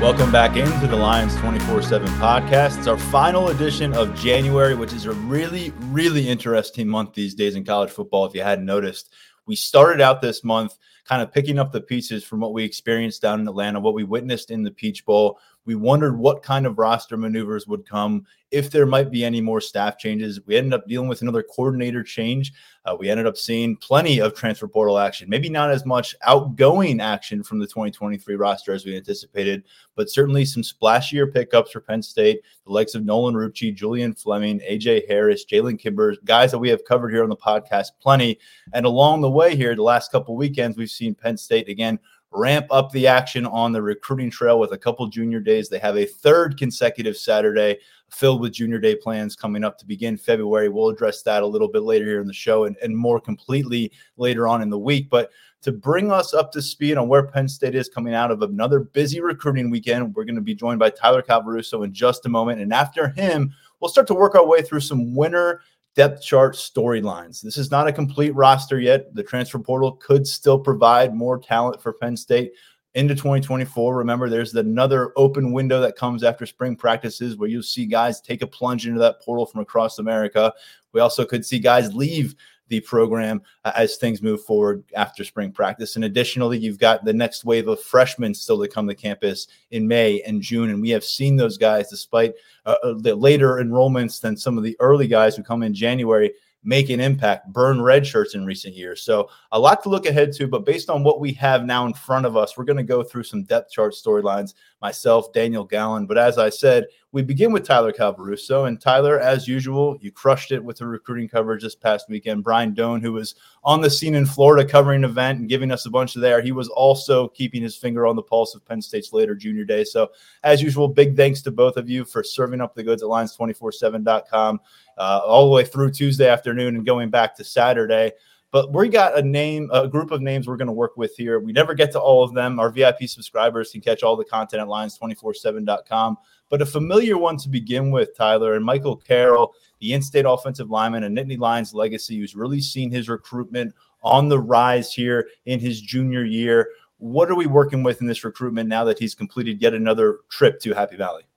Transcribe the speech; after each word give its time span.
Welcome 0.00 0.30
back 0.30 0.56
into 0.56 0.86
the 0.86 0.94
Lions 0.94 1.34
24 1.38 1.82
7 1.82 2.06
podcast. 2.20 2.78
It's 2.78 2.86
our 2.86 2.96
final 2.96 3.48
edition 3.48 3.92
of 3.94 4.14
January, 4.14 4.76
which 4.76 4.92
is 4.92 5.06
a 5.06 5.12
really, 5.12 5.72
really 5.86 6.28
interesting 6.28 6.86
month 6.86 7.14
these 7.14 7.34
days 7.34 7.56
in 7.56 7.64
college 7.64 7.90
football, 7.90 8.24
if 8.24 8.32
you 8.32 8.40
hadn't 8.40 8.64
noticed. 8.64 9.12
We 9.46 9.56
started 9.56 10.00
out 10.00 10.22
this 10.22 10.44
month 10.44 10.78
kind 11.04 11.20
of 11.20 11.32
picking 11.32 11.58
up 11.58 11.72
the 11.72 11.80
pieces 11.80 12.22
from 12.22 12.38
what 12.38 12.52
we 12.52 12.62
experienced 12.62 13.22
down 13.22 13.40
in 13.40 13.48
Atlanta, 13.48 13.80
what 13.80 13.94
we 13.94 14.04
witnessed 14.04 14.52
in 14.52 14.62
the 14.62 14.70
Peach 14.70 15.04
Bowl. 15.04 15.40
We 15.68 15.74
wondered 15.74 16.16
what 16.16 16.42
kind 16.42 16.64
of 16.64 16.78
roster 16.78 17.18
maneuvers 17.18 17.66
would 17.66 17.86
come 17.86 18.24
if 18.50 18.70
there 18.70 18.86
might 18.86 19.10
be 19.10 19.22
any 19.22 19.42
more 19.42 19.60
staff 19.60 19.98
changes. 19.98 20.40
We 20.46 20.56
ended 20.56 20.72
up 20.72 20.88
dealing 20.88 21.10
with 21.10 21.20
another 21.20 21.42
coordinator 21.42 22.02
change. 22.02 22.54
Uh, 22.86 22.96
we 22.98 23.10
ended 23.10 23.26
up 23.26 23.36
seeing 23.36 23.76
plenty 23.76 24.18
of 24.18 24.34
transfer 24.34 24.66
portal 24.66 24.98
action, 24.98 25.28
maybe 25.28 25.50
not 25.50 25.70
as 25.70 25.84
much 25.84 26.14
outgoing 26.22 27.02
action 27.02 27.42
from 27.42 27.58
the 27.58 27.66
2023 27.66 28.34
roster 28.36 28.72
as 28.72 28.86
we 28.86 28.96
anticipated, 28.96 29.62
but 29.94 30.08
certainly 30.08 30.46
some 30.46 30.62
splashier 30.62 31.30
pickups 31.30 31.72
for 31.72 31.82
Penn 31.82 32.00
State, 32.00 32.40
the 32.64 32.72
likes 32.72 32.94
of 32.94 33.04
Nolan 33.04 33.34
Rucci, 33.34 33.74
Julian 33.74 34.14
Fleming, 34.14 34.60
AJ 34.60 35.06
Harris, 35.06 35.44
Jalen 35.44 35.78
Kimber, 35.78 36.16
guys 36.24 36.50
that 36.50 36.58
we 36.58 36.70
have 36.70 36.86
covered 36.86 37.10
here 37.10 37.24
on 37.24 37.28
the 37.28 37.36
podcast 37.36 37.88
plenty. 38.00 38.38
And 38.72 38.86
along 38.86 39.20
the 39.20 39.28
way 39.28 39.54
here, 39.54 39.76
the 39.76 39.82
last 39.82 40.10
couple 40.10 40.34
weekends, 40.34 40.78
we've 40.78 40.88
seen 40.88 41.14
Penn 41.14 41.36
State 41.36 41.68
again 41.68 41.98
ramp 42.30 42.66
up 42.70 42.90
the 42.92 43.06
action 43.06 43.46
on 43.46 43.72
the 43.72 43.80
recruiting 43.80 44.30
trail 44.30 44.58
with 44.58 44.72
a 44.72 44.78
couple 44.78 45.06
junior 45.06 45.40
days. 45.40 45.68
They 45.68 45.78
have 45.78 45.96
a 45.96 46.04
third 46.04 46.58
consecutive 46.58 47.16
Saturday 47.16 47.78
filled 48.10 48.40
with 48.40 48.52
junior 48.52 48.78
day 48.78 48.94
plans 48.94 49.36
coming 49.36 49.64
up 49.64 49.78
to 49.78 49.86
begin 49.86 50.16
February. 50.16 50.68
We'll 50.68 50.88
address 50.88 51.22
that 51.22 51.42
a 51.42 51.46
little 51.46 51.68
bit 51.68 51.82
later 51.82 52.04
here 52.04 52.20
in 52.20 52.26
the 52.26 52.32
show 52.32 52.64
and, 52.64 52.76
and 52.82 52.96
more 52.96 53.20
completely 53.20 53.92
later 54.16 54.46
on 54.46 54.62
in 54.62 54.70
the 54.70 54.78
week. 54.78 55.08
But 55.10 55.30
to 55.62 55.72
bring 55.72 56.12
us 56.12 56.34
up 56.34 56.52
to 56.52 56.62
speed 56.62 56.96
on 56.96 57.08
where 57.08 57.26
Penn 57.26 57.48
State 57.48 57.74
is 57.74 57.88
coming 57.88 58.14
out 58.14 58.30
of 58.30 58.42
another 58.42 58.80
busy 58.80 59.20
recruiting 59.20 59.70
weekend, 59.70 60.14
we're 60.14 60.24
going 60.24 60.36
to 60.36 60.40
be 60.40 60.54
joined 60.54 60.78
by 60.78 60.90
Tyler 60.90 61.22
Calvaruso 61.22 61.84
in 61.84 61.92
just 61.92 62.26
a 62.26 62.28
moment. 62.28 62.60
And 62.60 62.72
after 62.72 63.08
him, 63.08 63.52
we'll 63.80 63.88
start 63.88 64.06
to 64.08 64.14
work 64.14 64.34
our 64.34 64.46
way 64.46 64.62
through 64.62 64.80
some 64.80 65.14
winter 65.16 65.62
depth 65.98 66.22
chart 66.22 66.54
storylines. 66.54 67.40
This 67.40 67.56
is 67.56 67.72
not 67.72 67.88
a 67.88 67.92
complete 67.92 68.32
roster 68.36 68.78
yet. 68.78 69.12
The 69.16 69.22
transfer 69.24 69.58
portal 69.58 69.96
could 69.96 70.28
still 70.28 70.56
provide 70.56 71.12
more 71.12 71.40
talent 71.40 71.82
for 71.82 71.92
Penn 71.92 72.16
State 72.16 72.52
into 72.94 73.16
2024. 73.16 73.96
Remember, 73.96 74.28
there's 74.28 74.54
another 74.54 75.12
open 75.16 75.50
window 75.50 75.80
that 75.80 75.96
comes 75.96 76.22
after 76.22 76.46
spring 76.46 76.76
practices 76.76 77.36
where 77.36 77.48
you'll 77.48 77.64
see 77.64 77.84
guys 77.84 78.20
take 78.20 78.42
a 78.42 78.46
plunge 78.46 78.86
into 78.86 79.00
that 79.00 79.20
portal 79.20 79.44
from 79.44 79.60
across 79.60 79.98
America. 79.98 80.54
We 80.92 81.00
also 81.00 81.24
could 81.24 81.44
see 81.44 81.58
guys 81.58 81.92
leave 81.92 82.36
the 82.68 82.80
program 82.80 83.42
uh, 83.64 83.72
as 83.74 83.96
things 83.96 84.22
move 84.22 84.44
forward 84.44 84.84
after 84.94 85.24
spring 85.24 85.52
practice. 85.52 85.96
And 85.96 86.04
additionally, 86.04 86.58
you've 86.58 86.78
got 86.78 87.04
the 87.04 87.12
next 87.12 87.44
wave 87.44 87.68
of 87.68 87.80
freshmen 87.80 88.34
still 88.34 88.60
to 88.60 88.68
come 88.68 88.86
to 88.88 88.94
campus 88.94 89.48
in 89.70 89.88
May 89.88 90.22
and 90.22 90.40
June. 90.42 90.70
And 90.70 90.80
we 90.80 90.90
have 90.90 91.04
seen 91.04 91.36
those 91.36 91.58
guys, 91.58 91.88
despite 91.88 92.34
uh, 92.66 92.76
uh 92.82 92.94
the 92.98 93.14
later 93.14 93.56
enrollments 93.56 94.20
than 94.20 94.36
some 94.36 94.58
of 94.58 94.64
the 94.64 94.76
early 94.80 95.06
guys 95.06 95.36
who 95.36 95.42
come 95.42 95.62
in 95.62 95.74
January, 95.74 96.32
make 96.64 96.90
an 96.90 97.00
impact, 97.00 97.52
burn 97.52 97.80
red 97.80 98.06
shirts 98.06 98.34
in 98.34 98.44
recent 98.44 98.74
years. 98.74 99.02
So 99.02 99.30
a 99.52 99.58
lot 99.58 99.82
to 99.82 99.88
look 99.88 100.06
ahead 100.06 100.32
to, 100.34 100.46
but 100.46 100.66
based 100.66 100.90
on 100.90 101.04
what 101.04 101.20
we 101.20 101.32
have 101.34 101.64
now 101.64 101.86
in 101.86 101.94
front 101.94 102.26
of 102.26 102.36
us, 102.36 102.56
we're 102.56 102.64
going 102.64 102.76
to 102.78 102.82
go 102.82 103.02
through 103.02 103.22
some 103.22 103.44
depth 103.44 103.70
chart 103.70 103.94
storylines. 103.94 104.54
Myself, 104.80 105.32
Daniel 105.32 105.64
Gallen. 105.64 106.06
But 106.06 106.18
as 106.18 106.38
I 106.38 106.50
said, 106.50 106.86
we 107.10 107.22
begin 107.22 107.52
with 107.52 107.64
Tyler 107.64 107.92
Calvaruso. 107.92 108.68
And 108.68 108.80
Tyler, 108.80 109.18
as 109.18 109.48
usual, 109.48 109.96
you 110.00 110.12
crushed 110.12 110.52
it 110.52 110.62
with 110.62 110.78
the 110.78 110.86
recruiting 110.86 111.28
coverage 111.28 111.62
this 111.62 111.74
past 111.74 112.08
weekend. 112.08 112.44
Brian 112.44 112.74
Doan, 112.74 113.00
who 113.00 113.12
was 113.12 113.34
on 113.64 113.80
the 113.80 113.90
scene 113.90 114.14
in 114.14 114.26
Florida 114.26 114.68
covering 114.68 115.02
an 115.02 115.10
event 115.10 115.40
and 115.40 115.48
giving 115.48 115.72
us 115.72 115.86
a 115.86 115.90
bunch 115.90 116.16
of 116.16 116.22
there, 116.22 116.40
he 116.42 116.52
was 116.52 116.68
also 116.68 117.28
keeping 117.28 117.62
his 117.62 117.76
finger 117.76 118.06
on 118.06 118.14
the 118.14 118.22
pulse 118.22 118.54
of 118.54 118.64
Penn 118.64 118.82
State's 118.82 119.12
later 119.12 119.34
junior 119.34 119.64
day. 119.64 119.84
So, 119.84 120.10
as 120.44 120.62
usual, 120.62 120.86
big 120.86 121.16
thanks 121.16 121.42
to 121.42 121.50
both 121.50 121.76
of 121.76 121.88
you 121.88 122.04
for 122.04 122.22
serving 122.22 122.60
up 122.60 122.74
the 122.74 122.82
goods 122.82 123.02
at 123.02 123.08
lions247.com 123.08 124.60
uh, 124.98 125.20
all 125.24 125.46
the 125.46 125.54
way 125.54 125.64
through 125.64 125.90
Tuesday 125.90 126.28
afternoon 126.28 126.76
and 126.76 126.86
going 126.86 127.10
back 127.10 127.34
to 127.36 127.44
Saturday. 127.44 128.12
But 128.50 128.72
we 128.72 128.88
got 128.88 129.18
a 129.18 129.22
name, 129.22 129.68
a 129.72 129.86
group 129.86 130.10
of 130.10 130.22
names 130.22 130.46
we're 130.46 130.56
going 130.56 130.68
to 130.68 130.72
work 130.72 130.96
with 130.96 131.14
here. 131.16 131.38
We 131.38 131.52
never 131.52 131.74
get 131.74 131.92
to 131.92 132.00
all 132.00 132.24
of 132.24 132.32
them. 132.32 132.58
Our 132.58 132.70
VIP 132.70 133.02
subscribers 133.02 133.72
can 133.72 133.82
catch 133.82 134.02
all 134.02 134.16
the 134.16 134.24
content 134.24 134.62
at 134.62 134.68
lions247.com. 134.68 136.16
But 136.48 136.62
a 136.62 136.66
familiar 136.66 137.18
one 137.18 137.36
to 137.38 137.48
begin 137.50 137.90
with, 137.90 138.16
Tyler, 138.16 138.54
and 138.54 138.64
Michael 138.64 138.96
Carroll, 138.96 139.54
the 139.80 139.92
in 139.92 140.00
state 140.00 140.24
offensive 140.26 140.70
lineman 140.70 141.04
and 141.04 141.16
Nittany 141.16 141.38
Lions 141.38 141.74
legacy, 141.74 142.18
who's 142.18 142.34
really 142.34 142.60
seen 142.60 142.90
his 142.90 143.10
recruitment 143.10 143.74
on 144.02 144.28
the 144.30 144.40
rise 144.40 144.94
here 144.94 145.28
in 145.44 145.60
his 145.60 145.82
junior 145.82 146.24
year. 146.24 146.70
What 146.96 147.30
are 147.30 147.36
we 147.36 147.46
working 147.46 147.82
with 147.82 148.00
in 148.00 148.06
this 148.06 148.24
recruitment 148.24 148.68
now 148.68 148.82
that 148.84 148.98
he's 148.98 149.14
completed 149.14 149.60
yet 149.60 149.74
another 149.74 150.20
trip 150.30 150.58
to 150.60 150.72
Happy 150.72 150.96
Valley? 150.96 151.27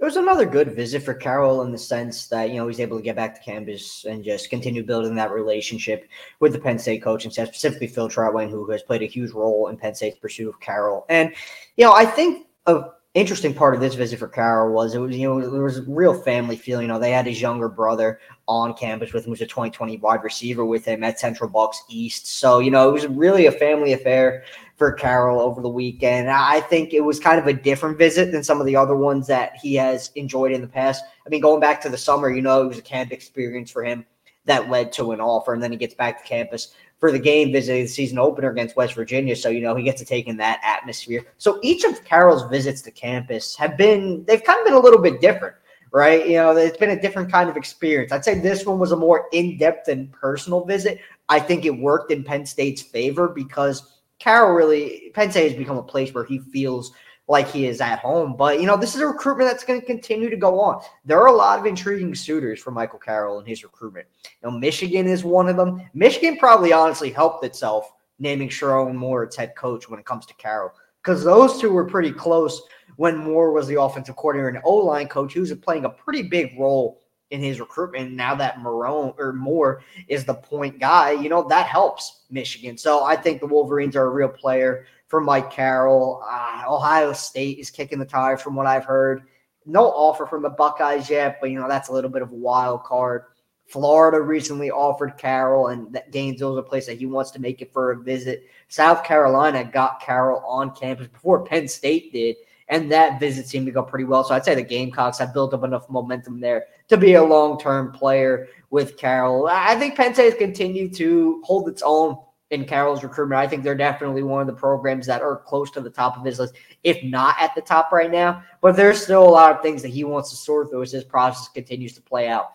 It 0.00 0.04
was 0.04 0.16
another 0.16 0.46
good 0.46 0.76
visit 0.76 1.02
for 1.02 1.12
Carroll 1.12 1.62
in 1.62 1.72
the 1.72 1.78
sense 1.78 2.28
that, 2.28 2.50
you 2.50 2.56
know, 2.56 2.68
he's 2.68 2.78
able 2.78 2.96
to 2.98 3.02
get 3.02 3.16
back 3.16 3.34
to 3.34 3.40
campus 3.40 4.04
and 4.04 4.22
just 4.22 4.48
continue 4.48 4.84
building 4.84 5.16
that 5.16 5.32
relationship 5.32 6.08
with 6.38 6.52
the 6.52 6.58
Penn 6.60 6.78
State 6.78 7.02
coaching 7.02 7.32
staff, 7.32 7.48
specifically 7.48 7.88
Phil 7.88 8.08
Trautwein, 8.08 8.48
who 8.48 8.70
has 8.70 8.82
played 8.82 9.02
a 9.02 9.06
huge 9.06 9.32
role 9.32 9.66
in 9.66 9.76
Penn 9.76 9.96
State's 9.96 10.18
pursuit 10.18 10.48
of 10.48 10.60
Carroll. 10.60 11.04
And, 11.08 11.34
you 11.76 11.84
know, 11.84 11.92
I 11.92 12.06
think 12.06 12.46
of 12.66 12.92
interesting 13.14 13.54
part 13.54 13.74
of 13.74 13.80
this 13.80 13.94
visit 13.94 14.18
for 14.18 14.28
Carroll 14.28 14.72
was 14.72 14.94
it 14.94 14.98
was 14.98 15.16
you 15.16 15.28
know 15.28 15.50
there 15.50 15.62
was 15.62 15.78
a 15.78 15.82
real 15.82 16.14
family 16.14 16.56
feeling. 16.56 16.82
You 16.82 16.88
know, 16.88 16.98
they 16.98 17.10
had 17.10 17.26
his 17.26 17.40
younger 17.40 17.68
brother 17.68 18.20
on 18.46 18.74
campus 18.74 19.12
with 19.12 19.24
him, 19.24 19.32
who's 19.32 19.40
a 19.40 19.46
2020 19.46 19.96
wide 19.98 20.22
receiver 20.22 20.64
with 20.64 20.84
him 20.84 21.02
at 21.02 21.18
Central 21.18 21.48
Bucks 21.48 21.82
East. 21.88 22.38
So 22.38 22.58
you 22.58 22.70
know 22.70 22.88
it 22.88 22.92
was 22.92 23.06
really 23.06 23.46
a 23.46 23.52
family 23.52 23.92
affair 23.92 24.44
for 24.76 24.92
Carroll 24.92 25.40
over 25.40 25.60
the 25.60 25.68
weekend. 25.68 26.30
I 26.30 26.60
think 26.60 26.92
it 26.92 27.00
was 27.00 27.18
kind 27.18 27.40
of 27.40 27.46
a 27.46 27.52
different 27.52 27.98
visit 27.98 28.30
than 28.30 28.44
some 28.44 28.60
of 28.60 28.66
the 28.66 28.76
other 28.76 28.96
ones 28.96 29.26
that 29.26 29.56
he 29.56 29.74
has 29.74 30.10
enjoyed 30.14 30.52
in 30.52 30.60
the 30.60 30.68
past. 30.68 31.04
I 31.26 31.28
mean, 31.28 31.40
going 31.40 31.60
back 31.60 31.80
to 31.82 31.88
the 31.88 31.98
summer, 31.98 32.30
you 32.30 32.42
know, 32.42 32.62
it 32.62 32.68
was 32.68 32.78
a 32.78 32.82
camp 32.82 33.10
experience 33.10 33.70
for 33.70 33.84
him 33.84 34.06
that 34.44 34.70
led 34.70 34.92
to 34.92 35.12
an 35.12 35.20
offer, 35.20 35.52
and 35.52 35.62
then 35.62 35.72
he 35.72 35.76
gets 35.76 35.94
back 35.94 36.22
to 36.22 36.28
campus 36.28 36.74
for 36.98 37.12
the 37.12 37.18
game 37.18 37.52
visiting 37.52 37.82
the 37.82 37.88
season 37.88 38.18
opener 38.18 38.50
against 38.50 38.76
West 38.76 38.94
Virginia. 38.94 39.36
So, 39.36 39.48
you 39.48 39.60
know, 39.60 39.74
he 39.74 39.84
gets 39.84 40.00
to 40.00 40.04
take 40.04 40.26
in 40.26 40.36
that 40.38 40.60
atmosphere. 40.64 41.24
So 41.38 41.58
each 41.62 41.84
of 41.84 42.04
Carroll's 42.04 42.48
visits 42.50 42.82
to 42.82 42.90
campus 42.90 43.54
have 43.56 43.76
been, 43.76 44.24
they've 44.24 44.42
kind 44.42 44.58
of 44.58 44.66
been 44.66 44.74
a 44.74 44.80
little 44.80 45.00
bit 45.00 45.20
different, 45.20 45.54
right? 45.92 46.26
You 46.26 46.34
know, 46.38 46.56
it's 46.56 46.76
been 46.76 46.90
a 46.90 47.00
different 47.00 47.30
kind 47.30 47.48
of 47.48 47.56
experience. 47.56 48.10
I'd 48.10 48.24
say 48.24 48.40
this 48.40 48.66
one 48.66 48.78
was 48.78 48.92
a 48.92 48.96
more 48.96 49.28
in 49.32 49.56
depth 49.58 49.88
and 49.88 50.10
personal 50.12 50.64
visit. 50.64 51.00
I 51.28 51.38
think 51.38 51.64
it 51.64 51.70
worked 51.70 52.10
in 52.10 52.24
Penn 52.24 52.44
State's 52.44 52.82
favor 52.82 53.28
because 53.28 53.98
Carroll 54.18 54.54
really, 54.54 55.12
Penn 55.14 55.30
State 55.30 55.50
has 55.50 55.58
become 55.58 55.76
a 55.76 55.82
place 55.82 56.12
where 56.12 56.24
he 56.24 56.38
feels 56.38 56.92
like 57.28 57.48
he 57.48 57.66
is 57.66 57.80
at 57.80 57.98
home. 57.98 58.34
But, 58.36 58.60
you 58.60 58.66
know, 58.66 58.76
this 58.76 58.94
is 58.94 59.00
a 59.02 59.06
recruitment 59.06 59.50
that's 59.50 59.64
going 59.64 59.80
to 59.80 59.86
continue 59.86 60.30
to 60.30 60.36
go 60.36 60.58
on. 60.58 60.82
There 61.04 61.20
are 61.20 61.26
a 61.26 61.32
lot 61.32 61.58
of 61.58 61.66
intriguing 61.66 62.14
suitors 62.14 62.60
for 62.60 62.70
Michael 62.70 62.98
Carroll 62.98 63.38
and 63.38 63.46
his 63.46 63.62
recruitment. 63.62 64.06
You 64.42 64.50
know, 64.50 64.58
Michigan 64.58 65.06
is 65.06 65.24
one 65.24 65.48
of 65.48 65.56
them. 65.56 65.82
Michigan 65.94 66.38
probably 66.38 66.72
honestly 66.72 67.10
helped 67.10 67.44
itself 67.44 67.92
naming 68.18 68.48
Sherrone 68.48 68.94
Moore 68.94 69.22
its 69.22 69.36
head 69.36 69.54
coach 69.54 69.88
when 69.88 70.00
it 70.00 70.06
comes 70.06 70.26
to 70.26 70.34
Carroll 70.34 70.72
because 71.02 71.22
those 71.22 71.60
two 71.60 71.70
were 71.70 71.84
pretty 71.84 72.10
close 72.10 72.62
when 72.96 73.16
Moore 73.16 73.52
was 73.52 73.66
the 73.68 73.80
offensive 73.80 74.16
coordinator 74.16 74.48
and 74.48 74.58
O 74.64 74.74
line 74.74 75.06
coach, 75.06 75.32
who's 75.34 75.54
playing 75.54 75.84
a 75.84 75.90
pretty 75.90 76.22
big 76.22 76.58
role 76.58 77.00
in 77.30 77.40
his 77.40 77.60
recruitment. 77.60 78.12
Now 78.12 78.34
that 78.34 78.56
Marone 78.56 79.14
or 79.18 79.32
Moore 79.32 79.82
is 80.08 80.24
the 80.24 80.34
point 80.34 80.80
guy, 80.80 81.12
you 81.12 81.28
know, 81.28 81.46
that 81.48 81.66
helps 81.66 82.22
Michigan. 82.30 82.76
So 82.76 83.04
I 83.04 83.16
think 83.16 83.40
the 83.40 83.46
Wolverines 83.46 83.96
are 83.96 84.06
a 84.06 84.10
real 84.10 84.28
player 84.28 84.86
for 85.08 85.20
Mike 85.20 85.50
Carroll. 85.50 86.22
Uh, 86.28 86.62
Ohio 86.68 87.12
State 87.12 87.58
is 87.58 87.70
kicking 87.70 87.98
the 87.98 88.04
tires 88.04 88.40
from 88.40 88.54
what 88.54 88.66
I've 88.66 88.84
heard. 88.84 89.24
No 89.66 89.86
offer 89.86 90.26
from 90.26 90.42
the 90.42 90.50
Buckeyes 90.50 91.10
yet, 91.10 91.38
but 91.40 91.50
you 91.50 91.58
know 91.58 91.68
that's 91.68 91.88
a 91.88 91.92
little 91.92 92.10
bit 92.10 92.22
of 92.22 92.30
a 92.30 92.36
wild 92.36 92.84
card. 92.84 93.24
Florida 93.66 94.20
recently 94.20 94.70
offered 94.70 95.18
Carroll, 95.18 95.68
and 95.68 95.92
that 95.92 96.10
Gainesville 96.10 96.56
is 96.56 96.58
a 96.58 96.62
place 96.62 96.86
that 96.86 96.96
he 96.96 97.04
wants 97.04 97.30
to 97.32 97.40
make 97.40 97.60
it 97.60 97.72
for 97.72 97.90
a 97.90 98.00
visit. 98.00 98.44
South 98.68 99.04
Carolina 99.04 99.62
got 99.64 100.00
Carroll 100.00 100.42
on 100.46 100.74
campus 100.74 101.08
before 101.08 101.44
Penn 101.44 101.68
State 101.68 102.10
did, 102.12 102.36
and 102.68 102.90
that 102.90 103.20
visit 103.20 103.46
seemed 103.46 103.66
to 103.66 103.72
go 103.72 103.82
pretty 103.82 104.06
well. 104.06 104.24
So 104.24 104.34
I'd 104.34 104.44
say 104.44 104.54
the 104.54 104.62
Gamecocks 104.62 105.18
have 105.18 105.34
built 105.34 105.52
up 105.52 105.64
enough 105.64 105.88
momentum 105.90 106.40
there 106.40 106.64
to 106.88 106.96
be 106.96 107.14
a 107.14 107.22
long 107.22 107.60
term 107.60 107.92
player 107.92 108.48
with 108.70 108.96
Carroll. 108.96 109.48
I 109.50 109.74
think 109.76 109.96
Penn 109.96 110.14
State 110.14 110.32
has 110.32 110.34
continued 110.34 110.94
to 110.94 111.42
hold 111.44 111.68
its 111.68 111.82
own 111.84 112.16
in 112.50 112.64
Carroll's 112.64 113.02
recruitment. 113.02 113.38
I 113.38 113.46
think 113.46 113.62
they're 113.62 113.74
definitely 113.74 114.22
one 114.22 114.40
of 114.40 114.46
the 114.46 114.52
programs 114.52 115.06
that 115.06 115.22
are 115.22 115.36
close 115.36 115.70
to 115.72 115.80
the 115.80 115.90
top 115.90 116.16
of 116.16 116.24
his 116.24 116.38
list, 116.38 116.54
if 116.82 117.02
not 117.04 117.36
at 117.38 117.54
the 117.54 117.60
top 117.60 117.92
right 117.92 118.10
now. 118.10 118.42
But 118.60 118.76
there's 118.76 119.02
still 119.02 119.22
a 119.22 119.28
lot 119.28 119.54
of 119.54 119.62
things 119.62 119.82
that 119.82 119.88
he 119.88 120.04
wants 120.04 120.30
to 120.30 120.36
sort 120.36 120.70
through 120.70 120.82
as 120.82 120.92
his 120.92 121.04
process 121.04 121.48
continues 121.48 121.94
to 121.94 122.02
play 122.02 122.28
out. 122.28 122.52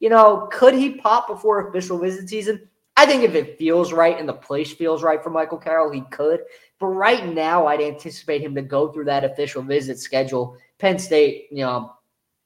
You 0.00 0.10
know, 0.10 0.48
could 0.52 0.74
he 0.74 0.96
pop 0.96 1.28
before 1.28 1.68
official 1.68 1.98
visit 1.98 2.28
season? 2.28 2.68
I 2.98 3.06
think 3.06 3.22
if 3.22 3.34
it 3.34 3.58
feels 3.58 3.92
right 3.92 4.18
and 4.18 4.28
the 4.28 4.32
place 4.32 4.72
feels 4.72 5.02
right 5.02 5.22
for 5.22 5.30
Michael 5.30 5.58
Carroll, 5.58 5.92
he 5.92 6.00
could. 6.10 6.40
But 6.78 6.88
right 6.88 7.26
now, 7.26 7.66
I'd 7.66 7.80
anticipate 7.80 8.42
him 8.42 8.54
to 8.54 8.62
go 8.62 8.88
through 8.88 9.04
that 9.06 9.24
official 9.24 9.62
visit 9.62 9.98
schedule. 9.98 10.56
Penn 10.78 10.98
State, 10.98 11.46
you 11.50 11.58
know, 11.58 11.92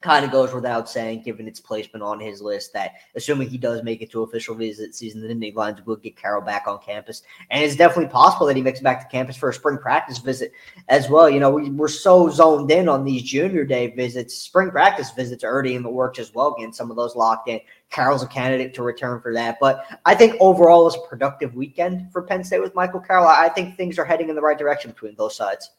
kind 0.01 0.25
of 0.25 0.31
goes 0.31 0.53
without 0.53 0.89
saying, 0.89 1.21
given 1.21 1.47
its 1.47 1.59
placement 1.59 2.03
on 2.03 2.19
his 2.19 2.41
list, 2.41 2.73
that 2.73 2.93
assuming 3.15 3.49
he 3.49 3.57
does 3.57 3.83
make 3.83 4.01
it 4.01 4.11
to 4.11 4.23
official 4.23 4.55
visit 4.55 4.95
season, 4.95 5.21
the 5.21 5.27
Nittany 5.27 5.53
Lions 5.53 5.85
will 5.85 5.95
get 5.95 6.17
Carroll 6.17 6.41
back 6.41 6.67
on 6.67 6.79
campus. 6.79 7.21
And 7.51 7.63
it's 7.63 7.75
definitely 7.75 8.11
possible 8.11 8.47
that 8.47 8.55
he 8.55 8.63
makes 8.63 8.79
it 8.79 8.83
back 8.83 9.01
to 9.01 9.15
campus 9.15 9.37
for 9.37 9.49
a 9.49 9.53
spring 9.53 9.77
practice 9.77 10.17
visit 10.17 10.51
as 10.89 11.07
well. 11.09 11.29
You 11.29 11.39
know, 11.39 11.51
we, 11.51 11.69
we're 11.69 11.87
so 11.87 12.29
zoned 12.29 12.71
in 12.71 12.89
on 12.89 13.05
these 13.05 13.21
junior 13.21 13.63
day 13.63 13.87
visits. 13.87 14.37
Spring 14.37 14.71
practice 14.71 15.11
visits 15.11 15.43
are 15.43 15.53
already 15.53 15.75
in 15.75 15.83
the 15.83 15.89
works 15.89 16.19
as 16.19 16.33
well, 16.33 16.55
getting 16.57 16.73
some 16.73 16.89
of 16.89 16.97
those 16.97 17.15
locked 17.15 17.47
in. 17.47 17.59
Carroll's 17.91 18.23
a 18.23 18.27
candidate 18.27 18.73
to 18.73 18.83
return 18.83 19.21
for 19.21 19.33
that. 19.33 19.57
But 19.61 19.85
I 20.05 20.15
think 20.15 20.35
overall, 20.39 20.87
it's 20.87 20.95
a 20.95 21.07
productive 21.07 21.53
weekend 21.53 22.11
for 22.11 22.23
Penn 22.23 22.43
State 22.43 22.61
with 22.61 22.73
Michael 22.73 23.01
Carroll. 23.01 23.27
I 23.27 23.49
think 23.49 23.77
things 23.77 23.99
are 23.99 24.05
heading 24.05 24.29
in 24.29 24.35
the 24.35 24.41
right 24.41 24.57
direction 24.57 24.91
between 24.91 25.13
both 25.13 25.33
sides. 25.33 25.69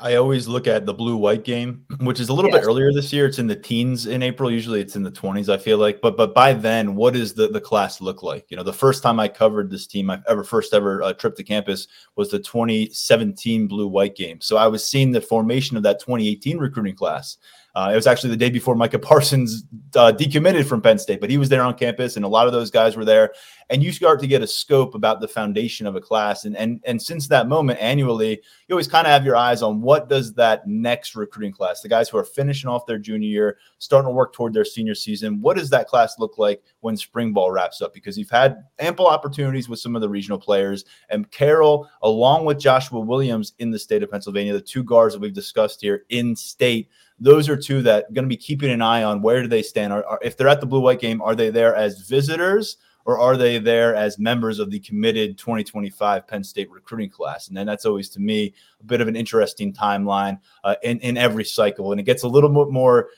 I 0.00 0.14
always 0.14 0.48
look 0.48 0.66
at 0.66 0.86
the 0.86 0.94
blue 0.94 1.16
white 1.16 1.44
game, 1.44 1.84
which 2.00 2.20
is 2.20 2.28
a 2.28 2.32
little 2.32 2.50
yes. 2.50 2.60
bit 2.60 2.66
earlier 2.66 2.92
this 2.92 3.12
year. 3.12 3.26
It's 3.26 3.38
in 3.38 3.46
the 3.46 3.56
teens 3.56 4.06
in 4.06 4.22
April. 4.22 4.50
Usually 4.50 4.80
it's 4.80 4.96
in 4.96 5.02
the 5.02 5.10
20s, 5.10 5.48
I 5.48 5.58
feel 5.58 5.78
like. 5.78 6.00
But 6.00 6.16
but 6.16 6.34
by 6.34 6.52
then, 6.54 6.94
what 6.94 7.14
does 7.14 7.34
the, 7.34 7.48
the 7.48 7.60
class 7.60 8.00
look 8.00 8.22
like? 8.22 8.50
You 8.50 8.56
know, 8.56 8.62
the 8.62 8.72
first 8.72 9.02
time 9.02 9.20
I 9.20 9.28
covered 9.28 9.70
this 9.70 9.86
team, 9.86 10.10
I 10.10 10.20
ever 10.28 10.44
first 10.44 10.72
ever 10.72 11.02
uh, 11.02 11.12
trip 11.12 11.36
to 11.36 11.44
campus 11.44 11.88
was 12.16 12.30
the 12.30 12.38
2017 12.38 13.66
blue 13.66 13.86
white 13.86 14.16
game. 14.16 14.40
So 14.40 14.56
I 14.56 14.66
was 14.66 14.86
seeing 14.86 15.12
the 15.12 15.20
formation 15.20 15.76
of 15.76 15.82
that 15.82 16.00
2018 16.00 16.58
recruiting 16.58 16.96
class. 16.96 17.36
Uh, 17.74 17.90
it 17.90 17.96
was 17.96 18.06
actually 18.06 18.28
the 18.30 18.36
day 18.36 18.50
before 18.50 18.74
Micah 18.74 18.98
Parsons 18.98 19.64
uh, 19.94 20.12
decommitted 20.12 20.66
from 20.66 20.82
Penn 20.82 20.98
State, 20.98 21.20
but 21.20 21.30
he 21.30 21.38
was 21.38 21.48
there 21.48 21.62
on 21.62 21.74
campus, 21.74 22.16
and 22.16 22.24
a 22.24 22.28
lot 22.28 22.46
of 22.46 22.52
those 22.52 22.70
guys 22.70 22.96
were 22.96 23.04
there. 23.04 23.32
And 23.70 23.82
you 23.82 23.92
start 23.92 24.20
to 24.20 24.26
get 24.26 24.42
a 24.42 24.46
scope 24.46 24.94
about 24.94 25.20
the 25.20 25.28
foundation 25.28 25.86
of 25.86 25.96
a 25.96 26.00
class. 26.00 26.44
And 26.44 26.54
and 26.56 26.82
and 26.84 27.00
since 27.00 27.28
that 27.28 27.48
moment, 27.48 27.78
annually, 27.80 28.32
you 28.68 28.74
always 28.74 28.88
kind 28.88 29.06
of 29.06 29.12
have 29.12 29.24
your 29.24 29.36
eyes 29.36 29.62
on 29.62 29.80
what 29.80 30.10
does 30.10 30.34
that 30.34 30.66
next 30.66 31.16
recruiting 31.16 31.52
class, 31.52 31.80
the 31.80 31.88
guys 31.88 32.10
who 32.10 32.18
are 32.18 32.24
finishing 32.24 32.68
off 32.68 32.84
their 32.84 32.98
junior 32.98 33.28
year, 33.28 33.58
starting 33.78 34.08
to 34.08 34.14
work 34.14 34.34
toward 34.34 34.52
their 34.52 34.66
senior 34.66 34.94
season, 34.94 35.40
what 35.40 35.56
does 35.56 35.70
that 35.70 35.88
class 35.88 36.18
look 36.18 36.36
like 36.36 36.62
when 36.80 36.94
spring 36.94 37.32
ball 37.32 37.50
wraps 37.50 37.80
up? 37.80 37.94
Because 37.94 38.18
you've 38.18 38.28
had 38.28 38.64
ample 38.80 39.06
opportunities 39.06 39.70
with 39.70 39.78
some 39.78 39.96
of 39.96 40.02
the 40.02 40.08
regional 40.08 40.38
players, 40.38 40.84
and 41.08 41.30
Carroll, 41.30 41.88
along 42.02 42.44
with 42.44 42.60
Joshua 42.60 43.00
Williams 43.00 43.54
in 43.58 43.70
the 43.70 43.78
state 43.78 44.02
of 44.02 44.10
Pennsylvania, 44.10 44.52
the 44.52 44.60
two 44.60 44.84
guards 44.84 45.14
that 45.14 45.20
we've 45.20 45.32
discussed 45.32 45.80
here 45.80 46.04
in 46.10 46.36
state 46.36 46.90
those 47.18 47.48
are 47.48 47.56
two 47.56 47.82
that 47.82 48.12
going 48.12 48.24
to 48.24 48.28
be 48.28 48.36
keeping 48.36 48.70
an 48.70 48.82
eye 48.82 49.04
on 49.04 49.22
where 49.22 49.42
do 49.42 49.48
they 49.48 49.62
stand. 49.62 49.92
Are, 49.92 50.04
are, 50.04 50.18
if 50.22 50.36
they're 50.36 50.48
at 50.48 50.60
the 50.60 50.66
blue 50.66 50.80
white 50.80 51.00
game, 51.00 51.22
are 51.22 51.34
they 51.34 51.50
there 51.50 51.74
as 51.74 52.00
visitors 52.08 52.76
or 53.04 53.18
are 53.18 53.36
they 53.36 53.58
there 53.58 53.94
as 53.94 54.18
members 54.18 54.58
of 54.58 54.70
the 54.70 54.78
committed 54.80 55.38
2025 55.38 56.26
Penn 56.26 56.44
State 56.44 56.70
recruiting 56.70 57.10
class? 57.10 57.48
And 57.48 57.56
then 57.56 57.66
that's 57.66 57.84
always 57.84 58.08
to 58.10 58.20
me 58.20 58.54
a 58.80 58.84
bit 58.84 59.00
of 59.00 59.08
an 59.08 59.16
interesting 59.16 59.72
timeline 59.72 60.38
uh, 60.64 60.76
in 60.82 60.98
in 61.00 61.16
every 61.16 61.44
cycle, 61.44 61.92
and 61.92 62.00
it 62.00 62.04
gets 62.04 62.22
a 62.22 62.28
little 62.28 62.50
bit 62.50 62.72
more 62.72 63.08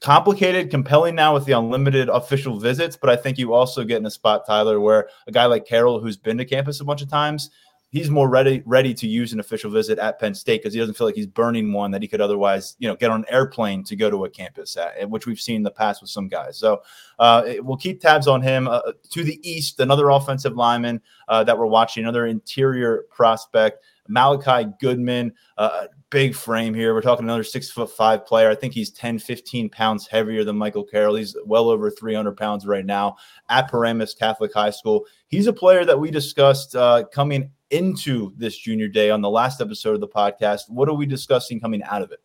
complicated, 0.00 0.70
compelling 0.70 1.14
now 1.14 1.32
with 1.34 1.44
the 1.46 1.52
unlimited 1.52 2.08
official 2.08 2.58
visits. 2.58 2.96
But 2.96 3.10
I 3.10 3.16
think 3.16 3.38
you 3.38 3.54
also 3.54 3.84
get 3.84 3.98
in 3.98 4.06
a 4.06 4.10
spot, 4.10 4.46
Tyler, 4.46 4.80
where 4.80 5.08
a 5.26 5.32
guy 5.32 5.46
like 5.46 5.66
Carroll, 5.66 6.00
who's 6.00 6.16
been 6.16 6.38
to 6.38 6.44
campus 6.44 6.80
a 6.80 6.84
bunch 6.84 7.02
of 7.02 7.08
times, 7.08 7.50
he's 7.96 8.10
more 8.10 8.28
ready 8.28 8.62
ready 8.66 8.92
to 8.92 9.06
use 9.06 9.32
an 9.32 9.40
official 9.40 9.70
visit 9.70 9.98
at 9.98 10.20
Penn 10.20 10.34
State 10.34 10.62
because 10.62 10.74
he 10.74 10.80
doesn't 10.80 10.96
feel 10.96 11.06
like 11.06 11.14
he's 11.14 11.26
burning 11.26 11.72
one 11.72 11.90
that 11.92 12.02
he 12.02 12.08
could 12.08 12.20
otherwise, 12.20 12.76
you 12.78 12.86
know, 12.86 12.94
get 12.94 13.10
on 13.10 13.20
an 13.20 13.26
airplane 13.30 13.82
to 13.84 13.96
go 13.96 14.10
to 14.10 14.26
a 14.26 14.30
campus 14.30 14.76
at, 14.76 15.08
which 15.08 15.26
we've 15.26 15.40
seen 15.40 15.56
in 15.56 15.62
the 15.62 15.70
past 15.70 16.02
with 16.02 16.10
some 16.10 16.28
guys. 16.28 16.58
So 16.58 16.82
uh, 17.18 17.54
we'll 17.60 17.78
keep 17.78 18.02
tabs 18.02 18.28
on 18.28 18.42
him. 18.42 18.68
Uh, 18.68 18.92
to 19.10 19.24
the 19.24 19.40
east, 19.48 19.80
another 19.80 20.10
offensive 20.10 20.56
lineman 20.56 21.00
uh, 21.28 21.42
that 21.44 21.56
we're 21.56 21.64
watching, 21.64 22.04
another 22.04 22.26
interior 22.26 23.06
prospect, 23.10 23.82
Malachi 24.08 24.70
Goodman. 24.80 25.32
Uh, 25.56 25.86
big 26.10 26.34
frame 26.34 26.74
here. 26.74 26.94
We're 26.94 27.02
talking 27.02 27.24
another 27.24 27.44
six 27.44 27.70
foot 27.70 27.90
five 27.90 28.26
player. 28.26 28.48
I 28.48 28.54
think 28.54 28.74
he's 28.74 28.90
10, 28.90 29.18
15 29.18 29.68
pounds 29.68 30.06
heavier 30.06 30.44
than 30.44 30.56
Michael 30.56 30.84
Carroll. 30.84 31.16
He's 31.16 31.36
well 31.44 31.68
over 31.68 31.90
300 31.90 32.36
pounds 32.36 32.66
right 32.66 32.86
now 32.86 33.16
at 33.48 33.70
Paramus 33.70 34.14
Catholic 34.14 34.52
High 34.54 34.70
School. 34.70 35.06
He's 35.28 35.46
a 35.46 35.52
player 35.52 35.84
that 35.84 35.98
we 35.98 36.10
discussed 36.10 36.76
uh, 36.76 37.04
coming 37.12 37.50
into 37.70 38.32
this 38.36 38.56
junior 38.56 38.88
day 38.88 39.10
on 39.10 39.20
the 39.20 39.30
last 39.30 39.60
episode 39.60 39.94
of 39.94 40.00
the 40.00 40.08
podcast. 40.08 40.62
What 40.68 40.88
are 40.88 40.94
we 40.94 41.06
discussing 41.06 41.60
coming 41.60 41.82
out 41.82 42.02
of 42.02 42.12
it? 42.12 42.20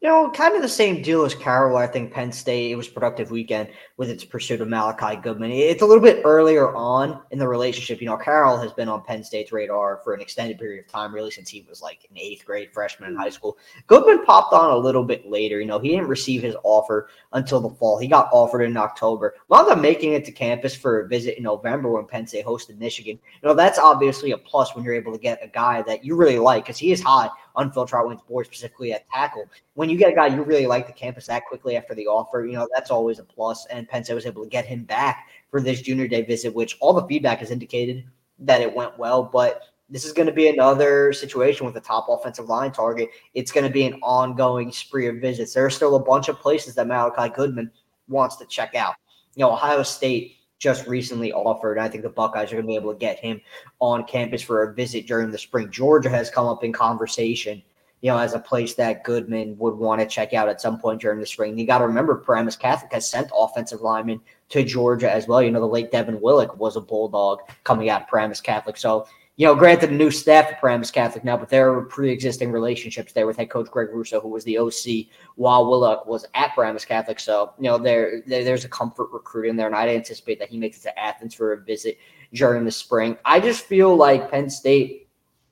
You 0.00 0.08
know, 0.08 0.30
kind 0.30 0.56
of 0.56 0.62
the 0.62 0.68
same 0.68 1.02
deal 1.02 1.26
as 1.26 1.34
Carroll. 1.34 1.76
I 1.76 1.86
think 1.86 2.10
Penn 2.10 2.32
State, 2.32 2.70
it 2.70 2.76
was 2.76 2.88
productive 2.88 3.30
weekend 3.30 3.68
with 4.00 4.08
its 4.08 4.24
pursuit 4.24 4.62
of 4.62 4.68
Malachi 4.68 5.14
Goodman. 5.20 5.50
It's 5.50 5.82
a 5.82 5.86
little 5.86 6.02
bit 6.02 6.22
earlier 6.24 6.74
on 6.74 7.20
in 7.32 7.38
the 7.38 7.46
relationship. 7.46 8.00
You 8.00 8.06
know, 8.06 8.16
Carroll 8.16 8.56
has 8.56 8.72
been 8.72 8.88
on 8.88 9.02
Penn 9.02 9.22
State's 9.22 9.52
radar 9.52 10.00
for 10.02 10.14
an 10.14 10.22
extended 10.22 10.58
period 10.58 10.82
of 10.82 10.90
time, 10.90 11.14
really 11.14 11.30
since 11.30 11.50
he 11.50 11.66
was 11.68 11.82
like 11.82 12.06
an 12.08 12.16
eighth 12.16 12.46
grade 12.46 12.70
freshman 12.72 13.10
in 13.10 13.16
high 13.16 13.28
school. 13.28 13.58
Goodman 13.88 14.24
popped 14.24 14.54
on 14.54 14.70
a 14.70 14.76
little 14.76 15.04
bit 15.04 15.28
later. 15.28 15.60
You 15.60 15.66
know, 15.66 15.78
he 15.78 15.90
didn't 15.90 16.08
receive 16.08 16.40
his 16.40 16.56
offer 16.62 17.10
until 17.34 17.60
the 17.60 17.68
fall. 17.68 17.98
He 17.98 18.08
got 18.08 18.30
offered 18.32 18.62
in 18.62 18.74
October. 18.78 19.34
Wound 19.48 19.70
up 19.70 19.78
making 19.78 20.14
it 20.14 20.24
to 20.24 20.32
campus 20.32 20.74
for 20.74 21.00
a 21.00 21.06
visit 21.06 21.36
in 21.36 21.42
November 21.42 21.90
when 21.90 22.06
Penn 22.06 22.26
State 22.26 22.46
hosted 22.46 22.78
Michigan. 22.78 23.18
You 23.42 23.48
know, 23.50 23.54
that's 23.54 23.78
obviously 23.78 24.30
a 24.30 24.38
plus 24.38 24.74
when 24.74 24.82
you're 24.82 24.94
able 24.94 25.12
to 25.12 25.18
get 25.18 25.44
a 25.44 25.48
guy 25.48 25.82
that 25.82 26.06
you 26.06 26.16
really 26.16 26.38
like 26.38 26.64
because 26.64 26.78
he 26.78 26.90
is 26.90 27.02
high 27.02 27.28
on 27.54 27.70
Phil 27.70 27.86
Trautwein's 27.86 28.22
board, 28.22 28.46
specifically 28.46 28.94
at 28.94 29.08
tackle. 29.10 29.44
When 29.74 29.90
you 29.90 29.98
get 29.98 30.12
a 30.12 30.14
guy 30.14 30.28
you 30.28 30.42
really 30.42 30.66
like 30.66 30.86
the 30.86 30.92
campus 30.92 31.26
that 31.26 31.44
quickly 31.46 31.76
after 31.76 31.94
the 31.94 32.06
offer, 32.06 32.46
you 32.46 32.52
know, 32.52 32.68
that's 32.74 32.90
always 32.90 33.18
a 33.18 33.24
plus. 33.24 33.66
And 33.66 33.88
Penn 33.90 34.04
State 34.04 34.14
was 34.14 34.26
able 34.26 34.44
to 34.44 34.48
get 34.48 34.64
him 34.64 34.84
back 34.84 35.28
for 35.50 35.60
this 35.60 35.82
junior 35.82 36.08
day 36.08 36.22
visit, 36.22 36.54
which 36.54 36.76
all 36.80 36.92
the 36.92 37.06
feedback 37.06 37.40
has 37.40 37.50
indicated 37.50 38.04
that 38.38 38.60
it 38.60 38.74
went 38.74 38.98
well. 38.98 39.22
But 39.22 39.62
this 39.90 40.04
is 40.04 40.12
going 40.12 40.26
to 40.26 40.32
be 40.32 40.48
another 40.48 41.12
situation 41.12 41.66
with 41.66 41.74
the 41.74 41.80
top 41.80 42.06
offensive 42.08 42.48
line 42.48 42.70
target. 42.70 43.10
It's 43.34 43.50
going 43.50 43.66
to 43.66 43.72
be 43.72 43.84
an 43.84 43.98
ongoing 44.02 44.70
spree 44.70 45.08
of 45.08 45.16
visits. 45.16 45.52
There 45.52 45.66
are 45.66 45.70
still 45.70 45.96
a 45.96 46.02
bunch 46.02 46.28
of 46.28 46.38
places 46.38 46.76
that 46.76 46.86
Malachi 46.86 47.34
Goodman 47.34 47.70
wants 48.08 48.36
to 48.36 48.46
check 48.46 48.74
out. 48.76 48.94
You 49.34 49.44
know, 49.44 49.52
Ohio 49.52 49.82
State 49.82 50.36
just 50.60 50.86
recently 50.86 51.32
offered. 51.32 51.78
I 51.78 51.88
think 51.88 52.04
the 52.04 52.10
Buckeyes 52.10 52.52
are 52.52 52.56
going 52.56 52.66
to 52.66 52.68
be 52.68 52.76
able 52.76 52.92
to 52.92 52.98
get 52.98 53.18
him 53.18 53.40
on 53.80 54.04
campus 54.04 54.42
for 54.42 54.62
a 54.62 54.74
visit 54.74 55.06
during 55.06 55.30
the 55.30 55.38
spring. 55.38 55.70
Georgia 55.70 56.10
has 56.10 56.30
come 56.30 56.46
up 56.46 56.62
in 56.62 56.72
conversation, 56.72 57.62
you 58.00 58.10
know, 58.10 58.18
as 58.18 58.34
a 58.34 58.38
place 58.38 58.74
that 58.74 59.04
Goodman 59.04 59.56
would 59.58 59.74
want 59.74 60.00
to 60.00 60.06
check 60.06 60.32
out 60.32 60.48
at 60.48 60.60
some 60.60 60.78
point 60.78 61.00
during 61.00 61.20
the 61.20 61.26
spring. 61.26 61.58
You 61.58 61.66
got 61.66 61.78
to 61.78 61.86
remember, 61.86 62.16
Paramus 62.16 62.56
Catholic 62.56 62.92
has 62.92 63.08
sent 63.10 63.30
offensive 63.36 63.82
linemen 63.82 64.20
to 64.50 64.64
Georgia 64.64 65.10
as 65.10 65.28
well. 65.28 65.42
You 65.42 65.50
know, 65.50 65.60
the 65.60 65.66
late 65.66 65.92
Devin 65.92 66.20
Willock 66.20 66.58
was 66.58 66.76
a 66.76 66.80
Bulldog 66.80 67.40
coming 67.64 67.90
out 67.90 68.02
of 68.02 68.08
Paramus 68.08 68.40
Catholic. 68.40 68.76
So 68.76 69.06
you 69.40 69.46
know, 69.46 69.54
granted, 69.54 69.88
a 69.88 69.94
new 69.94 70.10
staff 70.10 70.52
at 70.52 70.60
Paramus 70.60 70.90
Catholic 70.90 71.24
now, 71.24 71.34
but 71.34 71.48
there 71.48 71.72
are 71.72 71.80
pre-existing 71.86 72.52
relationships 72.52 73.14
there 73.14 73.26
with 73.26 73.38
head 73.38 73.48
coach 73.48 73.70
Greg 73.70 73.88
Russo, 73.90 74.20
who 74.20 74.28
was 74.28 74.44
the 74.44 74.58
OC 74.58 75.06
while 75.36 75.70
Willock 75.70 76.04
was 76.04 76.26
at 76.34 76.54
Paramus 76.54 76.84
Catholic. 76.84 77.18
So, 77.18 77.54
you 77.58 77.70
know, 77.70 77.78
there, 77.78 78.20
there 78.26 78.44
there's 78.44 78.66
a 78.66 78.68
comfort 78.68 79.08
recruit 79.12 79.48
in 79.48 79.56
there, 79.56 79.66
and 79.66 79.74
I'd 79.74 79.88
anticipate 79.88 80.38
that 80.40 80.50
he 80.50 80.58
makes 80.58 80.76
it 80.76 80.82
to 80.82 80.98
Athens 80.98 81.32
for 81.32 81.54
a 81.54 81.56
visit 81.56 81.96
during 82.34 82.66
the 82.66 82.70
spring. 82.70 83.16
I 83.24 83.40
just 83.40 83.64
feel 83.64 83.96
like 83.96 84.30
Penn 84.30 84.50
State 84.50 85.08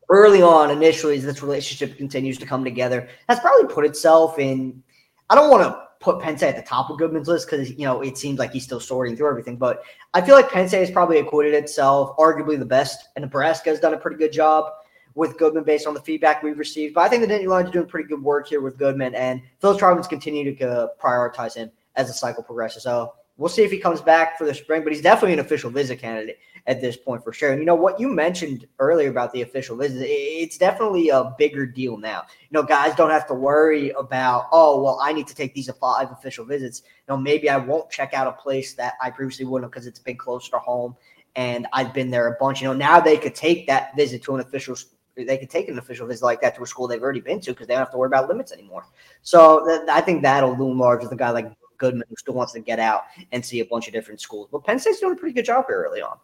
early 0.08 0.42
on, 0.42 0.70
initially, 0.70 1.16
as 1.16 1.24
this 1.24 1.42
relationship 1.42 1.96
continues 1.96 2.38
to 2.38 2.46
come 2.46 2.64
together, 2.64 3.08
has 3.28 3.40
probably 3.40 3.72
put 3.72 3.84
itself 3.84 4.38
in. 4.38 4.82
I 5.30 5.34
don't 5.34 5.50
want 5.50 5.62
to 5.62 5.88
put 6.00 6.20
Penn 6.20 6.36
State 6.36 6.50
at 6.50 6.56
the 6.56 6.62
top 6.62 6.90
of 6.90 6.98
Goodman's 6.98 7.28
list 7.28 7.50
because 7.50 7.70
you 7.70 7.84
know 7.84 8.00
it 8.02 8.16
seems 8.16 8.38
like 8.38 8.52
he's 8.52 8.64
still 8.64 8.80
sorting 8.80 9.16
through 9.16 9.28
everything. 9.28 9.56
But 9.56 9.82
I 10.14 10.20
feel 10.20 10.34
like 10.34 10.50
Penn 10.50 10.68
State 10.68 10.80
has 10.80 10.90
probably 10.90 11.18
acquitted 11.18 11.54
itself, 11.54 12.16
arguably 12.16 12.58
the 12.58 12.64
best, 12.64 13.08
and 13.16 13.22
Nebraska 13.22 13.70
has 13.70 13.80
done 13.80 13.94
a 13.94 13.98
pretty 13.98 14.16
good 14.16 14.32
job 14.32 14.72
with 15.14 15.36
Goodman 15.36 15.64
based 15.64 15.86
on 15.86 15.94
the 15.94 16.00
feedback 16.00 16.42
we've 16.42 16.58
received. 16.58 16.94
But 16.94 17.00
I 17.02 17.08
think 17.08 17.26
the 17.26 17.32
Nittany 17.32 17.48
Lions 17.48 17.70
are 17.70 17.72
doing 17.72 17.86
pretty 17.86 18.08
good 18.08 18.22
work 18.22 18.48
here 18.48 18.60
with 18.60 18.78
Goodman, 18.78 19.14
and 19.14 19.42
Phil 19.60 19.76
Trautwein's 19.76 20.06
continue 20.06 20.54
to 20.54 20.68
uh, 20.68 20.88
prioritize 21.02 21.54
him 21.54 21.70
as 21.96 22.06
the 22.06 22.12
cycle 22.14 22.42
progresses. 22.42 22.84
So 22.84 23.14
we'll 23.38 23.48
see 23.48 23.62
if 23.62 23.70
he 23.70 23.78
comes 23.78 24.02
back 24.02 24.36
for 24.36 24.44
the 24.44 24.52
spring, 24.52 24.82
but 24.82 24.92
he's 24.92 25.00
definitely 25.00 25.32
an 25.32 25.38
official 25.38 25.70
visit 25.70 25.98
candidate 25.98 26.38
at 26.66 26.80
this 26.80 26.96
point 26.96 27.24
for 27.24 27.32
sure. 27.32 27.52
And 27.52 27.60
you 27.60 27.64
know 27.64 27.74
what 27.74 27.98
you 27.98 28.08
mentioned 28.08 28.66
earlier 28.78 29.08
about 29.08 29.32
the 29.32 29.42
official 29.42 29.76
visit, 29.76 30.04
it's 30.06 30.58
definitely 30.58 31.08
a 31.08 31.34
bigger 31.38 31.64
deal 31.64 31.96
now. 31.96 32.24
You 32.42 32.48
know, 32.50 32.62
guys 32.62 32.94
don't 32.94 33.10
have 33.10 33.26
to 33.28 33.34
worry 33.34 33.90
about, 33.90 34.48
oh, 34.52 34.82
well, 34.82 35.00
I 35.02 35.12
need 35.12 35.28
to 35.28 35.34
take 35.34 35.54
these 35.54 35.70
five 35.80 36.10
official 36.10 36.44
visits. 36.44 36.82
You 36.84 37.14
know, 37.14 37.16
maybe 37.16 37.48
I 37.48 37.56
won't 37.56 37.88
check 37.88 38.12
out 38.12 38.26
a 38.26 38.32
place 38.32 38.74
that 38.74 38.94
I 39.00 39.10
previously 39.10 39.46
wouldn't 39.46 39.72
because 39.72 39.86
it's 39.86 40.00
been 40.00 40.16
closer 40.16 40.50
to 40.50 40.58
home 40.58 40.96
and 41.36 41.68
I've 41.72 41.94
been 41.94 42.10
there 42.10 42.26
a 42.26 42.36
bunch. 42.38 42.60
You 42.60 42.68
know, 42.68 42.74
now 42.74 43.00
they 43.00 43.16
could 43.16 43.34
take 43.34 43.66
that 43.68 43.96
visit 43.96 44.22
to 44.24 44.34
an 44.34 44.40
official 44.40 44.76
they 45.16 45.36
could 45.36 45.50
take 45.50 45.68
an 45.68 45.78
official 45.78 46.06
visit 46.06 46.24
like 46.24 46.40
that 46.40 46.54
to 46.54 46.62
a 46.62 46.66
school 46.66 46.86
they've 46.86 47.02
already 47.02 47.20
been 47.20 47.40
to 47.40 47.50
because 47.50 47.66
they 47.66 47.74
don't 47.74 47.80
have 47.80 47.90
to 47.90 47.98
worry 47.98 48.06
about 48.06 48.28
limits 48.28 48.52
anymore. 48.52 48.86
So 49.22 49.66
th- 49.66 49.80
I 49.88 50.00
think 50.00 50.22
that'll 50.22 50.56
loom 50.56 50.78
large 50.78 51.02
with 51.02 51.10
a 51.10 51.16
guy 51.16 51.30
like 51.30 51.50
Goodman 51.78 52.04
who 52.08 52.16
still 52.16 52.34
wants 52.34 52.52
to 52.52 52.60
get 52.60 52.78
out 52.78 53.04
and 53.32 53.44
see 53.44 53.60
a 53.60 53.64
bunch 53.64 53.86
of 53.86 53.92
different 53.92 54.20
schools. 54.20 54.48
But 54.50 54.64
Penn 54.64 54.78
State's 54.78 55.00
doing 55.00 55.14
a 55.14 55.16
pretty 55.16 55.34
good 55.34 55.44
job 55.44 55.64
here 55.68 55.84
early 55.88 56.02
on. 56.02 56.18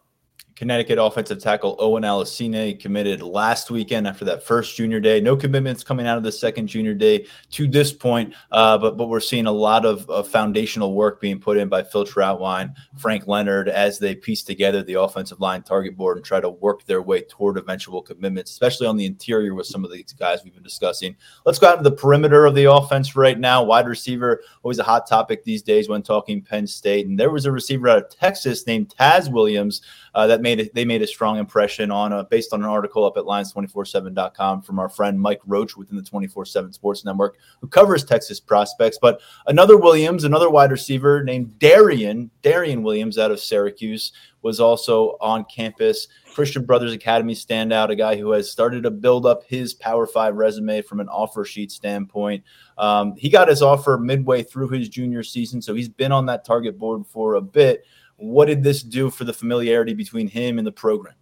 Connecticut 0.55 0.97
offensive 0.97 1.39
tackle 1.39 1.75
Owen 1.79 2.03
Alasine 2.03 2.79
committed 2.79 3.21
last 3.21 3.69
weekend 3.69 4.07
after 4.07 4.23
that 4.23 4.41
first 4.41 4.77
junior 4.77 5.01
day. 5.01 5.19
No 5.19 5.35
commitments 5.35 5.83
coming 5.83 6.07
out 6.07 6.17
of 6.17 6.23
the 6.23 6.31
second 6.31 6.67
junior 6.67 6.93
day 6.93 7.25
to 7.51 7.67
this 7.67 7.91
point, 7.91 8.33
uh, 8.51 8.77
but 8.77 8.95
but 8.95 9.07
we're 9.07 9.19
seeing 9.19 9.47
a 9.47 9.51
lot 9.51 9.85
of, 9.85 10.09
of, 10.09 10.29
foundational 10.29 10.93
work 10.93 11.19
being 11.19 11.39
put 11.39 11.57
in 11.57 11.67
by 11.67 11.83
Phil 11.83 12.05
Trautwein, 12.05 12.73
Frank 12.97 13.27
Leonard 13.27 13.67
as 13.67 13.99
they 13.99 14.15
piece 14.15 14.43
together 14.43 14.81
the 14.81 14.93
offensive 14.93 15.39
line 15.39 15.61
target 15.61 15.97
board 15.97 16.17
and 16.17 16.25
try 16.25 16.39
to 16.39 16.49
work 16.49 16.85
their 16.85 17.01
way 17.01 17.21
toward 17.21 17.57
eventual 17.57 18.01
commitments, 18.01 18.51
especially 18.51 18.87
on 18.87 18.97
the 18.97 19.05
interior 19.05 19.53
with 19.53 19.67
some 19.67 19.83
of 19.83 19.91
these 19.91 20.13
guys 20.13 20.39
we've 20.43 20.53
been 20.53 20.63
discussing. 20.63 21.15
Let's 21.45 21.59
go 21.59 21.67
out 21.67 21.77
to 21.77 21.83
the 21.83 21.91
perimeter 21.91 22.45
of 22.45 22.55
the 22.55 22.71
offense 22.71 23.15
right 23.15 23.39
now. 23.39 23.63
Wide 23.63 23.87
receiver, 23.87 24.41
always 24.63 24.79
a 24.79 24.83
hot 24.83 25.07
topic 25.07 25.43
these 25.43 25.61
days 25.61 25.89
when 25.89 26.01
talking 26.01 26.41
Penn 26.41 26.65
State. 26.65 27.07
And 27.07 27.19
there 27.19 27.29
was 27.29 27.45
a 27.45 27.51
receiver 27.51 27.89
out 27.89 27.97
of 27.97 28.09
Texas 28.09 28.65
named 28.65 28.93
Taz 28.97 29.29
Williams 29.29 29.81
uh, 30.15 30.25
that 30.27 30.41
made 30.45 30.69
they 30.75 30.85
made 30.85 31.01
a 31.01 31.07
strong 31.07 31.39
impression 31.39 31.89
on 31.89 32.13
uh, 32.13 32.21
based 32.23 32.53
on 32.53 32.61
an 32.61 32.69
article 32.69 33.03
up 33.03 33.17
at 33.17 33.23
lions247.com 33.23 34.61
from 34.61 34.77
our 34.77 34.87
friend 34.87 35.19
Mike 35.19 35.41
Roach 35.47 35.75
within 35.75 35.97
the 35.97 36.03
24/7 36.03 36.71
Sports 36.71 37.03
Network, 37.03 37.37
who 37.61 37.67
covers 37.67 38.03
Texas 38.03 38.39
prospects. 38.39 38.99
But 39.01 39.19
another 39.47 39.75
Williams, 39.75 40.23
another 40.23 40.51
wide 40.51 40.69
receiver 40.69 41.23
named 41.23 41.57
Darian 41.57 42.29
Darian 42.43 42.83
Williams 42.83 43.17
out 43.17 43.31
of 43.31 43.39
Syracuse 43.39 44.11
was 44.43 44.59
also 44.59 45.17
on 45.19 45.43
campus. 45.45 46.07
Christian 46.35 46.65
Brothers 46.65 46.93
Academy 46.93 47.33
standout, 47.33 47.89
a 47.89 47.95
guy 47.95 48.15
who 48.15 48.29
has 48.31 48.51
started 48.51 48.83
to 48.83 48.91
build 48.91 49.25
up 49.25 49.43
his 49.45 49.73
Power 49.73 50.05
Five 50.05 50.35
resume 50.35 50.83
from 50.83 50.99
an 50.99 51.09
offer 51.09 51.43
sheet 51.43 51.71
standpoint. 51.71 52.43
Um, 52.77 53.15
he 53.15 53.29
got 53.29 53.47
his 53.47 53.63
offer 53.63 53.97
midway 53.97 54.43
through 54.43 54.69
his 54.69 54.89
junior 54.89 55.23
season, 55.23 55.63
so 55.63 55.73
he's 55.73 55.89
been 55.89 56.11
on 56.11 56.27
that 56.27 56.45
target 56.45 56.77
board 56.77 57.07
for 57.07 57.35
a 57.35 57.41
bit. 57.41 57.85
What 58.17 58.45
did 58.45 58.63
this 58.63 58.81
do 58.81 59.09
for 59.09 59.23
the 59.23 59.33
familiarity 59.33 59.93
between 59.93 60.27
him 60.27 60.57
and 60.57 60.65
the 60.65 60.71
program? 60.71 61.15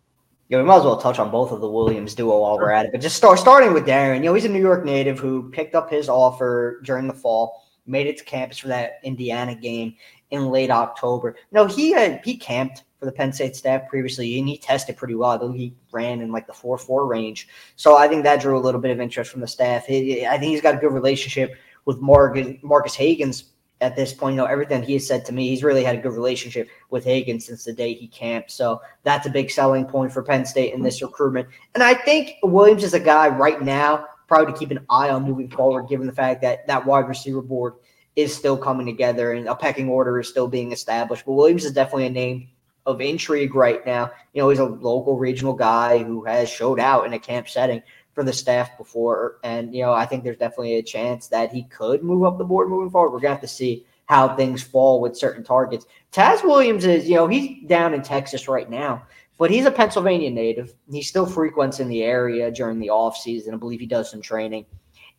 Yeah, 0.49 0.59
we 0.59 0.65
might 0.65 0.77
as 0.77 0.83
well 0.83 0.97
touch 0.97 1.19
on 1.19 1.31
both 1.31 1.51
of 1.51 1.61
the 1.61 1.69
Williams 1.69 2.13
duo 2.13 2.41
while 2.41 2.57
we're 2.57 2.69
at 2.69 2.85
it. 2.85 2.91
But 2.91 3.01
just 3.01 3.15
start 3.15 3.39
starting 3.39 3.73
with 3.73 3.87
Darren. 3.87 4.17
You 4.17 4.25
know, 4.25 4.33
he's 4.33 4.45
a 4.45 4.49
New 4.49 4.59
York 4.59 4.85
native 4.85 5.17
who 5.17 5.49
picked 5.49 5.73
up 5.73 5.89
his 5.89 6.09
offer 6.09 6.81
during 6.83 7.07
the 7.07 7.13
fall, 7.13 7.63
made 7.87 8.07
it 8.07 8.17
to 8.17 8.23
campus 8.23 8.59
for 8.59 8.67
that 8.67 8.99
Indiana 9.03 9.55
game 9.55 9.95
in 10.29 10.49
late 10.49 10.69
October. 10.69 11.37
No, 11.51 11.65
he 11.65 11.91
had 11.91 12.21
he 12.23 12.37
camped 12.37 12.83
for 12.99 13.05
the 13.05 13.11
Penn 13.11 13.33
State 13.33 13.55
staff 13.55 13.87
previously, 13.89 14.37
and 14.37 14.47
he 14.47 14.57
tested 14.57 14.97
pretty 14.97 15.15
well. 15.15 15.31
I 15.31 15.37
think 15.39 15.55
he 15.55 15.75
ran 15.91 16.21
in 16.21 16.31
like 16.31 16.45
the 16.45 16.53
four 16.53 16.77
four 16.77 17.07
range. 17.07 17.47
So 17.75 17.97
I 17.97 18.07
think 18.07 18.23
that 18.23 18.41
drew 18.41 18.57
a 18.57 18.61
little 18.61 18.81
bit 18.81 18.91
of 18.91 18.99
interest 18.99 19.31
from 19.31 19.41
the 19.41 19.47
staff. 19.47 19.85
I 19.85 19.87
think 19.87 20.43
he's 20.43 20.61
got 20.61 20.75
a 20.75 20.79
good 20.79 20.93
relationship 20.93 21.55
with 21.85 21.99
Marcus 21.99 22.57
Marcus 22.61 22.95
Hagans 22.95 23.45
at 23.83 23.95
this 23.95 24.13
point. 24.13 24.33
You 24.33 24.37
know, 24.37 24.45
everything 24.45 24.81
he 24.81 24.93
has 24.93 25.05
said 25.05 25.25
to 25.25 25.33
me, 25.33 25.49
he's 25.49 25.63
really 25.63 25.83
had 25.83 25.95
a 25.95 26.01
good 26.01 26.13
relationship 26.13 26.69
with 26.89 27.03
Hagan 27.03 27.39
since 27.39 27.65
the 27.65 27.73
day 27.73 27.93
he 27.93 28.07
camped. 28.07 28.49
So 28.51 28.81
that's 29.03 29.27
a 29.27 29.29
big 29.29 29.51
selling 29.51 29.85
point 29.85 30.11
for 30.11 30.23
Penn 30.23 30.45
State 30.45 30.73
in 30.73 30.81
this 30.81 31.01
recruitment. 31.01 31.47
And 31.75 31.83
I 31.83 31.93
think 31.93 32.35
Williams 32.41 32.83
is 32.83 32.93
a 32.93 32.99
guy 32.99 33.27
right 33.27 33.61
now 33.61 34.05
probably 34.27 34.53
to 34.53 34.57
keep 34.57 34.71
an 34.71 34.85
eye 34.89 35.09
on 35.09 35.23
moving 35.23 35.49
forward, 35.49 35.89
given 35.89 36.07
the 36.07 36.13
fact 36.13 36.41
that 36.41 36.65
that 36.65 36.85
wide 36.85 37.07
receiver 37.07 37.41
board 37.41 37.73
is 38.15 38.35
still 38.35 38.57
coming 38.57 38.85
together 38.85 39.33
and 39.33 39.47
a 39.47 39.55
pecking 39.55 39.89
order 39.89 40.19
is 40.19 40.29
still 40.29 40.47
being 40.47 40.71
established. 40.71 41.25
But 41.25 41.33
Williams 41.33 41.65
is 41.65 41.73
definitely 41.73 42.07
a 42.07 42.11
name 42.11 42.49
of 42.85 43.01
intrigue 43.01 43.55
right 43.55 43.85
now. 43.85 44.11
You 44.33 44.41
know, 44.41 44.49
he's 44.49 44.59
a 44.59 44.65
local 44.65 45.17
regional 45.17 45.53
guy 45.53 46.03
who 46.03 46.23
has 46.25 46.49
showed 46.49 46.79
out 46.79 47.05
in 47.05 47.13
a 47.13 47.19
camp 47.19 47.49
setting 47.49 47.81
for 48.13 48.23
the 48.23 48.33
staff 48.33 48.77
before. 48.77 49.37
And, 49.43 49.73
you 49.73 49.81
know, 49.81 49.93
I 49.93 50.05
think 50.05 50.23
there's 50.23 50.37
definitely 50.37 50.75
a 50.75 50.83
chance 50.83 51.27
that 51.27 51.51
he 51.51 51.63
could 51.63 52.03
move 52.03 52.23
up 52.23 52.37
the 52.37 52.43
board 52.43 52.69
moving 52.69 52.89
forward. 52.89 53.11
We're 53.11 53.19
going 53.19 53.31
to 53.31 53.35
have 53.35 53.41
to 53.41 53.47
see 53.47 53.85
how 54.05 54.35
things 54.35 54.61
fall 54.61 55.01
with 55.01 55.17
certain 55.17 55.43
targets. 55.43 55.85
Taz 56.11 56.43
Williams 56.43 56.85
is, 56.85 57.07
you 57.07 57.15
know, 57.15 57.27
he's 57.27 57.67
down 57.67 57.93
in 57.93 58.01
Texas 58.01 58.47
right 58.47 58.69
now, 58.69 59.03
but 59.37 59.49
he's 59.49 59.65
a 59.65 59.71
Pennsylvania 59.71 60.29
native. 60.29 60.75
He 60.91 61.01
still 61.01 61.25
frequents 61.25 61.79
in 61.79 61.87
the 61.87 62.03
area 62.03 62.51
during 62.51 62.79
the 62.79 62.89
off 62.89 63.17
season. 63.17 63.53
I 63.53 63.57
believe 63.57 63.79
he 63.79 63.85
does 63.85 64.11
some 64.11 64.21
training 64.21 64.65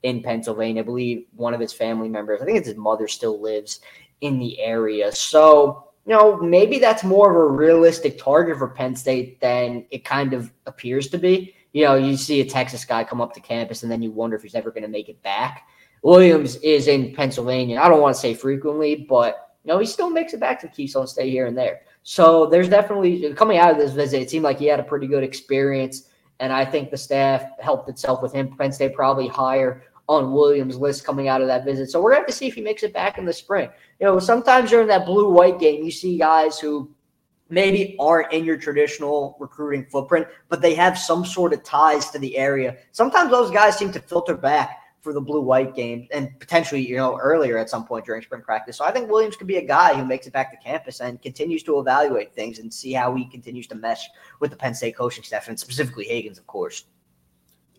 in 0.02 0.22
Pennsylvania. 0.22 0.82
I 0.82 0.84
believe 0.84 1.26
one 1.34 1.54
of 1.54 1.60
his 1.60 1.72
family 1.72 2.08
members, 2.08 2.40
I 2.40 2.44
think 2.44 2.58
it's 2.58 2.68
his 2.68 2.76
mother, 2.76 3.08
still 3.08 3.40
lives 3.40 3.80
in 4.20 4.38
the 4.38 4.60
area. 4.60 5.10
So, 5.10 5.88
you 6.06 6.12
know, 6.12 6.36
maybe 6.36 6.78
that's 6.78 7.02
more 7.02 7.30
of 7.30 7.36
a 7.36 7.54
realistic 7.56 8.18
target 8.18 8.58
for 8.58 8.68
Penn 8.68 8.94
State 8.94 9.40
than 9.40 9.86
it 9.90 10.04
kind 10.04 10.34
of 10.34 10.52
appears 10.66 11.08
to 11.08 11.18
be 11.18 11.53
you 11.74 11.84
know, 11.84 11.96
you 11.96 12.16
see 12.16 12.40
a 12.40 12.44
Texas 12.44 12.84
guy 12.84 13.04
come 13.04 13.20
up 13.20 13.34
to 13.34 13.40
campus 13.40 13.82
and 13.82 13.90
then 13.90 14.00
you 14.00 14.12
wonder 14.12 14.36
if 14.36 14.42
he's 14.42 14.54
ever 14.54 14.70
going 14.70 14.84
to 14.84 14.88
make 14.88 15.08
it 15.08 15.20
back. 15.22 15.66
Williams 16.02 16.56
is 16.56 16.86
in 16.86 17.12
Pennsylvania. 17.12 17.80
I 17.80 17.88
don't 17.88 18.00
want 18.00 18.14
to 18.14 18.20
say 18.20 18.32
frequently, 18.32 18.94
but 18.94 19.56
you 19.64 19.72
know, 19.72 19.78
he 19.80 19.86
still 19.86 20.08
makes 20.08 20.32
it 20.32 20.40
back 20.40 20.60
to 20.60 20.68
Keystone 20.68 21.08
State 21.08 21.30
here 21.30 21.46
and 21.46 21.58
there. 21.58 21.80
So 22.04 22.46
there's 22.46 22.68
definitely 22.68 23.34
coming 23.34 23.58
out 23.58 23.72
of 23.72 23.78
this 23.78 23.92
visit, 23.92 24.22
it 24.22 24.30
seemed 24.30 24.44
like 24.44 24.58
he 24.58 24.66
had 24.66 24.78
a 24.78 24.84
pretty 24.84 25.08
good 25.08 25.24
experience. 25.24 26.08
And 26.38 26.52
I 26.52 26.64
think 26.64 26.90
the 26.90 26.96
staff 26.96 27.44
helped 27.58 27.88
itself 27.88 28.22
with 28.22 28.32
him. 28.32 28.56
Penn 28.56 28.70
State 28.70 28.94
probably 28.94 29.26
higher 29.26 29.82
on 30.08 30.32
Williams' 30.32 30.76
list 30.76 31.04
coming 31.04 31.28
out 31.28 31.40
of 31.40 31.48
that 31.48 31.64
visit. 31.64 31.90
So 31.90 32.00
we're 32.00 32.10
going 32.10 32.22
to 32.22 32.26
have 32.26 32.28
to 32.28 32.36
see 32.36 32.46
if 32.46 32.54
he 32.54 32.60
makes 32.60 32.82
it 32.82 32.92
back 32.92 33.18
in 33.18 33.24
the 33.24 33.32
spring. 33.32 33.70
You 34.00 34.06
know, 34.06 34.18
sometimes 34.18 34.70
during 34.70 34.86
that 34.88 35.06
blue 35.06 35.30
white 35.30 35.58
game, 35.58 35.82
you 35.82 35.90
see 35.90 36.18
guys 36.18 36.58
who 36.58 36.90
maybe 37.48 37.96
aren't 37.98 38.32
in 38.32 38.44
your 38.44 38.56
traditional 38.56 39.36
recruiting 39.38 39.86
footprint, 39.86 40.26
but 40.48 40.62
they 40.62 40.74
have 40.74 40.98
some 40.98 41.24
sort 41.24 41.52
of 41.52 41.62
ties 41.62 42.10
to 42.10 42.18
the 42.18 42.36
area. 42.36 42.76
Sometimes 42.92 43.30
those 43.30 43.50
guys 43.50 43.76
seem 43.76 43.92
to 43.92 44.00
filter 44.00 44.36
back 44.36 44.80
for 45.00 45.12
the 45.12 45.20
blue 45.20 45.42
white 45.42 45.74
game 45.74 46.08
and 46.12 46.30
potentially, 46.40 46.80
you 46.80 46.96
know, 46.96 47.18
earlier 47.18 47.58
at 47.58 47.68
some 47.68 47.84
point 47.84 48.06
during 48.06 48.22
spring 48.22 48.40
practice. 48.40 48.78
So 48.78 48.86
I 48.86 48.90
think 48.90 49.10
Williams 49.10 49.36
could 49.36 49.46
be 49.46 49.58
a 49.58 49.66
guy 49.66 49.94
who 49.94 50.04
makes 50.04 50.26
it 50.26 50.32
back 50.32 50.50
to 50.50 50.56
campus 50.66 51.00
and 51.00 51.20
continues 51.20 51.62
to 51.64 51.78
evaluate 51.78 52.34
things 52.34 52.58
and 52.58 52.72
see 52.72 52.92
how 52.92 53.14
he 53.14 53.26
continues 53.26 53.66
to 53.66 53.74
mesh 53.74 54.08
with 54.40 54.50
the 54.50 54.56
Penn 54.56 54.74
State 54.74 54.96
coaching 54.96 55.22
staff 55.22 55.48
and 55.48 55.60
specifically 55.60 56.06
Hagans, 56.06 56.38
of 56.38 56.46
course 56.46 56.86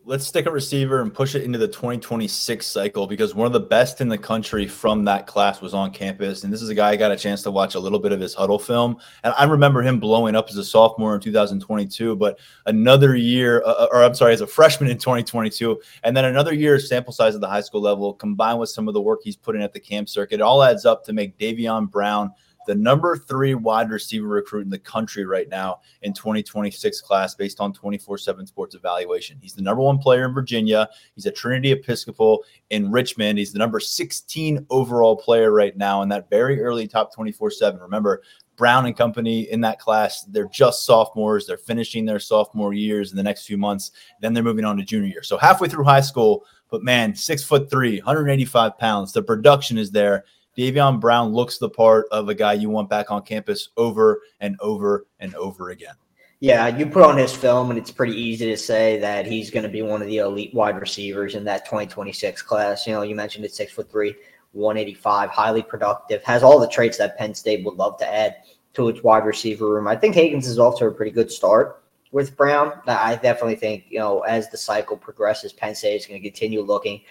let's 0.08 0.28
stick 0.28 0.46
a 0.46 0.52
receiver 0.52 1.02
and 1.02 1.12
push 1.12 1.34
it 1.34 1.42
into 1.42 1.58
the 1.58 1.68
2026 1.68 2.68
cycle 2.68 3.08
because 3.08 3.34
one 3.34 3.48
of 3.48 3.54
the 3.54 3.60
best 3.60 4.02
in 4.02 4.08
the 4.08 4.18
country 4.18 4.68
from 4.68 5.04
that 5.04 5.26
class 5.26 5.62
was 5.62 5.74
on 5.74 5.90
campus. 5.90 6.44
And 6.44 6.54
this 6.54 6.62
is 6.62 6.70
a 6.70 6.76
guy 6.76 6.90
I 6.92 6.96
got 6.96 7.12
a 7.12 7.18
chance 7.18 7.42
to 7.42 7.52
watch 7.52 7.74
a 7.74 7.80
little 7.80 7.98
bit 7.98 8.12
of 8.12 8.20
his 8.20 8.36
Hudl 8.36 8.62
film. 8.62 8.98
And 9.24 9.34
I 9.36 9.46
remember 9.46 9.82
him 9.82 10.00
blowing 10.00 10.36
up 10.36 10.48
as 10.50 10.58
a 10.58 10.64
sophomore 10.64 11.16
in 11.16 11.22
2022, 11.22 12.16
but 12.18 12.38
another 12.68 13.16
year, 13.16 13.64
uh, 13.66 13.72
uh, 13.72 13.88
or 13.92 14.04
I'm 14.04 14.14
sorry, 14.14 14.34
as 14.34 14.42
a 14.42 14.48
freshman 14.48 14.92
in 14.92 15.00
2022, 15.00 15.82
and 16.04 16.16
then 16.16 16.26
another 16.26 16.54
year 16.54 16.80
sample 16.80 17.12
size 17.12 17.34
at 17.34 17.42
the 17.42 17.50
high 17.50 17.62
school 17.62 17.82
level 17.82 18.14
combined 18.14 18.60
with 18.60 18.70
some 18.70 18.88
of 18.88 18.94
the 18.94 19.02
work 19.02 19.22
he's 19.24 19.36
put 19.36 19.56
in 19.56 19.62
at 19.64 19.74
the 19.74 19.80
camp 19.80 20.08
circuit, 20.08 20.36
it 20.36 20.42
all 20.42 20.62
adds 20.62 20.86
up 20.86 21.04
to 21.06 21.14
make 21.14 21.36
Davion 21.40 21.90
Brown 21.90 22.32
the 22.66 22.76
number 22.76 23.18
three 23.18 23.56
wide 23.56 23.90
receiver 23.90 24.28
recruit 24.28 24.62
in 24.62 24.70
the 24.70 24.80
country 24.80 25.26
right 25.26 25.50
now 25.50 25.80
in 26.02 26.14
2026 26.14 27.02
class 27.02 27.36
based 27.36 27.60
on 27.60 27.74
24-7 27.74 28.48
sports 28.48 28.76
evaluation. 28.76 29.38
He's 29.42 29.54
the 29.54 29.62
number 29.62 29.82
one 29.82 29.98
player 29.98 30.26
in 30.26 30.34
Virginia. 30.34 30.90
He's 31.16 31.26
at 31.26 31.36
Trinity 31.36 31.72
Episcopal 31.72 32.44
in 32.70 32.92
Richmond. 32.92 33.38
He's 33.38 33.54
the 33.54 33.60
number 33.60 33.80
16 33.80 34.66
overall 34.70 35.16
player 35.16 35.52
right 35.52 35.76
now 35.78 36.02
in 36.02 36.10
that 36.10 36.30
very 36.30 36.62
early 36.62 36.88
top 36.88 37.16
24-7. 37.16 37.82
Remember, 37.82 38.22
Brown 38.58 38.86
and 38.86 38.96
company 38.96 39.52
in 39.52 39.62
that 39.62 39.80
class, 39.80 40.24
they're 40.24 40.48
just 40.48 40.86
sophomores. 40.86 41.46
They're 41.46 41.58
finishing 41.58 42.06
their 42.06 42.20
sophomore 42.20 42.74
years 42.74 43.12
in 43.12 43.18
the 43.18 43.24
next 43.24 43.46
few 43.46 43.58
months. 43.58 43.92
Then 44.22 44.34
they're 44.34 44.44
moving 44.44 44.66
on 44.66 44.78
to 44.78 44.84
junior 44.84 45.10
year. 45.10 45.24
So 45.24 45.38
halfway 45.38 45.68
through 45.68 45.84
high 45.84 46.02
school, 46.02 46.46
but 46.70 46.84
man, 46.84 47.16
six 47.16 47.44
foot 47.44 47.70
three, 47.70 47.98
185 47.98 48.78
pounds. 48.78 49.12
The 49.12 49.22
production 49.22 49.78
is 49.78 49.92
there. 49.92 50.26
Davion 50.58 51.00
Brown 51.00 51.34
looks 51.34 51.58
the 51.58 51.70
part 51.70 52.08
of 52.12 52.30
a 52.30 52.36
guy 52.36 52.54
you 52.54 52.70
want 52.70 52.90
back 52.90 53.12
on 53.12 53.24
campus 53.24 53.70
over 53.76 54.22
and 54.40 54.56
over 54.60 55.06
and 55.20 55.36
over 55.36 55.70
again. 55.72 55.96
Yeah, 56.40 56.68
you 56.68 56.86
put 56.86 57.04
on 57.04 57.18
his 57.18 57.34
film, 57.34 57.70
and 57.70 57.80
it's 57.80 57.92
pretty 57.92 58.14
easy 58.14 58.46
to 58.46 58.58
say 58.58 59.00
that 59.00 59.26
he's 59.26 59.50
going 59.50 59.64
to 59.64 59.70
be 59.70 59.82
one 59.82 60.02
of 60.02 60.08
the 60.08 60.18
elite 60.18 60.54
wide 60.54 60.80
receivers 60.80 61.36
in 61.36 61.44
that 61.46 61.66
2026 61.66 62.42
class. 62.42 62.86
You 62.86 62.94
know, 62.94 63.02
you 63.02 63.16
mentioned 63.16 63.46
it's 63.46 63.58
six 63.58 63.72
foot 63.72 63.90
three, 63.90 64.16
185, 64.52 65.30
highly 65.30 65.64
productive, 65.64 66.24
has 66.24 66.44
all 66.44 66.60
the 66.60 66.68
traits 66.68 66.98
that 66.98 67.18
Penn 67.18 67.34
State 67.34 67.66
would 67.66 67.76
love 67.76 67.98
to 68.00 68.08
add 68.08 68.38
to 68.74 68.90
its 68.90 69.02
wide 69.02 69.26
receiver 69.26 69.70
room. 69.70 69.88
I 69.88 69.96
think 69.96 70.16
Hagans 70.16 70.46
is 70.46 70.56
to 70.58 70.86
a 70.86 70.92
pretty 70.92 71.12
good 71.12 71.32
start 71.32 71.84
with 72.12 72.36
Brown. 72.38 72.74
I 72.86 73.16
definitely 73.16 73.56
think, 73.56 73.86
you 73.90 74.00
know, 74.00 74.20
as 74.22 74.50
the 74.50 74.58
cycle 74.58 74.98
progresses, 74.98 75.54
Penn 75.54 75.74
State 75.74 75.96
is 75.96 76.06
going 76.06 76.22
to 76.22 76.30
continue 76.30 76.62
looking 76.62 77.02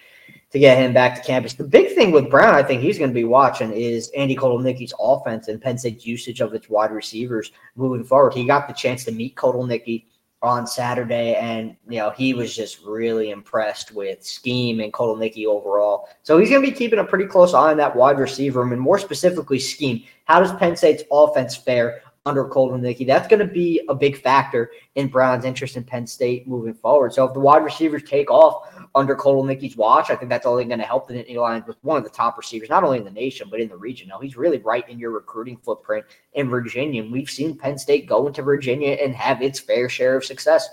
to 0.55 0.59
get 0.59 0.77
him 0.77 0.93
back 0.93 1.15
to 1.15 1.21
campus. 1.21 1.53
The 1.53 1.65
big 1.65 1.93
thing 1.95 2.13
with 2.13 2.29
Brown, 2.29 2.55
I 2.55 2.63
think 2.63 2.81
he's 2.81 2.97
going 2.97 3.09
to 3.09 3.13
be 3.13 3.25
watching 3.25 3.73
is 3.73 4.09
Andy 4.15 4.37
Kotelnicki's 4.37 4.93
offense 4.97 5.49
and 5.49 5.61
Penn 5.61 5.77
State's 5.77 6.05
usage 6.05 6.39
of 6.39 6.53
its 6.53 6.69
wide 6.69 6.91
receivers 6.91 7.51
moving 7.75 8.05
forward. 8.05 8.33
He 8.33 8.45
got 8.45 8.69
the 8.69 8.73
chance 8.73 9.03
to 9.03 9.11
meet 9.11 9.35
Kotelnicki 9.35 10.05
on 10.41 10.65
Saturday, 10.65 11.35
and 11.35 11.75
you 11.89 11.97
know 11.97 12.11
he 12.11 12.33
was 12.33 12.55
just 12.55 12.81
really 12.85 13.31
impressed 13.31 13.93
with 13.93 14.25
scheme 14.25 14.79
and 14.79 14.93
Kotelnicki 14.93 15.45
overall. 15.45 16.07
So 16.23 16.37
he's 16.37 16.49
going 16.49 16.63
to 16.63 16.71
be 16.71 16.77
keeping 16.77 16.99
a 16.99 17.03
pretty 17.03 17.25
close 17.25 17.53
eye 17.53 17.71
on 17.71 17.77
that 17.77 17.93
wide 17.93 18.17
receiver 18.17 18.61
room, 18.61 18.71
and 18.71 18.81
more 18.81 18.97
specifically 18.97 19.59
scheme. 19.59 20.03
How 20.23 20.39
does 20.39 20.53
Penn 20.53 20.77
State's 20.77 21.03
offense 21.11 21.57
fare 21.57 22.01
under 22.25 22.45
Kotelnicki. 22.45 23.05
That's 23.05 23.27
going 23.27 23.39
to 23.39 23.53
be 23.53 23.81
a 23.87 23.93
big 23.93 24.19
factor 24.19 24.71
in 24.95 25.07
Brown's 25.09 25.45
interest 25.45 25.77
in 25.77 25.83
Penn 25.83 26.07
State 26.07 26.47
moving 26.47 26.73
forward. 26.73 27.13
So 27.13 27.23
if 27.25 27.33
the 27.33 27.39
wide 27.39 27.63
receivers 27.63 28.01
take 28.01 28.31
off 28.31 28.67
under 28.95 29.15
Kotelnicki's 29.15 29.77
watch, 29.77 30.09
I 30.09 30.15
think 30.15 30.29
that's 30.29 30.47
only 30.47 30.65
going 30.65 30.79
to 30.79 30.85
help 30.85 31.07
the 31.07 31.13
Nittany 31.13 31.35
Lions 31.35 31.67
with 31.67 31.77
one 31.83 31.97
of 31.97 32.03
the 32.03 32.09
top 32.09 32.35
receivers, 32.37 32.67
not 32.67 32.83
only 32.83 32.97
in 32.97 33.03
the 33.03 33.11
nation, 33.11 33.47
but 33.51 33.59
in 33.59 33.69
the 33.69 33.77
region. 33.77 34.07
Now, 34.07 34.19
he's 34.19 34.35
really 34.35 34.57
right 34.57 34.87
in 34.89 34.97
your 34.97 35.11
recruiting 35.11 35.57
footprint 35.57 36.03
in 36.33 36.49
Virginia. 36.49 37.03
And 37.03 37.11
we've 37.11 37.29
seen 37.29 37.55
Penn 37.55 37.77
State 37.77 38.07
go 38.07 38.25
into 38.25 38.41
Virginia 38.41 38.93
and 38.93 39.13
have 39.13 39.43
its 39.43 39.59
fair 39.59 39.87
share 39.87 40.17
of 40.17 40.25
success 40.25 40.67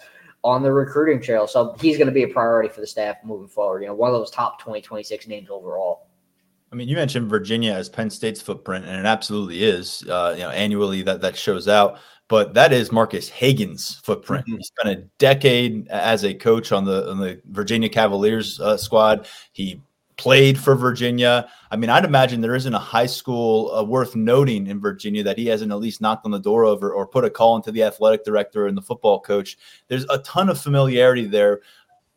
on 0.44 0.62
the 0.62 0.72
recruiting 0.72 1.20
trail. 1.20 1.46
So 1.46 1.76
he's 1.78 1.98
going 1.98 2.08
to 2.08 2.14
be 2.14 2.22
a 2.22 2.28
priority 2.28 2.70
for 2.70 2.80
the 2.80 2.86
staff 2.86 3.16
moving 3.24 3.48
forward. 3.48 3.82
You 3.82 3.88
know, 3.88 3.94
one 3.94 4.08
of 4.08 4.18
those 4.18 4.30
top 4.30 4.58
2026 4.58 5.28
names 5.28 5.50
overall. 5.50 6.06
I 6.72 6.74
mean, 6.74 6.88
you 6.88 6.96
mentioned 6.96 7.28
Virginia 7.28 7.72
as 7.72 7.90
Penn 7.90 8.08
State's 8.08 8.40
footprint, 8.40 8.86
and 8.86 8.98
it 8.98 9.04
absolutely 9.04 9.62
is. 9.62 10.02
Uh, 10.08 10.34
you 10.36 10.42
know, 10.42 10.50
annually 10.50 11.02
that 11.02 11.20
that 11.20 11.36
shows 11.36 11.68
out, 11.68 11.98
but 12.28 12.54
that 12.54 12.72
is 12.72 12.90
Marcus 12.90 13.28
Hagans' 13.28 14.02
footprint. 14.02 14.46
Mm-hmm. 14.46 14.56
He 14.56 14.64
spent 14.64 14.98
a 14.98 15.02
decade 15.18 15.88
as 15.88 16.24
a 16.24 16.32
coach 16.32 16.72
on 16.72 16.86
the 16.86 17.10
on 17.10 17.18
the 17.18 17.42
Virginia 17.50 17.90
Cavaliers 17.90 18.58
uh, 18.58 18.78
squad. 18.78 19.28
He 19.52 19.82
played 20.16 20.58
for 20.58 20.74
Virginia. 20.74 21.48
I 21.70 21.76
mean, 21.76 21.90
I'd 21.90 22.04
imagine 22.04 22.40
there 22.40 22.54
isn't 22.54 22.74
a 22.74 22.78
high 22.78 23.06
school 23.06 23.74
uh, 23.74 23.82
worth 23.82 24.14
noting 24.14 24.66
in 24.66 24.80
Virginia 24.80 25.22
that 25.24 25.36
he 25.36 25.46
hasn't 25.46 25.72
at 25.72 25.78
least 25.78 26.00
knocked 26.00 26.24
on 26.24 26.30
the 26.30 26.38
door 26.38 26.64
over 26.64 26.92
or 26.92 27.06
put 27.06 27.24
a 27.24 27.30
call 27.30 27.56
into 27.56 27.72
the 27.72 27.82
athletic 27.82 28.24
director 28.24 28.66
and 28.66 28.76
the 28.76 28.82
football 28.82 29.20
coach. 29.20 29.58
There's 29.88 30.06
a 30.08 30.18
ton 30.18 30.48
of 30.48 30.60
familiarity 30.60 31.26
there 31.26 31.60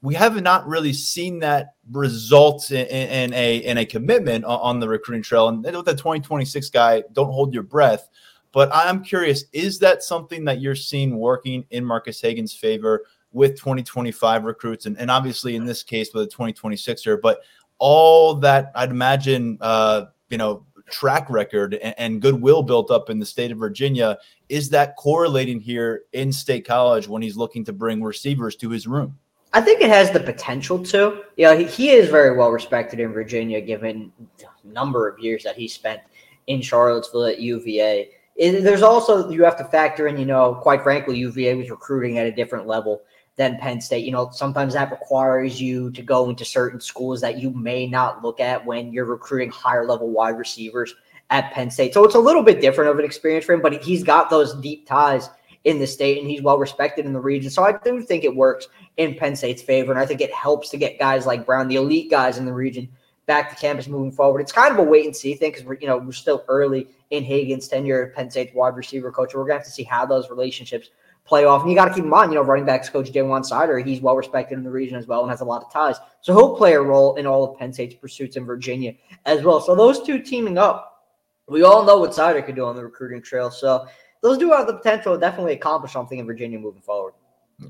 we 0.01 0.13
have 0.13 0.39
not 0.41 0.67
really 0.67 0.93
seen 0.93 1.39
that 1.39 1.75
result 1.91 2.69
in, 2.71 2.85
in, 2.85 3.33
a 3.33 3.57
in 3.57 3.79
a 3.79 3.85
commitment 3.85 4.45
on, 4.45 4.79
the 4.79 4.87
recruiting 4.87 5.23
trail. 5.23 5.47
And 5.47 5.63
with 5.63 5.85
the 5.85 5.93
2026 5.93 6.69
guy, 6.69 7.03
don't 7.13 7.31
hold 7.31 7.53
your 7.53 7.63
breath. 7.63 8.09
But 8.51 8.69
I'm 8.73 9.03
curious, 9.03 9.45
is 9.51 9.79
that 9.79 10.03
something 10.03 10.45
that 10.45 10.61
you're 10.61 10.75
seeing 10.75 11.17
working 11.17 11.65
in 11.71 11.83
Marcus 11.83 12.21
Hagans' 12.21 12.57
favor 12.57 13.05
with 13.33 13.57
2025 13.57 14.45
recruits? 14.45 14.85
And, 14.85 14.97
and 14.97 15.11
obviously 15.11 15.55
in 15.55 15.65
this 15.65 15.83
case 15.83 16.13
with 16.13 16.23
a 16.23 16.27
2026er, 16.27 17.19
but 17.21 17.41
all 17.79 18.35
that 18.35 18.71
I'd 18.75 18.91
imagine, 18.91 19.57
uh, 19.59 20.05
you 20.29 20.37
know, 20.37 20.65
track 20.89 21.29
record 21.29 21.73
and, 21.73 21.95
and, 21.97 22.21
goodwill 22.21 22.61
built 22.63 22.91
up 22.91 23.09
in 23.09 23.19
the 23.19 23.25
state 23.25 23.51
of 23.51 23.57
Virginia, 23.57 24.17
is 24.49 24.69
that 24.69 24.95
correlating 24.95 25.59
here 25.59 26.03
in 26.13 26.31
state 26.31 26.65
college 26.65 27.07
when 27.07 27.21
he's 27.21 27.35
looking 27.35 27.65
to 27.65 27.73
bring 27.73 28.03
receivers 28.03 28.55
to 28.57 28.69
his 28.69 28.87
room? 28.87 29.17
I 29.53 29.61
think 29.61 29.81
it 29.81 29.89
has 29.89 30.11
the 30.11 30.19
potential 30.19 30.83
to. 30.85 31.23
Yeah, 31.37 31.55
he, 31.55 31.63
he 31.63 31.91
is 31.91 32.09
very 32.09 32.35
well 32.35 32.51
respected 32.51 32.99
in 32.99 33.13
Virginia, 33.13 33.61
given 33.61 34.11
the 34.37 34.47
number 34.63 35.07
of 35.07 35.19
years 35.19 35.43
that 35.43 35.55
he 35.55 35.67
spent 35.67 36.01
in 36.47 36.61
Charlottesville 36.61 37.25
at 37.25 37.39
UVA. 37.39 38.09
It, 38.35 38.61
there's 38.61 38.81
also 38.81 39.29
you 39.29 39.43
have 39.43 39.57
to 39.57 39.63
factor 39.65 40.07
in, 40.07 40.17
you 40.17 40.25
know, 40.25 40.55
quite 40.55 40.83
frankly, 40.83 41.17
UVA 41.17 41.55
was 41.55 41.69
recruiting 41.69 42.17
at 42.17 42.27
a 42.27 42.31
different 42.31 42.67
level 42.67 43.01
than 43.37 43.57
Penn 43.57 43.81
State. 43.81 44.05
You 44.05 44.11
know, 44.11 44.29
sometimes 44.31 44.73
that 44.73 44.91
requires 44.91 45.61
you 45.61 45.91
to 45.91 46.01
go 46.01 46.29
into 46.29 46.45
certain 46.45 46.79
schools 46.79 47.21
that 47.21 47.39
you 47.39 47.51
may 47.51 47.87
not 47.87 48.23
look 48.23 48.39
at 48.39 48.65
when 48.65 48.91
you're 48.91 49.05
recruiting 49.05 49.51
higher 49.51 49.85
level 49.85 50.09
wide 50.09 50.37
receivers 50.37 50.93
at 51.29 51.51
Penn 51.51 51.71
State. 51.71 51.93
So 51.93 52.03
it's 52.03 52.15
a 52.15 52.19
little 52.19 52.43
bit 52.43 52.61
different 52.61 52.91
of 52.91 52.99
an 52.99 53.05
experience 53.05 53.45
for 53.45 53.53
him, 53.53 53.61
but 53.61 53.81
he's 53.83 54.03
got 54.03 54.29
those 54.29 54.53
deep 54.55 54.87
ties 54.87 55.29
in 55.65 55.79
the 55.79 55.87
state 55.87 56.19
and 56.19 56.29
he's 56.29 56.41
well 56.41 56.57
respected 56.57 57.05
in 57.05 57.13
the 57.13 57.19
region. 57.19 57.49
So 57.49 57.63
I 57.63 57.73
do 57.83 58.01
think 58.01 58.23
it 58.23 58.35
works 58.35 58.67
in 58.97 59.15
Penn 59.15 59.35
State's 59.35 59.61
favor. 59.61 59.91
And 59.91 59.99
I 59.99 60.05
think 60.05 60.21
it 60.21 60.33
helps 60.33 60.69
to 60.69 60.77
get 60.77 60.97
guys 60.97 61.25
like 61.25 61.45
Brown, 61.45 61.67
the 61.67 61.75
elite 61.75 62.09
guys 62.09 62.37
in 62.37 62.45
the 62.45 62.53
region, 62.53 62.87
back 63.25 63.49
to 63.49 63.55
campus 63.55 63.87
moving 63.87 64.11
forward. 64.11 64.41
It's 64.41 64.51
kind 64.51 64.71
of 64.71 64.77
a 64.77 64.83
wait 64.83 65.05
and 65.05 65.15
see 65.15 65.33
thing 65.33 65.51
because 65.51 65.65
we're, 65.65 65.79
you 65.79 65.87
know, 65.87 65.97
we're 65.97 66.11
still 66.11 66.45
early 66.47 66.87
in 67.09 67.23
Hagans' 67.23 67.69
tenure 67.69 68.07
as 68.07 68.15
Penn 68.15 68.29
State's 68.29 68.53
wide 68.53 68.75
receiver 68.75 69.11
coach. 69.11 69.33
We're 69.33 69.43
gonna 69.43 69.55
have 69.55 69.65
to 69.65 69.71
see 69.71 69.83
how 69.83 70.05
those 70.05 70.29
relationships 70.29 70.89
play 71.25 71.45
off. 71.45 71.63
And 71.63 71.71
you 71.71 71.75
got 71.75 71.85
to 71.85 71.93
keep 71.93 72.03
in 72.03 72.09
mind, 72.09 72.31
you 72.31 72.37
know, 72.37 72.43
running 72.43 72.65
backs 72.65 72.87
coach 72.87 73.11
Ja'Juan 73.11 73.41
Seider, 73.49 73.83
he's 73.83 73.99
well 73.99 74.15
respected 74.15 74.57
in 74.57 74.63
the 74.63 74.69
region 74.69 74.95
as 74.95 75.07
well 75.07 75.21
and 75.21 75.29
has 75.31 75.41
a 75.41 75.45
lot 75.45 75.63
of 75.63 75.73
ties. 75.73 75.97
So 76.21 76.33
he'll 76.33 76.55
play 76.55 76.73
a 76.73 76.81
role 76.81 77.15
in 77.15 77.25
all 77.25 77.43
of 77.43 77.57
Penn 77.57 77.73
State's 77.73 77.95
pursuits 77.95 78.37
in 78.37 78.45
Virginia 78.45 78.93
as 79.25 79.43
well. 79.43 79.59
So 79.59 79.75
those 79.75 80.03
two 80.03 80.19
teaming 80.19 80.59
up, 80.59 81.03
we 81.47 81.63
all 81.63 81.83
know 81.83 81.97
what 81.97 82.11
Seider 82.11 82.45
could 82.45 82.55
do 82.55 82.65
on 82.65 82.75
the 82.75 82.83
recruiting 82.83 83.23
trail. 83.23 83.49
So 83.49 83.87
those 84.25 84.39
do 84.39 84.51
have 84.51 84.65
the 84.65 84.73
potential 84.73 85.13
to 85.13 85.19
definitely 85.19 85.53
accomplish 85.53 85.93
something 85.93 86.17
in 86.17 86.25
Virginia 86.25 86.57
moving 86.57 86.81
forward. 86.81 87.13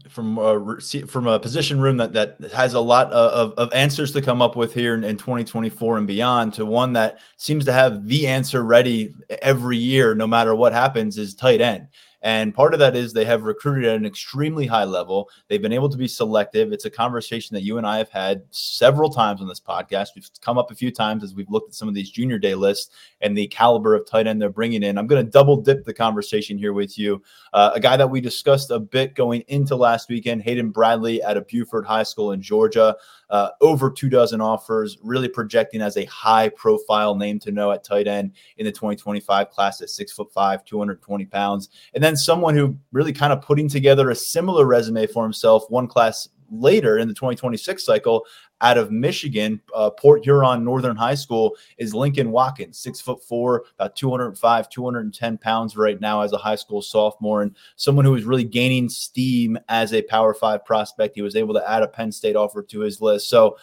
From 0.10 0.40
uh, 0.40 0.56
a, 0.56 0.80
from 1.06 1.28
a 1.28 1.38
position 1.38 1.82
room 1.82 1.98
that, 1.98 2.14
that 2.14 2.38
has 2.54 2.74
a 2.74 2.80
lot 2.80 3.12
of, 3.12 3.52
of 3.58 3.72
answers 3.74 4.14
to 4.14 4.22
come 4.22 4.42
up 4.42 4.56
with 4.56 4.74
here 4.74 4.96
in, 4.96 5.04
in 5.04 5.18
2024 5.18 5.98
and 5.98 6.08
beyond 6.08 6.54
to 6.54 6.66
one 6.66 6.94
that 6.94 7.20
seems 7.36 7.66
to 7.66 7.74
have 7.74 8.08
the 8.08 8.26
answer 8.26 8.64
ready 8.64 9.14
every 9.42 9.78
year, 9.78 10.16
no 10.16 10.26
matter 10.26 10.56
what 10.56 10.72
happens, 10.72 11.18
is 11.18 11.36
tight 11.36 11.60
end. 11.60 11.90
And 12.22 12.54
part 12.54 12.74
of 12.74 12.80
that 12.80 12.96
is 12.96 13.14
they 13.14 13.26
have 13.26 13.44
recruited 13.44 13.86
at 13.86 13.96
an 13.96 14.06
extremely 14.06 14.66
high 14.66 14.84
level. 14.84 15.30
They've 15.48 15.62
been 15.62 15.74
able 15.74 15.90
to 15.90 15.98
be 15.98 16.08
selective. 16.08 16.72
It's 16.72 16.86
a 16.86 16.90
conversation 16.90 17.54
that 17.54 17.64
you 17.64 17.78
and 17.78 17.86
I 17.86 17.98
have 17.98 18.10
had 18.10 18.44
several 18.50 19.10
times 19.10 19.42
on 19.42 19.48
this 19.48 19.60
podcast. 19.60 20.10
We've 20.16 20.30
come 20.42 20.58
up 20.58 20.72
a 20.72 20.76
few 20.76 20.92
times 20.92 21.24
as 21.24 21.36
we've 21.36 21.50
looked 21.50 21.70
at 21.70 21.76
some 21.76 21.88
of 21.88 21.94
these 21.94 22.10
junior 22.10 22.40
day 22.40 22.56
lists 22.56 22.94
and 23.22 23.38
the 23.38 23.48
caliber 23.48 23.96
of 23.96 24.08
tight 24.08 24.28
end 24.28 24.42
they're 24.42 24.50
bringing 24.50 24.84
in. 24.84 24.98
I'm 24.98 25.08
going 25.08 25.24
to 25.24 25.32
double 25.32 25.58
dip 25.58 25.86
the 25.86 25.94
conversation 25.94 26.58
here 26.58 26.74
with 26.74 26.98
you. 26.98 27.22
Uh, 27.54 27.72
a 27.76 27.80
guy 27.80 27.98
that 27.98 28.10
we 28.10 28.22
discussed 28.22 28.72
a 28.72 28.80
bit 28.80 29.16
going 29.16 29.42
into 29.48 29.76
last 29.76 30.10
weekend, 30.10 30.42
Hayden 30.42 30.72
Bradley 30.72 31.22
at 31.22 31.38
a 31.38 31.42
Buford 31.42 31.86
High 31.86 32.04
School 32.04 32.32
in 32.32 32.42
Georgia 32.42 32.96
uh, 33.30 33.50
over 33.62 33.90
two 33.90 34.10
dozen 34.10 34.42
offers, 34.42 34.98
really 35.02 35.28
projecting 35.28 35.82
as 35.82 35.98
a 35.98 36.06
high 36.06 36.50
profile 36.50 37.16
name 37.16 37.40
to 37.40 37.52
know 37.52 37.72
at 37.72 37.84
tight 37.84 38.08
end 38.08 38.34
in 38.58 38.66
the 38.66 38.72
2025 38.72 39.50
class 39.50 39.82
at 39.82 39.90
six 39.90 40.12
foot 40.12 40.32
five, 40.32 40.64
220 40.66 41.26
pounds. 41.26 41.70
And 41.94 42.04
then 42.04 42.16
someone 42.16 42.56
who 42.56 42.78
really 42.92 43.14
kind 43.14 43.34
of 43.34 43.42
putting 43.42 43.70
together 43.70 44.10
a 44.10 44.16
similar 44.16 44.66
resume 44.66 45.08
for 45.08 45.24
himself, 45.24 45.64
one 45.70 45.88
class 45.88 46.30
later 46.50 46.98
in 46.98 47.08
the 47.08 47.14
2026 47.14 47.86
cycle 47.86 48.26
out 48.62 48.78
of 48.78 48.92
Michigan, 48.92 49.62
uh, 49.74 49.90
Port 49.90 50.24
Huron 50.24 50.64
Northern 50.64 50.96
High 50.96 51.16
School 51.16 51.56
is 51.78 51.94
Lincoln 51.94 52.32
Watkins, 52.32 52.80
six 52.80 53.02
foot 53.02 53.22
four, 53.24 53.66
about 53.78 53.96
205, 53.96 54.70
210 54.70 55.38
pounds 55.38 55.76
right 55.76 56.00
now 56.00 56.22
as 56.22 56.32
a 56.34 56.38
high 56.38 56.56
school 56.56 56.82
sophomore, 56.82 57.42
and 57.42 57.56
someone 57.76 58.06
who 58.06 58.16
is 58.16 58.24
really 58.24 58.44
gaining 58.44 58.88
steam 58.90 59.58
as 59.68 59.94
a 59.94 60.02
Power 60.04 60.34
Five 60.34 60.66
prospect. 60.66 61.16
He 61.16 61.22
was 61.22 61.36
able 61.36 61.54
to 61.54 61.70
add 61.70 61.84
a 61.84 61.88
Penn 61.88 62.12
State 62.12 62.36
offer 62.36 62.64
to 62.64 62.80
his 62.80 63.02
list. 63.02 63.30
So, 63.30 63.58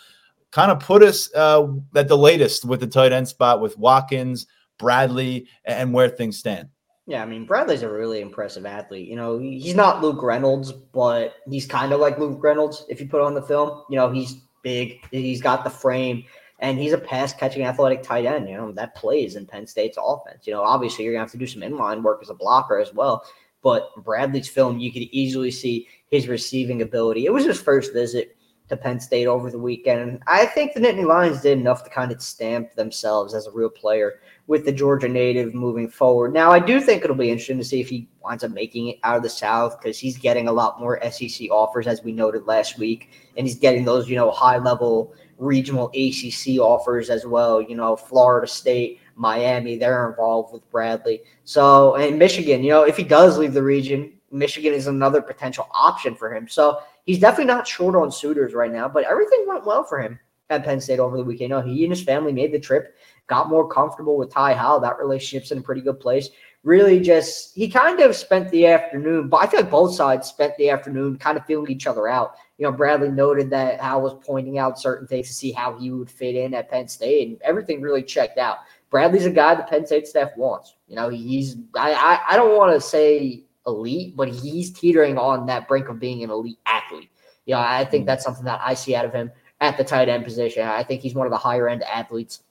kind 0.51 0.71
of 0.71 0.81
put 0.81 1.03
us 1.03 1.35
uh, 1.35 1.67
at 1.97 2.09
the 2.09 2.19
latest 2.19 2.65
with 2.65 2.81
the 2.81 2.87
tight 2.87 3.13
end 3.13 3.27
spot 3.27 3.61
with 3.61 3.79
Watkins, 3.79 4.47
Bradley, 4.79 5.49
and 5.65 5.93
where 5.93 6.11
things 6.11 6.39
stand. 6.39 6.69
Yeah, 7.07 7.23
I 7.23 7.27
mean 7.27 7.47
Bradley's 7.47 7.83
a 7.83 7.91
really 7.91 8.21
impressive 8.21 8.65
athlete. 8.65 9.09
You 9.09 9.17
know, 9.17 9.39
he's 9.39 9.75
not 9.75 10.03
Luke 10.03 10.23
Reynolds, 10.23 10.73
but 10.73 11.35
he's 11.49 11.67
kind 11.67 11.93
of 11.93 12.01
like 12.01 12.19
Luke 12.19 12.43
Reynolds 12.43 12.85
if 12.89 13.01
you 13.01 13.09
put 13.09 13.21
on 13.21 13.35
the 13.35 13.43
film. 13.43 13.83
You 13.91 13.97
know, 13.97 14.11
he's 14.11 14.37
big, 14.63 15.05
he's 15.11 15.43
got 15.43 15.65
the 15.65 15.71
frame, 15.71 16.25
and 16.61 16.79
he's 16.79 16.93
a 16.93 16.99
pass 16.99 17.33
catching 17.33 17.65
athletic 17.65 18.05
tight 18.05 18.25
end. 18.25 18.49
You 18.49 18.57
know, 18.57 18.73
that 18.73 18.95
plays 18.95 19.35
in 19.35 19.47
Penn 19.47 19.67
State's 19.67 19.99
offense. 20.01 20.47
You 20.47 20.53
know, 20.53 20.63
obviously 20.63 21.05
you're 21.05 21.13
gonna 21.13 21.25
have 21.25 21.33
to 21.33 21.39
do 21.39 21.47
some 21.47 21.63
inline 21.63 22.03
work 22.03 22.21
as 22.23 22.31
a 22.31 22.35
blocker 22.35 22.79
as 22.79 22.95
well. 22.95 23.25
But 23.63 23.91
Bradley's 23.99 24.49
film, 24.49 24.79
you 24.79 24.93
could 24.93 25.03
easily 25.03 25.51
see 25.51 25.89
his 26.11 26.29
receiving 26.29 26.83
ability. 26.83 27.27
It 27.27 27.33
was 27.33 27.45
his 27.45 27.61
first 27.61 27.93
visit 27.93 28.37
to 28.69 28.77
Penn 28.77 29.01
State 29.01 29.27
over 29.27 29.51
the 29.51 29.59
weekend. 29.59 30.01
And 30.01 30.23
I 30.27 30.47
think 30.47 30.73
the 30.73 30.81
Nittany 30.81 31.07
Lions 31.07 31.43
did 31.43 31.59
enough 31.59 31.85
to 31.85 31.91
kind 31.91 32.11
of 32.11 32.23
stamp 32.23 32.75
themselves 32.75 33.35
as 33.35 33.47
a 33.47 33.53
real 33.53 33.69
player 33.69 34.21
with 34.47 34.65
the 34.65 34.73
Georgia 34.73 35.09
native 35.09 35.55
moving 35.55 35.89
forward. 35.89 36.33
Now, 36.33 36.51
I 36.51 36.59
do 36.59 36.81
think 36.81 37.05
it'll 37.05 37.17
be 37.17 37.31
interesting 37.31 37.59
to 37.59 37.65
see 37.65 37.81
if 37.81 37.89
he 37.89 38.09
winds 38.23 38.43
up 38.43 38.51
making 38.51 38.89
it 38.89 38.99
out 39.05 39.17
of 39.17 39.23
the 39.23 39.31
South 39.31 39.81
because 39.81 39.99
he's 39.99 40.19
getting 40.19 40.49
a 40.49 40.53
lot 40.53 40.81
more 40.81 41.01
SEC 41.11 41.49
offers, 41.51 41.87
as 41.87 42.03
we 42.03 42.13
noted 42.13 42.47
last 42.47 42.79
week, 42.79 43.11
and 43.37 43.47
he's 43.47 43.59
getting 43.59 43.85
those, 43.85 44.09
you 44.09 44.17
know, 44.17 44.31
high 44.31 44.59
level 44.59 45.15
regional 45.39 45.91
ACC 45.95 46.59
offers 46.59 47.09
as 47.09 47.25
well. 47.25 47.63
You 47.63 47.77
know, 47.77 47.97
Florida 47.97 48.47
State, 48.47 49.01
Miami, 49.15 49.77
they're 49.77 50.11
involved 50.11 50.53
with 50.53 50.69
Bradley. 50.71 51.23
So, 51.45 51.95
and 51.97 52.19
Michigan, 52.19 52.65
you 52.65 52.71
know, 52.71 52.83
if 52.83 52.97
he 52.97 53.05
does 53.05 53.39
leave 53.39 53.55
the 53.55 53.63
region, 53.63 54.13
Michigan 54.33 54.73
is 54.73 54.87
another 54.87 55.23
potential 55.23 55.69
option 55.73 56.15
for 56.15 56.35
him. 56.35 56.49
So 56.49 56.81
he's 57.05 57.19
definitely 57.19 57.53
not 57.53 57.69
short 57.69 57.95
on 57.95 58.11
suitors 58.11 58.55
right 58.55 58.73
now, 58.73 58.89
but 58.89 59.05
everything 59.05 59.45
went 59.47 59.67
well 59.67 59.85
for 59.85 60.01
him 60.01 60.19
at 60.53 60.65
Penn 60.65 60.81
State 60.81 61.01
over 61.01 61.17
the 61.17 61.25
weekend. 61.25 61.51
Know, 61.51 61.61
he 61.61 61.85
and 61.85 61.93
his 61.93 62.03
family 62.03 62.33
made 62.33 62.53
the 62.53 62.61
trip, 62.61 62.97
got 63.27 63.49
more 63.49 63.69
comfortable 63.69 64.17
with 64.17 64.31
Ty 64.31 64.55
Howle. 64.55 64.81
That 64.81 64.99
relationship's 64.99 65.51
in 65.51 65.59
a 65.59 65.63
pretty 65.63 65.81
good 65.81 66.01
place. 66.01 66.29
Really 66.65 67.01
just 67.01 67.57
he 67.57 67.69
kind 67.69 67.99
of 68.01 68.15
spent 68.15 68.51
the 68.51 68.67
afternoon, 68.67 69.29
but 69.29 69.39
I 69.39 69.47
feel 69.49 69.61
like 69.61 69.71
both 69.71 69.95
sides 69.95 70.29
spent 70.29 70.57
the 70.57 70.71
afternoon 70.71 71.19
kind 71.19 71.37
of 71.37 71.45
feeling 71.45 71.71
each 71.71 71.89
other 71.89 72.07
out. 72.07 72.37
You 72.59 72.67
know, 72.67 72.73
Bradley 72.73 73.11
noted 73.11 73.51
that 73.51 73.81
Howle 73.81 74.03
was 74.03 74.15
pointing 74.25 74.59
out 74.59 74.79
certain 74.79 75.09
things 75.09 75.27
to 75.27 75.35
see 75.35 75.51
how 75.51 75.77
he 75.77 75.91
would 75.91 76.09
fit 76.09 76.37
in 76.37 76.55
at 76.55 76.71
Penn 76.71 76.87
State, 76.87 77.29
and 77.29 77.43
everything 77.43 77.81
really 77.81 78.03
checked 78.03 78.39
out. 78.39 78.59
Bradley's 78.91 79.27
a 79.27 79.31
guy 79.31 79.57
the 79.57 79.65
Penn 79.65 79.87
State 79.87 80.07
staff 80.07 80.37
wants. 80.37 80.77
You 80.87 80.95
know, 80.95 81.09
he's 81.09 81.57
I 81.75 81.95
I, 81.95 82.21
I 82.35 82.37
don't 82.37 82.57
want 82.57 82.75
to 82.75 82.81
say 82.81 83.43
elite, 83.67 84.15
but 84.17 84.29
he's 84.29 84.71
teetering 84.71 85.19
on 85.19 85.47
that 85.47 85.67
brink 85.67 85.89
of 85.89 85.99
being 85.99 86.23
an 86.23 86.31
elite 86.31 86.59
athlete. 86.67 87.11
You 87.47 87.55
know, 87.55 87.61
I 87.61 87.85
think 87.85 88.05
mm. 88.05 88.07
that's 88.07 88.25
something 88.25 88.45
that 88.45 88.61
I 88.63 88.75
see 88.75 88.95
out 88.95 89.05
of 89.05 89.13
him 89.13 89.31
at 89.63 89.79
the 89.79 89.85
tight 89.85 90.11
end 90.11 90.25
position. 90.25 90.67
I 90.67 90.83
think 90.83 91.01
he's 91.01 91.15
one 91.15 91.27
of 91.27 91.31
the 91.31 91.39
higher 91.39 91.69
end 91.69 91.85
athletes 91.85 92.43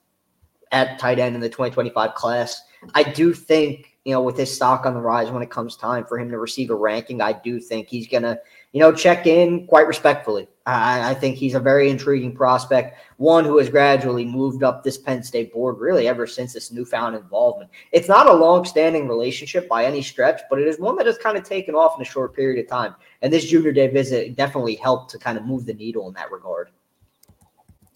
at 0.72 0.98
tight 0.98 1.20
end 1.20 1.34
in 1.36 1.40
the 1.40 1.48
2025 1.48 2.14
class. 2.14 2.62
I 2.94 3.04
do 3.04 3.32
think 3.34 3.92
you 4.04 4.12
know, 4.12 4.20
with 4.20 4.36
his 4.36 4.52
stock 4.52 4.84
on 4.84 4.94
the 4.94 5.00
rise 5.00 5.30
when 5.30 5.42
it 5.42 5.50
comes 5.50 5.76
time 5.76 6.04
for 6.04 6.18
him 6.18 6.28
to 6.30 6.38
receive 6.38 6.70
a 6.70 6.74
ranking, 6.74 7.20
I 7.20 7.32
do 7.32 7.60
think 7.60 7.88
he's 7.88 8.08
going 8.08 8.24
to, 8.24 8.36
you 8.72 8.80
know, 8.80 8.92
check 8.92 9.28
in 9.28 9.66
quite 9.68 9.86
respectfully. 9.86 10.48
I, 10.66 11.10
I, 11.10 11.14
think 11.14 11.36
he's 11.36 11.54
a 11.54 11.60
very 11.60 11.88
intriguing 11.88 12.34
prospect, 12.34 12.98
one 13.18 13.44
who 13.44 13.58
has 13.58 13.68
gradually 13.68 14.24
moved 14.24 14.64
up 14.64 14.82
this 14.82 14.98
Penn 14.98 15.22
State 15.22 15.52
board 15.52 15.78
really 15.78 16.08
ever 16.08 16.26
since 16.26 16.52
this 16.52 16.72
newfound 16.72 17.14
involvement. 17.14 17.70
It's 17.92 18.08
not 18.08 18.28
a 18.28 18.32
long 18.32 18.64
standing 18.64 19.06
relationship 19.06 19.68
by 19.68 19.84
any 19.84 20.02
stretch, 20.02 20.40
but 20.50 20.58
it 20.58 20.66
is 20.66 20.80
one 20.80 20.96
that 20.96 21.06
has 21.06 21.18
kind 21.18 21.36
of 21.36 21.44
taken 21.44 21.74
off 21.74 21.96
in 21.96 22.02
a 22.02 22.08
short 22.08 22.34
period 22.34 22.64
of 22.64 22.68
time. 22.68 22.94
And 23.22 23.32
this 23.32 23.48
junior 23.48 23.72
day 23.72 23.88
visit 23.88 24.36
definitely 24.36 24.76
helped 24.76 25.10
to 25.12 25.18
kind 25.18 25.38
of 25.38 25.44
move 25.44 25.66
the 25.66 25.74
needle 25.74 26.08
in 26.08 26.14
that 26.14 26.32
regard. 26.32 26.70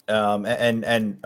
Um, 0.07 0.45
and 0.45 0.85
and 0.85 1.25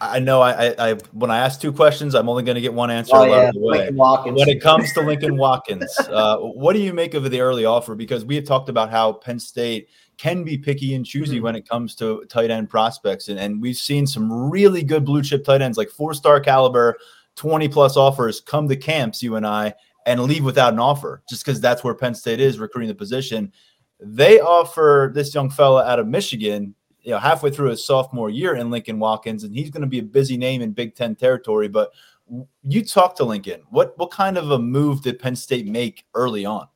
I 0.00 0.18
know 0.18 0.40
I, 0.40 0.74
I, 0.78 0.94
when 1.12 1.30
I 1.30 1.38
ask 1.38 1.60
two 1.60 1.72
questions, 1.72 2.14
I'm 2.14 2.28
only 2.28 2.42
going 2.42 2.54
to 2.54 2.60
get 2.62 2.72
one 2.72 2.90
answer 2.90 3.14
oh, 3.14 3.24
yeah. 3.24 3.50
way. 3.54 3.90
When 3.90 4.48
it 4.48 4.62
comes 4.62 4.90
to 4.94 5.02
Lincoln 5.02 5.36
Watkins, 5.36 5.94
uh, 6.08 6.38
what 6.38 6.72
do 6.72 6.78
you 6.78 6.94
make 6.94 7.12
of 7.12 7.30
the 7.30 7.40
early 7.40 7.66
offer? 7.66 7.94
Because 7.94 8.24
we 8.24 8.34
have 8.36 8.44
talked 8.44 8.70
about 8.70 8.90
how 8.90 9.12
Penn 9.12 9.38
State 9.38 9.88
can 10.16 10.42
be 10.42 10.56
picky 10.56 10.94
and 10.94 11.04
choosy 11.04 11.36
mm-hmm. 11.36 11.44
when 11.44 11.56
it 11.56 11.68
comes 11.68 11.94
to 11.96 12.24
tight 12.30 12.50
end 12.50 12.70
prospects, 12.70 13.28
and, 13.28 13.38
and 13.38 13.60
we've 13.60 13.76
seen 13.76 14.06
some 14.06 14.32
really 14.32 14.82
good 14.82 15.04
blue 15.04 15.22
chip 15.22 15.44
tight 15.44 15.60
ends, 15.60 15.76
like 15.76 15.90
four 15.90 16.14
star 16.14 16.40
caliber, 16.40 16.96
20 17.36 17.68
plus 17.68 17.96
offers 17.96 18.40
come 18.40 18.68
to 18.68 18.76
camps, 18.76 19.22
you 19.22 19.36
and 19.36 19.46
I, 19.46 19.74
and 20.06 20.22
leave 20.22 20.44
without 20.44 20.72
an 20.72 20.78
offer, 20.78 21.22
just 21.28 21.44
because 21.44 21.60
that's 21.60 21.84
where 21.84 21.94
Penn 21.94 22.14
State 22.14 22.40
is 22.40 22.58
recruiting 22.58 22.88
the 22.88 22.94
position. 22.94 23.52
They 23.98 24.40
offer 24.40 25.10
this 25.14 25.34
young 25.34 25.50
fella 25.50 25.84
out 25.84 25.98
of 25.98 26.06
Michigan 26.06 26.74
you 27.02 27.10
know 27.12 27.18
halfway 27.18 27.50
through 27.50 27.70
his 27.70 27.84
sophomore 27.84 28.30
year 28.30 28.54
in 28.54 28.70
Lincoln 28.70 28.98
Watkins, 28.98 29.44
and 29.44 29.54
he's 29.54 29.70
going 29.70 29.82
to 29.82 29.86
be 29.86 29.98
a 29.98 30.02
busy 30.02 30.36
name 30.36 30.62
in 30.62 30.72
Big 30.72 30.94
Ten 30.94 31.14
territory. 31.14 31.68
But 31.68 31.90
you 32.62 32.84
talk 32.84 33.16
to 33.16 33.24
Lincoln. 33.24 33.62
What 33.70 33.96
what 33.98 34.10
kind 34.10 34.38
of 34.38 34.50
a 34.50 34.58
move 34.58 35.02
did 35.02 35.18
Penn 35.18 35.36
State 35.36 35.66
make 35.66 36.04
early 36.14 36.44
on? 36.44 36.68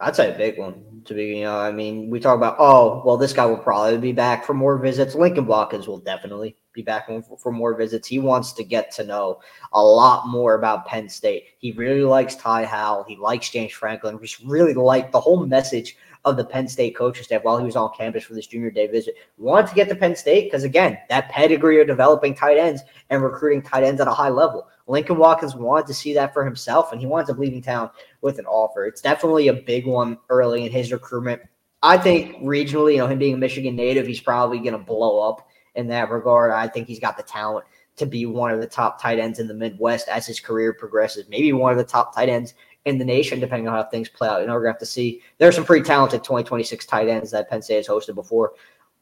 I'd 0.00 0.16
say 0.16 0.34
a 0.34 0.36
big 0.36 0.58
one. 0.58 1.02
To 1.06 1.14
be, 1.14 1.38
you 1.38 1.44
know, 1.44 1.56
I 1.56 1.70
mean, 1.70 2.10
we 2.10 2.18
talk 2.18 2.36
about, 2.36 2.56
oh, 2.58 3.02
well, 3.04 3.16
this 3.16 3.32
guy 3.32 3.46
will 3.46 3.58
probably 3.58 3.98
be 3.98 4.12
back 4.12 4.44
for 4.44 4.52
more 4.54 4.76
visits. 4.78 5.14
Lincoln 5.14 5.46
Watkins 5.46 5.86
will 5.86 5.98
definitely 5.98 6.56
be 6.72 6.82
back 6.82 7.08
for 7.40 7.52
more 7.52 7.74
visits. 7.74 8.08
He 8.08 8.18
wants 8.18 8.52
to 8.54 8.64
get 8.64 8.90
to 8.92 9.04
know 9.04 9.40
a 9.72 9.82
lot 9.82 10.26
more 10.26 10.54
about 10.54 10.86
Penn 10.86 11.08
State. 11.08 11.44
He 11.58 11.72
really 11.72 12.02
likes 12.02 12.34
Ty 12.34 12.64
Howle. 12.64 13.04
He 13.04 13.16
likes 13.16 13.50
James 13.50 13.72
Franklin. 13.72 14.18
Just 14.20 14.40
really 14.40 14.74
like 14.74 15.12
the 15.12 15.20
whole 15.20 15.46
message 15.46 15.96
of 16.24 16.36
the 16.36 16.44
Penn 16.44 16.66
State 16.66 16.96
coaching 16.96 17.24
staff 17.24 17.44
while 17.44 17.58
he 17.58 17.64
was 17.64 17.76
on 17.76 17.92
campus 17.96 18.24
for 18.24 18.34
this 18.34 18.46
junior 18.46 18.70
day 18.70 18.86
visit. 18.86 19.14
Wanted 19.36 19.68
to 19.68 19.74
get 19.74 19.88
to 19.88 19.94
Penn 19.94 20.16
State 20.16 20.44
because, 20.44 20.64
again, 20.64 20.98
that 21.08 21.28
pedigree 21.28 21.80
of 21.80 21.86
developing 21.86 22.34
tight 22.34 22.56
ends 22.56 22.82
and 23.10 23.22
recruiting 23.22 23.62
tight 23.62 23.84
ends 23.84 24.00
at 24.00 24.08
a 24.08 24.12
high 24.12 24.30
level. 24.30 24.68
Lincoln 24.86 25.18
Watkins 25.18 25.54
wanted 25.54 25.86
to 25.86 25.94
see 25.94 26.14
that 26.14 26.32
for 26.32 26.44
himself, 26.44 26.92
and 26.92 27.00
he 27.00 27.06
winds 27.06 27.30
up 27.30 27.38
leaving 27.38 27.62
town 27.62 27.90
with 28.20 28.38
an 28.38 28.46
offer. 28.46 28.86
It's 28.86 29.00
definitely 29.00 29.48
a 29.48 29.54
big 29.54 29.86
one 29.86 30.18
early 30.30 30.66
in 30.66 30.72
his 30.72 30.92
recruitment. 30.92 31.42
I 31.82 31.98
think 31.98 32.36
regionally, 32.38 32.92
you 32.92 32.98
know, 32.98 33.06
him 33.06 33.18
being 33.18 33.34
a 33.34 33.38
Michigan 33.38 33.76
native, 33.76 34.06
he's 34.06 34.20
probably 34.20 34.58
going 34.58 34.72
to 34.72 34.78
blow 34.78 35.28
up 35.28 35.46
in 35.74 35.86
that 35.88 36.10
regard. 36.10 36.50
I 36.50 36.68
think 36.68 36.86
he's 36.86 37.00
got 37.00 37.16
the 37.16 37.22
talent 37.22 37.66
to 37.96 38.06
be 38.06 38.26
one 38.26 38.50
of 38.50 38.60
the 38.60 38.66
top 38.66 39.00
tight 39.00 39.18
ends 39.18 39.38
in 39.38 39.46
the 39.46 39.54
Midwest 39.54 40.08
as 40.08 40.26
his 40.26 40.40
career 40.40 40.72
progresses. 40.72 41.28
Maybe 41.28 41.52
one 41.52 41.72
of 41.72 41.78
the 41.78 41.84
top 41.84 42.14
tight 42.14 42.28
ends 42.28 42.54
in 42.84 42.98
the 42.98 43.04
nation, 43.04 43.40
depending 43.40 43.68
on 43.68 43.74
how 43.74 43.82
things 43.84 44.08
play 44.08 44.28
out. 44.28 44.40
You 44.40 44.46
know, 44.46 44.54
we're 44.54 44.60
going 44.62 44.74
to 44.74 44.74
have 44.74 44.80
to 44.80 44.86
see. 44.86 45.22
There's 45.38 45.54
some 45.54 45.64
pretty 45.64 45.84
talented 45.84 46.22
2026 46.22 46.86
tight 46.86 47.08
ends 47.08 47.30
that 47.30 47.48
Penn 47.48 47.62
State 47.62 47.76
has 47.76 47.88
hosted 47.88 48.14
before. 48.14 48.54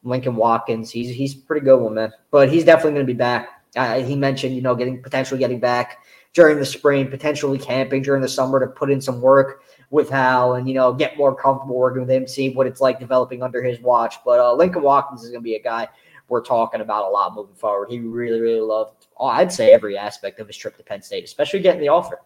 Lincoln 0.05 0.35
Watkins, 0.35 0.91
he's 0.91 1.15
he's 1.15 1.35
pretty 1.35 1.65
good 1.65 1.79
one, 1.79 1.95
man. 1.95 2.13
But 2.31 2.51
he's 2.51 2.65
definitely 2.65 2.93
going 2.93 3.07
to 3.07 3.13
be 3.13 3.17
back. 3.17 3.63
Uh, 3.77 4.01
he 4.01 4.17
mentioned, 4.17 4.55
you 4.55 4.63
know, 4.63 4.75
getting 4.75 5.03
potentially 5.03 5.39
getting 5.39 5.61
back 5.61 5.99
during 6.35 6.59
the 6.59 6.67
spring, 6.67 7.09
potentially 7.09 7.59
camping 7.59 8.03
during 8.03 8.21
the 8.21 8.29
summer 8.29 8.59
to 8.59 8.67
put 8.67 8.91
in 8.91 9.01
some 9.01 9.21
work 9.21 9.63
with 9.91 10.11
Howle 10.11 10.55
and 10.55 10.67
you 10.67 10.75
know 10.75 10.93
get 10.93 11.17
more 11.17 11.35
comfortable 11.35 11.77
working 11.77 12.01
with 12.01 12.11
him, 12.11 12.27
see 12.27 12.51
what 12.51 12.67
it's 12.67 12.81
like 12.81 12.99
developing 12.99 13.43
under 13.43 13.63
his 13.63 13.81
watch. 13.81 14.17
But 14.25 14.41
uh, 14.41 14.53
Lincoln 14.55 14.83
Watkins 14.83 15.23
is 15.23 15.31
going 15.31 15.41
to 15.41 15.45
be 15.45 15.55
a 15.55 15.63
guy 15.63 15.89
we're 16.29 16.43
talking 16.43 16.81
about 16.81 17.07
a 17.07 17.11
lot 17.11 17.35
moving 17.35 17.55
forward. 17.55 17.91
He 17.91 18.01
really, 18.01 18.41
really 18.41 18.61
loved, 18.61 19.07
I'd 19.21 19.53
say, 19.53 19.73
every 19.73 19.99
aspect 19.99 20.41
of 20.41 20.47
his 20.47 20.57
trip 20.57 20.77
to 20.79 20.83
Penn 20.83 21.03
State, 21.03 21.25
especially 21.25 21.61
getting 21.61 21.81
the 21.81 21.89
offer. 21.89 22.21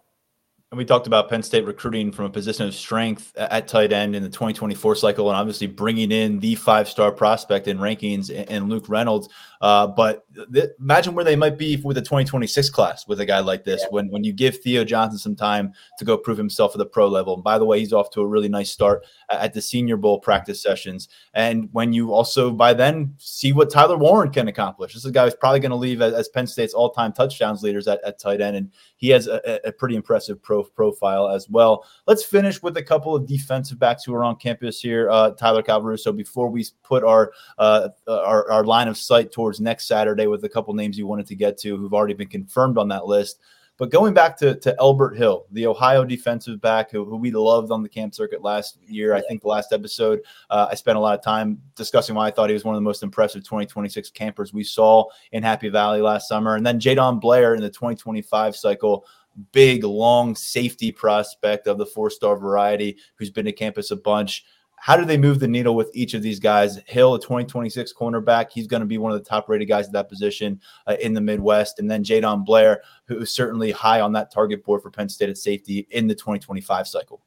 And 0.72 0.78
we 0.78 0.84
talked 0.84 1.06
about 1.06 1.28
Penn 1.28 1.44
State 1.44 1.64
recruiting 1.64 2.10
from 2.10 2.24
a 2.24 2.30
position 2.30 2.66
of 2.66 2.74
strength 2.74 3.32
at 3.36 3.68
tight 3.68 3.92
end 3.92 4.16
in 4.16 4.22
the 4.24 4.28
2024 4.28 4.96
cycle, 4.96 5.30
and 5.30 5.36
obviously 5.36 5.68
bringing 5.68 6.10
in 6.10 6.40
the 6.40 6.56
five 6.56 6.88
star 6.88 7.12
prospect 7.12 7.68
in 7.68 7.78
rankings 7.78 8.30
and 8.48 8.68
Luke 8.68 8.88
Reynolds. 8.88 9.28
Uh, 9.60 9.86
but 9.86 10.25
th- 10.52 10.70
imagine 10.80 11.14
where 11.14 11.24
they 11.24 11.36
might 11.36 11.58
be 11.58 11.76
with 11.76 11.96
the 11.96 12.02
2026 12.02 12.70
class 12.70 13.06
with 13.06 13.20
a 13.20 13.26
guy 13.26 13.40
like 13.40 13.64
this 13.64 13.82
yeah. 13.82 13.88
when, 13.90 14.10
when 14.10 14.24
you 14.24 14.32
give 14.32 14.58
Theo 14.58 14.84
Johnson 14.84 15.18
some 15.18 15.36
time 15.36 15.72
to 15.98 16.04
go 16.04 16.16
prove 16.16 16.38
himself 16.38 16.72
at 16.74 16.78
the 16.78 16.86
pro 16.86 17.08
level. 17.08 17.34
And 17.34 17.44
by 17.44 17.58
the 17.58 17.64
way, 17.64 17.78
he's 17.78 17.92
off 17.92 18.10
to 18.10 18.20
a 18.20 18.26
really 18.26 18.48
nice 18.48 18.70
start 18.70 19.04
at 19.30 19.54
the 19.54 19.62
Senior 19.62 19.96
Bowl 19.96 20.20
practice 20.20 20.62
sessions. 20.62 21.08
And 21.34 21.68
when 21.72 21.92
you 21.92 22.12
also 22.12 22.50
by 22.50 22.74
then 22.74 23.14
see 23.18 23.52
what 23.52 23.70
Tyler 23.70 23.96
Warren 23.96 24.30
can 24.30 24.48
accomplish, 24.48 24.92
this 24.94 25.04
is 25.04 25.10
a 25.10 25.12
guy 25.12 25.24
who's 25.24 25.34
probably 25.34 25.60
going 25.60 25.70
to 25.70 25.76
leave 25.76 26.02
as, 26.02 26.12
as, 26.12 26.28
Penn 26.28 26.46
State's 26.46 26.74
all 26.74 26.90
time 26.90 27.12
touchdowns 27.12 27.62
leaders 27.62 27.88
at, 27.88 28.02
at 28.04 28.18
tight 28.18 28.40
end. 28.40 28.56
And 28.56 28.70
he 28.96 29.08
has 29.10 29.26
a, 29.26 29.60
a 29.66 29.72
pretty 29.72 29.96
impressive 29.96 30.42
pro 30.42 30.64
profile 30.64 31.28
as 31.28 31.48
well. 31.48 31.84
Let's 32.06 32.24
finish 32.24 32.62
with 32.62 32.76
a 32.76 32.82
couple 32.82 33.14
of 33.14 33.26
defensive 33.26 33.78
backs 33.78 34.04
who 34.04 34.14
are 34.14 34.24
on 34.24 34.36
campus 34.36 34.80
here, 34.80 35.08
uh, 35.10 35.30
Tyler 35.30 35.62
Calvaruso, 35.62 36.16
before 36.16 36.48
we 36.48 36.66
put 36.82 37.04
our, 37.04 37.32
uh, 37.58 37.88
our, 38.06 38.50
our 38.50 38.64
line 38.64 38.88
of 38.88 38.96
sight 38.96 39.32
towards 39.32 39.60
next 39.60 39.86
Saturday 39.86 40.25
with 40.26 40.44
a 40.44 40.48
couple 40.48 40.74
names 40.74 40.98
you 40.98 41.06
wanted 41.06 41.26
to 41.26 41.34
get 41.34 41.58
to 41.58 41.76
who've 41.76 41.94
already 41.94 42.14
been 42.14 42.28
confirmed 42.28 42.78
on 42.78 42.88
that 42.88 43.06
list. 43.06 43.40
But 43.78 43.90
going 43.90 44.14
back 44.14 44.38
to, 44.38 44.54
to 44.60 44.74
Elbert 44.78 45.16
Hill, 45.16 45.46
the 45.52 45.66
Ohio 45.66 46.02
defensive 46.04 46.60
back 46.60 46.90
who, 46.90 47.04
who 47.04 47.16
we 47.16 47.30
loved 47.30 47.70
on 47.70 47.82
the 47.82 47.88
camp 47.88 48.14
circuit 48.14 48.42
last 48.42 48.78
year, 48.86 49.14
I 49.14 49.20
think 49.20 49.42
the 49.42 49.48
last 49.48 49.72
episode, 49.72 50.20
uh, 50.48 50.68
I 50.70 50.74
spent 50.74 50.96
a 50.96 51.00
lot 51.00 51.18
of 51.18 51.22
time 51.22 51.60
discussing 51.74 52.14
why 52.14 52.26
I 52.26 52.30
thought 52.30 52.48
he 52.48 52.54
was 52.54 52.64
one 52.64 52.74
of 52.74 52.80
the 52.80 52.84
most 52.84 53.02
impressive 53.02 53.44
2026 53.44 54.10
campers 54.10 54.54
we 54.54 54.64
saw 54.64 55.04
in 55.32 55.42
Happy 55.42 55.68
Valley 55.68 56.00
last 56.00 56.26
summer. 56.26 56.56
And 56.56 56.64
then 56.64 56.80
Jadon 56.80 57.20
Blair 57.20 57.54
in 57.54 57.60
the 57.60 57.68
2025 57.68 58.56
cycle, 58.56 59.04
big, 59.52 59.84
long 59.84 60.34
safety 60.34 60.90
prospect 60.90 61.66
of 61.66 61.76
the 61.76 61.86
four 61.86 62.08
star 62.08 62.36
variety 62.36 62.96
who's 63.16 63.30
been 63.30 63.44
to 63.44 63.52
campus 63.52 63.90
a 63.90 63.96
bunch. 63.96 64.46
How 64.76 64.96
do 64.96 65.04
they 65.04 65.16
move 65.16 65.40
the 65.40 65.48
needle 65.48 65.74
with 65.74 65.90
each 65.94 66.14
of 66.14 66.22
these 66.22 66.38
guys? 66.38 66.78
Hill, 66.86 67.14
a 67.14 67.20
2026 67.20 67.92
cornerback, 67.92 68.50
he's 68.52 68.66
going 68.66 68.80
to 68.80 68.86
be 68.86 68.98
one 68.98 69.10
of 69.10 69.18
the 69.18 69.28
top 69.28 69.48
rated 69.48 69.68
guys 69.68 69.86
at 69.86 69.92
that 69.92 70.08
position 70.08 70.60
uh, 70.86 70.96
in 71.00 71.14
the 71.14 71.20
Midwest. 71.20 71.78
And 71.78 71.90
then 71.90 72.04
Jadon 72.04 72.44
Blair, 72.44 72.82
who 73.06 73.18
is 73.18 73.34
certainly 73.34 73.72
high 73.72 74.00
on 74.00 74.12
that 74.12 74.30
target 74.30 74.64
board 74.64 74.82
for 74.82 74.90
Penn 74.90 75.08
State 75.08 75.30
at 75.30 75.38
safety 75.38 75.86
in 75.90 76.06
the 76.06 76.14
2025 76.14 76.86
cycle. 76.86 77.22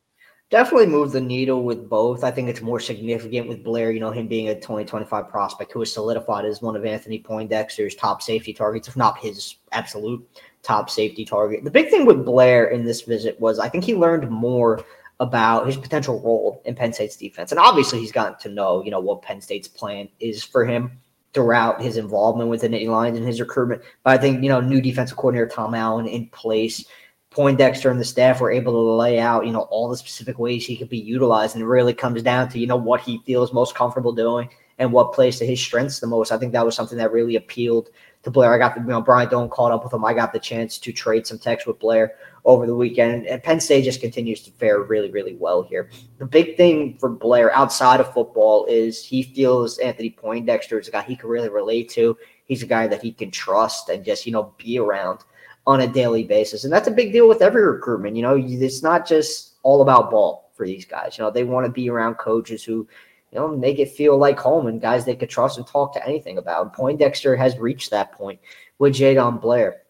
Definitely 0.50 0.88
move 0.88 1.12
the 1.12 1.22
needle 1.22 1.62
with 1.62 1.88
both. 1.88 2.24
I 2.24 2.32
think 2.32 2.50
it's 2.50 2.62
more 2.62 2.80
significant 2.80 3.48
with 3.48 3.64
Blair, 3.64 3.92
you 3.92 4.00
know, 4.00 4.10
him 4.10 4.28
being 4.28 4.50
a 4.50 4.56
2025 4.56 5.30
prospect 5.30 5.72
who 5.72 5.82
is 5.84 5.94
solidified 5.94 6.44
as 6.44 6.60
one 6.60 6.76
of 6.76 6.86
Anthony 6.86 7.20
Poindexter's 7.20 7.94
top 7.94 8.24
safety 8.24 8.52
targets, 8.52 8.88
if 8.88 8.98
not 8.98 9.20
his 9.20 9.58
absolute 9.74 10.28
top 10.64 10.90
safety 10.90 11.24
target. 11.24 11.64
The 11.64 11.70
big 11.70 11.90
thing 11.90 12.04
with 12.04 12.26
Blair 12.26 12.70
in 12.70 12.84
this 12.84 13.02
visit 13.02 13.40
was 13.40 13.60
I 13.60 13.70
think 13.70 13.84
he 13.84 13.94
learned 13.94 14.30
more 14.32 14.84
about 15.20 15.68
his 15.68 15.78
potential 15.78 16.22
role 16.22 16.62
in 16.66 16.76
Penn 16.76 16.94
State's 16.94 17.18
defense. 17.18 17.52
And 17.52 17.60
obviously 17.60 18.00
he's 18.00 18.12
gotten 18.12 18.40
to 18.40 18.50
know, 18.50 18.84
you 18.84 18.92
know, 18.92 19.00
what 19.00 19.22
Penn 19.22 19.42
State's 19.42 19.68
plan 19.68 20.08
is 20.20 20.44
for 20.44 20.66
him 20.66 20.92
throughout 21.34 21.82
his 21.82 21.98
involvement 21.98 22.50
with 22.50 22.62
the 22.62 22.70
Nittany 22.70 22.88
Lions 22.88 23.18
and 23.18 23.28
his 23.28 23.40
recruitment. 23.40 23.82
But 24.04 24.12
I 24.12 24.18
think, 24.18 24.42
you 24.42 24.50
know, 24.50 24.62
new 24.62 24.82
defensive 24.82 25.18
coordinator 25.18 25.48
Tom 25.48 25.76
Allen 25.76 26.08
in 26.08 26.28
place, 26.28 26.86
Poindexter 27.32 27.92
and 27.92 28.00
the 28.00 28.06
staff 28.06 28.42
were 28.42 28.52
able 28.52 28.74
to 28.74 28.80
lay 28.80 29.20
out, 29.20 29.46
you 29.46 29.52
know, 29.52 29.62
all 29.64 29.90
the 29.90 29.98
specific 29.98 30.40
ways 30.40 30.66
he 30.66 30.78
could 30.78 30.90
be 30.90 30.98
utilized. 30.98 31.56
And 31.56 31.64
it 31.64 31.68
really 31.68 31.94
comes 31.94 32.24
down 32.24 32.50
to, 32.50 32.60
you 32.60 32.66
know, 32.66 32.78
what 32.78 33.02
he 33.02 33.22
feels 33.26 33.54
most 33.54 33.76
comfortable 33.76 34.14
doing 34.14 34.50
and 34.80 34.92
what 34.92 35.14
plays 35.14 35.38
to 35.38 35.46
his 35.46 35.60
strengths 35.60 36.00
the 36.00 36.08
most. 36.08 36.32
I 36.32 36.38
think 36.38 36.54
that 36.54 36.66
was 36.66 36.76
something 36.76 36.98
that 36.98 37.12
really 37.12 37.36
appealed 37.36 37.90
to 38.24 38.32
Blair. 38.32 38.54
I 38.54 38.58
got 38.58 38.76
the, 38.76 38.82
you 38.82 38.88
know, 38.88 39.02
Brian 39.02 39.30
Doan 39.30 39.50
caught 39.50 39.72
up 39.72 39.84
with 39.84 39.94
him. 39.94 40.04
I 40.04 40.14
got 40.14 40.34
the 40.34 40.40
chance 40.40 40.78
to 40.80 40.92
trade 40.92 41.26
some 41.26 41.40
text 41.40 41.68
with 41.68 41.80
Blair 41.80 42.16
over 42.46 42.66
the 42.66 42.76
weekend. 42.76 43.28
And 43.28 43.42
Penn 43.42 43.60
State 43.60 43.86
just 43.86 44.02
continues 44.02 44.42
to 44.44 44.52
fare 44.52 44.82
really, 44.82 45.10
really 45.10 45.36
well 45.36 45.64
here. 45.64 45.90
The 46.18 46.26
big 46.26 46.58
thing 46.58 46.98
for 47.00 47.10
Blair 47.10 47.54
outside 47.56 48.00
of 48.00 48.14
football 48.14 48.66
is 48.66 49.04
he 49.04 49.24
feels 49.24 49.78
Anthony 49.80 50.10
Poindexter 50.10 50.80
is 50.80 50.88
a 50.88 50.92
guy 50.92 51.02
he 51.04 51.16
can 51.16 51.30
really 51.30 51.50
relate 51.50 51.90
to. 51.92 52.18
He's 52.46 52.64
a 52.64 52.68
guy 52.68 52.88
that 52.88 53.02
he 53.02 53.12
can 53.12 53.32
trust 53.32 53.90
and 53.90 54.04
just, 54.04 54.26
you 54.26 54.34
know, 54.34 54.54
be 54.58 54.80
around 54.80 55.20
on 55.66 55.82
a 55.82 55.88
daily 55.88 56.24
basis. 56.24 56.64
And 56.64 56.74
that's 56.74 56.88
a 56.88 56.92
big 56.92 57.14
deal 57.14 57.28
with 57.28 57.42
every 57.42 57.66
recruitment. 57.66 58.16
You 58.16 58.24
know, 58.24 58.36
it's 58.38 58.84
not 58.84 59.08
just 59.08 59.54
all 59.64 59.82
about 59.82 60.10
ball 60.10 60.52
for 60.56 60.66
these 60.66 60.84
guys. 60.84 61.18
You 61.18 61.24
know, 61.24 61.32
they 61.32 61.44
want 61.44 61.66
to 61.66 61.72
be 61.72 61.90
around 61.90 62.16
coaches 62.16 62.64
who, 62.64 62.88
you 63.32 63.40
know, 63.40 63.48
make 63.48 63.80
it 63.80 63.92
feel 63.92 64.18
like 64.18 64.40
home 64.40 64.68
and 64.68 64.82
guys 64.82 65.06
they 65.06 65.16
could 65.16 65.30
trust 65.30 65.58
and 65.58 65.68
talk 65.68 65.94
to 65.94 66.06
anything 66.06 66.38
about. 66.38 66.74
Poindexter 66.74 67.36
has 67.36 67.58
reached 67.58 67.92
that 67.92 68.12
point 68.12 68.40
with 68.80 68.96
Jadon 68.96 69.42
Blair. 69.42 69.84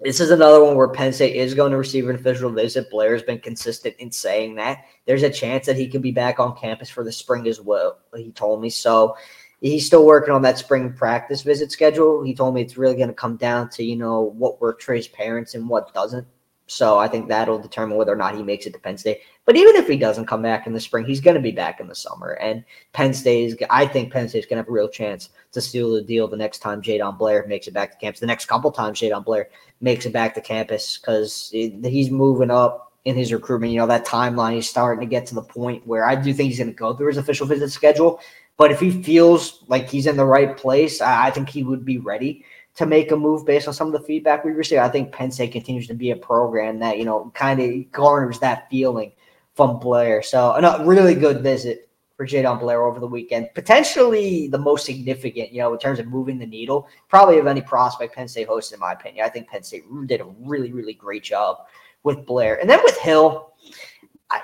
This 0.00 0.20
is 0.20 0.30
another 0.30 0.62
one 0.62 0.76
where 0.76 0.88
Penn 0.88 1.12
State 1.12 1.36
is 1.36 1.54
going 1.54 1.70
to 1.70 1.78
receive 1.78 2.08
an 2.08 2.16
official 2.16 2.50
visit. 2.50 2.90
Blair's 2.90 3.22
been 3.22 3.38
consistent 3.38 3.94
in 3.98 4.10
saying 4.10 4.56
that. 4.56 4.84
There's 5.06 5.22
a 5.22 5.30
chance 5.30 5.66
that 5.66 5.76
he 5.76 5.88
could 5.88 6.02
be 6.02 6.10
back 6.10 6.38
on 6.38 6.56
campus 6.56 6.90
for 6.90 7.04
the 7.04 7.12
spring 7.12 7.46
as 7.46 7.60
well. 7.60 7.98
He 8.14 8.32
told 8.32 8.60
me 8.60 8.70
so. 8.70 9.16
He's 9.60 9.86
still 9.86 10.04
working 10.04 10.34
on 10.34 10.42
that 10.42 10.58
spring 10.58 10.92
practice 10.92 11.40
visit 11.40 11.72
schedule. 11.72 12.22
He 12.22 12.34
told 12.34 12.54
me 12.54 12.60
it's 12.60 12.76
really 12.76 12.96
going 12.96 13.08
to 13.08 13.14
come 13.14 13.36
down 13.36 13.70
to, 13.70 13.84
you 13.84 13.96
know, 13.96 14.20
what 14.20 14.60
works 14.60 14.84
for 14.84 14.94
his 14.94 15.08
parents 15.08 15.54
and 15.54 15.68
what 15.68 15.94
doesn't 15.94 16.26
So 16.66 16.98
I 16.98 17.08
think 17.08 17.28
that'll 17.28 17.58
determine 17.58 17.98
whether 17.98 18.12
or 18.12 18.16
not 18.16 18.34
he 18.34 18.42
makes 18.42 18.66
it 18.66 18.72
to 18.72 18.78
Penn 18.78 18.96
State. 18.96 19.20
But 19.44 19.56
even 19.56 19.76
if 19.76 19.86
he 19.86 19.98
doesn't 19.98 20.26
come 20.26 20.40
back 20.40 20.66
in 20.66 20.72
the 20.72 20.80
spring, 20.80 21.04
he's 21.04 21.20
going 21.20 21.36
to 21.36 21.42
be 21.42 21.52
back 21.52 21.78
in 21.78 21.88
the 21.88 21.94
summer. 21.94 22.32
And 22.40 22.64
Penn 22.94 23.12
State 23.12 23.44
is, 23.44 23.56
I 23.68 23.86
think 23.86 24.12
Penn 24.12 24.28
State 24.28 24.38
is 24.38 24.46
going 24.46 24.56
to 24.56 24.62
have 24.62 24.68
a 24.68 24.72
real 24.72 24.88
chance 24.88 25.28
to 25.52 25.60
steal 25.60 25.92
the 25.92 26.02
deal 26.02 26.26
the 26.26 26.38
next 26.38 26.60
time 26.60 26.80
Jadon 26.80 27.18
Blair 27.18 27.46
makes 27.46 27.66
it 27.66 27.74
back 27.74 27.92
to 27.92 27.98
campus. 27.98 28.20
The 28.20 28.26
next 28.26 28.46
couple 28.46 28.72
times 28.72 28.98
Jadon 28.98 29.24
Blair 29.24 29.50
makes 29.82 30.06
it 30.06 30.12
back 30.14 30.34
to 30.34 30.40
campus 30.40 30.96
because 30.96 31.50
he's 31.52 32.10
moving 32.10 32.50
up 32.50 32.92
in 33.04 33.14
his 33.14 33.32
recruitment. 33.32 33.72
You 33.72 33.80
know, 33.80 33.86
that 33.86 34.06
timeline 34.06 34.56
is 34.56 34.68
starting 34.68 35.06
to 35.06 35.10
get 35.10 35.26
to 35.26 35.34
the 35.34 35.42
point 35.42 35.86
where 35.86 36.06
I 36.06 36.14
do 36.14 36.32
think 36.32 36.48
he's 36.48 36.58
going 36.58 36.70
to 36.70 36.74
go 36.74 36.94
through 36.94 37.08
his 37.08 37.18
official 37.18 37.46
visit 37.46 37.70
schedule. 37.70 38.20
But 38.56 38.70
if 38.70 38.80
he 38.80 39.02
feels 39.02 39.64
like 39.68 39.88
he's 39.88 40.06
in 40.06 40.16
the 40.16 40.24
right 40.24 40.56
place, 40.56 41.00
I, 41.00 41.26
I 41.26 41.30
think 41.30 41.48
he 41.48 41.64
would 41.64 41.84
be 41.84 41.98
ready 41.98 42.44
to 42.76 42.86
make 42.86 43.10
a 43.12 43.16
move 43.16 43.46
based 43.46 43.68
on 43.68 43.74
some 43.74 43.86
of 43.86 43.92
the 43.92 44.06
feedback 44.06 44.44
we 44.44 44.52
received. 44.52 44.80
I 44.80 44.88
think 44.88 45.12
Penn 45.12 45.30
State 45.30 45.52
continues 45.52 45.86
to 45.88 45.94
be 45.94 46.10
a 46.10 46.16
program 46.16 46.78
that, 46.80 46.98
you 46.98 47.04
know, 47.04 47.30
kind 47.34 47.60
of 47.60 47.92
garners 47.92 48.38
that 48.40 48.68
feeling 48.70 49.12
from 49.54 49.78
Blair. 49.78 50.22
So 50.22 50.52
a 50.52 50.84
really 50.84 51.14
good 51.14 51.42
visit 51.42 51.88
for 52.16 52.26
Jadon 52.26 52.60
Blair 52.60 52.82
over 52.82 53.00
the 53.00 53.06
weekend. 53.06 53.48
Potentially 53.54 54.48
the 54.48 54.58
most 54.58 54.84
significant, 54.86 55.52
you 55.52 55.58
know, 55.58 55.72
in 55.72 55.78
terms 55.78 55.98
of 55.98 56.06
moving 56.06 56.38
the 56.38 56.46
needle, 56.46 56.88
probably 57.08 57.38
of 57.38 57.46
any 57.46 57.60
prospect 57.60 58.14
Penn 58.14 58.28
State 58.28 58.48
hosted, 58.48 58.74
in 58.74 58.80
my 58.80 58.92
opinion. 58.92 59.24
I 59.24 59.28
think 59.28 59.48
Penn 59.48 59.62
State 59.62 59.84
did 60.06 60.20
a 60.20 60.26
really, 60.40 60.72
really 60.72 60.94
great 60.94 61.24
job 61.24 61.58
with 62.02 62.24
Blair. 62.26 62.60
And 62.60 62.68
then 62.68 62.80
with 62.84 62.96
Hill, 62.98 63.52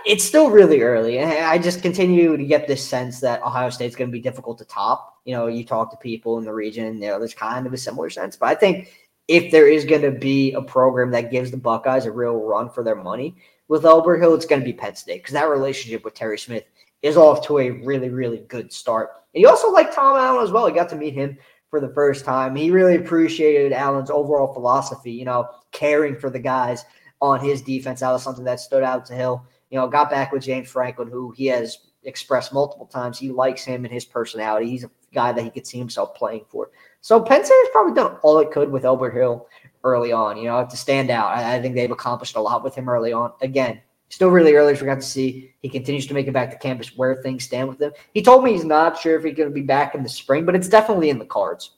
it's 0.04 0.24
still 0.24 0.50
really 0.50 0.82
early. 0.82 1.18
And 1.18 1.30
I 1.30 1.58
just 1.58 1.82
continue 1.82 2.36
to 2.36 2.44
get 2.44 2.66
this 2.66 2.86
sense 2.86 3.20
that 3.20 3.42
Ohio 3.42 3.70
State's 3.70 3.96
going 3.96 4.10
to 4.10 4.12
be 4.12 4.20
difficult 4.20 4.58
to 4.58 4.64
top. 4.64 5.18
You 5.24 5.34
know, 5.34 5.46
you 5.46 5.64
talk 5.64 5.90
to 5.90 5.96
people 5.96 6.38
in 6.38 6.44
the 6.44 6.52
region, 6.52 6.94
you 6.94 7.08
know, 7.08 7.18
there's 7.18 7.34
kind 7.34 7.66
of 7.66 7.72
a 7.72 7.78
similar 7.78 8.10
sense. 8.10 8.36
But 8.36 8.48
I 8.48 8.54
think 8.54 8.92
if 9.28 9.52
there 9.52 9.68
is 9.68 9.84
going 9.84 10.02
to 10.02 10.10
be 10.10 10.52
a 10.52 10.62
program 10.62 11.10
that 11.12 11.30
gives 11.30 11.50
the 11.50 11.56
Buckeyes 11.56 12.06
a 12.06 12.12
real 12.12 12.40
run 12.40 12.68
for 12.68 12.82
their 12.82 12.96
money 12.96 13.36
with 13.68 13.84
Elbert 13.84 14.18
Hill, 14.18 14.34
it's 14.34 14.46
going 14.46 14.60
to 14.60 14.66
be 14.66 14.72
Penn 14.72 14.96
State 14.96 15.22
because 15.22 15.34
that 15.34 15.48
relationship 15.48 16.04
with 16.04 16.14
Terry 16.14 16.38
Smith 16.38 16.64
is 17.02 17.16
off 17.16 17.46
to 17.46 17.58
a 17.58 17.70
really, 17.70 18.08
really 18.08 18.38
good 18.48 18.72
start. 18.72 19.10
And 19.34 19.40
you 19.40 19.48
also 19.48 19.70
like 19.70 19.94
Tom 19.94 20.16
Allen 20.16 20.42
as 20.42 20.50
well. 20.50 20.68
You 20.68 20.74
got 20.74 20.88
to 20.90 20.96
meet 20.96 21.14
him 21.14 21.38
for 21.70 21.80
the 21.80 21.94
first 21.94 22.24
time. 22.24 22.56
He 22.56 22.70
really 22.70 22.96
appreciated 22.96 23.72
Allen's 23.72 24.10
overall 24.10 24.52
philosophy, 24.52 25.12
you 25.12 25.24
know, 25.24 25.48
caring 25.70 26.18
for 26.18 26.28
the 26.28 26.38
guys 26.38 26.84
on 27.20 27.40
his 27.40 27.62
defense. 27.62 28.00
That 28.00 28.10
was 28.10 28.22
something 28.22 28.44
that 28.44 28.60
stood 28.60 28.82
out 28.82 29.06
to 29.06 29.14
Hill 29.14 29.46
you 29.70 29.78
know, 29.78 29.86
got 29.88 30.10
back 30.10 30.32
with 30.32 30.42
James 30.42 30.68
Franklin, 30.68 31.08
who 31.08 31.30
he 31.30 31.46
has 31.46 31.78
expressed 32.04 32.52
multiple 32.52 32.86
times 32.86 33.18
he 33.18 33.30
likes 33.30 33.64
him 33.64 33.84
and 33.84 33.92
his 33.92 34.04
personality. 34.04 34.68
He's 34.68 34.84
a 34.84 34.90
guy 35.12 35.32
that 35.32 35.42
he 35.42 35.50
could 35.50 35.66
see 35.66 35.78
himself 35.78 36.14
playing 36.14 36.44
for. 36.48 36.70
So 37.00 37.20
Penn 37.20 37.44
State 37.44 37.54
has 37.54 37.68
probably 37.72 37.94
done 37.94 38.16
all 38.22 38.38
it 38.38 38.50
could 38.50 38.70
with 38.70 38.84
Elbert 38.84 39.14
Hill 39.14 39.46
early 39.84 40.12
on, 40.12 40.36
you 40.36 40.44
know, 40.44 40.66
to 40.68 40.76
stand 40.76 41.10
out. 41.10 41.36
I, 41.36 41.56
I 41.56 41.62
think 41.62 41.74
they've 41.74 41.90
accomplished 41.90 42.36
a 42.36 42.40
lot 42.40 42.64
with 42.64 42.74
him 42.74 42.88
early 42.88 43.12
on. 43.12 43.32
Again, 43.40 43.80
still 44.08 44.28
really 44.28 44.54
early. 44.54 44.74
We 44.74 44.80
got 44.80 44.96
to 44.96 45.02
see 45.02 45.54
he 45.60 45.68
continues 45.68 46.06
to 46.08 46.14
make 46.14 46.26
it 46.26 46.32
back 46.32 46.50
to 46.50 46.58
campus 46.58 46.96
where 46.96 47.22
things 47.22 47.44
stand 47.44 47.68
with 47.68 47.80
him. 47.80 47.92
He 48.12 48.22
told 48.22 48.44
me 48.44 48.52
he's 48.52 48.64
not 48.64 48.98
sure 48.98 49.16
if 49.16 49.24
he's 49.24 49.36
going 49.36 49.48
to 49.48 49.54
be 49.54 49.62
back 49.62 49.94
in 49.94 50.02
the 50.02 50.08
spring, 50.08 50.44
but 50.44 50.54
it's 50.54 50.68
definitely 50.68 51.10
in 51.10 51.18
the 51.18 51.24
cards. 51.24 51.72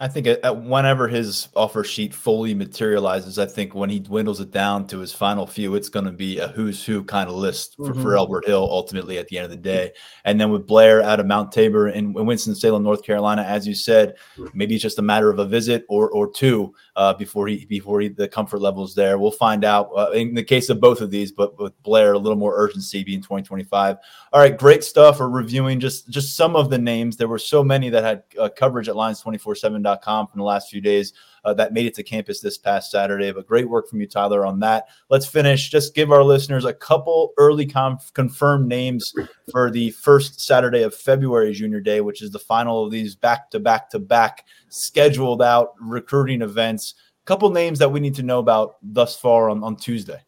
I 0.00 0.06
think 0.06 0.28
whenever 0.44 1.08
his 1.08 1.48
offer 1.56 1.82
sheet 1.82 2.14
fully 2.14 2.54
materializes, 2.54 3.38
I 3.38 3.46
think 3.46 3.74
when 3.74 3.90
he 3.90 3.98
dwindles 3.98 4.38
it 4.38 4.52
down 4.52 4.86
to 4.88 4.98
his 4.98 5.12
final 5.12 5.44
few, 5.44 5.74
it's 5.74 5.88
going 5.88 6.06
to 6.06 6.12
be 6.12 6.38
a 6.38 6.48
who's 6.48 6.84
who 6.84 7.02
kind 7.02 7.28
of 7.28 7.34
list 7.34 7.74
for, 7.76 7.86
mm-hmm. 7.86 8.02
for 8.02 8.16
Elbert 8.16 8.46
Hill 8.46 8.68
ultimately 8.70 9.18
at 9.18 9.26
the 9.26 9.38
end 9.38 9.46
of 9.46 9.50
the 9.50 9.56
day. 9.56 9.92
And 10.24 10.40
then 10.40 10.50
with 10.50 10.68
Blair 10.68 11.02
out 11.02 11.18
of 11.18 11.26
Mount 11.26 11.50
Tabor 11.50 11.88
in 11.88 12.12
Winston-Salem, 12.12 12.84
North 12.84 13.02
Carolina, 13.02 13.42
as 13.42 13.66
you 13.66 13.74
said, 13.74 14.14
maybe 14.54 14.74
it's 14.74 14.82
just 14.82 15.00
a 15.00 15.02
matter 15.02 15.30
of 15.30 15.40
a 15.40 15.44
visit 15.44 15.84
or 15.88 16.08
or 16.10 16.30
two 16.30 16.72
uh, 16.98 17.14
before 17.14 17.46
he 17.46 17.64
before 17.66 18.00
he, 18.00 18.08
the 18.08 18.26
comfort 18.26 18.58
levels 18.58 18.92
there. 18.92 19.18
We'll 19.18 19.30
find 19.30 19.64
out 19.64 19.88
uh, 19.96 20.10
in 20.10 20.34
the 20.34 20.42
case 20.42 20.68
of 20.68 20.80
both 20.80 21.00
of 21.00 21.12
these, 21.12 21.30
but 21.30 21.56
with 21.56 21.80
Blair, 21.84 22.14
a 22.14 22.18
little 22.18 22.36
more 22.36 22.56
urgency 22.56 23.04
being 23.04 23.20
2025. 23.20 23.98
All 24.32 24.40
right, 24.40 24.58
great 24.58 24.82
stuff. 24.82 25.20
We're 25.20 25.28
reviewing 25.28 25.78
just 25.78 26.10
just 26.10 26.34
some 26.34 26.56
of 26.56 26.70
the 26.70 26.78
names. 26.78 27.16
There 27.16 27.28
were 27.28 27.38
so 27.38 27.62
many 27.62 27.88
that 27.90 28.02
had 28.02 28.24
uh, 28.36 28.48
coverage 28.48 28.88
at 28.88 28.96
Lions247 28.96 30.02
from 30.02 30.38
the 30.38 30.44
last 30.44 30.70
few 30.70 30.80
days 30.80 31.12
uh, 31.44 31.54
that 31.54 31.72
made 31.72 31.86
it 31.86 31.94
to 31.94 32.02
campus 32.02 32.40
this 32.40 32.58
past 32.58 32.90
Saturday. 32.90 33.30
But 33.32 33.46
great 33.46 33.68
work 33.68 33.88
from 33.88 34.00
you, 34.00 34.06
Tyler, 34.06 34.46
on 34.46 34.60
that. 34.60 34.88
Let's 35.10 35.26
finish. 35.26 35.70
Just 35.70 35.94
give 35.94 36.12
our 36.12 36.24
listeners 36.24 36.64
a 36.64 36.72
couple 36.72 37.32
early 37.38 37.66
conf- 37.66 38.12
confirmed 38.14 38.68
names 38.68 39.14
for 39.50 39.70
the 39.70 39.90
first 39.90 40.40
Saturday 40.40 40.82
of 40.82 40.94
February, 40.94 41.52
Junior 41.52 41.80
Day, 41.80 42.00
which 42.00 42.22
is 42.22 42.30
the 42.30 42.38
final 42.38 42.84
of 42.84 42.90
these 42.90 43.14
back 43.14 43.50
to 43.50 43.60
back 43.60 43.90
to 43.90 43.98
back 43.98 44.46
scheduled 44.68 45.42
out 45.42 45.74
recruiting 45.80 46.42
events. 46.42 46.94
A 47.22 47.26
Couple 47.26 47.50
names 47.50 47.78
that 47.78 47.90
we 47.90 48.00
need 48.00 48.14
to 48.14 48.22
know 48.22 48.38
about 48.38 48.76
thus 48.82 49.16
far 49.16 49.50
on, 49.50 49.62
on 49.62 49.76
Tuesday. 49.76 50.20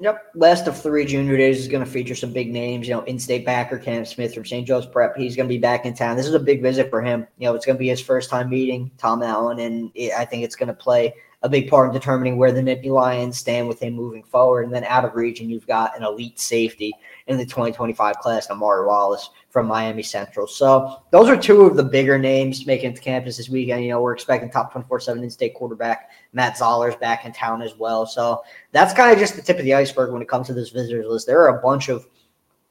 Yep. 0.00 0.30
Last 0.36 0.68
of 0.68 0.80
three 0.80 1.04
junior 1.04 1.36
days 1.36 1.58
is 1.58 1.66
going 1.66 1.84
to 1.84 1.90
feature 1.90 2.14
some 2.14 2.32
big 2.32 2.52
names. 2.52 2.86
You 2.86 2.94
know, 2.94 3.02
in-state 3.02 3.44
backer 3.44 3.78
Cam 3.78 4.04
Smith 4.04 4.32
from 4.32 4.44
St. 4.44 4.66
Joe's 4.66 4.86
Prep. 4.86 5.16
He's 5.16 5.34
going 5.34 5.48
to 5.48 5.52
be 5.54 5.58
back 5.58 5.86
in 5.86 5.94
town. 5.94 6.16
This 6.16 6.26
is 6.26 6.34
a 6.34 6.40
big 6.40 6.62
visit 6.62 6.88
for 6.88 7.02
him. 7.02 7.26
You 7.38 7.48
know, 7.48 7.54
it's 7.56 7.66
going 7.66 7.76
to 7.76 7.80
be 7.80 7.88
his 7.88 8.00
first 8.00 8.30
time 8.30 8.48
meeting 8.48 8.92
Tom 8.96 9.24
Allen, 9.24 9.58
and 9.58 9.90
it, 9.96 10.12
I 10.12 10.24
think 10.24 10.44
it's 10.44 10.54
going 10.54 10.68
to 10.68 10.74
play 10.74 11.14
a 11.42 11.48
big 11.48 11.68
part 11.68 11.88
in 11.88 11.94
determining 11.94 12.36
where 12.36 12.52
the 12.52 12.60
Nittany 12.60 12.90
Lions 12.90 13.38
stand 13.38 13.68
with 13.68 13.80
him 13.80 13.94
moving 13.94 14.22
forward. 14.22 14.64
And 14.64 14.74
then 14.74 14.84
out 14.84 15.04
of 15.04 15.14
region, 15.14 15.48
you've 15.48 15.66
got 15.66 15.96
an 15.96 16.04
elite 16.04 16.38
safety 16.38 16.92
in 17.26 17.36
the 17.36 17.44
2025 17.44 18.18
class, 18.18 18.50
Amari 18.50 18.86
Wallace 18.86 19.30
from 19.58 19.66
Miami 19.66 20.04
Central. 20.04 20.46
So 20.46 21.02
those 21.10 21.28
are 21.28 21.36
two 21.36 21.62
of 21.62 21.76
the 21.76 21.82
bigger 21.82 22.16
names 22.16 22.64
making 22.64 22.92
it 22.92 22.94
to 22.94 23.02
campus 23.02 23.38
this 23.38 23.48
weekend. 23.48 23.82
You 23.82 23.90
know, 23.90 24.00
we're 24.00 24.12
expecting 24.12 24.48
top 24.48 24.72
24-7 24.72 25.20
in-state 25.20 25.54
quarterback 25.54 26.10
Matt 26.32 26.56
Zollers 26.56 26.98
back 27.00 27.24
in 27.24 27.32
town 27.32 27.60
as 27.60 27.76
well. 27.76 28.06
So 28.06 28.44
that's 28.70 28.94
kind 28.94 29.12
of 29.12 29.18
just 29.18 29.34
the 29.34 29.42
tip 29.42 29.58
of 29.58 29.64
the 29.64 29.74
iceberg 29.74 30.12
when 30.12 30.22
it 30.22 30.28
comes 30.28 30.46
to 30.46 30.54
this 30.54 30.70
visitors 30.70 31.06
list. 31.08 31.26
There 31.26 31.42
are 31.42 31.58
a 31.58 31.60
bunch 31.60 31.88
of 31.88 32.06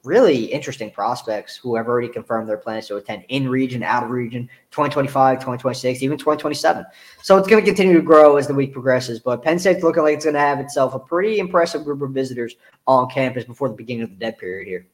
really 0.06 0.45
interesting 0.45 0.89
prospects 0.89 1.58
who 1.58 1.76
have 1.76 1.89
already 1.89 2.08
confirmed 2.08 2.47
their 2.47 2.56
plans 2.56 2.88
to 2.88 2.95
attend 2.95 3.26
in 3.28 3.50
region, 3.50 3.84
out 3.84 4.04
of 4.04 4.10
region, 4.10 4.43
2025, 4.71 5.39
2026, 5.39 6.04
even 6.04 6.17
2027. 6.17 6.86
So 7.21 7.36
it's 7.38 7.50
going 7.50 7.62
to 7.62 7.69
continue 7.69 7.95
to 7.95 8.02
grow 8.02 8.38
as 8.38 8.47
the 8.47 8.54
week 8.54 8.71
progresses. 8.71 9.19
But 9.19 9.43
Penn 9.43 9.60
State's 9.60 9.84
looking 9.84 10.04
like 10.04 10.15
it's 10.15 10.23
going 10.23 10.36
to 10.36 10.39
have 10.39 10.62
itself 10.62 10.93
a 10.95 11.00
pretty 11.00 11.39
impressive 11.39 11.84
group 11.84 12.02
of 12.02 12.12
visitors 12.12 12.56
on 12.86 13.10
campus 13.10 13.43
before 13.43 13.67
the 13.67 13.76
beginning 13.76 14.04
of 14.04 14.10
the 14.12 14.15
dead 14.15 14.38
period 14.38 14.69
here. 14.69 14.88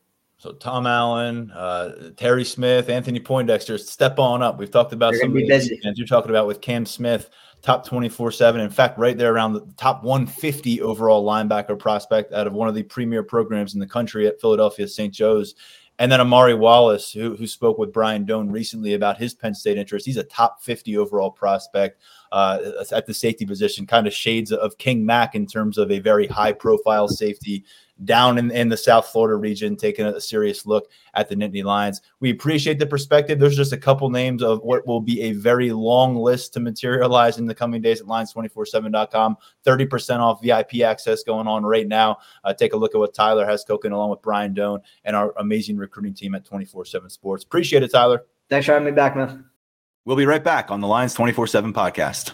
So 0.43 0.51
Tom 0.51 0.85
Allen, 0.85 1.51
uh, 1.51 2.09
Terry 2.17 2.43
Smith, 2.43 2.89
Anthony 2.89 3.21
Poindexter, 3.21 3.77
step 3.77 4.19
on 4.19 4.43
up. 4.43 4.57
We've 4.57 4.69
talked 4.69 4.91
about 4.91 5.13
They're 5.13 5.21
some 5.21 5.29
of 5.29 5.37
the 5.37 5.93
you're 5.95 6.05
talking 6.05 6.31
about 6.31 6.47
with 6.47 6.59
Cam 6.59 6.85
Smith 6.85 7.29
top 7.61 7.87
24 7.87 8.29
7. 8.33 8.59
In 8.59 8.69
fact, 8.69 8.99
right 8.99 9.17
there 9.17 9.33
around 9.33 9.53
the 9.53 9.65
top 9.77 10.03
150 10.03 10.81
overall 10.81 11.25
linebacker 11.25 11.79
prospect 11.79 12.33
out 12.33 12.45
of 12.45 12.51
one 12.51 12.67
of 12.67 12.75
the 12.75 12.83
premier 12.83 13.23
programs 13.23 13.73
in 13.73 13.79
the 13.79 13.87
country 13.87 14.27
at 14.27 14.41
Philadelphia 14.41 14.85
St. 14.85 15.13
Joe's. 15.13 15.55
And 15.97 16.11
then 16.11 16.19
Amari 16.19 16.55
Wallace, 16.55 17.13
who, 17.13 17.37
who 17.37 17.47
spoke 17.47 17.77
with 17.77 17.93
Brian 17.93 18.25
Doan 18.25 18.51
recently 18.51 18.95
about 18.95 19.17
his 19.17 19.33
Penn 19.33 19.53
State 19.53 19.77
interest. 19.77 20.05
He's 20.05 20.17
a 20.17 20.23
top 20.23 20.61
50 20.61 20.97
overall 20.97 21.31
prospect 21.31 22.01
uh, 22.33 22.59
at 22.91 23.05
the 23.05 23.13
safety 23.13 23.45
position, 23.45 23.87
kind 23.87 24.07
of 24.07 24.13
shades 24.13 24.51
of 24.51 24.77
King 24.77 25.05
Mack 25.05 25.35
in 25.35 25.45
terms 25.45 25.77
of 25.77 25.89
a 25.89 25.99
very 25.99 26.27
high 26.27 26.51
profile 26.51 27.07
safety 27.07 27.63
down 28.05 28.37
in, 28.37 28.51
in 28.51 28.69
the 28.69 28.77
South 28.77 29.07
Florida 29.07 29.35
region, 29.35 29.75
taking 29.75 30.05
a, 30.05 30.19
serious 30.19 30.65
look 30.65 30.89
at 31.13 31.29
the 31.29 31.35
Nittany 31.35 31.63
Lions. 31.63 32.01
We 32.19 32.29
appreciate 32.29 32.79
the 32.79 32.85
perspective. 32.85 33.39
There's 33.39 33.55
just 33.55 33.73
a 33.73 33.77
couple 33.77 34.09
names 34.09 34.41
of 34.41 34.61
what 34.61 34.85
will 34.87 35.01
be 35.01 35.21
a 35.21 35.33
very 35.33 35.71
long 35.71 36.15
list 36.15 36.53
to 36.53 36.59
materialize 36.59 37.37
in 37.37 37.45
the 37.45 37.55
coming 37.55 37.81
days 37.81 38.01
at 38.01 38.07
lions247.com. 38.07 39.37
30% 39.65 40.19
off 40.19 40.41
VIP 40.41 40.81
access 40.81 41.23
going 41.23 41.47
on 41.47 41.63
right 41.63 41.87
now. 41.87 42.17
Uh, 42.43 42.53
take 42.53 42.73
a 42.73 42.77
look 42.77 42.95
at 42.95 42.99
what 42.99 43.13
Tyler 43.13 43.45
has 43.45 43.63
cooking 43.63 43.91
along 43.91 44.09
with 44.09 44.21
Brian 44.21 44.53
Doan 44.53 44.79
and 45.05 45.15
our 45.15 45.33
amazing 45.37 45.77
recruiting 45.77 46.13
team 46.13 46.35
at 46.35 46.45
24 46.45 46.85
7 46.85 47.09
Sports. 47.09 47.43
Appreciate 47.43 47.83
it, 47.83 47.91
Tyler. 47.91 48.25
Thanks 48.49 48.65
for 48.65 48.73
having 48.73 48.85
me 48.85 48.91
back, 48.91 49.15
man. 49.15 49.45
We'll 50.05 50.17
be 50.17 50.25
right 50.25 50.43
back 50.43 50.69
on 50.69 50.81
the 50.81 50.87
Lions 50.87 51.13
24 51.13 51.47
7 51.47 51.73
podcast. 51.73 52.33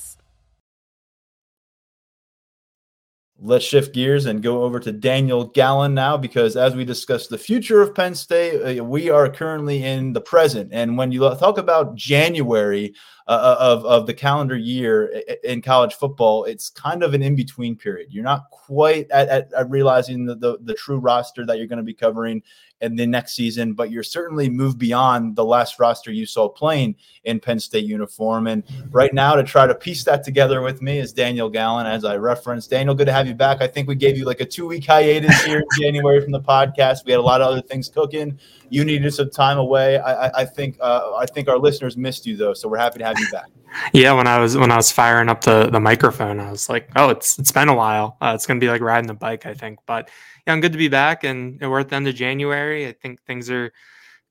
Let's 3.43 3.65
shift 3.65 3.95
gears 3.95 4.27
and 4.27 4.43
go 4.43 4.61
over 4.61 4.79
to 4.79 4.91
Daniel 4.91 5.45
Gallen 5.45 5.95
now, 5.95 6.15
because 6.15 6.55
as 6.55 6.75
we 6.75 6.85
discuss 6.85 7.25
the 7.25 7.39
future 7.39 7.81
of 7.81 7.95
Penn 7.95 8.13
State, 8.13 8.79
uh, 8.79 8.83
we 8.83 9.09
are 9.09 9.29
currently 9.29 9.83
in 9.83 10.13
the 10.13 10.21
present. 10.21 10.69
And 10.71 10.95
when 10.95 11.11
you 11.11 11.21
talk 11.21 11.57
about 11.57 11.95
January, 11.95 12.93
uh, 13.27 13.55
of 13.59 13.85
of 13.85 14.07
the 14.07 14.13
calendar 14.13 14.57
year 14.57 15.23
in 15.43 15.61
college 15.61 15.93
football, 15.93 16.43
it's 16.43 16.69
kind 16.69 17.01
of 17.01 17.13
an 17.13 17.21
in 17.21 17.35
between 17.35 17.75
period. 17.75 18.09
You're 18.11 18.23
not 18.23 18.49
quite 18.51 19.09
at, 19.09 19.29
at, 19.29 19.53
at 19.53 19.69
realizing 19.69 20.25
the, 20.25 20.35
the 20.35 20.57
the 20.61 20.73
true 20.73 20.97
roster 20.97 21.45
that 21.45 21.57
you're 21.57 21.67
going 21.67 21.77
to 21.77 21.83
be 21.83 21.93
covering 21.93 22.43
in 22.81 22.95
the 22.95 23.05
next 23.05 23.33
season, 23.33 23.73
but 23.73 23.91
you're 23.91 24.03
certainly 24.03 24.49
moved 24.49 24.79
beyond 24.79 25.35
the 25.35 25.45
last 25.45 25.79
roster 25.79 26.11
you 26.11 26.25
saw 26.25 26.49
playing 26.49 26.95
in 27.23 27.39
Penn 27.39 27.59
State 27.59 27.85
uniform. 27.85 28.47
And 28.47 28.63
right 28.91 29.13
now, 29.13 29.35
to 29.35 29.43
try 29.43 29.67
to 29.67 29.75
piece 29.75 30.03
that 30.05 30.23
together 30.23 30.61
with 30.61 30.81
me 30.81 30.99
is 30.99 31.13
Daniel 31.13 31.49
Gallen, 31.49 31.85
as 31.85 32.03
I 32.03 32.17
referenced. 32.17 32.69
Daniel, 32.69 32.95
good 32.95 33.05
to 33.05 33.13
have 33.13 33.27
you 33.27 33.35
back. 33.35 33.61
I 33.61 33.67
think 33.67 33.87
we 33.87 33.95
gave 33.95 34.17
you 34.17 34.25
like 34.25 34.41
a 34.41 34.45
two 34.45 34.67
week 34.67 34.85
hiatus 34.85 35.43
here 35.43 35.59
in 35.59 35.65
January 35.79 36.21
from 36.21 36.31
the 36.31 36.41
podcast. 36.41 37.05
We 37.05 37.11
had 37.11 37.19
a 37.19 37.23
lot 37.23 37.41
of 37.41 37.47
other 37.47 37.61
things 37.61 37.87
cooking. 37.87 38.39
You 38.69 38.83
needed 38.83 39.13
some 39.13 39.29
time 39.29 39.57
away. 39.57 39.99
I, 39.99 40.27
I, 40.27 40.31
I 40.41 40.45
think 40.45 40.77
uh, 40.81 41.13
I 41.15 41.25
think 41.25 41.47
our 41.47 41.57
listeners 41.57 41.97
missed 41.97 42.25
you 42.25 42.35
though, 42.35 42.53
so 42.53 42.67
we're 42.67 42.77
happy 42.77 42.99
to 42.99 43.05
have 43.05 43.19
you 43.19 43.29
back. 43.31 43.47
Yeah, 43.93 44.13
when 44.13 44.27
I 44.27 44.39
was 44.39 44.57
when 44.57 44.71
I 44.71 44.75
was 44.75 44.91
firing 44.91 45.29
up 45.29 45.41
the 45.41 45.69
the 45.69 45.79
microphone, 45.79 46.39
I 46.39 46.51
was 46.51 46.69
like, 46.69 46.89
"Oh, 46.95 47.09
it's 47.09 47.39
it's 47.39 47.51
been 47.51 47.69
a 47.69 47.75
while. 47.75 48.17
Uh, 48.19 48.33
it's 48.35 48.45
going 48.45 48.59
to 48.59 48.65
be 48.65 48.69
like 48.69 48.81
riding 48.81 49.07
the 49.07 49.13
bike, 49.13 49.45
I 49.45 49.53
think." 49.53 49.79
But 49.85 50.09
yeah, 50.45 50.53
I'm 50.53 50.61
good 50.61 50.71
to 50.71 50.77
be 50.77 50.87
back, 50.87 51.23
and, 51.23 51.59
we're 51.61 51.79
at 51.79 51.89
the 51.89 51.95
end 51.95 52.07
of 52.07 52.15
January. 52.15 52.87
I 52.87 52.93
think 52.93 53.21
things 53.23 53.49
are 53.49 53.71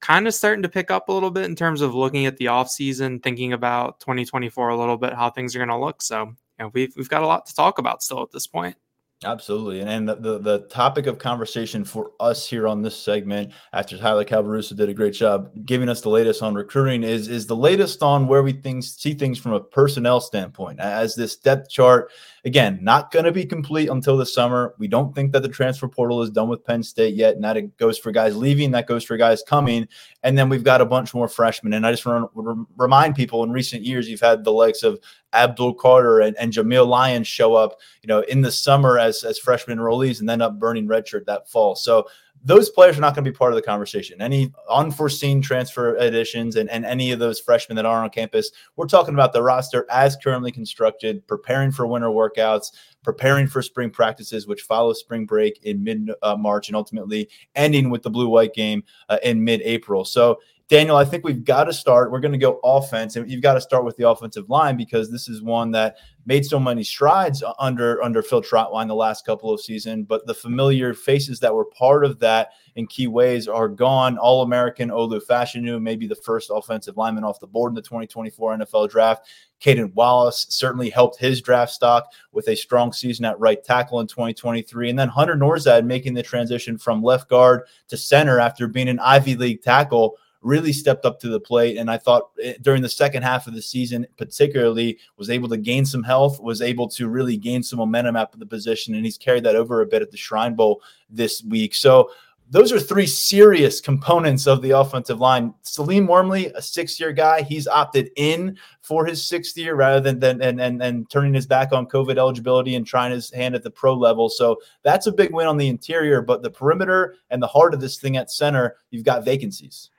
kind 0.01 0.27
of 0.27 0.35
starting 0.35 0.63
to 0.63 0.69
pick 0.69 0.91
up 0.91 1.09
a 1.09 1.13
little 1.13 1.31
bit 1.31 1.45
in 1.45 1.55
terms 1.55 1.81
of 1.83 1.95
looking 1.95 2.27
at 2.27 2.37
the 2.39 2.49
off 2.49 2.71
season, 2.71 3.21
thinking 3.21 3.53
about 3.53 4.01
2024 4.01 4.71
a 4.71 4.77
little 4.77 4.97
bit, 4.97 5.13
how 5.13 5.31
things 5.31 5.55
are 5.55 5.59
going 5.59 5.69
to 5.69 5.77
look. 5.77 6.03
So, 6.03 6.35
know, 6.61 6.71
we've 6.73 6.95
we've 6.97 7.09
got 7.09 7.23
a 7.23 7.27
lot 7.27 7.47
to 7.47 7.55
talk 7.55 7.79
about 7.79 8.03
still 8.03 8.23
at 8.23 8.31
this 8.31 8.47
point. 8.47 8.77
Absolutely. 9.23 9.81
And, 9.81 9.91
and 9.91 10.09
the, 10.09 10.15
the, 10.15 10.39
the, 10.39 10.59
topic 10.69 11.07
of 11.07 11.19
conversation 11.19 11.85
for 11.85 12.13
us 12.21 12.49
here 12.49 12.67
on 12.67 12.81
this 12.81 12.97
segment, 12.97 13.53
after 13.75 13.99
Tyler 13.99 14.25
Calvaruso 14.25 14.75
did 14.75 14.89
a 14.89 14.95
great 14.95 15.13
job 15.13 15.51
giving 15.67 15.91
us 15.91 16.01
the 16.01 16.09
latest 16.09 16.43
on 16.43 16.55
recruiting, 16.55 17.03
is, 17.03 17.29
is 17.29 17.47
the 17.47 17.55
latest 17.55 18.03
on 18.03 18.27
where 18.27 18.43
we 18.43 18.55
things, 18.55 18.95
see 18.95 19.13
things 19.13 19.39
from 19.39 19.53
a 19.53 19.61
personnel 19.61 20.23
standpoint. 20.23 20.81
As 20.81 21.15
this 21.15 21.37
depth 21.37 21.69
chart, 21.69 22.11
again, 22.47 22.79
not 22.81 23.11
going 23.11 23.27
to 23.27 23.33
be 23.33 23.45
complete 23.45 23.91
until 23.91 24.17
the 24.17 24.25
summer. 24.25 24.75
We 24.79 24.89
don't 24.89 25.15
think 25.15 25.33
that 25.33 25.43
the 25.43 25.51
transfer 25.51 25.87
portal 25.87 26.23
is 26.23 26.31
done 26.31 26.49
with 26.49 26.65
Penn 26.65 26.83
State 26.83 27.15
yet. 27.15 27.35
And 27.35 27.45
that 27.45 27.77
goes 27.77 27.99
for 27.99 28.13
guys 28.13 28.35
leaving, 28.35 28.71
that 28.71 28.87
goes 28.87 29.05
for 29.05 29.19
guys 29.19 29.43
coming. 29.43 29.87
And 30.23 30.39
then 30.39 30.49
we've 30.49 30.65
got 30.65 30.81
a 30.81 30.87
bunch 30.87 31.13
more 31.13 31.29
freshmen. 31.29 31.75
And 31.75 31.87
I 31.87 31.91
just 31.91 32.07
want 32.07 32.33
to 32.35 32.67
remind 32.79 33.17
people 33.17 33.45
in 33.45 33.53
recent 33.53 33.83
years, 33.83 34.09
you've 34.09 34.21
had 34.21 34.45
the 34.45 34.53
likes 34.53 34.83
of 34.83 34.99
Abdul 35.33 35.75
Carter 35.75 36.21
and, 36.21 36.37
and 36.39 36.53
Jameial 36.53 36.87
Lyons 36.87 37.29
show 37.29 37.55
up, 37.55 37.79
you 38.03 38.09
know, 38.09 38.21
in 38.21 38.41
the 38.43 38.53
summer 38.53 38.99
as, 38.99 39.25
as 39.25 39.39
freshman 39.39 39.79
enrollees 39.79 40.21
and 40.21 40.29
then 40.29 40.43
up 40.43 40.59
burning 40.59 40.89
redshirt 40.89 41.27
that 41.27 41.49
fall. 41.49 41.75
So 41.75 42.07
those 42.43 42.71
players 42.71 42.97
are 42.97 43.03
not 43.03 43.15
going 43.15 43.25
to 43.25 43.31
be 43.31 43.37
part 43.37 43.53
of 43.53 43.57
the 43.57 43.63
conversation. 43.63 44.23
Any 44.23 44.53
unforeseen 44.71 45.43
transfer 45.43 45.95
additions 45.97 46.57
and, 46.57 46.71
and 46.71 46.87
any 46.87 47.13
of 47.13 47.19
those 47.19 47.39
freshmen 47.39 47.77
that 47.77 47.85
are 47.85 48.03
on 48.03 48.11
campus, 48.11 48.51
we're 48.77 48.87
talking 48.87 49.15
about 49.15 49.33
the 49.33 49.43
roster 49.43 49.87
as 49.91 50.17
currently 50.17 50.51
constructed, 50.51 51.27
preparing 51.27 51.71
for 51.71 51.87
winter 51.87 52.09
workouts, 52.09 52.73
preparing 53.03 53.47
for 53.47 53.61
spring 53.61 53.91
practices, 53.91 54.47
which 54.47 54.63
follow 54.63 54.95
spring 54.95 55.27
break 55.27 55.63
in 55.65 55.85
mid 55.85 56.11
uh, 56.23 56.35
March 56.35 56.69
and 56.69 56.77
ultimately 56.77 57.29
ending 57.55 57.91
with 57.91 58.03
the 58.03 58.11
blue 58.11 58.29
white 58.29 58.55
game 58.55 58.83
uh, 59.11 59.19
in 59.23 59.45
mid 59.45 59.61
April. 59.63 60.05
So 60.05 60.41
Daniel, 60.71 60.97
I 60.97 61.05
think 61.05 61.25
we've 61.25 61.45
got 61.45 61.65
to 61.65 61.73
start. 61.73 62.13
We're 62.13 62.21
going 62.21 62.31
to 62.31 62.39
go 62.39 62.61
offense, 62.63 63.17
and 63.17 63.29
you've 63.29 63.43
got 63.43 63.55
to 63.55 63.61
start 63.61 63.85
with 63.85 63.97
the 63.97 64.09
offensive 64.09 64.49
line 64.49 64.77
because 64.77 65.11
this 65.11 65.29
is 65.29 65.43
one 65.43 65.73
that 65.73 65.97
made 66.27 66.47
so 66.47 66.61
many 66.61 66.85
strides 66.85 67.43
under 67.59 68.01
under 68.05 68.23
Phil 68.23 68.41
Trautwein 68.41 68.87
the 68.87 68.95
last 68.95 69.27
couple 69.27 69.53
of 69.53 69.61
seasons. 69.61 70.07
But 70.09 70.29
the 70.29 70.35
familiar 70.35 70.95
faces 70.95 71.41
that 71.41 71.53
were 71.53 71.65
part 71.65 72.05
of 72.05 72.21
that 72.21 72.51
in 72.77 72.87
key 72.87 73.09
ways 73.09 73.49
are 73.49 73.69
gone. 73.69 74.17
All 74.17 74.43
American 74.43 74.91
Olu 74.91 75.21
Fashanu, 75.21 75.83
maybe 75.83 76.07
the 76.07 76.15
first 76.15 76.53
offensive 76.55 76.97
lineman 76.97 77.25
off 77.25 77.41
the 77.41 77.49
board 77.49 77.73
in 77.73 77.75
the 77.75 77.83
2024 77.83 78.59
NFL 78.59 78.91
draft. 78.91 79.27
Caedan 79.59 79.93
Wallace 79.95 80.47
certainly 80.51 80.89
helped 80.89 81.19
his 81.19 81.41
draft 81.41 81.73
stock 81.73 82.13
with 82.31 82.47
a 82.47 82.55
strong 82.55 82.93
season 82.93 83.25
at 83.25 83.41
right 83.41 83.65
tackle 83.65 83.99
in 83.99 84.07
2023. 84.07 84.89
And 84.89 84.97
then 84.97 85.09
Hunter 85.09 85.35
Nourzad 85.35 85.85
making 85.85 86.15
the 86.15 86.23
transition 86.23 86.79
from 86.79 87.03
left 87.03 87.29
guard 87.29 87.63
to 87.89 87.97
center 87.97 88.39
after 88.39 88.69
being 88.69 88.89
an 88.89 89.01
Ivy 89.01 89.35
League 89.35 89.63
tackle 89.63 90.17
really 90.43 90.73
stepped 90.73 91.05
up 91.05 91.21
to 91.21 91.29
the 91.29 91.41
plate. 91.41 91.77
And 91.77 91.91
I 91.91 91.99
thought 91.99 92.31
eh, 92.43 92.55
during 92.63 92.83
the 92.83 92.89
second 92.89 93.23
half 93.23 93.47
of 93.47 93.55
the 93.55 93.63
season, 93.63 94.07
particularly, 94.17 94.99
was 95.17 95.31
able 95.31 95.49
to 95.49 95.57
gain 95.57 95.85
some 95.85 96.03
health, 96.03 96.41
was 96.41 96.63
able 96.63 96.89
to 96.89 97.09
really 97.09 97.37
gain 97.37 97.63
some 97.63 97.79
momentum 97.79 98.17
at 98.17 98.33
the 98.39 98.47
position. 98.47 98.95
And 98.95 99.05
he's 99.05 99.19
carried 99.19 99.45
that 99.45 99.57
over 99.57 99.83
a 99.83 99.87
bit 99.87 100.03
at 100.03 100.11
the 100.11 100.17
Shrine 100.17 100.55
Bowl 100.55 100.83
this 101.09 101.43
week. 101.45 101.75
So, 101.75 102.11
those 102.53 102.73
are 102.73 102.81
three 102.81 103.07
serious 103.07 103.81
components 103.81 104.49
of 104.49 104.61
the 104.61 104.73
offensive 104.73 105.21
line. 105.21 105.55
Salim 105.63 106.09
Wormley, 106.09 106.47
a 106.57 106.61
six-year 106.61 107.13
guy, 107.13 107.43
he's 107.43 107.69
opted 107.69 108.11
in 108.17 108.59
for 108.83 109.07
his 109.07 109.25
sixth 109.25 109.57
year 109.57 109.77
rather 109.77 110.01
than 110.01 110.19
than 110.19 110.43
and, 110.43 110.61
and 110.61 110.83
and 110.83 111.09
turning 111.09 111.33
his 111.33 111.47
back 111.47 111.73
on 111.73 111.87
COVID 111.87 112.19
eligibility 112.19 112.75
and 112.75 112.85
trying 112.85 113.13
his 113.13 113.31
hand 113.31 113.55
at 113.55 113.63
the 113.63 113.71
pro 113.71 113.95
level. 113.95 114.29
So 114.29 114.57
that's 114.83 115.07
a 115.07 115.13
big 115.13 115.33
win 115.33 115.47
on 115.47 115.59
the 115.59 115.69
interior. 115.69 116.23
But 116.23 116.43
the 116.43 116.51
perimeter 116.51 117.15
and 117.31 117.41
the 117.41 117.47
heart 117.47 117.73
of 117.73 117.81
this 117.81 117.99
thing 117.99 118.17
at 118.17 118.33
center, 118.33 118.77
you've 118.91 119.05
got 119.05 119.25
vacancies. 119.25 119.90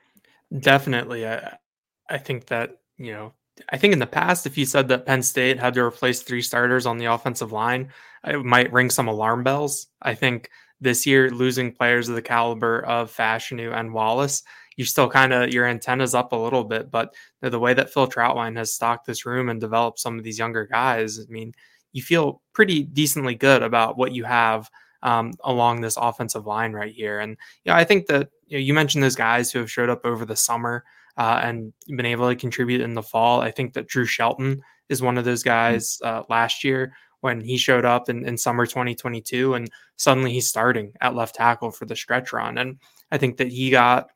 Definitely. 0.60 1.26
I, 1.26 1.56
I 2.08 2.18
think 2.18 2.46
that, 2.46 2.78
you 2.98 3.12
know, 3.12 3.32
I 3.70 3.76
think 3.76 3.92
in 3.92 3.98
the 3.98 4.06
past, 4.06 4.46
if 4.46 4.56
you 4.56 4.64
said 4.64 4.88
that 4.88 5.06
Penn 5.06 5.22
State 5.22 5.58
had 5.58 5.74
to 5.74 5.82
replace 5.82 6.22
three 6.22 6.42
starters 6.42 6.86
on 6.86 6.98
the 6.98 7.06
offensive 7.06 7.52
line, 7.52 7.92
it 8.24 8.44
might 8.44 8.72
ring 8.72 8.90
some 8.90 9.08
alarm 9.08 9.44
bells. 9.44 9.88
I 10.00 10.14
think 10.14 10.48
this 10.80 11.06
year, 11.06 11.30
losing 11.30 11.72
players 11.72 12.08
of 12.08 12.14
the 12.14 12.22
caliber 12.22 12.80
of 12.84 13.14
Fashanu 13.14 13.74
and 13.76 13.92
Wallace, 13.92 14.42
you 14.76 14.84
still 14.84 15.08
kind 15.08 15.32
of 15.32 15.50
your 15.50 15.66
antennas 15.66 16.14
up 16.14 16.32
a 16.32 16.36
little 16.36 16.64
bit. 16.64 16.90
But 16.90 17.14
the, 17.40 17.58
way 17.58 17.74
that 17.74 17.92
Phil 17.92 18.08
Trautwein 18.08 18.56
has 18.56 18.72
stocked 18.72 19.06
this 19.06 19.26
room 19.26 19.48
and 19.48 19.60
developed 19.60 20.00
some 20.00 20.18
of 20.18 20.24
these 20.24 20.38
younger 20.38 20.66
guys, 20.66 21.20
I 21.20 21.30
mean, 21.30 21.52
you 21.92 22.02
feel 22.02 22.42
pretty 22.54 22.82
decently 22.82 23.34
good 23.34 23.62
about 23.62 23.96
what 23.96 24.12
you 24.12 24.24
have 24.24 24.68
um, 25.02 25.32
along 25.44 25.80
this 25.80 25.96
offensive 25.96 26.46
line 26.46 26.72
right 26.72 26.92
here. 26.92 27.20
And 27.20 27.36
yeah, 27.64 27.76
I 27.76 27.84
think 27.84 28.06
that 28.06 28.30
you, 28.46 28.58
know, 28.58 28.62
you 28.62 28.74
mentioned 28.74 29.02
those 29.02 29.16
guys 29.16 29.50
who 29.50 29.58
have 29.58 29.70
showed 29.70 29.90
up 29.90 30.04
over 30.04 30.24
the 30.24 30.36
summer 30.36 30.84
uh, 31.16 31.40
and 31.42 31.72
been 31.88 32.06
able 32.06 32.28
to 32.28 32.36
contribute 32.36 32.80
in 32.80 32.94
the 32.94 33.02
fall. 33.02 33.40
I 33.40 33.50
think 33.50 33.74
that 33.74 33.88
Drew 33.88 34.06
Shelton 34.06 34.62
is 34.88 35.02
one 35.02 35.18
of 35.18 35.24
those 35.24 35.40
mm-hmm. 35.40 35.50
guys 35.50 35.98
uh, 36.04 36.22
last 36.28 36.64
year 36.64 36.94
when 37.20 37.40
he 37.40 37.56
showed 37.56 37.84
up 37.84 38.08
in, 38.08 38.26
in 38.26 38.36
summer 38.36 38.66
2022 38.66 39.54
and 39.54 39.70
suddenly 39.96 40.32
he's 40.32 40.48
starting 40.48 40.92
at 41.00 41.14
left 41.14 41.36
tackle 41.36 41.70
for 41.70 41.84
the 41.84 41.94
stretch 41.94 42.32
run. 42.32 42.58
And 42.58 42.78
I 43.12 43.18
think 43.18 43.36
that 43.36 43.48
he 43.48 43.70
got 43.70 44.08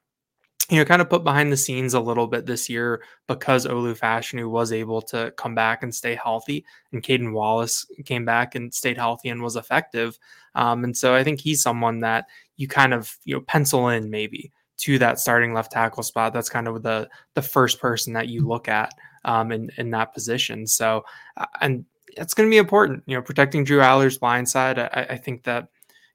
you 0.69 0.79
know, 0.79 0.85
kind 0.85 1.01
of 1.01 1.09
put 1.09 1.23
behind 1.23 1.53
the 1.53 1.57
scenes 1.57 1.95
a 1.95 2.01
little 2.01 2.27
bit 2.27 2.45
this 2.45 2.69
year 2.69 3.03
because 3.29 3.67
Olu 3.67 3.97
Fashanu 3.97 4.51
was 4.51 4.73
able 4.73 5.01
to 5.03 5.33
come 5.37 5.55
back 5.55 5.83
and 5.83 5.95
stay 5.95 6.17
healthy, 6.17 6.65
and 6.93 7.03
Caedan 7.03 7.33
Wallace 7.33 7.87
came 8.05 8.25
back 8.25 8.55
and 8.57 8.75
stayed 8.75 8.97
healthy 8.97 9.29
and 9.29 9.43
was 9.43 9.57
effective. 9.57 10.19
Um, 10.57 10.83
and 10.83 10.97
so 10.97 11.15
I 11.15 11.23
think 11.23 11.41
he's 11.41 11.63
someone 11.63 12.01
that 12.01 12.27
you 12.57 12.67
kind 12.67 12.95
of 12.95 13.17
you 13.25 13.35
know 13.35 13.43
pencil 13.43 13.89
in 13.89 14.11
maybe 14.11 14.51
to 14.79 14.99
that 14.99 15.21
starting 15.21 15.55
left 15.55 15.73
tackle 15.73 16.03
spot. 16.03 16.33
That's 16.33 16.49
kind 16.49 16.67
of 16.67 16.83
the 16.83 17.09
the 17.35 17.43
first 17.43 17.81
person 17.81 18.13
that 18.15 18.29
you 18.29 18.47
look 18.47 18.67
at 18.67 18.93
um, 19.25 19.53
in 19.53 19.71
in 19.77 19.91
that 19.93 20.15
position. 20.15 20.67
So 20.67 21.05
uh, 21.37 21.47
and 21.61 21.85
it's 22.17 22.35
going 22.35 22.49
to 22.49 22.51
be 22.51 22.59
important, 22.59 23.05
you 23.07 23.15
know, 23.15 23.23
protecting 23.23 23.63
Drew 23.63 23.81
Allar's 23.81 24.19
blind 24.19 24.49
side. 24.49 24.79
I, 24.79 25.07
I 25.11 25.17
think 25.17 25.45
that 25.45 25.69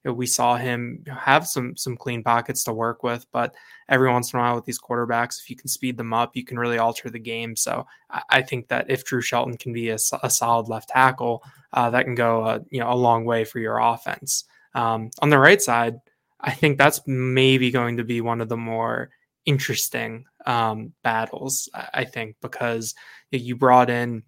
we 0.04 0.26
saw 0.26 0.56
him 0.56 1.04
have 1.08 1.48
some 1.48 1.76
some 1.78 1.96
clean 1.96 2.24
pockets 2.24 2.64
to 2.64 2.74
work 2.74 3.04
with, 3.04 3.26
but 3.32 3.54
every 3.88 4.10
once 4.10 4.34
in 4.34 4.40
a 4.40 4.42
while 4.42 4.56
with 4.56 4.66
these 4.66 4.82
quarterbacks, 4.82 5.40
if 5.40 5.50
you 5.50 5.56
can 5.56 5.68
speed 5.68 5.98
them 5.98 6.14
up, 6.14 6.36
you 6.36 6.44
can 6.44 6.58
really 6.58 6.80
alter 6.80 7.10
the 7.10 7.20
game. 7.20 7.56
So 7.56 7.86
I, 8.30 8.42
think 8.42 8.68
that 8.70 8.90
if 8.90 9.06
Drew 9.06 9.22
Shelton 9.22 9.58
can 9.58 9.74
be 9.74 9.90
a, 9.90 9.98
a 10.24 10.30
solid 10.30 10.68
left 10.68 10.90
tackle, 10.90 11.44
uh, 11.74 11.90
that 11.92 12.06
can 12.06 12.16
go 12.16 12.44
uh, 12.44 12.60
you 12.72 12.80
know 12.80 12.92
a 12.92 12.96
long 12.96 13.26
way 13.26 13.46
for 13.46 13.60
your 13.60 13.78
offense. 13.78 14.46
Um, 14.74 15.12
on 15.22 15.30
the 15.30 15.38
right 15.38 15.62
side, 15.62 16.00
I 16.40 16.52
think 16.52 16.78
that's 16.78 17.02
maybe 17.06 17.70
going 17.70 17.98
to 17.98 18.04
be 18.04 18.22
one 18.22 18.42
of 18.42 18.50
the 18.50 18.58
more 18.58 19.12
interesting 19.46 20.26
um, 20.48 20.94
battles. 21.04 21.70
I 21.94 22.06
think 22.06 22.38
because 22.42 22.96
you 23.30 23.56
brought 23.56 23.92
in 23.92 24.24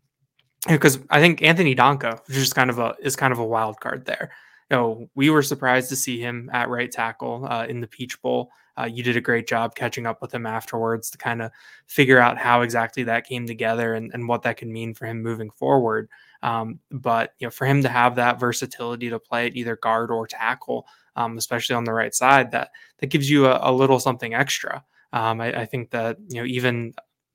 because 0.68 1.00
I 1.10 1.20
think 1.20 1.42
Anthony 1.42 1.74
which 1.74 2.38
is 2.38 2.54
kind 2.54 2.70
of 2.70 2.78
a 2.78 2.96
is 3.02 3.16
kind 3.16 3.34
of 3.34 3.40
a 3.40 3.46
wild 3.46 3.80
card 3.80 4.06
there 4.06 4.32
know, 4.72 5.10
we 5.16 5.30
were 5.30 5.44
surprised 5.44 5.90
to 5.90 5.96
see 5.96 6.20
him 6.20 6.50
at 6.54 6.70
right 6.70 6.92
tackle 6.92 7.46
uh, 7.50 7.66
in 7.68 7.80
the 7.82 7.88
Peach 7.88 8.22
Bowl. 8.22 8.50
Uh, 8.78 8.86
you 8.86 9.04
did 9.04 9.16
a 9.16 9.22
great 9.22 9.48
job 9.48 9.76
catching 9.76 10.08
up 10.08 10.22
with 10.22 10.34
him 10.34 10.46
afterwards 10.46 11.12
to 11.12 11.18
kind 11.18 11.42
of 11.42 11.52
figure 11.86 12.20
out 12.20 12.38
how 12.38 12.62
exactly 12.62 13.04
that 13.04 13.26
came 13.26 13.46
together 13.46 13.94
and, 13.94 14.12
and 14.14 14.28
what 14.28 14.42
that 14.42 14.58
could 14.58 14.68
mean 14.68 14.94
for 14.94 15.06
him 15.06 15.22
moving 15.22 15.52
forward. 15.52 16.10
Um, 16.42 16.80
but 16.92 17.34
you 17.40 17.48
know, 17.48 17.52
for 17.52 17.66
him 17.66 17.84
to 17.84 17.90
have 17.90 18.16
that 18.16 18.40
versatility 18.40 19.10
to 19.10 19.20
play 19.20 19.48
at 19.48 19.56
either 19.56 19.76
guard 19.76 20.10
or 20.10 20.28
tackle, 20.28 20.88
um, 21.16 21.38
especially 21.38 21.76
on 21.76 21.84
the 21.84 21.94
right 21.94 22.14
side, 22.14 22.52
that 22.52 22.72
that 22.98 23.08
gives 23.08 23.30
you 23.30 23.46
a, 23.46 23.60
a 23.62 23.72
little 23.72 24.00
something 24.00 24.34
extra. 24.34 24.84
Um, 25.14 25.40
I, 25.40 25.62
I, 25.62 25.66
think 25.66 25.92
that 25.92 26.18
you 26.30 26.42
know 26.42 26.46
even 26.46 26.94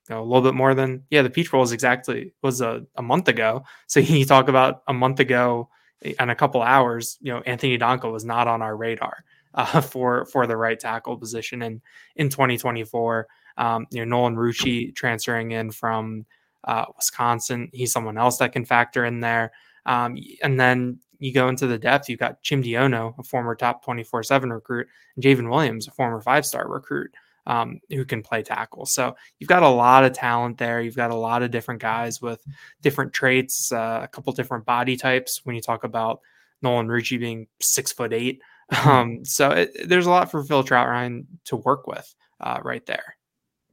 you 0.08 0.14
know, 0.14 0.20
a 0.20 0.24
little 0.24 0.42
bit 0.42 0.54
more 0.54 0.74
than 0.74 1.04
yeah, 1.10 1.22
the 1.22 1.30
Peach 1.30 1.50
Bowl 1.50 1.60
was 1.60 1.72
exactly 1.72 2.34
was 2.42 2.60
a, 2.60 2.84
a 2.96 3.02
month 3.02 3.28
ago. 3.28 3.64
So 3.86 4.00
you 4.00 4.24
talk 4.24 4.48
about 4.48 4.82
a 4.88 4.92
month 4.92 5.20
ago 5.20 5.70
in 6.02 6.30
a 6.30 6.34
couple 6.34 6.62
hours, 6.62 7.18
you 7.20 7.32
know, 7.32 7.42
Anthony 7.46 7.78
Donkoh 7.78 8.12
was 8.12 8.24
not 8.24 8.48
on 8.48 8.62
our 8.62 8.76
radar 8.76 9.24
uh, 9.54 9.80
for 9.92 10.24
for 10.26 10.46
the 10.46 10.56
right 10.56 10.78
tackle 10.78 11.16
position. 11.16 11.62
And 11.62 11.80
in 12.16 12.28
2024, 12.28 13.26
um, 13.56 13.87
you 13.90 14.04
know, 14.04 14.16
Nolan 14.16 14.37
Rucci 14.37 14.94
transferring 14.94 15.52
in 15.52 15.70
from 15.70 16.26
Uh, 16.64 16.84
Wisconsin, 16.96 17.70
he's 17.72 17.92
someone 17.92 18.18
else 18.18 18.38
that 18.38 18.52
can 18.52 18.64
factor 18.64 19.04
in 19.04 19.20
there. 19.20 19.52
Um, 19.87 20.16
and 20.42 20.59
then 20.59 20.99
you 21.18 21.32
go 21.32 21.49
into 21.49 21.66
the 21.66 21.78
depth, 21.78 22.09
you've 22.09 22.18
got 22.20 22.42
Chimdy 22.42 22.74
Onoh, 22.76 23.14
a 23.18 23.22
former 23.22 23.55
top 23.55 23.84
24 23.84 24.22
7 24.22 24.53
recruit, 24.53 24.86
and 25.16 25.24
J'ven 25.24 25.49
Williams, 25.51 25.88
a 25.88 25.92
former 25.92 26.20
five 26.20 26.44
star 26.44 26.68
recruit. 26.68 27.11
Um, 27.49 27.80
who 27.88 28.05
can 28.05 28.22
play 28.22 28.42
tackle. 28.42 28.84
So 28.84 29.16
you've 29.38 29.49
got 29.49 29.62
a 29.62 29.68
lot 29.70 30.05
of 30.05 30.12
talent 30.12 30.59
there. 30.59 30.82
You've 30.82 30.94
got 30.94 31.11
a 31.11 31.16
lot 31.16 31.42
of 31.42 31.51
different 31.51 31.80
guys 31.80 32.20
with 32.20 32.44
different 32.82 33.14
traits, 33.14 33.72
uh, 33.72 34.01
a 34.03 34.09
couple 34.09 34.34
different 34.34 34.66
body 34.66 34.99
types. 34.99 35.40
When 35.44 35.57
you 35.57 35.62
talk 35.62 35.82
about 35.82 36.20
Nolan 36.61 36.88
Rucci 36.88 37.18
being 37.18 37.46
six 37.59 37.90
foot 37.90 38.12
eight, 38.12 38.42
mm-hmm. 38.70 38.88
um, 38.88 39.24
so 39.24 39.51
it, 39.53 39.88
there's 39.88 40.05
a 40.05 40.11
lot 40.11 40.30
for 40.30 40.44
Phil 40.44 40.62
Trautwein 40.62 41.24
to 41.46 41.57
work 41.57 41.86
with 41.86 42.14
uh, 42.38 42.61
right 42.62 42.84
there. 42.84 43.16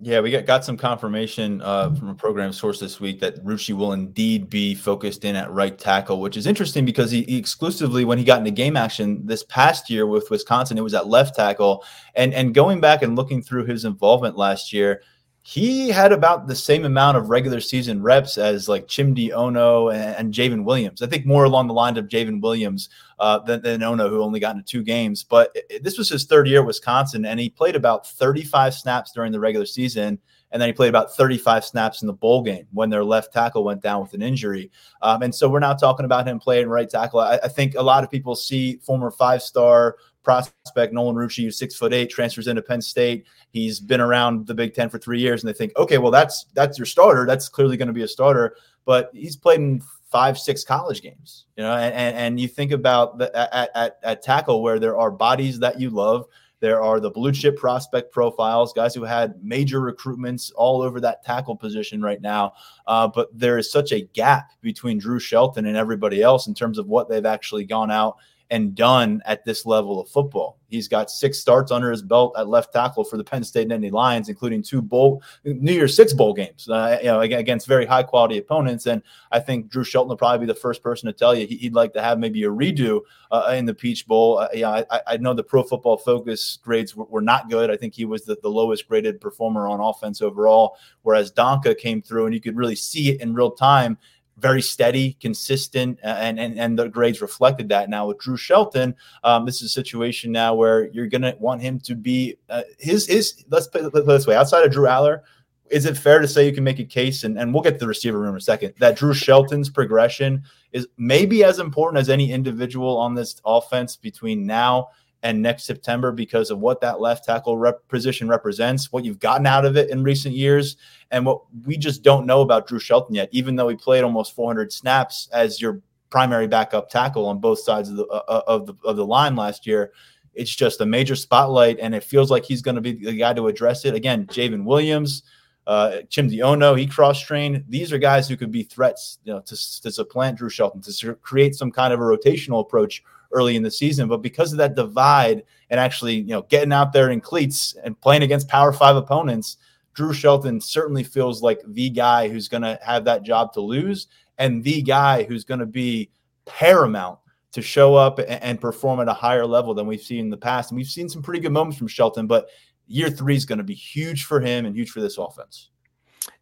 Yeah, 0.01 0.19
we 0.19 0.29
got, 0.29 0.45
got 0.45 0.65
some 0.65 0.75
confirmation 0.75 1.61
uh, 1.61 1.95
from 1.95 2.09
a 2.09 2.15
program 2.15 2.51
source 2.51 2.81
this 2.81 2.99
week 2.99 3.21
that 3.21 3.41
Rucci 3.45 3.73
will 3.73 3.93
indeed 3.93 4.49
be 4.49 4.75
focused 4.75 5.23
in 5.23 5.37
at 5.37 5.49
right 5.51 5.77
tackle, 5.77 6.19
which 6.19 6.35
is 6.35 6.47
interesting 6.47 6.83
because 6.83 7.11
he, 7.11 7.23
he, 7.23 7.37
exclusively, 7.37 8.03
when 8.03 8.17
he 8.17 8.25
got 8.25 8.39
into 8.39 8.51
game 8.51 8.75
action 8.75 9.25
this 9.25 9.43
past 9.43 9.89
year 9.89 10.05
with 10.05 10.29
Wisconsin, 10.29 10.77
it 10.77 10.81
was 10.81 10.93
at 10.93 11.07
left 11.07 11.33
tackle. 11.35 11.85
And 12.13 12.33
and 12.33 12.53
going 12.53 12.81
back 12.81 13.03
and 13.03 13.15
looking 13.15 13.41
through 13.41 13.65
his 13.65 13.85
involvement 13.85 14.35
last 14.35 14.73
year, 14.73 15.01
he 15.47 15.89
had 15.89 16.11
about 16.11 16.47
the 16.47 16.55
same 16.55 16.85
amount 16.85 17.15
of 17.15 17.29
regular 17.29 17.59
season 17.59 18.01
reps 18.01 18.35
as 18.35 18.67
like 18.67 18.87
Chimdy 18.87 19.29
Onoh 19.29 19.93
and, 19.93 20.15
and 20.15 20.33
J'ven 20.33 20.63
Williams. 20.63 21.03
I 21.03 21.05
think 21.05 21.27
more 21.27 21.43
along 21.43 21.67
the 21.67 21.73
lines 21.75 21.99
of 21.99 22.07
J'ven 22.07 22.41
Williams 22.41 22.89
uh, 23.19 23.37
than, 23.37 23.61
than 23.61 23.81
Onoh, 23.81 24.09
who 24.09 24.23
only 24.23 24.39
got 24.39 24.55
into 24.55 24.65
two 24.65 24.81
games. 24.81 25.23
But 25.23 25.51
it, 25.53 25.83
this 25.83 25.99
was 25.99 26.09
his 26.09 26.25
third 26.25 26.47
year 26.47 26.61
at 26.61 26.65
Wisconsin, 26.65 27.25
and 27.25 27.39
he 27.39 27.51
played 27.51 27.75
about 27.75 28.07
35 28.07 28.73
snaps 28.73 29.11
during 29.11 29.31
the 29.31 29.39
regular 29.39 29.67
season. 29.67 30.17
And 30.51 30.59
then 30.59 30.67
he 30.67 30.73
played 30.73 30.89
about 30.89 31.15
35 31.15 31.63
snaps 31.63 32.01
in 32.01 32.07
the 32.07 32.13
bowl 32.13 32.41
game 32.41 32.65
when 32.71 32.89
their 32.89 33.03
left 33.03 33.31
tackle 33.31 33.63
went 33.63 33.83
down 33.83 34.01
with 34.01 34.15
an 34.15 34.23
injury. 34.23 34.71
Um, 35.03 35.21
and 35.21 35.35
so 35.35 35.47
we're 35.47 35.59
now 35.59 35.73
talking 35.75 36.05
about 36.05 36.27
him 36.27 36.39
playing 36.39 36.69
right 36.69 36.89
tackle. 36.89 37.19
I, 37.19 37.39
I 37.43 37.49
think 37.49 37.75
a 37.75 37.83
lot 37.83 38.03
of 38.03 38.09
people 38.09 38.35
see 38.35 38.77
former 38.77 39.11
five 39.11 39.43
star 39.43 39.97
prospect 40.26 40.93
Nolan 40.93 41.15
Rucci, 41.15 41.43
who's 41.43 41.57
six 41.57 41.76
foot 41.76 41.93
eight, 41.93 42.09
transfers 42.09 42.47
into 42.47 42.61
Penn 42.61 42.82
State. 42.82 43.26
He's 43.51 43.80
been 43.80 44.01
around 44.01 44.47
the 44.47 44.53
Big 44.53 44.73
Ten 44.73 44.89
for 44.89 44.97
three 44.97 45.19
years, 45.19 45.43
and 45.43 45.47
they 45.47 45.57
think, 45.57 45.71
okay, 45.78 45.97
well, 45.97 46.11
that's 46.11 46.45
that's 46.53 46.78
your 46.78 46.86
starter. 46.86 47.26
That's 47.26 47.47
clearly 47.47 47.78
going 47.78 47.88
to 47.88 47.93
be 47.93 48.03
a 48.03 48.07
starter. 48.07 48.57
But 48.84 49.11
he's 49.13 49.38
played 49.38 49.61
in 49.61 49.82
five, 50.11 50.38
six 50.38 50.63
college 50.63 51.01
games, 51.01 51.45
you 51.55 51.63
know, 51.63 51.73
and 51.73 52.15
and, 52.15 52.39
you 52.39 52.47
think 52.47 52.71
about 52.71 53.17
the, 53.17 53.36
at, 53.36 53.69
at 53.76 53.97
at 54.03 54.21
tackle 54.21 54.61
where 54.61 54.80
there 54.80 54.97
are 54.97 55.11
bodies 55.11 55.59
that 55.59 55.80
you 55.80 55.89
love. 55.89 56.26
There 56.61 56.82
are 56.82 56.99
the 56.99 57.11
blue 57.11 57.32
chip 57.32 57.57
prospect 57.57 58.11
profiles, 58.11 58.73
guys 58.73 58.95
who 58.95 59.03
had 59.03 59.36
major 59.43 59.82
recruitments 59.82 60.51
all 60.55 60.82
over 60.82 60.99
that 61.01 61.23
tackle 61.23 61.55
position 61.55 62.01
right 62.01 62.21
now. 62.21 62.53
Uh, 62.88 63.07
but 63.07 63.28
there 63.38 63.57
is 63.57 63.71
such 63.71 63.91
a 63.91 64.01
gap 64.13 64.51
between 64.61 64.97
Drew 64.97 65.19
Shelton 65.19 65.65
and 65.65 65.76
everybody 65.76 66.21
else 66.21 66.47
in 66.47 66.53
terms 66.53 66.78
of 66.78 66.88
what 66.88 67.09
they've 67.09 67.26
actually 67.26 67.65
gone 67.65 67.91
out 67.91 68.17
and 68.49 68.75
done 68.75 69.21
at 69.25 69.43
this 69.45 69.65
level 69.65 69.99
of 69.99 70.09
football. 70.09 70.59
He's 70.67 70.87
got 70.87 71.09
six 71.09 71.39
starts 71.39 71.71
under 71.71 71.91
his 71.91 72.01
belt 72.01 72.35
at 72.37 72.47
left 72.47 72.73
tackle 72.73 73.03
for 73.03 73.17
the 73.17 73.23
Penn 73.23 73.43
State 73.43 73.69
Nittany 73.69 73.91
Lions, 73.91 74.29
including 74.29 74.61
two 74.61 74.81
bowl 74.81 75.23
New 75.43 75.71
Year's 75.71 75.95
Six 75.95 76.11
bowl 76.11 76.33
games, 76.33 76.67
uh, 76.69 76.97
you 77.01 77.07
know, 77.07 77.21
against 77.21 77.67
very 77.67 77.85
high 77.85 78.03
quality 78.03 78.37
opponents. 78.37 78.85
And 78.85 79.01
I 79.31 79.39
think 79.39 79.69
Drew 79.69 79.83
Shelton 79.83 80.09
will 80.09 80.17
probably 80.17 80.45
be 80.45 80.51
the 80.51 80.59
first 80.59 80.83
person 80.83 81.07
to 81.07 81.13
tell 81.13 81.35
you 81.35 81.47
he'd 81.47 81.73
like 81.73 81.93
to 81.93 82.01
have 82.01 82.19
maybe 82.19 82.43
a 82.43 82.49
redo 82.49 83.01
uh, 83.31 83.53
in 83.55 83.65
the 83.65 83.73
Peach 83.73 84.05
Bowl. 84.07 84.39
Uh, 84.39 84.47
yeah, 84.53 84.83
I, 84.89 85.01
I, 85.07 85.17
know 85.17 85.33
the 85.33 85.43
Pro 85.43 85.63
Football 85.63 85.97
Focus 85.97 86.57
grades 86.63 86.95
were, 86.95 87.05
were, 87.05 87.21
not 87.21 87.49
good. 87.49 87.71
I 87.71 87.77
think 87.77 87.93
he 87.93 88.05
was 88.05 88.25
the, 88.25 88.37
the 88.41 88.49
lowest 88.49 88.87
graded 88.87 89.19
performer 89.19 89.67
on 89.67 89.79
offense 89.79 90.21
overall, 90.21 90.77
whereas 91.03 91.31
Donkoh 91.31 91.77
came 91.77 92.01
through 92.01 92.25
and 92.25 92.35
you 92.35 92.41
could 92.41 92.55
really 92.55 92.75
see 92.75 93.09
it 93.09 93.21
in 93.21 93.33
real 93.33 93.51
time 93.51 93.97
very 94.38 94.61
steady, 94.61 95.13
consistent, 95.21 95.99
and, 96.03 96.39
and 96.39 96.59
and 96.59 96.77
the 96.77 96.89
grades 96.89 97.21
reflected 97.21 97.69
that. 97.69 97.89
Now 97.89 98.07
with 98.07 98.19
Drew 98.19 98.38
Shelton, 98.38 98.95
um, 99.23 99.45
this 99.45 99.61
is 99.61 99.63
a 99.63 99.69
situation 99.69 100.31
now 100.31 100.53
where 100.53 100.89
you're 100.91 101.07
to 101.21 101.36
want 101.39 101.61
him 101.61 101.79
to 101.81 101.95
be 101.95 102.38
uh, 102.49 102.63
his 102.79 103.07
his. 103.07 103.45
Let's 103.49 103.67
put, 103.67 103.83
it 103.83 104.05
this 104.05 104.27
way: 104.27 104.36
outside 104.36 104.65
of 104.65 104.71
Drew 104.71 104.88
Allar, 104.88 105.21
is 105.69 105.86
it 105.86 105.97
fair 105.97 106.19
to 106.19 106.27
say 106.27 106.45
you 106.45 106.53
can 106.53 106.63
make 106.63 106.79
a 106.79 106.86
case, 106.86 107.23
and, 107.23 107.39
and 107.39 107.53
we'll 107.53 107.63
get 107.63 107.73
to 107.73 107.79
the 107.79 107.88
receiver 107.88 108.19
room 108.19 108.31
in 108.31 108.38
a 108.38 108.41
second, 108.41 108.73
that 108.79 108.97
Drew 108.97 109.13
Shelton's 109.13 109.69
progression 109.69 110.43
is 110.71 110.88
maybe 110.97 111.43
as 111.43 111.59
important 111.59 111.99
as 111.99 112.09
any 112.09 112.31
individual 112.31 112.97
on 112.97 113.15
this 113.15 113.41
offense 113.45 113.95
between 113.95 114.45
now 114.45 114.89
and 115.24 115.41
next 115.41 115.63
September 115.63 116.11
because 116.11 116.51
of 116.51 116.59
what 116.59 116.82
that 116.82 116.99
left 116.99 117.26
tackle 117.26 117.57
rep 117.57 117.88
position 117.88 118.28
represents, 118.28 118.91
what 118.91 119.03
you've 119.03 119.20
gotten 119.20 119.47
out 119.47 119.66
of 119.66 119.76
it 119.76 119.89
in 119.89 120.03
recent 120.03 120.36
years, 120.36 120.78
and 121.11 121.26
what 121.26 121.41
we 121.66 121.78
just 121.78 122.03
don't 122.03 122.26
know 122.26 122.41
about 122.41 122.68
Drew 122.68 122.80
Shelton 122.80 123.16
yet, 123.16 123.30
even 123.32 123.55
though 123.55 123.68
he 123.68 123.76
played 123.76 124.03
almost 124.03 124.36
400 124.36 124.72
snaps 124.72 125.28
as 125.34 125.61
your 125.61 125.82
primary 126.09 126.47
backup 126.47 126.89
tackle 126.89 127.26
on 127.26 127.39
both 127.39 127.59
sides 127.59 127.89
of 127.89 127.97
the 127.97 128.05
uh, 128.05 128.24
uh, 128.28 128.41
of 128.47 128.66
the 128.68 128.76
of 128.84 128.95
the 128.95 129.05
line 129.05 129.36
last 129.36 129.66
year. 129.66 129.91
It's 130.34 130.53
just 130.53 130.82
a 130.82 130.86
major 130.86 131.16
spotlight, 131.16 131.80
and 131.80 131.95
it 131.95 132.03
feels 132.03 132.30
like 132.30 132.45
he's 132.45 132.61
going 132.61 132.76
to 132.76 132.82
be 132.82 132.93
the 132.93 133.18
guy 133.18 133.34
to 133.34 133.47
address 133.47 133.86
it. 133.86 133.95
Again, 133.95 134.26
J'ven 134.28 134.66
Williams, 134.66 135.24
uh, 135.68 136.01
Chimdy 136.09 136.38
Onoh, 136.39 136.78
he 136.78 136.86
cross 136.86 137.20
trained. 137.20 137.63
These 137.68 137.91
are 137.91 137.97
guys 137.97 138.28
who 138.28 138.38
could 138.38 138.51
be 138.51 138.63
threats, 138.63 139.20
you 139.24 139.34
know, 139.34 139.39
to, 139.41 139.82
to 139.82 139.91
supplant 139.91 140.38
Drew 140.38 140.49
Shelton, 140.49 140.82
to 140.82 141.16
create 141.16 141.55
some 141.55 141.72
kind 141.72 141.93
of 141.93 141.99
a 141.99 142.03
rotational 142.03 142.61
approach 142.61 143.03
early 143.32 143.55
in 143.55 143.63
the 143.63 143.72
season. 143.72 144.07
But 144.07 144.22
because 144.22 144.51
of 144.51 144.59
that 144.59 144.76
divide 144.76 145.43
and 145.70 145.80
actually, 145.80 146.16
you 146.16 146.28
know, 146.28 146.43
getting 146.43 146.72
out 146.72 146.93
there 146.93 147.09
in 147.09 147.20
cleats 147.20 147.76
and 147.84 147.99
playing 147.99 148.24
against 148.24 148.47
Power 148.47 148.72
Five 148.72 148.95
opponents, 148.95 149.57
Drew 149.95 150.13
Shelton 150.13 150.61
certainly 150.61 151.03
feels 151.03 151.41
like 151.41 151.61
the 151.66 151.89
guy 151.89 152.30
who's 152.30 152.47
going 152.47 152.63
to 152.63 152.80
have 152.84 153.05
that 153.05 153.24
job 153.24 153.53
to 153.53 153.61
lose 153.61 154.07
and 154.38 154.63
the 154.63 154.82
guy 154.82 155.24
who's 155.24 155.45
going 155.45 155.61
to 155.61 155.66
be 155.66 156.11
paramount 156.45 157.18
to 157.53 157.61
show 157.61 157.95
up 157.95 158.20
and 158.28 158.59
perform 158.59 158.99
at 158.99 159.07
a 159.07 159.13
higher 159.13 159.45
level 159.45 159.74
than 159.74 159.88
we've 159.88 160.01
seen 160.01 160.20
in 160.20 160.30
the 160.30 160.38
past. 160.38 160.72
And 160.72 160.78
we've 160.78 160.88
seen 160.88 161.07
some 161.07 161.22
pretty 161.22 161.39
good 161.39 161.53
moments 161.53 161.78
from 161.78 161.88
Shelton, 161.88 162.28
but 162.28 162.49
year 162.88 163.09
three 163.09 163.36
is 163.36 163.45
going 163.45 163.57
to 163.57 163.63
be 163.63 163.73
huge 163.73 164.25
for 164.25 164.39
him 164.39 164.65
and 164.65 164.75
huge 164.75 164.91
for 164.91 165.01
this 165.01 165.17
offense. 165.17 165.69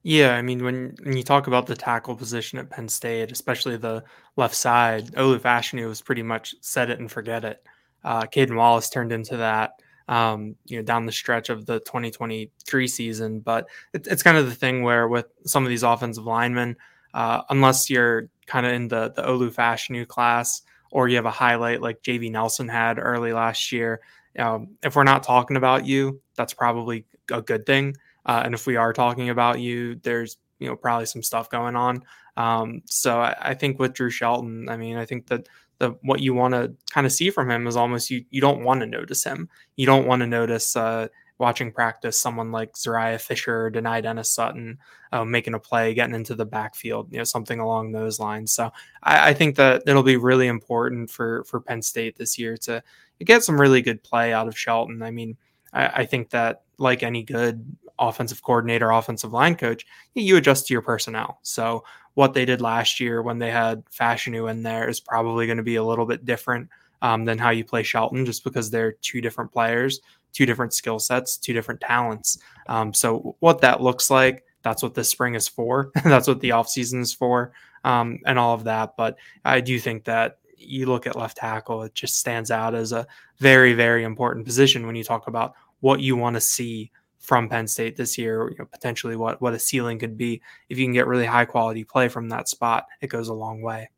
Yeah, 0.04 0.36
I 0.36 0.42
mean, 0.42 0.64
when, 0.64 0.96
when 1.04 1.16
you 1.16 1.24
talk 1.24 1.48
about 1.48 1.66
the 1.66 1.76
tackle 1.76 2.16
position 2.16 2.60
at 2.60 2.70
Penn 2.70 2.90
State, 2.90 3.32
especially 3.32 3.78
the 3.78 4.04
left 4.36 4.56
side, 4.56 5.08
Olu 5.14 5.40
Fashanu 5.40 5.88
was 5.88 6.02
pretty 6.02 6.24
much 6.24 6.56
set 6.62 6.90
it 6.90 7.00
and 7.00 7.12
forget 7.12 7.46
it. 7.46 7.66
Uh, 8.04 8.26
Caedan 8.26 8.56
Wallace 8.56 8.90
turned 8.90 9.14
into 9.14 9.38
that, 9.38 9.74
um, 10.10 10.56
you 10.66 10.78
know, 10.78 10.84
down 10.84 11.06
the 11.06 11.12
stretch 11.12 11.50
of 11.50 11.66
the 11.66 11.80
2023 11.82 12.88
season. 12.88 13.40
But 13.40 13.68
it, 13.94 14.08
it's 14.08 14.24
kind 14.24 14.38
of 14.38 14.46
the 14.46 14.56
thing 14.56 14.84
where 14.84 15.08
with 15.08 15.28
some 15.46 15.64
of 15.64 15.70
these 15.70 15.84
offensive 15.84 16.26
linemen, 16.26 16.76
uh, 17.14 17.44
unless 17.50 17.90
you're 17.90 18.30
kind 18.46 18.66
of 18.66 18.74
in 18.74 18.88
the 18.90 19.14
the 19.16 19.22
Olu 19.22 19.54
Fashanu 19.54 20.06
class 20.06 20.64
or 20.92 21.08
you 21.08 21.16
have 21.16 21.26
a 21.26 21.32
highlight 21.32 21.82
like 21.82 22.04
JB 22.04 22.32
Nelson 22.32 22.68
had 22.68 23.00
early 23.00 23.32
last 23.32 23.72
year, 23.72 24.02
um, 24.40 24.76
if 24.84 24.96
we're 24.96 25.04
not 25.04 25.24
talking 25.24 25.58
about 25.58 25.86
you, 25.86 26.22
that's 26.36 26.54
probably 26.54 27.06
a 27.32 27.42
good 27.42 27.66
thing. 27.66 27.96
Uh, 28.26 28.42
and 28.46 28.54
if 28.54 28.66
we 28.66 28.76
are 28.76 28.94
talking 28.94 29.30
about 29.30 29.60
you, 29.60 29.96
there's 29.96 30.38
you 30.60 30.68
know 30.68 30.76
probably 30.76 31.06
some 31.06 31.24
stuff 31.24 31.50
going 31.50 31.76
on. 31.76 32.04
Um, 32.38 32.82
so 32.86 33.20
I, 33.20 33.36
I, 33.40 33.54
think 33.54 33.80
with 33.80 33.94
Drew 33.94 34.10
Shelton, 34.10 34.68
I 34.70 34.78
mean, 34.78 34.98
I 34.98 35.06
think 35.06 35.28
that 35.28 35.48
the 35.80 35.92
what 36.02 36.20
you 36.20 36.34
want 36.34 36.54
to 36.54 36.74
kind 36.92 37.06
of 37.06 37.12
see 37.12 37.30
from 37.30 37.52
him 37.52 37.68
is 37.68 37.76
almost 37.76 38.10
you 38.10 38.26
you 38.30 38.42
don't 38.42 38.64
want 38.64 38.80
to 38.80 38.88
notice 38.88 39.24
him. 39.24 39.50
You 39.76 39.86
don't 39.86 40.08
want 40.08 40.22
to 40.22 40.28
notice 40.28 40.76
uh, 40.76 41.10
watching 41.44 41.72
practice 41.72 42.20
someone 42.20 42.52
like 42.52 42.74
Zuriah 42.74 43.22
Fisher 43.22 43.70
Dani 43.70 44.02
Dennis 44.02 44.32
Sutton 44.32 44.80
uh, 45.12 45.26
making 45.26 45.54
a 45.54 45.60
play, 45.60 45.94
getting 45.94 46.16
into 46.16 46.34
the 46.34 46.46
backfield, 46.46 47.12
you 47.12 47.20
know, 47.20 47.24
something 47.24 47.60
along 47.60 47.92
those 47.92 48.20
lines. 48.20 48.52
So 48.52 48.72
I, 49.04 49.30
I 49.30 49.34
think 49.34 49.58
that 49.58 49.84
it'll 49.86 50.04
be 50.04 50.18
really 50.18 50.48
important 50.48 51.12
for 51.12 51.44
for 51.44 51.60
Penn 51.60 51.82
State 51.82 52.16
this 52.18 52.40
year 52.40 52.58
to 52.58 52.82
get 53.24 53.44
some 53.44 53.62
really 53.62 53.82
good 53.82 54.02
play 54.04 54.34
out 54.34 54.48
of 54.48 54.58
Shelton. 54.58 55.04
I 55.04 55.12
mean, 55.12 55.38
I, 55.74 55.88
I 55.88 56.06
think 56.06 56.30
that 56.32 56.64
like 56.78 57.04
any 57.04 57.24
good 57.24 57.76
offensive 58.00 58.42
coordinator, 58.42 58.90
offensive 58.90 59.34
line 59.34 59.56
coach, 59.56 59.86
you 60.16 60.38
adjust 60.38 60.68
to 60.68 60.74
your 60.74 60.82
personnel. 60.82 61.40
So 61.44 61.84
what 62.16 62.34
they 62.34 62.46
did 62.46 62.62
last 62.62 63.00
year 63.00 63.22
when 63.22 63.40
they 63.40 63.52
had 63.52 63.84
Fashanu 63.86 64.50
in 64.50 64.64
there 64.64 64.90
is 64.90 65.00
probably 65.00 65.46
going 65.46 65.58
to 65.58 65.64
be 65.64 65.76
a 65.76 65.84
little 65.84 66.06
bit 66.06 66.26
different 66.26 66.70
um, 67.02 67.26
than 67.26 67.38
how 67.38 67.50
you 67.50 67.66
play 67.66 67.84
Shelton, 67.84 68.26
just 68.26 68.44
because 68.44 68.70
they're 68.70 68.94
two 68.94 69.22
different 69.22 69.52
players, 69.52 70.00
two 70.34 70.46
different 70.46 70.74
skill 70.74 71.00
sets, 71.00 71.38
two 71.38 71.54
different 71.54 71.82
talents. 71.82 72.40
Um, 72.68 72.94
so 72.94 73.36
what 73.40 73.62
that 73.62 73.82
looks 73.82 74.10
like, 74.10 74.44
that's 74.64 74.84
what 74.84 74.94
this 74.94 75.10
spring 75.10 75.36
is 75.36 75.48
for. 75.48 75.92
that's 76.04 76.28
what 76.28 76.42
the 76.42 76.50
offseason 76.50 77.02
is 77.02 77.14
for, 77.14 77.54
um, 77.84 78.20
and 78.26 78.38
all 78.38 78.54
of 78.54 78.66
that. 78.66 78.96
But 78.98 79.18
I 79.46 79.62
do 79.62 79.80
think 79.80 80.06
that 80.06 80.40
you 80.58 80.86
look 80.86 81.08
at 81.08 81.16
left 81.16 81.38
tackle, 81.38 81.84
it 81.84 81.94
just 81.94 82.18
stands 82.18 82.52
out 82.52 82.74
as 82.74 82.92
a 82.92 83.08
very, 83.40 83.74
very 83.74 84.04
important 84.04 84.46
position 84.46 84.86
when 84.88 84.96
you 84.96 85.04
talk 85.04 85.28
about 85.28 85.54
what 85.82 86.00
you 86.00 86.16
want 86.16 86.36
to 86.36 86.42
see 86.42 86.92
from 87.20 87.48
Penn 87.48 87.68
State 87.68 87.96
this 87.96 88.18
year, 88.18 88.50
you 88.50 88.58
know, 88.60 88.66
potentially 88.66 89.16
what 89.16 89.42
what 89.42 89.54
a 89.54 89.60
ceiling 89.60 89.98
could 89.98 90.18
be 90.18 90.42
if 90.70 90.78
you 90.78 90.86
can 90.86 90.94
get 90.94 91.08
really 91.08 91.26
high 91.26 91.46
quality 91.46 91.84
play 91.84 92.10
from 92.10 92.30
that 92.30 92.50
spot. 92.50 92.86
It 93.02 93.08
goes 93.08 93.30
a 93.30 93.34
long 93.34 93.62
way. 93.62 93.90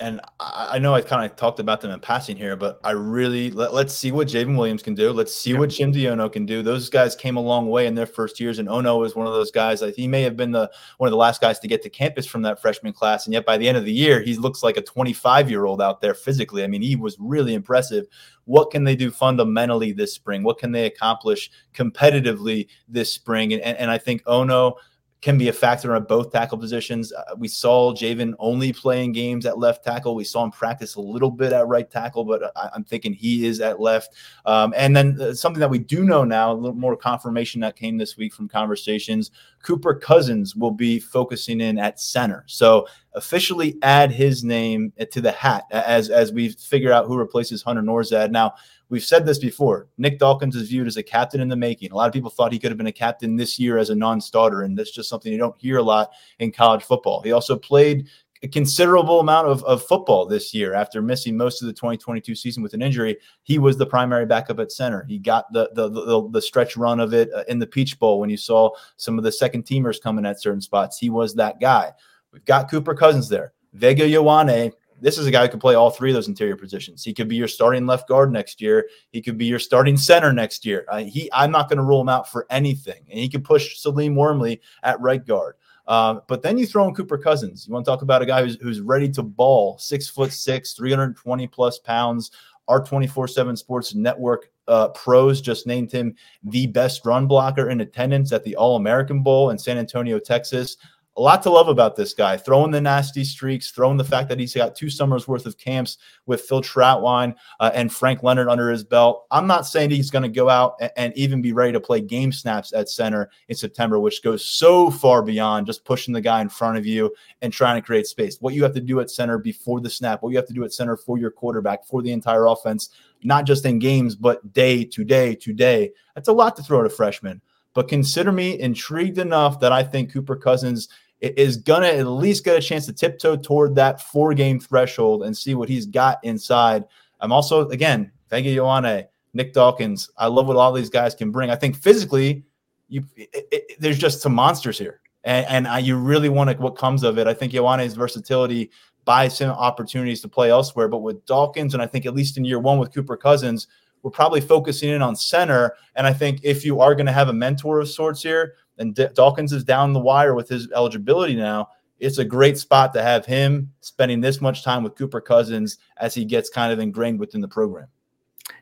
And 0.00 0.20
I, 0.40 0.78
know 0.78 0.94
I 0.94 1.02
kind 1.02 1.30
of 1.30 1.36
talked 1.36 1.60
about 1.60 1.82
them 1.82 1.90
in 1.90 2.00
passing 2.00 2.34
here, 2.34 2.56
but 2.56 2.80
I 2.82 2.92
really 2.92 3.50
let, 3.50 3.72
us 3.72 3.96
see 3.96 4.12
what 4.12 4.28
J'ven 4.28 4.56
Williams 4.56 4.82
can 4.82 4.94
do. 4.94 5.12
Let's 5.12 5.34
see 5.34 5.50
yep. 5.50 5.58
what 5.58 5.68
Chimdy 5.68 6.04
Onoh 6.04 6.32
can 6.32 6.46
do. 6.46 6.62
Those 6.62 6.88
guys 6.88 7.14
came 7.14 7.36
a 7.36 7.40
long 7.40 7.68
way 7.68 7.86
in 7.86 7.94
their 7.94 8.06
first 8.06 8.40
years, 8.40 8.58
and 8.58 8.66
Onoh 8.66 9.04
is 9.04 9.14
one 9.14 9.26
of 9.26 9.34
those 9.34 9.50
guys. 9.50 9.82
Like 9.82 9.94
he 9.94 10.08
may 10.08 10.22
have 10.22 10.38
been 10.38 10.52
the 10.52 10.70
one 10.96 11.08
of 11.08 11.10
the 11.10 11.18
last 11.18 11.42
guys 11.42 11.58
to 11.60 11.68
get 11.68 11.82
to 11.82 11.90
campus 11.90 12.24
from 12.24 12.40
that 12.42 12.62
freshman 12.62 12.94
class, 12.94 13.26
and 13.26 13.34
yet 13.34 13.44
by 13.44 13.58
the 13.58 13.68
end 13.68 13.76
of 13.76 13.84
the 13.84 13.92
year, 13.92 14.20
he 14.22 14.36
looks 14.36 14.62
like 14.62 14.78
a 14.78 14.82
25 14.82 15.50
year 15.50 15.66
old 15.66 15.82
out 15.82 16.00
there 16.00 16.14
physically. 16.14 16.64
I 16.64 16.66
mean, 16.66 16.82
he 16.82 16.96
was 16.96 17.16
really 17.20 17.52
impressive. 17.52 18.06
What 18.46 18.70
can 18.70 18.84
they 18.84 18.96
do 18.96 19.10
fundamentally 19.10 19.92
this 19.92 20.14
spring? 20.14 20.42
What 20.42 20.58
can 20.58 20.72
they 20.72 20.86
accomplish 20.86 21.50
competitively 21.74 22.68
this 22.88 23.12
spring? 23.12 23.52
And, 23.52 23.62
and, 23.62 23.76
and 23.76 23.90
I 23.90 23.98
think 23.98 24.24
Onoh 24.24 24.76
can 25.20 25.36
be 25.36 25.48
a 25.48 25.52
factor 25.52 25.94
on 25.94 26.04
both 26.04 26.32
tackle 26.32 26.56
positions. 26.56 27.12
Uh, 27.12 27.34
we 27.36 27.46
saw 27.46 27.92
J'ven 27.92 28.34
only 28.38 28.72
playing 28.72 29.12
games 29.12 29.44
at 29.44 29.58
left 29.58 29.84
tackle. 29.84 30.14
We 30.14 30.24
saw 30.24 30.44
him 30.44 30.50
practice 30.50 30.94
a 30.94 31.00
little 31.00 31.30
bit 31.30 31.52
at 31.52 31.66
right 31.68 31.90
tackle, 31.90 32.24
but 32.24 32.52
I, 32.56 32.70
am 32.74 32.84
thinking 32.84 33.12
he 33.12 33.44
is 33.44 33.60
at 33.60 33.80
left. 33.80 34.14
Um, 34.46 34.72
and 34.76 34.96
then 34.96 35.20
uh, 35.20 35.34
something 35.34 35.60
that 35.60 35.68
we 35.68 35.78
do 35.78 36.04
know 36.04 36.24
now, 36.24 36.52
a 36.52 36.54
little 36.54 36.72
more 36.72 36.96
confirmation 36.96 37.60
that 37.60 37.76
came 37.76 37.98
this 37.98 38.16
week 38.16 38.32
from 38.32 38.48
conversations. 38.48 39.30
Cooper 39.62 39.94
Cousins 39.94 40.56
will 40.56 40.70
be 40.70 40.98
focusing 40.98 41.60
in 41.60 41.78
at 41.78 42.00
center. 42.00 42.44
So 42.46 42.86
officially 43.14 43.76
add 43.82 44.10
his 44.10 44.42
name 44.42 44.92
to 45.10 45.20
the 45.20 45.32
hat 45.32 45.64
as 45.70 46.10
as 46.10 46.32
we 46.32 46.50
figure 46.50 46.92
out 46.92 47.06
who 47.06 47.16
replaces 47.16 47.62
Hunter 47.62 47.82
Nourzad. 47.82 48.30
Now, 48.30 48.54
We've 48.90 49.04
said 49.04 49.24
this 49.24 49.38
before. 49.38 49.86
Nick 49.98 50.18
Dawkins 50.18 50.56
is 50.56 50.68
viewed 50.68 50.88
as 50.88 50.96
a 50.96 51.02
captain 51.02 51.40
in 51.40 51.48
the 51.48 51.54
making. 51.54 51.92
A 51.92 51.94
lot 51.94 52.08
of 52.08 52.12
people 52.12 52.28
thought 52.28 52.52
he 52.52 52.58
could 52.58 52.72
have 52.72 52.78
been 52.78 52.88
a 52.88 52.92
captain 52.92 53.36
this 53.36 53.56
year 53.56 53.78
as 53.78 53.88
a 53.88 53.94
non-starter, 53.94 54.62
and 54.62 54.76
that's 54.76 54.90
just 54.90 55.08
something 55.08 55.30
you 55.30 55.38
don't 55.38 55.58
hear 55.60 55.78
a 55.78 55.82
lot 55.82 56.10
in 56.40 56.50
college 56.50 56.82
football. 56.82 57.22
He 57.22 57.30
also 57.30 57.56
played 57.56 58.08
a 58.42 58.48
considerable 58.48 59.20
amount 59.20 59.48
of, 59.48 59.62
of 59.64 59.82
football 59.82 60.24
this 60.24 60.54
year 60.54 60.72
after 60.74 61.02
missing 61.02 61.36
most 61.36 61.60
of 61.60 61.66
the 61.66 61.72
2022 61.72 62.34
season 62.34 62.62
with 62.62 62.72
an 62.72 62.82
injury. 62.82 63.16
He 63.42 63.58
was 63.58 63.76
the 63.76 63.86
primary 63.86 64.26
backup 64.26 64.60
at 64.60 64.72
center. 64.72 65.04
He 65.04 65.18
got 65.18 65.52
the 65.52 65.70
the 65.74 65.88
the, 65.88 66.28
the 66.30 66.42
stretch 66.42 66.76
run 66.76 67.00
of 67.00 67.12
it 67.12 67.30
uh, 67.34 67.44
in 67.48 67.58
the 67.58 67.66
Peach 67.66 67.98
Bowl 67.98 68.20
when 68.20 68.30
you 68.30 68.36
saw 68.36 68.70
some 68.96 69.18
of 69.18 69.24
the 69.24 69.32
second 69.32 69.64
teamers 69.64 70.00
coming 70.00 70.26
at 70.26 70.40
certain 70.40 70.62
spots. 70.62 70.98
He 70.98 71.10
was 71.10 71.34
that 71.34 71.60
guy. 71.60 71.92
We've 72.32 72.44
got 72.44 72.70
Cooper 72.70 72.94
Cousins 72.94 73.28
there. 73.28 73.52
Vega 73.72 74.04
Ioane 74.04 74.72
this 75.00 75.18
is 75.18 75.26
a 75.26 75.30
guy 75.30 75.42
who 75.42 75.48
could 75.48 75.60
play 75.60 75.74
all 75.74 75.90
three 75.90 76.10
of 76.10 76.14
those 76.14 76.28
interior 76.28 76.56
positions. 76.56 77.02
He 77.02 77.14
could 77.14 77.28
be 77.28 77.36
your 77.36 77.48
starting 77.48 77.86
left 77.86 78.08
guard 78.08 78.32
next 78.32 78.60
year. 78.60 78.88
He 79.10 79.22
could 79.22 79.38
be 79.38 79.46
your 79.46 79.58
starting 79.58 79.96
center 79.96 80.32
next 80.32 80.64
year. 80.64 80.84
Uh, 80.88 80.98
he, 80.98 81.30
I'm 81.32 81.50
not 81.50 81.68
going 81.68 81.78
to 81.78 81.82
rule 81.84 82.00
him 82.00 82.08
out 82.08 82.30
for 82.30 82.46
anything, 82.50 83.02
and 83.08 83.18
he 83.18 83.28
could 83.28 83.44
push 83.44 83.78
Salim 83.78 84.14
Wormley 84.14 84.60
at 84.82 85.00
right 85.00 85.24
guard. 85.24 85.56
Uh, 85.90 86.20
but 86.28 86.40
then 86.40 86.56
you 86.56 86.66
throw 86.66 86.86
in 86.86 86.94
Cooper 86.94 87.18
Cousins. 87.18 87.66
You 87.66 87.74
want 87.74 87.84
to 87.84 87.90
talk 87.90 88.02
about 88.02 88.22
a 88.22 88.26
guy 88.26 88.44
who's, 88.44 88.56
who's 88.62 88.80
ready 88.80 89.08
to 89.10 89.24
ball, 89.24 89.76
six 89.78 90.08
foot 90.08 90.32
six, 90.32 90.72
320 90.74 91.48
plus 91.48 91.80
pounds. 91.80 92.30
Our 92.68 92.84
24 92.84 93.26
7 93.26 93.56
Sports 93.56 93.96
Network 93.96 94.52
uh, 94.68 94.90
pros 94.90 95.40
just 95.40 95.66
named 95.66 95.90
him 95.90 96.14
the 96.44 96.68
best 96.68 97.04
run 97.04 97.26
blocker 97.26 97.70
in 97.70 97.80
attendance 97.80 98.30
at 98.30 98.44
the 98.44 98.54
All 98.54 98.76
American 98.76 99.24
Bowl 99.24 99.50
in 99.50 99.58
San 99.58 99.78
Antonio, 99.78 100.20
Texas 100.20 100.76
a 101.20 101.22
lot 101.22 101.42
to 101.42 101.50
love 101.50 101.68
about 101.68 101.96
this 101.96 102.14
guy. 102.14 102.38
Throwing 102.38 102.70
the 102.70 102.80
nasty 102.80 103.24
streaks, 103.24 103.70
throwing 103.70 103.98
the 103.98 104.04
fact 104.04 104.30
that 104.30 104.40
he's 104.40 104.54
got 104.54 104.74
two 104.74 104.88
summers 104.88 105.28
worth 105.28 105.44
of 105.44 105.58
camps 105.58 105.98
with 106.24 106.40
Phil 106.40 106.62
Trautwein 106.62 107.34
uh, 107.60 107.70
and 107.74 107.92
Frank 107.92 108.22
Leonard 108.22 108.48
under 108.48 108.70
his 108.70 108.82
belt. 108.82 109.26
I'm 109.30 109.46
not 109.46 109.66
saying 109.66 109.90
he's 109.90 110.10
going 110.10 110.22
to 110.22 110.30
go 110.30 110.48
out 110.48 110.76
and, 110.80 110.90
and, 110.96 111.16
even 111.18 111.42
be 111.42 111.52
ready 111.52 111.72
to 111.72 111.80
play 111.80 112.00
game 112.00 112.32
snaps 112.32 112.72
at 112.72 112.88
center 112.88 113.28
in 113.50 113.54
September, 113.54 114.00
which 114.00 114.22
goes 114.22 114.42
so 114.42 114.90
far 114.90 115.22
beyond 115.22 115.66
just 115.66 115.84
pushing 115.84 116.14
the 116.14 116.22
guy 116.22 116.40
in 116.40 116.48
front 116.48 116.78
of 116.78 116.86
you 116.86 117.14
and 117.42 117.52
trying 117.52 117.76
to 117.78 117.84
create 117.84 118.06
space. 118.06 118.40
What 118.40 118.54
you 118.54 118.62
have 118.62 118.72
to 118.72 118.80
do 118.80 119.00
at 119.00 119.10
center 119.10 119.36
before 119.36 119.82
the 119.82 119.90
snap, 119.90 120.22
what 120.22 120.30
you 120.30 120.38
have 120.38 120.48
to 120.48 120.54
do 120.54 120.64
at 120.64 120.72
center 120.72 120.96
for 120.96 121.18
your 121.18 121.30
quarterback, 121.30 121.84
for 121.84 122.00
the 122.00 122.12
entire 122.12 122.46
offense, 122.46 122.88
not 123.22 123.44
just 123.44 123.66
in 123.66 123.78
games, 123.78 124.16
but 124.16 124.54
day 124.54 124.84
to 124.84 125.04
day 125.04 125.34
to 125.34 125.52
day. 125.52 125.92
That's 126.14 126.28
a 126.28 126.32
lot 126.32 126.56
to 126.56 126.62
throw 126.62 126.80
at 126.80 126.86
a 126.86 126.88
freshman. 126.88 127.42
But 127.74 127.88
consider 127.88 128.32
me 128.32 128.58
intrigued 128.58 129.18
enough 129.18 129.60
that 129.60 129.72
I 129.72 129.82
think 129.82 130.12
Cooper 130.12 130.36
Cousins 130.36 130.88
is 131.20 131.58
to 131.82 131.98
at 131.98 132.06
least 132.06 132.44
get 132.44 132.56
a 132.56 132.60
chance 132.60 132.86
to 132.86 132.92
tiptoe 132.92 133.36
toward 133.36 133.74
that 133.74 134.00
four 134.00 134.32
game 134.34 134.58
threshold 134.58 135.22
and 135.24 135.36
see 135.36 135.54
what 135.54 135.68
he's 135.68 135.86
got 135.86 136.18
inside. 136.24 136.84
I'm 137.20 137.32
also, 137.32 137.68
again, 137.68 138.10
Vega 138.30 138.48
Ioane, 138.50 139.06
Nick 139.34 139.52
Dawkins. 139.52 140.10
I 140.16 140.26
love 140.28 140.46
what 140.46 140.56
all 140.56 140.72
these 140.72 140.90
guys 140.90 141.14
can 141.14 141.30
bring. 141.30 141.50
I 141.50 141.56
think 141.56 141.76
physically, 141.76 142.44
you 142.88 143.04
it, 143.16 143.46
it, 143.52 143.64
there's 143.78 143.98
just 143.98 144.22
some 144.22 144.34
monsters 144.34 144.78
here. 144.78 145.00
And, 145.24 145.46
and 145.46 145.68
I, 145.68 145.78
you 145.80 145.96
really 145.96 146.30
want 146.30 146.50
to, 146.50 146.56
what 146.56 146.76
comes 146.76 147.02
of 147.02 147.18
it. 147.18 147.26
I 147.26 147.34
think 147.34 147.52
Ioane's 147.52 147.94
versatility 147.94 148.70
buys 149.04 149.38
him 149.38 149.50
opportunities 149.50 150.20
to 150.22 150.28
play 150.28 150.50
elsewhere. 150.50 150.88
But 150.88 150.98
with 150.98 151.24
Dawkins, 151.26 151.74
and 151.74 151.82
I 151.82 151.86
think 151.86 152.06
at 152.06 152.14
least 152.14 152.38
in 152.38 152.44
year 152.44 152.58
one 152.58 152.78
with 152.78 152.94
Cooper 152.94 153.16
Cousins, 153.16 153.66
we're 154.02 154.10
probably 154.10 154.40
focusing 154.40 154.88
in 154.88 155.02
on 155.02 155.14
center. 155.14 155.74
And 155.94 156.06
I 156.06 156.12
think 156.14 156.40
if 156.42 156.64
you 156.64 156.80
are 156.80 156.94
going 156.94 157.06
to 157.06 157.12
have 157.12 157.28
a 157.28 157.34
mentor 157.34 157.80
of 157.80 157.88
sorts 157.88 158.22
here, 158.22 158.54
and 158.80 158.94
D- 158.94 159.06
Dawkins 159.14 159.52
is 159.52 159.62
down 159.62 159.92
the 159.92 160.00
wire 160.00 160.34
with 160.34 160.48
his 160.48 160.70
eligibility 160.72 161.36
now. 161.36 161.68
It's 162.00 162.18
a 162.18 162.24
great 162.24 162.58
spot 162.58 162.94
to 162.94 163.02
have 163.02 163.26
him 163.26 163.72
spending 163.80 164.20
this 164.20 164.40
much 164.40 164.64
time 164.64 164.82
with 164.82 164.96
Cooper 164.96 165.20
Cousins 165.20 165.78
as 165.98 166.14
he 166.14 166.24
gets 166.24 166.48
kind 166.48 166.72
of 166.72 166.78
ingrained 166.78 167.20
within 167.20 167.42
the 167.42 167.48
program. 167.48 167.88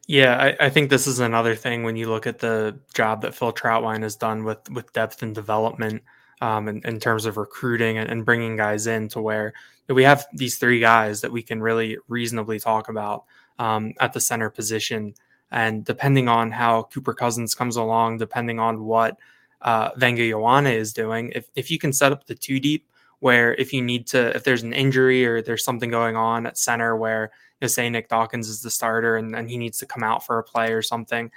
Yeah, 0.07 0.37
I, 0.37 0.67
I, 0.67 0.71
think 0.71 0.91
this 0.91 1.07
is 1.07 1.21
another 1.21 1.55
thing 1.55 1.83
when 1.83 1.95
you 1.95 2.09
look 2.09 2.27
at 2.27 2.39
the 2.39 2.79
job 2.95 3.23
that 3.23 3.35
Phil 3.35 3.53
Trautwein 3.53 4.03
has 4.03 4.17
done 4.17 4.43
with 4.45 4.69
with 4.71 4.93
depth 4.93 5.23
and 5.23 5.35
development 5.35 6.03
um, 6.41 6.67
in, 6.69 6.81
in, 6.85 6.99
terms 6.99 7.27
of 7.27 7.37
recruiting 7.37 7.99
and, 7.99 8.11
and, 8.11 8.25
bringing 8.25 8.57
guys 8.57 8.87
in 8.87 9.09
to 9.09 9.21
where 9.21 9.53
we 9.89 10.05
have 10.05 10.27
these 10.33 10.57
three 10.59 10.81
guys 10.81 11.21
that 11.21 11.33
we 11.33 11.43
can 11.43 11.61
really 11.61 11.99
reasonably 12.09 12.59
talk 12.59 12.89
about 12.89 13.25
um, 13.59 13.93
at 14.01 14.13
the 14.13 14.21
center 14.21 14.51
position. 14.51 15.15
And 15.51 15.85
depending 15.85 16.29
on 16.29 16.53
how 16.53 16.85
Cooper 16.85 17.15
Cousins 17.15 17.55
comes 17.55 17.77
along, 17.77 18.19
depending 18.19 18.59
on 18.59 18.85
what 18.85 19.19
uh, 19.63 19.91
Vega 19.97 20.23
Ioane 20.23 20.73
is 20.73 20.93
doing, 20.93 21.33
if, 21.35 21.49
if 21.55 21.71
you 21.71 21.79
can 21.79 21.93
set 21.93 22.13
up 22.13 22.27
the 22.27 22.35
two 22.35 22.61
deep, 22.61 22.87
where 23.21 23.55
if 23.55 23.73
you 23.73 23.83
need 23.83 24.07
to, 24.07 24.35
if 24.37 24.45
there's 24.45 24.63
an 24.63 24.73
injury 24.73 25.27
or 25.27 25.43
there's 25.43 25.65
something 25.65 25.91
going 25.91 26.17
on 26.17 26.47
at 26.47 26.57
center 26.57 26.97
where, 26.97 27.33
you 27.61 27.65
know, 27.65 27.69
say 27.69 27.91
Nick 27.91 28.09
Dawkins 28.09 28.49
is 28.49 28.63
the 28.63 28.71
starter 28.71 29.17
and, 29.17 29.35
and 29.35 29.51
he 29.51 29.57
needs 29.57 29.79
to 29.79 29.87
come 29.87 30.05
out 30.05 30.25
for 30.25 30.39
a 30.39 30.45
play 30.45 30.73
or 30.73 30.83
something, 30.83 31.31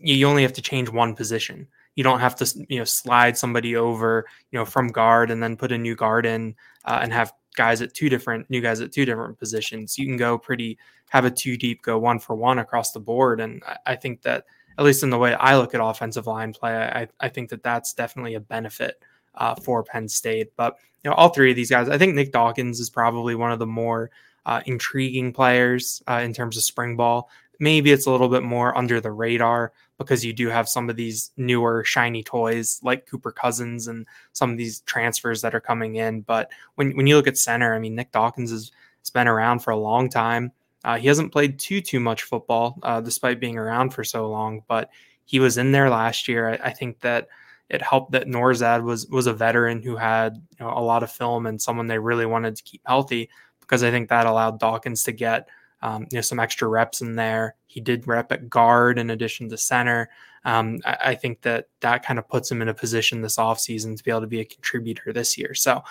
you, 0.00 0.14
you 0.14 0.28
only 0.28 0.42
have 0.42 0.52
to 0.52 0.62
change 0.62 0.88
one 0.88 1.14
position. 1.14 1.66
You 1.96 2.04
don't 2.04 2.20
have 2.20 2.36
to, 2.36 2.66
you 2.68 2.78
know, 2.78 2.84
slide 2.84 3.36
somebody 3.36 3.76
over, 3.76 4.26
you 4.50 4.58
know, 4.58 4.64
from 4.64 4.88
guard 4.88 5.30
and 5.30 5.42
then 5.42 5.56
put 5.56 5.72
a 5.72 5.78
new 5.78 5.96
guard 5.96 6.24
in 6.24 6.54
uh, 6.84 7.00
and 7.02 7.12
have 7.12 7.32
guys 7.54 7.82
at 7.82 7.92
two 7.92 8.08
different 8.08 8.48
new 8.48 8.60
guys 8.60 8.80
at 8.80 8.92
two 8.92 9.04
different 9.04 9.38
positions. 9.38 9.98
You 9.98 10.06
can 10.06 10.16
go 10.16 10.38
pretty 10.38 10.78
have 11.10 11.24
a 11.26 11.30
two 11.30 11.56
deep, 11.58 11.82
go 11.82 11.98
one 11.98 12.18
for 12.18 12.34
one 12.34 12.60
across 12.60 12.92
the 12.92 13.00
board, 13.00 13.40
and 13.40 13.62
I, 13.66 13.92
I 13.92 13.96
think 13.96 14.22
that 14.22 14.44
at 14.78 14.84
least 14.84 15.02
in 15.02 15.10
the 15.10 15.18
way 15.18 15.34
I 15.34 15.56
look 15.56 15.74
at 15.74 15.80
offensive 15.82 16.26
line 16.26 16.52
play, 16.52 16.74
I, 16.74 17.08
I 17.20 17.28
think 17.28 17.50
that 17.50 17.62
that's 17.62 17.92
definitely 17.92 18.34
a 18.34 18.40
benefit 18.40 19.02
uh, 19.34 19.54
for 19.54 19.82
Penn 19.82 20.08
State. 20.08 20.52
But 20.56 20.76
you 21.02 21.10
know, 21.10 21.14
all 21.14 21.30
three 21.30 21.50
of 21.50 21.56
these 21.56 21.70
guys, 21.70 21.88
I 21.88 21.98
think 21.98 22.14
Nick 22.14 22.32
Dawkins 22.32 22.80
is 22.80 22.90
probably 22.90 23.34
one 23.34 23.52
of 23.52 23.58
the 23.58 23.66
more 23.66 24.10
uh, 24.46 24.60
intriguing 24.66 25.32
players 25.32 26.02
uh, 26.08 26.20
in 26.24 26.32
terms 26.32 26.56
of 26.56 26.64
spring 26.64 26.96
ball. 26.96 27.28
Maybe 27.58 27.92
it's 27.92 28.06
a 28.06 28.10
little 28.10 28.28
bit 28.28 28.42
more 28.42 28.76
under 28.76 29.00
the 29.00 29.12
radar 29.12 29.72
because 29.98 30.24
you 30.24 30.32
do 30.32 30.48
have 30.48 30.68
some 30.68 30.90
of 30.90 30.96
these 30.96 31.30
newer 31.36 31.84
shiny 31.84 32.22
toys 32.22 32.80
like 32.82 33.06
Cooper 33.06 33.30
Cousins 33.30 33.86
and 33.86 34.06
some 34.32 34.50
of 34.50 34.58
these 34.58 34.80
transfers 34.80 35.42
that 35.42 35.54
are 35.54 35.60
coming 35.60 35.96
in. 35.96 36.22
But 36.22 36.50
when 36.74 36.96
when 36.96 37.06
you 37.06 37.16
look 37.16 37.28
at 37.28 37.38
center, 37.38 37.74
I 37.74 37.78
mean, 37.78 37.94
Nick 37.94 38.10
Dawkins 38.10 38.50
has, 38.50 38.72
has 39.00 39.10
been 39.10 39.28
around 39.28 39.60
for 39.60 39.70
a 39.70 39.76
long 39.76 40.08
time. 40.08 40.52
Uh, 40.84 40.98
he 40.98 41.08
hasn't 41.08 41.32
played 41.32 41.58
too 41.58 41.80
too 41.80 42.00
much 42.00 42.22
football 42.24 42.78
uh, 42.82 43.00
despite 43.00 43.40
being 43.40 43.58
around 43.58 43.90
for 43.90 44.04
so 44.04 44.28
long, 44.28 44.62
but 44.68 44.90
he 45.24 45.40
was 45.40 45.58
in 45.58 45.72
there 45.72 45.90
last 45.90 46.28
year. 46.28 46.50
I, 46.50 46.68
I, 46.68 46.70
think 46.70 47.00
that 47.00 47.28
it 47.68 47.80
helped 47.80 48.12
that 48.12 48.26
Nourzad 48.26 48.82
was 48.82 49.06
was 49.06 49.26
a 49.26 49.32
veteran 49.32 49.82
who 49.82 49.96
had 49.96 50.36
you 50.58 50.64
know, 50.64 50.72
a 50.72 50.80
lot 50.80 51.02
of 51.02 51.10
film 51.10 51.46
and 51.46 51.60
someone 51.60 51.86
they 51.86 51.98
really 51.98 52.26
wanted 52.26 52.56
to 52.56 52.62
keep 52.62 52.82
healthy 52.84 53.30
because 53.60 53.82
I 53.82 53.90
think 53.90 54.08
that 54.08 54.26
allowed 54.26 54.58
Dawkins 54.58 55.04
to 55.04 55.12
get 55.12 55.48
um, 55.82 56.06
you 56.10 56.18
know 56.18 56.22
some 56.22 56.40
extra 56.40 56.68
reps 56.68 57.00
in 57.00 57.16
there. 57.16 57.54
He 57.66 57.80
did 57.80 58.06
rep 58.06 58.32
at 58.32 58.50
guard 58.50 58.98
in 58.98 59.10
addition 59.10 59.48
to 59.48 59.56
center. 59.56 60.10
Um, 60.44 60.80
I, 60.84 60.96
I, 61.04 61.14
think 61.14 61.42
that 61.42 61.68
that 61.80 62.04
kind 62.04 62.18
of 62.18 62.28
puts 62.28 62.50
him 62.50 62.62
in 62.62 62.68
a 62.68 62.74
position 62.74 63.22
this 63.22 63.36
offseason 63.36 63.96
to 63.96 64.02
be 64.02 64.10
able 64.10 64.22
to 64.22 64.26
be 64.26 64.40
a 64.40 64.44
contributor 64.44 65.12
this 65.12 65.38
year. 65.38 65.54
So 65.54 65.84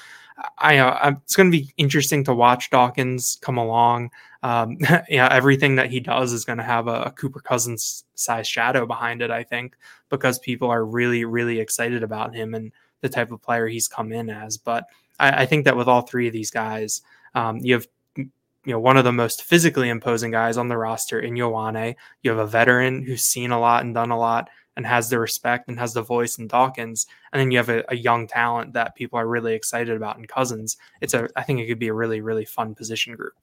I, 0.57 0.77
uh, 0.77 1.13
it's 1.23 1.37
going 1.37 1.49
to 1.49 1.57
be 1.57 1.71
interesting 1.77 2.25
to 2.25 2.35
watch 2.35 2.69
Dawkins 2.69 3.37
come 3.41 3.57
along. 3.57 4.11
Um, 4.43 4.77
yeah, 5.09 5.27
everything 5.31 5.75
that 5.75 5.89
he 5.89 5.99
does 5.99 6.33
is 6.33 6.45
going 6.45 6.57
to 6.57 6.63
have 6.63 6.87
a, 6.87 7.13
Cooper 7.15 7.39
Cousins 7.39 8.05
size 8.15 8.47
shadow 8.47 8.85
behind 8.85 9.21
it. 9.21 9.31
I 9.31 9.43
think 9.43 9.75
because 10.09 10.39
people 10.39 10.69
are 10.69 10.85
really, 10.85 11.25
really 11.25 11.59
excited 11.59 12.03
about 12.03 12.33
him 12.33 12.53
and 12.53 12.71
the 13.01 13.09
type 13.09 13.31
of 13.31 13.41
player 13.41 13.67
he's 13.67 13.87
come 13.87 14.11
in 14.11 14.29
as. 14.29 14.57
But 14.57 14.85
I, 15.19 15.43
I 15.43 15.45
think 15.45 15.65
that 15.65 15.77
with 15.77 15.87
all 15.87 16.01
three 16.01 16.27
of 16.27 16.33
these 16.33 16.51
guys, 16.51 17.01
um, 17.35 17.57
you 17.57 17.75
have 17.75 17.87
you 18.15 18.73
know 18.73 18.79
one 18.79 18.97
of 18.97 19.05
the 19.05 19.11
most 19.11 19.43
physically 19.43 19.89
imposing 19.89 20.31
guys 20.31 20.57
on 20.57 20.67
the 20.67 20.77
roster 20.77 21.19
in 21.19 21.33
Ioane. 21.33 21.95
You 22.21 22.31
have 22.31 22.39
a 22.39 22.47
veteran 22.47 23.03
who's 23.03 23.23
seen 23.23 23.51
a 23.51 23.59
lot 23.59 23.83
and 23.83 23.93
done 23.93 24.11
a 24.11 24.19
lot 24.19 24.49
and 24.77 24.85
has 24.85 25.09
the 25.09 25.19
respect 25.19 25.67
and 25.67 25.77
has 25.77 25.93
the 25.93 26.01
voice 26.01 26.37
in 26.37 26.47
Dawkins. 26.47 27.05
And 27.31 27.39
then 27.39 27.51
you 27.51 27.57
have 27.57 27.69
a, 27.69 27.83
a 27.89 27.95
young 27.95 28.27
talent 28.27 28.73
that 28.73 28.95
people 28.95 29.19
are 29.19 29.27
really 29.27 29.53
excited 29.53 29.95
about 29.95 30.17
in 30.17 30.25
Cousins. 30.25 30.77
It's 31.01 31.13
a, 31.13 31.27
I 31.35 31.43
think 31.43 31.59
it 31.59 31.67
could 31.67 31.79
be 31.79 31.89
a 31.89 31.93
really, 31.93 32.21
really 32.21 32.45
fun 32.45 32.73
position 32.73 33.15
group. 33.15 33.33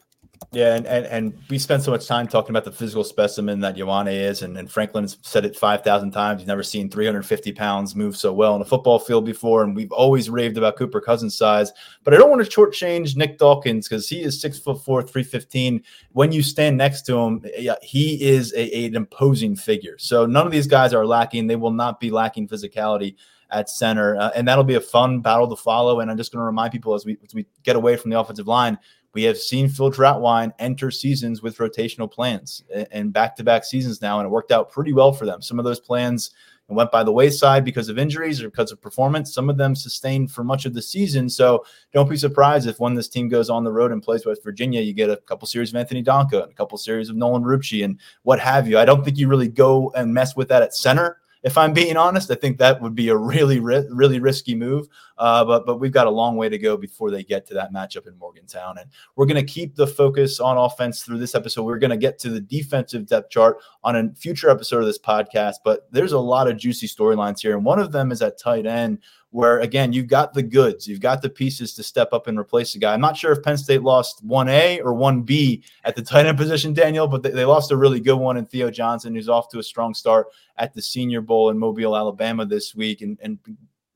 Yeah, 0.50 0.76
and, 0.76 0.86
and 0.86 1.06
and 1.06 1.38
we 1.50 1.58
spent 1.58 1.82
so 1.82 1.90
much 1.90 2.06
time 2.06 2.26
talking 2.26 2.50
about 2.50 2.64
the 2.64 2.72
physical 2.72 3.04
specimen 3.04 3.60
that 3.60 3.76
Ioane 3.76 4.12
is, 4.12 4.40
and, 4.42 4.56
and 4.56 4.70
Franklin's 4.70 5.18
said 5.20 5.44
it 5.44 5.54
five 5.56 5.82
thousand 5.82 6.12
times. 6.12 6.40
He's 6.40 6.48
never 6.48 6.62
seen 6.62 6.88
350 6.88 7.52
pounds 7.52 7.94
move 7.94 8.16
so 8.16 8.32
well 8.32 8.54
on 8.54 8.62
a 8.62 8.64
football 8.64 8.98
field 8.98 9.26
before, 9.26 9.62
and 9.62 9.76
we've 9.76 9.92
always 9.92 10.30
raved 10.30 10.56
about 10.56 10.76
Cooper 10.76 11.02
Cousins' 11.02 11.36
size. 11.36 11.72
But 12.02 12.14
I 12.14 12.16
don't 12.16 12.30
want 12.30 12.42
to 12.42 12.50
shortchange 12.50 13.14
Nick 13.14 13.36
Dawkins 13.36 13.88
because 13.88 14.08
he 14.08 14.22
is 14.22 14.40
six 14.40 14.58
foot 14.58 14.82
four, 14.82 15.02
315. 15.02 15.82
When 16.12 16.32
you 16.32 16.42
stand 16.42 16.78
next 16.78 17.02
to 17.02 17.18
him, 17.18 17.44
he 17.82 18.22
is 18.22 18.54
a, 18.54 18.86
an 18.86 18.96
imposing 18.96 19.54
figure. 19.54 19.98
So 19.98 20.24
none 20.24 20.46
of 20.46 20.52
these 20.52 20.66
guys 20.66 20.94
are 20.94 21.04
lacking. 21.04 21.46
They 21.46 21.56
will 21.56 21.72
not 21.72 22.00
be 22.00 22.10
lacking 22.10 22.48
physicality 22.48 23.16
at 23.50 23.70
center, 23.70 24.16
uh, 24.16 24.30
and 24.34 24.46
that'll 24.46 24.64
be 24.64 24.74
a 24.74 24.80
fun 24.80 25.20
battle 25.20 25.48
to 25.48 25.56
follow. 25.56 26.00
And 26.00 26.10
I'm 26.10 26.16
just 26.16 26.32
going 26.32 26.40
to 26.40 26.46
remind 26.46 26.72
people 26.72 26.94
as 26.94 27.04
we 27.04 27.18
as 27.22 27.34
we 27.34 27.46
get 27.62 27.76
away 27.76 27.96
from 27.96 28.10
the 28.10 28.18
offensive 28.18 28.46
line 28.46 28.78
we 29.18 29.24
have 29.24 29.36
seen 29.36 29.68
Phil 29.68 29.90
Trautwein 29.90 30.52
enter 30.60 30.92
seasons 30.92 31.42
with 31.42 31.58
rotational 31.58 32.08
plans 32.08 32.62
and 32.92 33.12
back 33.12 33.34
to 33.34 33.42
back 33.42 33.64
seasons 33.64 34.00
now, 34.00 34.20
and 34.20 34.26
it 34.26 34.30
worked 34.30 34.52
out 34.52 34.70
pretty 34.70 34.92
well 34.92 35.12
for 35.12 35.26
them. 35.26 35.42
Some 35.42 35.58
of 35.58 35.64
those 35.64 35.80
plans 35.80 36.30
went 36.68 36.92
by 36.92 37.02
the 37.02 37.10
wayside 37.10 37.64
because 37.64 37.88
of 37.88 37.98
injuries 37.98 38.40
or 38.40 38.48
because 38.48 38.70
of 38.70 38.80
performance. 38.80 39.34
Some 39.34 39.50
of 39.50 39.56
them 39.56 39.74
sustained 39.74 40.30
for 40.30 40.44
much 40.44 40.66
of 40.66 40.72
the 40.72 40.80
season. 40.80 41.28
So 41.28 41.64
don't 41.92 42.08
be 42.08 42.16
surprised 42.16 42.68
if 42.68 42.78
when 42.78 42.94
this 42.94 43.08
team 43.08 43.28
goes 43.28 43.50
on 43.50 43.64
the 43.64 43.72
road 43.72 43.90
and 43.90 44.00
plays 44.00 44.24
West 44.24 44.44
Virginia, 44.44 44.82
you 44.82 44.92
get 44.92 45.10
a 45.10 45.16
couple 45.16 45.48
series 45.48 45.70
of 45.70 45.76
Anthony 45.76 46.04
Donkoh 46.04 46.44
and 46.44 46.52
a 46.52 46.54
couple 46.54 46.78
series 46.78 47.08
of 47.08 47.16
Nolan 47.16 47.42
Rucci 47.42 47.84
and 47.84 47.98
what 48.22 48.38
have 48.38 48.68
you. 48.68 48.78
I 48.78 48.84
don't 48.84 49.04
think 49.04 49.18
you 49.18 49.26
really 49.26 49.48
go 49.48 49.90
and 49.96 50.14
mess 50.14 50.36
with 50.36 50.46
that 50.50 50.62
at 50.62 50.76
center 50.76 51.16
if 51.48 51.56
I'm 51.56 51.72
being 51.72 51.96
honest, 51.96 52.30
I 52.30 52.34
think 52.34 52.58
that 52.58 52.82
would 52.82 52.94
be 52.94 53.08
a 53.08 53.16
really, 53.16 53.58
really 53.58 54.20
risky 54.20 54.54
move. 54.54 54.86
Uh, 55.16 55.42
but 55.46 55.64
but 55.64 55.80
we've 55.80 55.92
got 55.92 56.06
a 56.06 56.10
long 56.10 56.36
way 56.36 56.48
to 56.50 56.58
go 56.58 56.76
before 56.76 57.10
they 57.10 57.24
get 57.24 57.46
to 57.46 57.54
that 57.54 57.72
matchup 57.72 58.06
in 58.06 58.16
Morgantown, 58.18 58.76
and 58.76 58.90
we're 59.16 59.24
going 59.24 59.46
to 59.46 59.52
keep 59.52 59.74
the 59.74 59.86
focus 59.86 60.40
on 60.40 60.58
offense 60.58 61.02
through 61.02 61.18
this 61.18 61.34
episode. 61.34 61.62
We're 61.64 61.78
going 61.78 61.90
to 61.90 61.96
get 61.96 62.18
to 62.20 62.28
the 62.30 62.40
defensive 62.40 63.06
depth 63.06 63.30
chart 63.30 63.56
on 63.82 63.96
a 63.96 64.14
future 64.14 64.50
episode 64.50 64.80
of 64.80 64.86
this 64.86 64.98
podcast. 64.98 65.56
But 65.64 65.90
there's 65.90 66.12
a 66.12 66.18
lot 66.18 66.48
of 66.48 66.58
juicy 66.58 66.86
storylines 66.86 67.40
here, 67.40 67.56
and 67.56 67.64
one 67.64 67.78
of 67.78 67.92
them 67.92 68.12
is 68.12 68.20
at 68.20 68.38
tight 68.38 68.66
end 68.66 68.98
where 69.30 69.60
again 69.60 69.92
you've 69.92 70.06
got 70.06 70.32
the 70.32 70.42
goods, 70.42 70.88
you've 70.88 71.00
got 71.00 71.20
the 71.20 71.28
pieces 71.28 71.74
to 71.74 71.82
step 71.82 72.12
up 72.12 72.26
and 72.26 72.38
replace 72.38 72.72
the 72.72 72.78
guy. 72.78 72.94
I'm 72.94 73.00
not 73.00 73.16
sure 73.16 73.32
if 73.32 73.42
Penn 73.42 73.58
State 73.58 73.82
lost 73.82 74.24
one 74.24 74.48
A 74.48 74.80
or 74.80 74.94
one 74.94 75.22
B 75.22 75.62
at 75.84 75.94
the 75.94 76.02
tight 76.02 76.26
end 76.26 76.38
position, 76.38 76.72
Daniel, 76.72 77.06
but 77.06 77.22
they, 77.22 77.30
they, 77.30 77.44
lost 77.44 77.70
a 77.70 77.76
really 77.76 78.00
good 78.00 78.16
one 78.16 78.36
in 78.36 78.46
Theo 78.46 78.70
Johnson, 78.70 79.14
who's 79.14 79.28
off 79.28 79.48
to 79.50 79.58
a 79.58 79.62
strong 79.62 79.94
start 79.94 80.28
at 80.56 80.72
the 80.74 80.82
Senior 80.82 81.20
Bowl 81.20 81.50
in 81.50 81.58
Mobile, 81.58 81.96
Alabama 81.96 82.46
this 82.46 82.74
week, 82.74 83.02
and, 83.02 83.18
and 83.22 83.38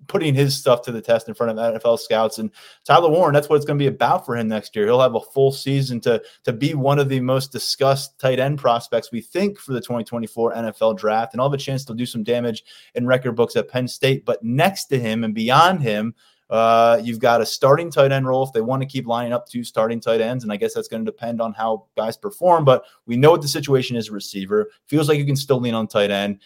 putting 0.06 0.34
his 0.34 0.56
stuff 0.56 0.82
to 0.82 0.92
the 0.92 1.00
test 1.00 1.28
in 1.28 1.34
front 1.34 1.58
of 1.58 1.82
NFL 1.82 1.98
scouts. 1.98 2.38
And 2.38 2.50
Tyler 2.84 3.10
Warren, 3.10 3.34
that's 3.34 3.48
what 3.48 3.56
it's 3.56 3.64
going 3.64 3.78
to 3.78 3.82
be 3.82 3.88
about 3.88 4.24
for 4.24 4.36
him 4.36 4.48
next 4.48 4.74
year. 4.74 4.86
He'll 4.86 5.00
have 5.00 5.14
a 5.14 5.20
full 5.20 5.52
season 5.52 6.00
to 6.00 6.22
to 6.44 6.52
be 6.52 6.74
one 6.74 6.98
of 6.98 7.08
the 7.08 7.20
most 7.20 7.52
discussed 7.52 8.18
tight 8.18 8.38
end 8.38 8.58
prospects 8.58 9.12
we 9.12 9.20
think 9.20 9.58
for 9.58 9.72
the 9.72 9.80
2024 9.80 10.54
NFL 10.54 10.98
draft, 10.98 11.32
and 11.32 11.40
I'll 11.40 11.50
have 11.50 11.58
a 11.58 11.62
chance 11.62 11.84
to 11.86 11.94
do 11.94 12.06
some 12.06 12.22
damage 12.22 12.64
in 12.94 13.06
record 13.06 13.32
books 13.32 13.56
at 13.56 13.68
Penn 13.68 13.88
State. 13.88 14.24
But 14.24 14.42
next 14.42 14.86
to 14.86 14.98
him 14.98 15.24
and 15.24 15.34
beyond 15.34 15.82
him. 15.82 16.14
Uh, 16.50 17.00
you've 17.02 17.18
got 17.18 17.40
a 17.40 17.46
starting 17.46 17.90
tight 17.90 18.12
end 18.12 18.26
role 18.26 18.42
if 18.42 18.52
they 18.52 18.60
want 18.60 18.82
to 18.82 18.86
keep 18.86 19.06
lining 19.06 19.32
up 19.32 19.48
two 19.48 19.64
starting 19.64 19.98
tight 19.98 20.20
ends, 20.20 20.44
and 20.44 20.52
I 20.52 20.58
guess 20.58 20.74
that's 20.74 20.86
going 20.86 21.02
to 21.02 21.10
depend 21.10 21.40
on 21.40 21.54
how 21.54 21.86
guys 21.96 22.18
perform. 22.18 22.66
But 22.66 22.84
we 23.06 23.16
know 23.16 23.30
what 23.30 23.40
the 23.40 23.48
situation 23.48 23.96
is. 23.96 24.10
Receiver 24.10 24.68
feels 24.86 25.08
like 25.08 25.16
you 25.16 25.24
can 25.24 25.34
still 25.34 25.60
lean 25.60 25.72
on 25.72 25.86
tight 25.86 26.10
end. 26.10 26.40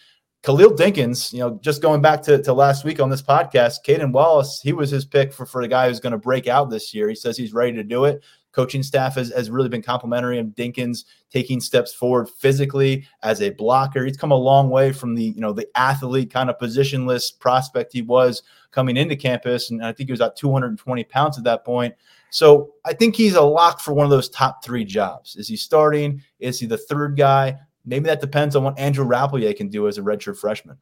Khalil 0.47 0.71
Dinkins, 0.71 1.33
you 1.33 1.39
know, 1.39 1.59
just 1.61 1.81
going 1.81 2.01
back 2.01 2.21
to, 2.21 2.41
to 2.41 2.53
last 2.53 2.85
week 2.85 3.01
on 3.01 3.09
this 3.09 3.21
podcast, 3.21 3.83
Caedan 3.85 4.13
Wallace, 4.13 4.61
he 4.63 4.71
was 4.71 4.89
his 4.89 5.03
pick 5.03 5.33
for, 5.33 5.45
for 5.45 5.61
the 5.61 5.67
guy 5.67 5.89
who's 5.89 5.99
going 5.99 6.13
to 6.13 6.17
break 6.17 6.47
out 6.47 6.69
this 6.69 6.93
year. 6.93 7.09
He 7.09 7.15
says 7.15 7.35
he's 7.35 7.51
ready 7.51 7.73
to 7.73 7.83
do 7.83 8.05
it. 8.05 8.23
Coaching 8.53 8.81
staff 8.81 9.15
has, 9.15 9.29
has 9.33 9.49
really 9.49 9.67
been 9.67 9.81
complimentary 9.81 10.39
of 10.39 10.47
Dinkins 10.55 11.03
taking 11.29 11.59
steps 11.59 11.93
forward 11.93 12.29
physically 12.29 13.05
as 13.23 13.41
a 13.41 13.49
blocker. 13.49 14.05
He's 14.05 14.15
come 14.15 14.31
a 14.31 14.37
long 14.37 14.69
way 14.69 14.93
from 14.93 15.15
the, 15.15 15.25
you 15.25 15.41
know, 15.41 15.51
the 15.51 15.67
athlete 15.75 16.31
kind 16.31 16.49
of 16.49 16.57
positionless 16.57 17.37
prospect 17.37 17.91
he 17.91 18.01
was 18.01 18.41
coming 18.71 18.95
into 18.95 19.17
campus. 19.17 19.69
And 19.69 19.83
I 19.83 19.91
think 19.91 20.07
he 20.07 20.13
was 20.13 20.21
at 20.21 20.37
220 20.37 21.03
pounds 21.03 21.37
at 21.37 21.43
that 21.43 21.65
point. 21.65 21.93
So 22.29 22.71
I 22.85 22.93
think 22.93 23.17
he's 23.17 23.35
a 23.35 23.41
lock 23.41 23.81
for 23.81 23.93
one 23.93 24.05
of 24.05 24.11
those 24.11 24.29
top 24.29 24.63
three 24.63 24.85
jobs. 24.85 25.35
Is 25.35 25.49
he 25.49 25.57
starting? 25.57 26.23
Is 26.39 26.57
he 26.57 26.67
the 26.67 26.77
third 26.77 27.17
guy? 27.17 27.59
Maybe 27.87 28.05
that 28.05 28.21
depends 28.21 28.55
on 28.55 28.63
what 28.63 28.77
Andrew 28.77 29.05
Rappleyea 29.05 29.55
can 29.55 29.69
do 29.69 29.87
as 29.87 29.97
a 29.97 30.01
redshirt 30.01 30.37
freshman. 30.37 30.77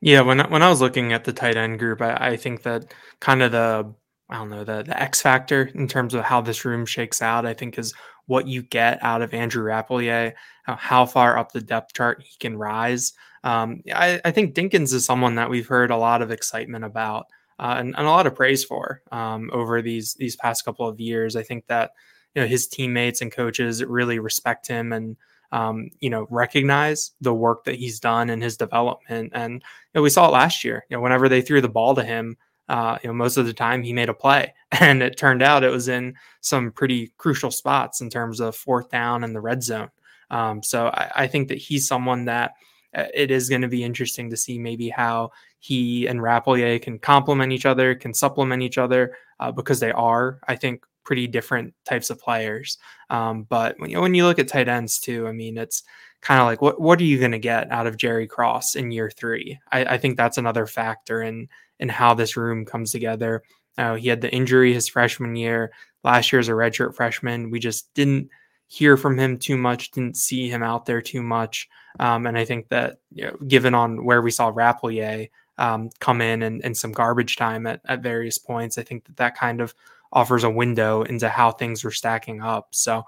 Yeah, 0.00 0.20
when 0.20 0.38
when 0.50 0.62
I 0.62 0.68
was 0.68 0.80
looking 0.80 1.12
at 1.12 1.24
the 1.24 1.32
tight 1.32 1.56
end 1.56 1.78
group, 1.78 2.00
I, 2.00 2.14
I 2.14 2.36
think 2.36 2.62
that 2.62 2.94
kind 3.20 3.42
of 3.42 3.52
the 3.52 3.92
I 4.28 4.36
don't 4.36 4.50
know 4.50 4.64
the 4.64 4.82
the 4.82 5.00
X 5.00 5.22
factor 5.22 5.70
in 5.74 5.88
terms 5.88 6.14
of 6.14 6.22
how 6.22 6.40
this 6.40 6.64
room 6.64 6.86
shakes 6.86 7.22
out. 7.22 7.46
I 7.46 7.54
think 7.54 7.78
is 7.78 7.94
what 8.26 8.46
you 8.46 8.62
get 8.62 9.02
out 9.02 9.22
of 9.22 9.32
Andrew 9.32 9.64
Rappleyea, 9.64 10.32
how 10.64 11.06
far 11.06 11.38
up 11.38 11.52
the 11.52 11.60
depth 11.60 11.94
chart 11.94 12.22
he 12.22 12.36
can 12.38 12.56
rise. 12.56 13.12
Um, 13.44 13.82
I, 13.94 14.20
I, 14.24 14.32
think 14.32 14.56
Dinkins 14.56 14.92
is 14.92 15.04
someone 15.04 15.36
that 15.36 15.48
we've 15.48 15.68
heard 15.68 15.92
a 15.92 15.96
lot 15.96 16.20
of 16.20 16.32
excitement 16.32 16.84
about 16.84 17.26
uh, 17.60 17.76
and, 17.78 17.94
and, 17.96 18.04
a 18.04 18.10
lot 18.10 18.26
of 18.26 18.34
praise 18.34 18.64
for 18.64 19.02
um, 19.12 19.50
over 19.52 19.80
these 19.80 20.14
these 20.14 20.34
past 20.34 20.64
couple 20.64 20.88
of 20.88 20.98
years. 20.98 21.36
I 21.36 21.44
think 21.44 21.66
that 21.68 21.92
you 22.34 22.42
know 22.42 22.48
his 22.48 22.66
teammates 22.66 23.20
and 23.20 23.30
coaches 23.30 23.84
really 23.84 24.18
respect 24.18 24.66
him 24.66 24.92
and 24.92 25.16
um, 25.52 25.90
you 26.00 26.10
know, 26.10 26.26
recognize 26.30 27.12
the 27.20 27.34
work 27.34 27.64
that 27.64 27.76
he's 27.76 28.00
done 28.00 28.30
in 28.30 28.40
his 28.40 28.56
development. 28.56 29.32
And 29.34 29.54
you 29.54 29.60
know, 29.94 30.02
we 30.02 30.10
saw 30.10 30.28
it 30.28 30.32
last 30.32 30.64
year. 30.64 30.84
You 30.88 30.96
know, 30.96 31.00
whenever 31.00 31.28
they 31.28 31.42
threw 31.42 31.60
the 31.60 31.68
ball 31.68 31.94
to 31.94 32.04
him, 32.04 32.36
uh, 32.68 32.98
you 33.02 33.08
know, 33.08 33.14
most 33.14 33.36
of 33.36 33.46
the 33.46 33.52
time 33.52 33.82
he 33.82 33.92
made 33.92 34.08
a 34.08 34.14
play, 34.14 34.54
and 34.80 35.02
it 35.02 35.16
turned 35.16 35.42
out 35.42 35.64
it 35.64 35.70
was 35.70 35.88
in 35.88 36.14
some 36.40 36.72
pretty 36.72 37.12
crucial 37.18 37.50
spots 37.50 38.00
in 38.00 38.10
terms 38.10 38.40
of 38.40 38.56
fourth 38.56 38.90
down 38.90 39.24
and 39.24 39.34
the 39.34 39.40
red 39.40 39.62
zone. 39.62 39.90
Um, 40.30 40.62
so 40.62 40.88
I, 40.88 41.10
I, 41.14 41.26
think 41.28 41.46
that 41.48 41.58
he's 41.58 41.86
someone 41.86 42.24
that 42.24 42.54
uh, 42.92 43.04
it 43.14 43.30
is 43.30 43.48
going 43.48 43.62
to 43.62 43.68
be 43.68 43.84
interesting 43.84 44.28
to 44.30 44.36
see 44.36 44.58
maybe 44.58 44.88
how 44.88 45.30
he 45.60 46.08
and 46.08 46.18
Rappleyea 46.18 46.82
can 46.82 46.98
complement 46.98 47.52
each 47.52 47.64
other, 47.64 47.94
can 47.94 48.12
supplement 48.12 48.60
each 48.60 48.76
other, 48.76 49.14
uh, 49.38 49.52
because 49.52 49.78
they 49.78 49.92
are, 49.92 50.40
I 50.48 50.56
think, 50.56 50.84
pretty 51.06 51.26
different 51.26 51.72
types 51.84 52.10
of 52.10 52.20
players. 52.20 52.76
Um, 53.08 53.44
but 53.44 53.76
when 53.78 53.88
you, 53.88 54.00
when 54.00 54.14
you 54.14 54.26
look 54.26 54.38
at 54.38 54.48
tight 54.48 54.68
ends 54.68 54.98
too, 54.98 55.26
I 55.26 55.32
mean, 55.32 55.56
it's 55.56 55.84
kind 56.20 56.40
of 56.40 56.46
like 56.46 56.60
what 56.60 56.80
what 56.80 57.00
are 57.00 57.04
you 57.04 57.18
going 57.18 57.32
to 57.32 57.38
get 57.38 57.70
out 57.70 57.86
of 57.86 57.96
Jerry 57.96 58.26
Cross 58.26 58.74
in 58.74 58.90
year 58.90 59.10
three? 59.10 59.58
I, 59.70 59.84
I, 59.84 59.98
think 59.98 60.16
that's 60.16 60.38
another 60.38 60.66
factor 60.66 61.22
in 61.22 61.48
in 61.78 61.88
how 61.88 62.14
this 62.14 62.36
room 62.36 62.64
comes 62.64 62.90
together. 62.90 63.42
Uh, 63.78 63.94
he 63.94 64.08
had 64.08 64.20
the 64.20 64.32
injury 64.32 64.74
his 64.74 64.88
freshman 64.88 65.36
year. 65.36 65.72
Last 66.02 66.32
year 66.32 66.40
as 66.40 66.48
a 66.48 66.52
redshirt 66.52 66.94
freshman, 66.94 67.50
we 67.50 67.60
just 67.60 67.92
didn't 67.94 68.30
hear 68.68 68.96
from 68.96 69.18
him 69.18 69.38
too 69.38 69.56
much, 69.56 69.90
didn't 69.92 70.16
see 70.16 70.48
him 70.48 70.62
out 70.62 70.86
there 70.86 71.00
too 71.00 71.22
much. 71.22 71.68
Um, 72.00 72.26
and 72.26 72.36
I 72.36 72.44
think 72.44 72.68
that 72.68 72.98
you 73.12 73.26
know, 73.26 73.36
given 73.46 73.74
on 73.74 74.04
where 74.04 74.22
we 74.22 74.30
saw 74.30 74.50
Rappleyea 74.50 75.30
um, 75.58 75.90
come 76.00 76.20
in 76.20 76.42
and, 76.42 76.64
and 76.64 76.76
some 76.76 76.92
garbage 76.92 77.36
time 77.36 77.66
at, 77.66 77.80
at 77.86 78.02
various 78.02 78.38
points, 78.38 78.78
I 78.78 78.82
think 78.82 79.04
that 79.04 79.16
that 79.16 79.36
kind 79.36 79.60
of 79.60 79.74
offers 80.12 80.44
a 80.44 80.50
window 80.50 81.02
into 81.02 81.28
how 81.28 81.50
things 81.50 81.84
were 81.84 81.90
stacking 81.90 82.40
up. 82.40 82.68
So 82.72 83.04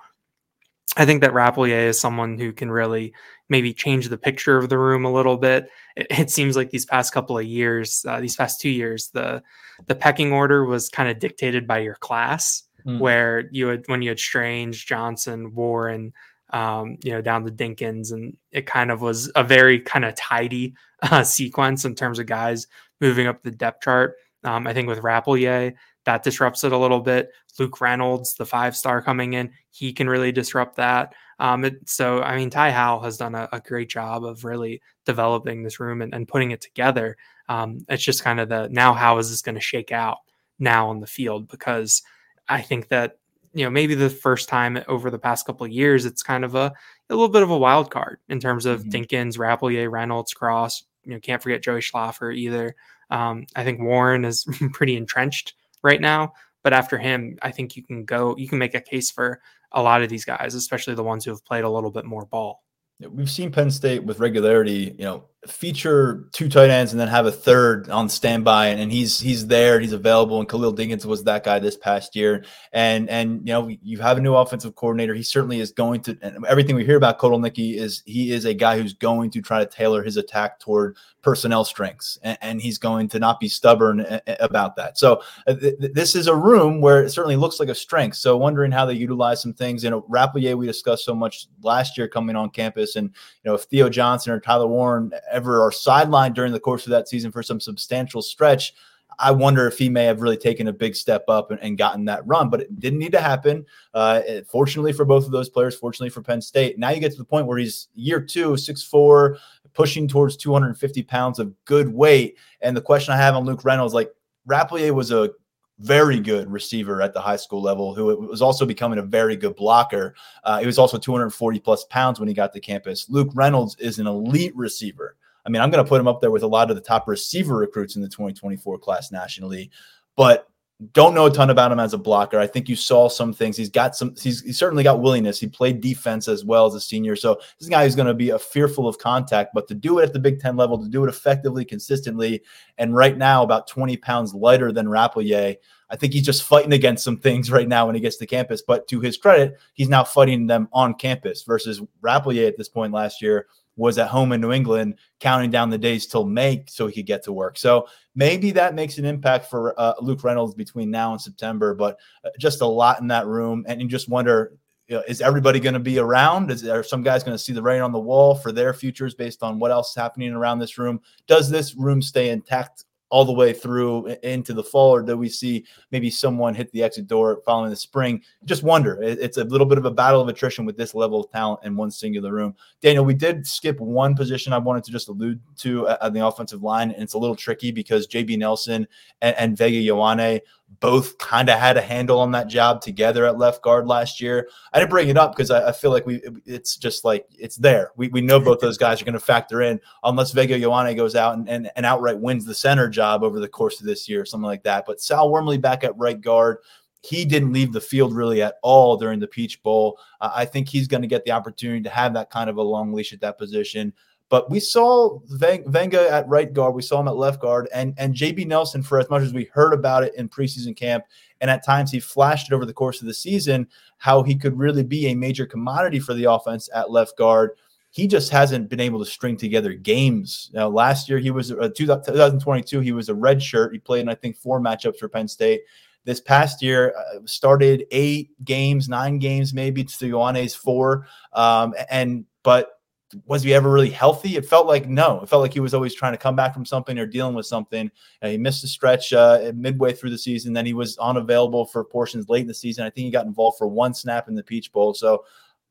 I 0.96 1.04
think 1.04 1.20
that 1.20 1.32
Rappleyea 1.32 1.88
is 1.88 2.00
someone 2.00 2.38
who 2.38 2.52
can 2.52 2.70
really 2.70 3.14
maybe 3.48 3.72
change 3.72 4.08
the 4.08 4.18
picture 4.18 4.58
of 4.58 4.68
the 4.68 4.78
room 4.78 5.04
a 5.04 5.12
little 5.12 5.36
bit. 5.36 5.70
It, 5.96 6.06
it 6.10 6.30
seems 6.30 6.56
like 6.56 6.70
these 6.70 6.86
past 6.86 7.12
couple 7.12 7.38
of 7.38 7.44
years, 7.44 8.04
uh, 8.06 8.20
these 8.20 8.36
past 8.36 8.60
two 8.60 8.70
years, 8.70 9.08
the 9.08 9.42
the 9.86 9.94
pecking 9.94 10.32
order 10.32 10.64
was 10.64 10.88
kind 10.88 11.08
of 11.08 11.20
dictated 11.20 11.66
by 11.66 11.78
your 11.78 11.94
class, 11.94 12.64
mm. 12.84 12.98
where 12.98 13.48
you 13.52 13.68
had 13.68 13.84
when 13.86 14.02
you 14.02 14.08
had 14.10 14.18
Strange, 14.18 14.86
Johnson, 14.86 15.54
Warren, 15.54 16.12
um, 16.50 16.96
you 17.04 17.12
know, 17.12 17.22
down 17.22 17.44
to 17.44 17.52
Dinkins, 17.52 18.12
and 18.12 18.36
it 18.50 18.66
kind 18.66 18.90
of 18.90 19.00
was 19.00 19.30
a 19.36 19.44
very 19.44 19.80
kind 19.80 20.04
of 20.04 20.14
tidy 20.14 20.74
uh, 21.02 21.22
sequence 21.22 21.84
in 21.84 21.94
terms 21.94 22.18
of 22.18 22.26
guys 22.26 22.66
moving 23.00 23.26
up 23.26 23.42
the 23.42 23.50
depth 23.50 23.82
chart. 23.82 24.16
Um, 24.44 24.66
I 24.66 24.72
think 24.72 24.88
with 24.88 25.00
Rappleyea, 25.00 25.74
that 26.08 26.22
disrupts 26.22 26.64
it 26.64 26.72
a 26.72 26.78
little 26.78 27.00
bit. 27.00 27.32
Luke 27.58 27.82
Reynolds, 27.82 28.34
the 28.36 28.46
five 28.46 28.74
star 28.74 29.02
coming 29.02 29.34
in, 29.34 29.50
he 29.70 29.92
can 29.92 30.08
really 30.08 30.32
disrupt 30.32 30.76
that. 30.76 31.12
Um, 31.38 31.66
it, 31.66 31.86
so, 31.86 32.22
I 32.22 32.34
mean, 32.34 32.48
Ty 32.48 32.70
Howle 32.70 33.00
has 33.00 33.18
done 33.18 33.34
a, 33.34 33.46
a, 33.52 33.60
great 33.60 33.90
job 33.90 34.24
of 34.24 34.42
really 34.42 34.80
developing 35.04 35.62
this 35.62 35.78
room 35.78 36.00
and, 36.00 36.14
and 36.14 36.26
putting 36.26 36.50
it 36.50 36.62
together. 36.62 37.18
Um, 37.50 37.80
it's 37.90 38.02
just 38.02 38.24
kind 38.24 38.40
of 38.40 38.48
the 38.48 38.68
now, 38.70 38.94
how 38.94 39.18
is 39.18 39.28
this 39.28 39.42
going 39.42 39.56
to 39.56 39.60
shake 39.60 39.92
out 39.92 40.16
now 40.58 40.88
on 40.88 41.00
the 41.00 41.06
field? 41.06 41.46
Because 41.46 42.02
I 42.48 42.62
think 42.62 42.88
that, 42.88 43.18
you 43.52 43.64
know, 43.64 43.70
maybe 43.70 43.94
the 43.94 44.08
first 44.08 44.48
time 44.48 44.82
over 44.88 45.10
the 45.10 45.18
past 45.18 45.44
couple 45.44 45.66
of 45.66 45.72
years, 45.72 46.06
it's 46.06 46.22
kind 46.22 46.42
of 46.42 46.54
a, 46.54 46.72
a 47.10 47.14
little 47.14 47.28
bit 47.28 47.42
of 47.42 47.50
a 47.50 47.58
wild 47.58 47.90
card 47.90 48.18
in 48.30 48.40
terms 48.40 48.64
of 48.64 48.80
mm-hmm. 48.80 48.90
Dinkins, 48.90 49.36
Rappleyea, 49.36 49.90
Reynolds, 49.90 50.32
Cross. 50.32 50.84
You 51.04 51.12
know, 51.12 51.20
can't 51.20 51.42
forget 51.42 51.62
Joey 51.62 51.80
Schlaffer 51.80 52.34
either. 52.34 52.74
Um, 53.10 53.44
I 53.54 53.62
think 53.62 53.80
Warren 53.80 54.24
is 54.24 54.46
pretty 54.72 54.96
entrenched 54.96 55.52
right 55.82 56.00
now. 56.00 56.32
But 56.64 56.72
after 56.72 56.98
him, 56.98 57.38
I 57.42 57.50
think 57.50 57.76
you 57.76 57.82
can 57.82 58.04
go, 58.04 58.36
you 58.36 58.48
can 58.48 58.58
make 58.58 58.74
a 58.74 58.80
case 58.80 59.10
for 59.10 59.40
a 59.72 59.82
lot 59.82 60.02
of 60.02 60.08
these 60.08 60.24
guys, 60.24 60.54
especially 60.54 60.94
the 60.94 61.04
ones 61.04 61.24
who 61.24 61.30
have 61.30 61.44
played 61.44 61.64
a 61.64 61.70
little 61.70 61.90
bit 61.90 62.04
more 62.04 62.26
ball. 62.26 62.62
We've 63.00 63.30
seen 63.30 63.52
Penn 63.52 63.70
State 63.70 64.02
with 64.02 64.18
regularity, 64.18 64.94
you 64.98 65.04
know, 65.04 65.24
feature 65.46 66.28
two 66.32 66.48
tight 66.48 66.68
ends 66.68 66.92
and 66.92 67.00
then 67.00 67.06
have 67.06 67.24
a 67.24 67.30
third 67.30 67.88
on 67.90 68.08
standby 68.08 68.66
and, 68.68 68.80
and 68.80 68.90
he's 68.90 69.20
he's 69.20 69.46
there 69.46 69.78
he's 69.78 69.92
available 69.92 70.40
and 70.40 70.48
Khalil 70.48 70.74
Dinkins 70.74 71.04
was 71.04 71.22
that 71.24 71.44
guy 71.44 71.60
this 71.60 71.76
past 71.76 72.16
year. 72.16 72.44
And 72.72 73.08
and 73.08 73.46
you 73.46 73.52
know 73.52 73.68
you 73.68 73.98
have 73.98 74.18
a 74.18 74.20
new 74.20 74.34
offensive 74.34 74.74
coordinator. 74.74 75.14
He 75.14 75.22
certainly 75.22 75.60
is 75.60 75.70
going 75.70 76.00
to 76.02 76.18
and 76.22 76.44
everything 76.46 76.74
we 76.74 76.84
hear 76.84 76.96
about 76.96 77.20
Kotelnicki 77.20 77.76
is 77.76 78.02
he 78.04 78.32
is 78.32 78.46
a 78.46 78.54
guy 78.54 78.78
who's 78.78 78.94
going 78.94 79.30
to 79.30 79.40
try 79.40 79.60
to 79.60 79.66
tailor 79.66 80.02
his 80.02 80.16
attack 80.16 80.58
toward 80.58 80.96
personnel 81.22 81.64
strengths 81.64 82.18
and, 82.24 82.38
and 82.40 82.60
he's 82.60 82.78
going 82.78 83.06
to 83.08 83.20
not 83.20 83.38
be 83.38 83.48
stubborn 83.48 84.00
a, 84.00 84.20
a, 84.26 84.36
about 84.40 84.74
that. 84.74 84.98
So 84.98 85.22
uh, 85.46 85.54
th- 85.54 85.76
this 85.78 86.16
is 86.16 86.26
a 86.26 86.34
room 86.34 86.80
where 86.80 87.04
it 87.04 87.10
certainly 87.10 87.36
looks 87.36 87.60
like 87.60 87.68
a 87.68 87.74
strength. 87.76 88.16
So 88.16 88.36
wondering 88.36 88.72
how 88.72 88.86
they 88.86 88.94
utilize 88.94 89.40
some 89.40 89.54
things. 89.54 89.84
You 89.84 89.90
know 89.90 90.02
Rappleyea 90.02 90.58
we 90.58 90.66
discussed 90.66 91.04
so 91.04 91.14
much 91.14 91.46
last 91.62 91.96
year 91.96 92.08
coming 92.08 92.34
on 92.34 92.50
campus 92.50 92.96
and 92.96 93.06
you 93.08 93.48
know 93.48 93.54
if 93.54 93.62
Theo 93.62 93.88
Johnson 93.88 94.32
or 94.32 94.40
Tyler 94.40 94.66
Warren 94.66 95.12
ever 95.30 95.62
are 95.62 95.70
sidelined 95.70 96.34
during 96.34 96.52
the 96.52 96.60
course 96.60 96.86
of 96.86 96.90
that 96.90 97.08
season 97.08 97.32
for 97.32 97.42
some 97.42 97.60
substantial 97.60 98.22
stretch, 98.22 98.74
I 99.18 99.32
wonder 99.32 99.66
if 99.66 99.78
he 99.78 99.88
may 99.88 100.04
have 100.04 100.20
really 100.20 100.36
taken 100.36 100.68
a 100.68 100.72
big 100.72 100.94
step 100.94 101.24
up 101.28 101.50
and, 101.50 101.60
and 101.60 101.76
gotten 101.76 102.04
that 102.04 102.26
run, 102.26 102.50
but 102.50 102.60
it 102.60 102.78
didn't 102.78 103.00
need 103.00 103.12
to 103.12 103.20
happen. 103.20 103.66
Uh, 103.92 104.20
fortunately 104.48 104.92
for 104.92 105.04
both 105.04 105.24
of 105.26 105.32
those 105.32 105.48
players, 105.48 105.76
fortunately 105.76 106.10
for 106.10 106.22
Penn 106.22 106.40
State, 106.40 106.78
now 106.78 106.90
you 106.90 107.00
get 107.00 107.12
to 107.12 107.18
the 107.18 107.24
point 107.24 107.46
where 107.46 107.58
he's 107.58 107.88
year 107.94 108.20
two, 108.20 108.56
six 108.56 108.82
four, 108.82 109.38
pushing 109.74 110.06
towards 110.06 110.36
250 110.36 111.02
pounds 111.02 111.38
of 111.38 111.52
good 111.64 111.88
weight. 111.88 112.36
And 112.60 112.76
the 112.76 112.80
question 112.80 113.12
I 113.12 113.16
have 113.16 113.34
on 113.34 113.44
Luke 113.44 113.64
Reynolds, 113.64 113.94
like 113.94 114.12
Rappleyea 114.48 114.92
was 114.92 115.10
a 115.10 115.30
very 115.78 116.18
good 116.18 116.50
receiver 116.50 117.00
at 117.00 117.14
the 117.14 117.20
high 117.20 117.36
school 117.36 117.62
level 117.62 117.94
who 117.94 118.06
was 118.16 118.42
also 118.42 118.66
becoming 118.66 118.98
a 118.98 119.02
very 119.02 119.36
good 119.36 119.54
blocker. 119.54 120.14
Uh, 120.44 120.58
he 120.58 120.66
was 120.66 120.78
also 120.78 120.98
240 120.98 121.60
plus 121.60 121.84
pounds 121.84 122.18
when 122.18 122.28
he 122.28 122.34
got 122.34 122.52
to 122.52 122.60
campus. 122.60 123.08
Luke 123.08 123.30
Reynolds 123.34 123.76
is 123.78 123.98
an 123.98 124.06
elite 124.06 124.56
receiver. 124.56 125.16
I 125.46 125.50
mean, 125.50 125.62
I'm 125.62 125.70
going 125.70 125.82
to 125.82 125.88
put 125.88 126.00
him 126.00 126.08
up 126.08 126.20
there 126.20 126.30
with 126.30 126.42
a 126.42 126.48
lot 126.48 126.68
of 126.70 126.76
the 126.76 126.82
top 126.82 127.06
receiver 127.08 127.56
recruits 127.56 127.96
in 127.96 128.02
the 128.02 128.08
2024 128.08 128.78
class 128.78 129.12
nationally, 129.12 129.70
but 130.16 130.47
don't 130.92 131.12
know 131.12 131.26
a 131.26 131.30
ton 131.30 131.50
about 131.50 131.72
him 131.72 131.80
as 131.80 131.92
a 131.92 131.98
blocker. 131.98 132.38
I 132.38 132.46
think 132.46 132.68
you 132.68 132.76
saw 132.76 133.08
some 133.08 133.32
things. 133.32 133.56
He's 133.56 133.68
got 133.68 133.96
some, 133.96 134.14
he's, 134.20 134.56
certainly 134.56 134.84
got 134.84 135.00
willingness. 135.00 135.40
He 135.40 135.48
played 135.48 135.80
defense 135.80 136.28
as 136.28 136.44
well 136.44 136.66
as 136.66 136.74
a 136.74 136.80
senior. 136.80 137.16
So 137.16 137.34
this 137.34 137.62
is 137.62 137.66
a 137.66 137.70
guy 137.70 137.84
who's 137.84 137.96
going 137.96 138.06
to 138.06 138.14
be 138.14 138.30
a 138.30 138.38
fearful 138.38 138.86
of 138.86 138.98
contact, 138.98 139.54
but 139.54 139.66
to 139.68 139.74
do 139.74 139.98
it 139.98 140.04
at 140.04 140.12
the 140.12 140.20
Big 140.20 140.38
Ten 140.38 140.56
level, 140.56 140.80
to 140.80 140.88
do 140.88 141.04
it 141.04 141.08
effectively, 141.08 141.64
consistently, 141.64 142.42
and 142.78 142.94
right 142.94 143.16
now 143.16 143.42
about 143.42 143.66
20 143.66 143.96
pounds 143.96 144.34
lighter 144.34 144.70
than 144.70 144.86
Rappleyea, 144.86 145.56
I 145.90 145.96
think 145.96 146.12
he's 146.12 146.24
just 146.24 146.44
fighting 146.44 146.72
against 146.72 147.02
some 147.02 147.18
things 147.18 147.50
right 147.50 147.66
now 147.66 147.86
when 147.86 147.96
he 147.96 148.00
gets 148.00 148.16
to 148.18 148.26
campus. 148.26 148.62
But 148.62 148.86
to 148.88 149.00
his 149.00 149.16
credit, 149.16 149.58
he's 149.72 149.88
now 149.88 150.04
fighting 150.04 150.46
them 150.46 150.68
on 150.72 150.94
campus 150.94 151.42
versus 151.42 151.82
Rappleyea 152.02 152.46
at 152.46 152.56
this 152.56 152.68
point 152.68 152.92
last 152.92 153.20
year 153.20 153.46
was 153.78 153.96
at 153.96 154.08
home 154.08 154.32
in 154.32 154.40
New 154.40 154.52
England, 154.52 154.96
counting 155.20 155.50
down 155.50 155.70
the 155.70 155.78
days 155.78 156.06
till 156.06 156.26
May 156.26 156.64
so 156.66 156.88
he 156.88 156.94
could 156.94 157.06
get 157.06 157.22
to 157.22 157.32
work. 157.32 157.56
So 157.56 157.86
maybe 158.18 158.50
that 158.50 158.74
makes 158.74 158.98
an 158.98 159.04
impact 159.04 159.46
for 159.46 159.78
uh, 159.80 159.94
Luke 160.00 160.24
Reynolds 160.24 160.52
between 160.52 160.90
now 160.90 161.12
and 161.12 161.20
September, 161.20 161.72
but 161.72 162.00
uh, 162.24 162.30
just 162.36 162.62
a 162.62 162.66
lot 162.66 163.00
in 163.00 163.06
that 163.06 163.26
room. 163.26 163.64
And 163.68 163.80
you 163.80 163.86
just 163.86 164.08
wonder, 164.08 164.58
you 164.88 164.96
know, 164.96 165.04
is 165.06 165.20
everybody 165.20 165.60
going 165.60 165.74
to 165.74 165.80
be 165.80 166.00
around? 166.00 166.50
Is 166.50 166.60
there 166.60 166.82
some 166.82 167.04
guys 167.04 167.22
going 167.22 167.36
to 167.36 167.42
see 167.42 167.52
the 167.52 167.62
writing 167.62 167.82
on 167.82 167.92
the 167.92 168.00
wall 168.00 168.34
for 168.34 168.50
their 168.50 168.74
futures 168.74 169.14
based 169.14 169.44
on 169.44 169.60
what 169.60 169.70
else 169.70 169.90
is 169.90 169.94
happening 169.94 170.32
around 170.32 170.58
this 170.58 170.78
room? 170.78 171.00
Does 171.28 171.48
this 171.48 171.76
room 171.76 172.02
stay 172.02 172.30
intact 172.30 172.84
all 173.10 173.24
the 173.24 173.32
way 173.32 173.52
through 173.52 174.06
into 174.22 174.52
the 174.52 174.62
fall, 174.62 174.90
or 174.90 175.02
do 175.02 175.16
we 175.16 175.28
see 175.28 175.64
maybe 175.90 176.10
someone 176.10 176.54
hit 176.54 176.70
the 176.72 176.82
exit 176.82 177.06
door 177.06 177.40
following 177.44 177.70
the 177.70 177.76
spring? 177.76 178.22
Just 178.44 178.62
wonder. 178.62 179.00
It's 179.02 179.38
a 179.38 179.44
little 179.44 179.66
bit 179.66 179.78
of 179.78 179.84
a 179.84 179.90
battle 179.90 180.20
of 180.20 180.28
attrition 180.28 180.64
with 180.64 180.76
this 180.76 180.94
level 180.94 181.20
of 181.20 181.30
talent 181.30 181.60
in 181.64 181.76
one 181.76 181.90
singular 181.90 182.32
room. 182.32 182.54
Daniel, 182.80 183.04
we 183.04 183.14
did 183.14 183.46
skip 183.46 183.80
one 183.80 184.14
position 184.14 184.52
I 184.52 184.58
wanted 184.58 184.84
to 184.84 184.92
just 184.92 185.08
allude 185.08 185.40
to 185.58 185.88
uh, 185.88 185.96
on 186.02 186.12
the 186.12 186.26
offensive 186.26 186.62
line, 186.62 186.90
and 186.90 187.02
it's 187.02 187.14
a 187.14 187.18
little 187.18 187.36
tricky 187.36 187.70
because 187.70 188.06
JB 188.06 188.38
Nelson 188.38 188.86
and, 189.22 189.36
and 189.36 189.56
Vega 189.56 189.78
Ioane 189.78 190.40
both 190.80 191.18
kind 191.18 191.48
of 191.48 191.58
had 191.58 191.76
a 191.76 191.80
handle 191.80 192.20
on 192.20 192.30
that 192.32 192.46
job 192.46 192.80
together 192.80 193.26
at 193.26 193.38
left 193.38 193.62
guard 193.62 193.86
last 193.86 194.20
year. 194.20 194.48
I 194.72 194.78
didn't 194.78 194.90
bring 194.90 195.08
it 195.08 195.16
up 195.16 195.34
because 195.34 195.50
I, 195.50 195.68
I, 195.68 195.72
feel 195.72 195.90
like 195.90 196.06
we 196.06 196.22
it's 196.46 196.76
just 196.76 197.04
like 197.04 197.26
it's 197.36 197.56
there. 197.56 197.92
We, 197.96 198.08
we 198.08 198.20
know 198.20 198.38
both 198.38 198.60
those 198.60 198.78
guys 198.78 199.02
are 199.02 199.04
going 199.04 199.14
to 199.14 199.20
factor 199.20 199.62
in 199.62 199.80
unless 200.04 200.32
Vega 200.32 200.58
Ioane 200.58 200.96
goes 200.96 201.16
out 201.16 201.36
and, 201.36 201.48
and, 201.48 201.70
and 201.74 201.84
outright 201.84 202.18
wins 202.18 202.44
the 202.44 202.54
center 202.54 202.88
job 202.88 203.24
over 203.24 203.40
the 203.40 203.48
course 203.48 203.80
of 203.80 203.86
this 203.86 204.08
year, 204.08 204.22
or 204.22 204.24
something 204.24 204.46
like 204.46 204.62
that. 204.64 204.84
But 204.86 205.00
Sal 205.00 205.30
Wormley 205.30 205.58
back 205.58 205.84
at 205.84 205.96
right 205.96 206.20
guard. 206.20 206.58
He 207.02 207.24
didn't 207.24 207.52
leave 207.52 207.72
the 207.72 207.80
field 207.80 208.12
really 208.12 208.42
at 208.42 208.56
all 208.60 208.96
during 208.96 209.20
the 209.20 209.28
Peach 209.28 209.62
Bowl. 209.62 209.98
Uh, 210.20 210.32
I 210.34 210.44
think 210.44 210.68
he's 210.68 210.88
going 210.88 211.02
to 211.02 211.08
get 211.08 211.24
the 211.24 211.30
opportunity 211.30 211.80
to 211.82 211.90
have 211.90 212.12
that 212.14 212.28
kind 212.28 212.50
of 212.50 212.56
a 212.56 212.62
long 212.62 212.92
leash 212.92 213.12
at 213.12 213.20
that 213.20 213.38
position. 213.38 213.92
But 214.30 214.50
we 214.50 214.60
saw 214.60 215.20
Vega 215.26 216.10
at 216.10 216.28
right 216.28 216.52
guard, 216.52 216.74
we 216.74 216.82
saw 216.82 217.00
him 217.00 217.08
at 217.08 217.16
left 217.16 217.40
guard, 217.40 217.68
and 217.72 217.94
and 217.96 218.14
JB 218.14 218.46
Nelson 218.46 218.82
for 218.82 218.98
as 218.98 219.08
much 219.08 219.22
as 219.22 219.32
we 219.32 219.44
heard 219.52 219.72
about 219.72 220.04
it 220.04 220.14
in 220.16 220.28
preseason 220.28 220.76
camp, 220.76 221.04
and 221.40 221.50
at 221.50 221.64
times 221.64 221.90
he 221.90 222.00
flashed 222.00 222.50
it 222.50 222.54
over 222.54 222.66
the 222.66 222.74
course 222.74 223.00
of 223.00 223.06
the 223.06 223.14
season 223.14 223.66
how 223.96 224.22
he 224.22 224.36
could 224.36 224.58
really 224.58 224.82
be 224.82 225.06
a 225.06 225.14
major 225.14 225.46
commodity 225.46 225.98
for 225.98 226.14
the 226.14 226.30
offense 226.30 226.68
at 226.74 226.90
left 226.90 227.16
guard. 227.16 227.50
He 227.90 228.06
just 228.06 228.30
hasn't 228.30 228.68
been 228.68 228.80
able 228.80 228.98
to 228.98 229.10
string 229.10 229.36
together 229.36 229.72
games. 229.72 230.50
Now, 230.52 230.68
last 230.68 231.08
year 231.08 231.18
he 231.18 231.30
was 231.30 231.50
uh, 231.50 231.70
2022. 231.74 232.80
He 232.80 232.92
was 232.92 233.08
a 233.08 233.14
red 233.14 233.42
shirt. 233.42 233.72
He 233.72 233.78
played 233.78 234.02
in 234.02 234.08
I 234.08 234.14
think 234.14 234.36
four 234.36 234.60
matchups 234.60 234.98
for 234.98 235.08
Penn 235.08 235.26
State. 235.26 235.62
This 236.04 236.20
past 236.20 236.62
year, 236.62 236.94
uh, 236.96 237.18
started 237.24 237.84
eight 237.90 238.30
games, 238.44 238.88
nine 238.88 239.18
games 239.18 239.52
maybe. 239.52 239.84
To 239.84 240.10
Ioane's 240.10 240.54
four, 240.54 241.06
um, 241.32 241.74
and 241.90 242.24
but 242.42 242.77
was 243.26 243.42
he 243.42 243.54
ever 243.54 243.70
really 243.70 243.90
healthy? 243.90 244.36
It 244.36 244.44
felt 244.44 244.66
like 244.66 244.88
no. 244.88 245.20
It 245.20 245.28
felt 245.28 245.42
like 245.42 245.54
he 245.54 245.60
was 245.60 245.74
always 245.74 245.94
trying 245.94 246.12
to 246.12 246.18
come 246.18 246.36
back 246.36 246.52
from 246.52 246.66
something 246.66 246.98
or 246.98 247.06
dealing 247.06 247.34
with 247.34 247.46
something. 247.46 247.90
Uh, 248.20 248.28
he 248.28 248.36
missed 248.36 248.64
a 248.64 248.68
stretch 248.68 249.12
uh, 249.12 249.52
midway 249.54 249.92
through 249.92 250.10
the 250.10 250.18
season. 250.18 250.52
Then 250.52 250.66
he 250.66 250.74
was 250.74 250.98
unavailable 250.98 251.66
for 251.66 251.84
portions 251.84 252.28
late 252.28 252.42
in 252.42 252.46
the 252.46 252.54
season. 252.54 252.84
I 252.84 252.90
think 252.90 253.06
he 253.06 253.10
got 253.10 253.26
involved 253.26 253.58
for 253.58 253.66
one 253.66 253.94
snap 253.94 254.28
in 254.28 254.34
the 254.34 254.42
Peach 254.42 254.72
Bowl. 254.72 254.94
So 254.94 255.24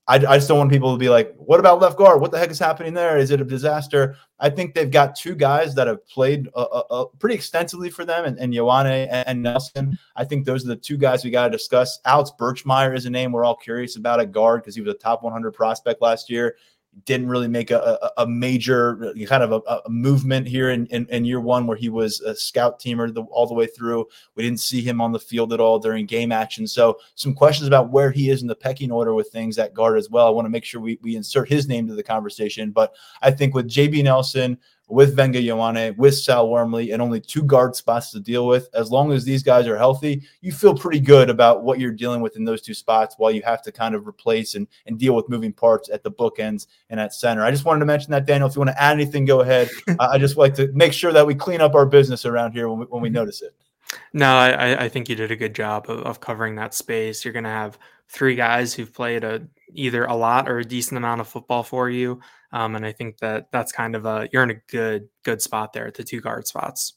I, 0.08 0.16
I 0.16 0.38
just 0.38 0.48
don't 0.48 0.58
want 0.58 0.72
people 0.72 0.94
to 0.94 0.98
be 0.98 1.10
like, 1.10 1.36
what 1.36 1.60
about 1.60 1.82
left 1.82 1.98
guard? 1.98 2.22
What 2.22 2.32
the 2.32 2.40
heck 2.40 2.50
is 2.50 2.60
happening 2.60 2.94
there? 2.94 3.18
Is 3.18 3.30
it 3.30 3.42
a 3.42 3.44
disaster? 3.44 4.16
I 4.40 4.50
think 4.50 4.74
they've 4.74 4.90
got 4.90 5.18
two 5.18 5.36
guys 5.36 5.76
that 5.76 5.88
have 5.88 6.08
played 6.08 6.48
uh, 6.56 6.62
uh, 6.62 6.84
uh 6.90 7.06
pretty 7.20 7.36
extensively 7.36 7.90
for 7.90 8.06
them, 8.06 8.24
and, 8.24 8.38
Ioane 8.54 9.08
and, 9.12 9.28
and 9.28 9.44
Nelson. 9.44 10.00
I 10.16 10.24
think 10.24 10.46
those 10.46 10.64
are 10.64 10.70
the 10.70 10.78
two 10.78 10.96
guys 10.96 11.26
we 11.26 11.30
got 11.30 11.46
to 11.46 11.52
discuss. 11.52 12.00
Alex 12.06 12.32
Birchmeier 12.40 12.96
is 12.96 13.06
a 13.06 13.10
name 13.10 13.34
we're 13.34 13.44
all 13.44 13.58
curious 13.58 13.98
about 13.98 14.22
at 14.22 14.32
guard 14.32 14.62
because 14.62 14.76
he 14.76 14.82
was 14.82 14.94
a 14.94 14.98
top 14.98 15.24
100 15.24 15.52
prospect 15.52 16.02
last 16.02 16.30
year 16.30 16.56
didn't 17.06 17.28
really 17.28 17.48
make 17.48 17.72
a, 17.72 18.12
a, 18.18 18.28
major 18.28 19.14
kind 19.28 19.44
of 19.44 19.52
a, 19.52 19.62
a 19.86 19.90
movement 19.90 20.48
here 20.48 20.72
in, 20.72 20.86
in, 20.88 21.08
in, 21.10 21.26
year 21.26 21.40
one 21.40 21.68
where 21.68 21.78
he 21.78 21.90
was 21.90 22.22
a 22.22 22.36
scout 22.36 22.80
teamer 22.80 23.14
the, 23.14 23.22
all 23.24 23.46
the 23.46 23.54
way 23.54 23.68
through. 23.68 24.06
We 24.36 24.44
didn't 24.44 24.60
see 24.60 24.82
him 24.82 25.00
on 25.02 25.12
the 25.12 25.20
field 25.20 25.54
at 25.54 25.60
all 25.60 25.80
during 25.80 26.06
game 26.06 26.32
action. 26.32 26.66
So 26.68 27.00
some 27.16 27.34
questions 27.34 27.68
about 27.68 27.92
where 27.92 28.12
he 28.12 28.30
is 28.30 28.42
in 28.42 28.48
the 28.48 28.56
pecking 28.56 28.92
order 28.92 29.14
with 29.14 29.30
things 29.30 29.58
at 29.58 29.74
guard 29.74 29.98
as 29.98 30.10
well. 30.10 30.28
I 30.28 30.32
want 30.32 30.46
to 30.46 30.50
make 30.50 30.66
sure 30.66 30.82
we, 30.82 31.00
we 31.02 31.16
insert 31.16 31.50
his 31.50 31.68
name 31.68 31.88
to 31.88 31.96
the 31.96 32.04
conversation. 32.04 32.72
But 32.72 32.96
I 33.22 33.32
think 33.32 33.54
with 33.54 33.70
JB 33.70 34.04
Nelson, 34.04 34.58
with 34.88 35.16
Vega 35.16 35.40
Ioane, 35.40 35.96
with 35.98 36.16
Sal 36.16 36.50
Wormley, 36.50 36.92
and 36.92 37.02
only 37.02 37.20
two 37.20 37.44
guard 37.44 37.76
spots 37.76 38.12
to 38.12 38.20
deal 38.20 38.48
with. 38.48 38.70
As 38.74 38.90
long 38.90 39.12
as 39.12 39.26
these 39.26 39.44
guys 39.44 39.68
are 39.68 39.78
healthy, 39.78 40.24
you 40.42 40.52
feel 40.52 40.76
pretty 40.76 41.00
good 41.00 41.30
about 41.30 41.64
what 41.64 41.80
you're 41.80 41.92
dealing 41.92 42.22
with 42.22 42.38
in 42.38 42.46
those 42.46 42.62
two 42.62 42.74
spots 42.74 43.16
while 43.18 43.32
you 43.32 43.42
have 43.44 43.62
to 43.64 43.72
kind 43.72 43.96
of 43.96 44.08
replace 44.08 44.56
and, 44.56 44.68
and 44.86 44.98
deal 44.98 45.16
with 45.16 45.30
moving 45.30 45.52
parts 45.52 45.90
at 45.90 46.04
the 46.04 46.12
bookends 46.12 46.68
and 46.90 47.00
at 47.00 47.14
center. 47.14 47.44
I 47.44 47.52
just 47.52 47.66
wanted 47.66 47.82
to 47.82 47.86
mention 47.86 48.12
that, 48.12 48.26
Daniel. 48.26 48.48
If 48.48 48.56
you 48.56 48.62
want 48.62 48.72
to 48.72 48.82
add 48.82 48.94
anything, 48.94 49.26
go 49.26 49.42
ahead. 49.42 49.70
I 50.00 50.18
just 50.18 50.38
like 50.38 50.54
to 50.56 50.72
make 50.74 50.94
sure 50.94 51.12
that 51.12 51.28
we 51.28 51.36
clean 51.36 51.62
up 51.62 51.76
our 51.76 51.86
business 51.86 52.26
around 52.26 52.54
here 52.54 52.70
when 52.70 52.80
we, 52.80 52.86
when 52.86 53.02
we 53.02 53.10
mm-hmm. 53.10 53.16
notice 53.16 53.42
it. 53.42 53.56
No, 54.14 54.36
I, 54.36 54.86
I 54.86 54.90
think 54.90 55.08
you 55.08 55.16
did 55.16 55.32
a 55.32 55.36
good 55.36 55.56
job 55.56 55.90
of, 55.90 56.00
of 56.00 56.20
covering 56.20 56.56
that 56.56 56.74
space. 56.74 57.24
You're 57.24 57.34
going 57.34 57.46
to 57.46 57.50
have 57.50 57.78
three 58.10 58.36
guys 58.36 58.74
who've 58.74 58.94
played 58.94 59.24
a 59.24 59.48
either 59.74 60.06
a 60.06 60.16
lot 60.16 60.50
or 60.50 60.60
a 60.60 60.66
decent 60.66 60.98
amount 60.98 61.22
of 61.22 61.28
football 61.28 61.64
for 61.64 61.90
you. 61.90 62.20
Um, 62.52 62.76
and 62.76 62.86
I 62.86 62.92
think 62.92 63.18
that 63.20 63.52
that's 63.52 63.72
kind 63.72 63.96
of 63.96 64.06
a 64.06 64.30
you're 64.32 64.44
in 64.44 64.52
a 64.52 64.62
good 64.70 65.10
good 65.24 65.42
spot 65.42 65.74
there 65.74 65.88
at 65.88 65.96
the 65.96 66.04
two 66.04 66.22
guard 66.22 66.48
spots. 66.48 66.94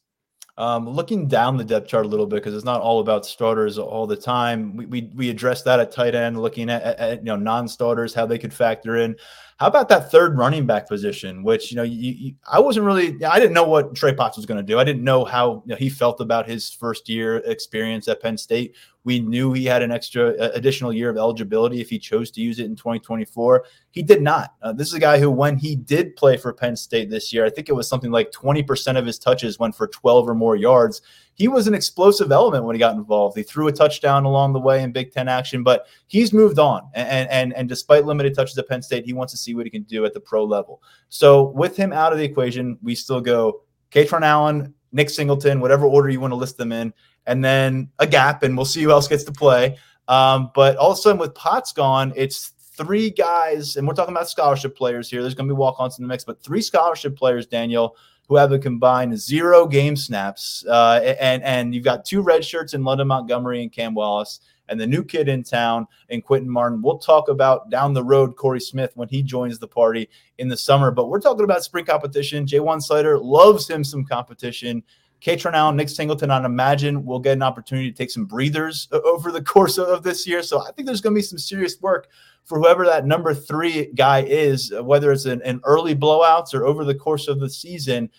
Um, 0.61 0.87
looking 0.87 1.27
down 1.27 1.57
the 1.57 1.65
depth 1.65 1.89
chart 1.89 2.05
a 2.05 2.09
little 2.09 2.27
bit 2.27 2.37
because 2.37 2.55
it's 2.55 2.67
not 2.67 2.83
all 2.83 3.01
about 3.01 3.25
starters 3.25 3.79
all 3.79 4.07
the 4.07 4.17
time. 4.17 4.77
We 4.77 4.85
we, 4.87 5.11
we 5.15 5.31
addressed 5.31 5.65
that 5.65 5.81
at 5.81 5.91
tight 5.91 6.15
end, 6.15 6.41
looking 6.41 6.69
at, 6.69 6.83
at, 6.83 6.99
at 6.99 7.19
you 7.21 7.25
know 7.25 7.37
non-starters, 7.37 8.13
how 8.13 8.27
they 8.27 8.37
could 8.37 8.53
factor 8.53 8.97
in. 8.97 9.17
How 9.59 9.69
about 9.69 9.89
that 9.89 10.11
third 10.11 10.37
running 10.37 10.67
back 10.67 10.87
position, 10.87 11.43
which 11.43 11.71
you 11.71 11.77
know 11.77 11.83
you, 11.83 12.13
you, 12.13 12.35
I 12.51 12.61
wasn't 12.61 12.85
really 12.85 13.25
I 13.25 13.39
didn't 13.39 13.55
know 13.55 13.65
what 13.65 13.95
Trey 13.95 14.15
Potts 14.15 14.37
was 14.37 14.45
going 14.45 14.59
to 14.59 14.63
do. 14.63 14.79
I 14.79 14.85
didn't 14.85 15.03
know 15.03 15.25
how 15.25 15.63
you 15.65 15.71
know, 15.71 15.77
he 15.77 15.89
felt 15.89 16.21
about 16.21 16.47
his 16.47 16.71
first 16.71 17.09
year 17.09 17.39
experience 17.39 18.07
at 18.07 18.21
Penn 18.21 18.37
State. 18.37 18.77
We 19.05 19.21
knew 19.21 19.53
he 19.53 19.65
had 19.65 19.83
an 19.83 19.91
extra 19.91 20.35
additional 20.55 20.93
year 20.93 21.09
of 21.09 21.17
eligibility 21.17 21.81
if 21.81 21.89
he 21.89 21.99
chose 21.99 22.31
to 22.33 22.41
use 22.41 22.59
it 22.59 22.67
in 22.67 22.77
2024. 22.77 23.65
He 23.91 24.03
did 24.03 24.21
not. 24.21 24.55
Uh, 24.61 24.73
this 24.73 24.89
is 24.89 24.95
a 24.95 25.01
guy 25.01 25.19
who, 25.19 25.31
when 25.31 25.57
he 25.57 25.75
did 25.75 26.17
play 26.17 26.37
for 26.37 26.53
Penn 26.53 26.77
State 26.77 27.09
this 27.09 27.33
year, 27.33 27.45
I 27.45 27.51
think 27.51 27.69
it 27.69 27.75
was 27.75 27.89
something 27.89 28.11
like 28.11 28.31
20% 28.33 28.99
of 28.99 29.07
his 29.07 29.19
touches 29.19 29.59
went 29.59 29.75
for 29.75 29.87
12 29.87 30.29
or 30.29 30.35
more 30.35 30.57
yards 30.57 31.01
he 31.41 31.49
was 31.49 31.67
an 31.67 31.73
explosive 31.73 32.33
element 32.33 32.65
when 32.65 32.77
he 32.77 32.79
got 32.79 32.97
involved. 32.97 33.35
He 33.35 33.43
threw 33.43 33.67
a 33.67 33.73
touchdown 33.73 34.27
along 34.27 34.53
the 34.53 34.61
way 34.61 34.83
in 34.83 34.93
Big 34.93 35.11
Ten 35.11 35.27
action, 35.27 35.63
but 35.63 35.87
he's 36.07 36.35
moved 36.35 36.59
on. 36.59 36.83
And 36.93 37.31
and 37.31 37.55
and 37.55 37.67
despite 37.67 38.05
limited 38.05 38.35
touches 38.35 38.59
at 38.59 38.69
Penn 38.69 38.83
State, 38.83 39.07
he 39.07 39.15
wants 39.15 39.33
to 39.33 39.39
see 39.39 39.55
what 39.55 39.65
he 39.65 39.71
can 39.71 39.85
do 39.85 40.05
at 40.05 40.13
the 40.13 40.21
pro 40.21 40.45
level. 40.45 40.83
So 41.09 41.45
with 41.45 41.79
him 41.79 41.95
out 41.95 42.13
of 42.13 42.19
the 42.19 42.25
equation, 42.25 42.77
we 42.83 42.95
still 42.95 43.23
go 43.23 43.63
Kaytron 43.91 44.21
Allen, 44.21 44.75
Nick 44.93 45.09
Singleton, 45.09 45.61
whatever 45.61 45.87
order 45.87 46.11
you 46.11 46.21
want 46.21 46.33
to 46.33 46.37
list 46.37 46.59
them 46.59 46.73
in, 46.73 46.93
and 47.27 47.45
then 47.45 47.91
a 47.99 48.07
gap, 48.07 48.43
and 48.43 48.57
we'll 48.57 48.67
see 48.67 48.83
who 48.83 48.91
else 48.91 49.09
gets 49.09 49.25
to 49.25 49.33
play. 49.33 49.77
Um, 50.09 50.51
but 50.55 50.77
all 50.77 50.91
of 50.91 50.99
a 50.99 51.01
sudden, 51.01 51.21
with 51.21 51.35
Potts 51.35 51.73
gone, 51.73 52.13
it's 52.17 52.53
three 52.73 53.11
guys, 53.11 53.77
and 53.77 53.87
we're 53.87 53.95
talking 53.95 54.15
about 54.15 54.29
scholarship 54.29 54.77
players 54.77 55.09
here. 55.11 55.23
There's 55.23 55.35
going 55.35 55.49
to 55.49 55.55
be 55.55 55.59
walk-ons 55.59 55.99
in 55.99 56.05
the 56.05 56.09
mix, 56.09 56.25
but 56.25 56.43
three 56.43 56.63
scholarship 56.63 57.17
players, 57.17 57.47
Daniel, 57.47 57.97
who 58.29 58.37
have 58.37 58.53
a 58.53 58.59
combined 58.59 59.19
zero 59.19 59.67
game 59.67 59.97
snaps, 59.97 60.65
uh, 60.69 61.15
and 61.21 61.43
and 61.43 61.75
you've 61.75 61.85
got 61.85 62.05
two 62.05 62.23
red 62.23 62.45
shirts 62.45 62.75
in 62.75 62.85
London 62.85 63.09
Montgomery 63.09 63.63
and 63.63 63.73
Cam 63.73 63.95
Wallace, 63.95 64.41
and 64.69 64.81
the 64.81 64.87
new 64.87 65.05
kid 65.05 65.29
in 65.29 65.43
town 65.43 65.87
in 66.09 66.23
Quinton 66.23 66.49
Martin. 66.49 66.81
We'll 66.81 66.99
talk 66.99 67.29
about 67.29 67.71
down 67.71 67.93
the 67.93 68.05
road 68.05 68.37
Corey 68.37 68.61
Smith 68.61 68.93
when 68.95 69.09
he 69.09 69.23
joins 69.23 69.59
the 69.59 69.69
party 69.69 70.09
in 70.39 70.49
the 70.49 70.57
summer, 70.57 70.91
but 70.91 71.09
we're 71.09 71.21
talking 71.21 71.45
about 71.45 71.65
spring 71.65 71.85
competition. 71.85 72.47
Ja'Juan 72.47 72.79
Seider 72.79 73.21
loves 73.21 73.69
him 73.69 73.83
some 73.83 74.05
competition. 74.05 74.83
Kaytron 75.21 75.53
Allen, 75.53 75.77
Nick 75.77 75.91
Singleton, 75.91 76.31
I'd 76.31 76.45
imagine 76.45 77.05
we'll 77.05 77.19
get 77.19 77.35
an 77.35 77.43
opportunity 77.43 77.91
to 77.91 77.97
take 77.97 78.11
some 78.11 78.25
breathers 78.25 78.89
uh, 78.93 79.01
over 79.05 79.31
the 79.31 79.43
course 79.55 79.79
of 79.79 80.03
this 80.03 80.27
year. 80.27 80.43
So 80.43 80.63
I 80.63 80.73
think 80.73 80.87
there's 80.87 81.01
going 81.01 81.15
to 81.15 81.19
be 81.19 81.23
some 81.23 81.39
serious 81.39 81.81
work 81.81 82.09
for 82.45 82.59
whoever 82.59 82.87
that 82.87 83.07
number 83.07 83.35
three 83.35 83.93
guy 83.95 84.23
is, 84.23 84.73
uh, 84.73 84.83
whether 84.83 85.13
it's 85.13 85.27
an, 85.27 85.61
early 85.65 85.95
blowouts 85.95 86.55
or 86.55 86.65
over 86.65 86.85
the 86.85 86.95
course 86.95 87.29
of 87.29 87.39
the 87.39 87.51
season. 87.51 88.11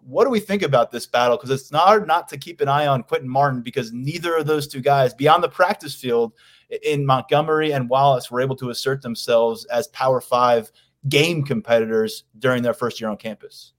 What 0.00 0.24
do 0.24 0.30
we 0.30 0.40
think 0.40 0.62
about 0.62 0.90
this 0.90 1.06
battle? 1.06 1.36
Because 1.36 1.50
it's 1.50 1.70
hard 1.70 2.06
not 2.06 2.28
to 2.28 2.38
keep 2.38 2.60
an 2.60 2.68
eye 2.68 2.86
on 2.86 3.02
Quinton 3.02 3.28
Martin 3.28 3.60
because 3.60 3.92
neither 3.92 4.36
of 4.36 4.46
those 4.46 4.66
two 4.66 4.80
guys, 4.80 5.12
beyond 5.12 5.42
the 5.42 5.48
practice 5.48 5.94
field 5.94 6.32
in 6.84 7.04
Montgomery 7.04 7.72
and 7.72 7.90
Wallace, 7.90 8.30
were 8.30 8.40
able 8.40 8.56
to 8.56 8.70
assert 8.70 9.02
themselves 9.02 9.64
as 9.66 9.88
Power 9.88 10.20
Five 10.20 10.70
game 11.08 11.42
competitors 11.42 12.24
during 12.38 12.62
their 12.62 12.74
first 12.74 13.00
year 13.00 13.10
on 13.10 13.16
campus 13.16 13.72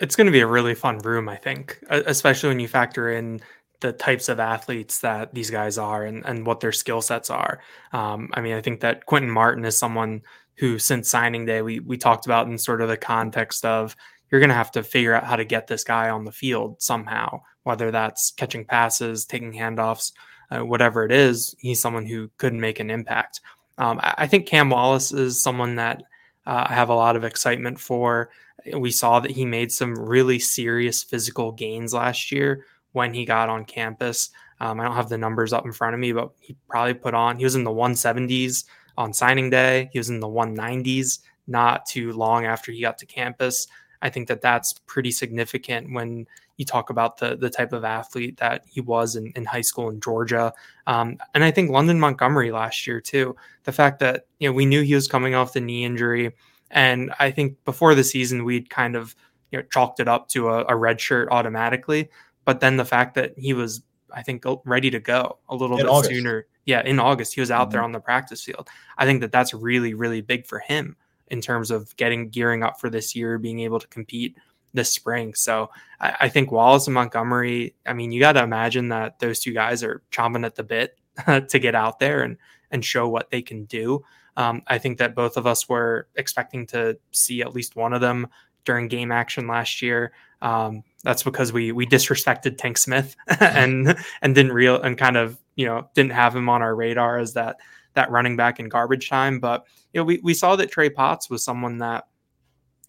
it's 0.00 0.16
going 0.16 0.26
to 0.26 0.32
be 0.32 0.40
a 0.40 0.46
really 0.46 0.74
fun 0.74 0.98
room, 0.98 1.28
I 1.28 1.36
think, 1.36 1.82
especially 1.90 2.48
when 2.50 2.60
you 2.60 2.68
factor 2.68 3.10
in 3.10 3.40
the 3.80 3.92
types 3.92 4.28
of 4.28 4.40
athletes 4.40 5.00
that 5.00 5.34
these 5.34 5.50
guys 5.50 5.78
are 5.78 6.04
and, 6.04 6.24
and 6.24 6.46
what 6.46 6.60
their 6.60 6.72
skill 6.72 7.02
sets 7.02 7.28
are. 7.28 7.60
Um, 7.92 8.30
I 8.34 8.40
mean, 8.40 8.54
I 8.54 8.60
think 8.60 8.80
that 8.80 9.06
Quinton 9.06 9.30
Martin 9.30 9.64
is 9.64 9.76
someone 9.76 10.22
who, 10.56 10.78
since 10.78 11.08
signing 11.08 11.44
day, 11.44 11.62
we 11.62 11.80
we 11.80 11.98
talked 11.98 12.26
about 12.26 12.46
in 12.46 12.56
sort 12.56 12.80
of 12.80 12.88
the 12.88 12.96
context 12.96 13.64
of 13.64 13.96
you're 14.30 14.40
going 14.40 14.48
to 14.48 14.54
have 14.54 14.72
to 14.72 14.82
figure 14.82 15.14
out 15.14 15.24
how 15.24 15.36
to 15.36 15.44
get 15.44 15.66
this 15.66 15.84
guy 15.84 16.10
on 16.10 16.24
the 16.24 16.32
field 16.32 16.80
somehow, 16.80 17.42
whether 17.64 17.90
that's 17.90 18.30
catching 18.30 18.64
passes, 18.64 19.26
taking 19.26 19.52
handoffs, 19.52 20.12
uh, 20.50 20.60
whatever 20.60 21.04
it 21.04 21.12
is. 21.12 21.54
He's 21.58 21.80
someone 21.80 22.06
who 22.06 22.30
could 22.38 22.54
make 22.54 22.80
an 22.80 22.90
impact. 22.90 23.40
Um, 23.78 24.00
I, 24.02 24.14
I, 24.18 24.26
think 24.26 24.46
Cam 24.46 24.70
Wallace 24.70 25.12
is 25.12 25.42
someone 25.42 25.76
that 25.76 26.02
uh, 26.46 26.66
I 26.68 26.74
have 26.74 26.88
a 26.88 26.94
lot 26.94 27.16
of 27.16 27.24
excitement 27.24 27.78
for 27.80 28.30
we 28.72 28.90
saw 28.90 29.20
that 29.20 29.30
he 29.30 29.44
made 29.44 29.70
some 29.72 29.94
really 29.94 30.38
serious 30.38 31.02
physical 31.02 31.52
gains 31.52 31.92
last 31.92 32.32
year 32.32 32.64
when 32.92 33.12
he 33.12 33.24
got 33.24 33.48
on 33.48 33.64
campus. 33.64 34.30
Um, 34.60 34.80
I 34.80 34.84
don't 34.84 34.96
have 34.96 35.08
the 35.08 35.18
numbers 35.18 35.52
up 35.52 35.64
in 35.64 35.72
front 35.72 35.94
of 35.94 36.00
me, 36.00 36.12
but 36.12 36.30
he 36.40 36.56
probably 36.68 36.94
put 36.94 37.14
on, 37.14 37.36
he 37.36 37.44
was 37.44 37.56
in 37.56 37.64
the 37.64 37.70
170s 37.70 38.64
on 38.96 39.12
signing 39.12 39.50
day. 39.50 39.90
He 39.92 39.98
was 39.98 40.10
in 40.10 40.20
the 40.20 40.28
190s 40.28 41.18
not 41.46 41.86
too 41.86 42.12
long 42.12 42.46
after 42.46 42.72
he 42.72 42.80
got 42.80 42.98
to 42.98 43.06
campus. 43.06 43.66
I 44.00 44.10
think 44.10 44.28
that 44.28 44.42
that's 44.42 44.74
pretty 44.86 45.10
significant 45.10 45.92
when 45.92 46.26
you 46.56 46.64
talk 46.64 46.90
about 46.90 47.16
the 47.16 47.36
the 47.36 47.50
type 47.50 47.72
of 47.72 47.84
athlete 47.84 48.36
that 48.36 48.64
he 48.66 48.80
was 48.80 49.16
in, 49.16 49.32
in 49.34 49.44
high 49.44 49.62
school 49.62 49.88
in 49.88 50.00
Georgia. 50.00 50.52
Um, 50.86 51.18
and 51.34 51.42
I 51.42 51.50
think 51.50 51.70
London 51.70 51.98
Montgomery 51.98 52.52
last 52.52 52.86
year 52.86 53.00
too. 53.00 53.34
The 53.64 53.72
fact 53.72 53.98
that 54.00 54.26
you 54.38 54.48
know 54.48 54.52
we 54.52 54.66
knew 54.66 54.82
he 54.82 54.94
was 54.94 55.08
coming 55.08 55.34
off 55.34 55.54
the 55.54 55.60
knee 55.60 55.84
injury. 55.84 56.32
And 56.74 57.14
I 57.18 57.30
think 57.30 57.64
before 57.64 57.94
the 57.94 58.04
season, 58.04 58.44
we'd 58.44 58.68
kind 58.68 58.96
of 58.96 59.16
you 59.50 59.58
know 59.58 59.64
chalked 59.72 60.00
it 60.00 60.08
up 60.08 60.28
to 60.30 60.50
a, 60.50 60.66
a 60.68 60.76
red 60.76 61.00
shirt 61.00 61.28
automatically. 61.30 62.10
But 62.44 62.60
then 62.60 62.76
the 62.76 62.84
fact 62.84 63.14
that 63.14 63.32
he 63.38 63.54
was, 63.54 63.82
I 64.12 64.22
think, 64.22 64.44
ready 64.66 64.90
to 64.90 65.00
go 65.00 65.38
a 65.48 65.54
little 65.54 65.78
in 65.78 65.84
bit 65.84 65.90
August. 65.90 66.10
sooner. 66.12 66.46
Yeah, 66.66 66.82
in 66.82 66.98
August, 66.98 67.34
he 67.34 67.40
was 67.40 67.50
out 67.50 67.68
mm-hmm. 67.68 67.72
there 67.72 67.82
on 67.82 67.92
the 67.92 68.00
practice 68.00 68.42
field. 68.42 68.68
I 68.98 69.06
think 69.06 69.20
that 69.20 69.32
that's 69.32 69.54
really, 69.54 69.94
really 69.94 70.20
big 70.20 70.46
for 70.46 70.58
him 70.58 70.96
in 71.28 71.40
terms 71.40 71.70
of 71.70 71.94
getting 71.96 72.28
gearing 72.28 72.62
up 72.62 72.80
for 72.80 72.90
this 72.90 73.14
year, 73.14 73.38
being 73.38 73.60
able 73.60 73.80
to 73.80 73.88
compete 73.88 74.36
this 74.72 74.90
spring. 74.90 75.34
So 75.34 75.70
I, 76.00 76.16
I 76.22 76.28
think 76.28 76.50
Wallace 76.50 76.86
and 76.86 76.94
Montgomery, 76.94 77.74
I 77.86 77.92
mean, 77.92 78.12
you 78.12 78.20
got 78.20 78.32
to 78.32 78.42
imagine 78.42 78.88
that 78.88 79.20
those 79.20 79.40
two 79.40 79.52
guys 79.52 79.82
are 79.82 80.02
chomping 80.10 80.44
at 80.44 80.56
the 80.56 80.64
bit 80.64 80.98
to 81.48 81.58
get 81.58 81.74
out 81.74 81.98
there 81.98 82.22
and 82.22 82.36
and 82.70 82.84
show 82.84 83.08
what 83.08 83.30
they 83.30 83.40
can 83.40 83.64
do. 83.64 84.04
Um, 84.36 84.62
I 84.66 84.78
think 84.78 84.98
that 84.98 85.14
both 85.14 85.36
of 85.36 85.46
us 85.46 85.68
were 85.68 86.08
expecting 86.16 86.66
to 86.68 86.98
see 87.12 87.42
at 87.42 87.54
least 87.54 87.76
one 87.76 87.92
of 87.92 88.00
them 88.00 88.28
during 88.64 88.88
game 88.88 89.12
action 89.12 89.46
last 89.46 89.82
year. 89.82 90.12
Um, 90.42 90.82
that's 91.02 91.22
because 91.22 91.52
we 91.52 91.72
we 91.72 91.86
disrespected 91.86 92.58
Tank 92.58 92.78
Smith 92.78 93.16
and 93.40 93.96
and 94.22 94.34
didn't 94.34 94.52
real 94.52 94.80
and 94.80 94.98
kind 94.98 95.16
of 95.16 95.38
you 95.56 95.66
know 95.66 95.88
didn't 95.94 96.12
have 96.12 96.34
him 96.34 96.48
on 96.48 96.62
our 96.62 96.74
radar 96.74 97.18
as 97.18 97.34
that 97.34 97.56
that 97.94 98.10
running 98.10 98.36
back 98.36 98.58
in 98.58 98.68
garbage 98.68 99.08
time. 99.08 99.40
But 99.40 99.66
you 99.92 100.00
know 100.00 100.04
we 100.04 100.20
we 100.22 100.34
saw 100.34 100.56
that 100.56 100.70
Trey 100.70 100.90
Potts 100.90 101.30
was 101.30 101.44
someone 101.44 101.78
that 101.78 102.08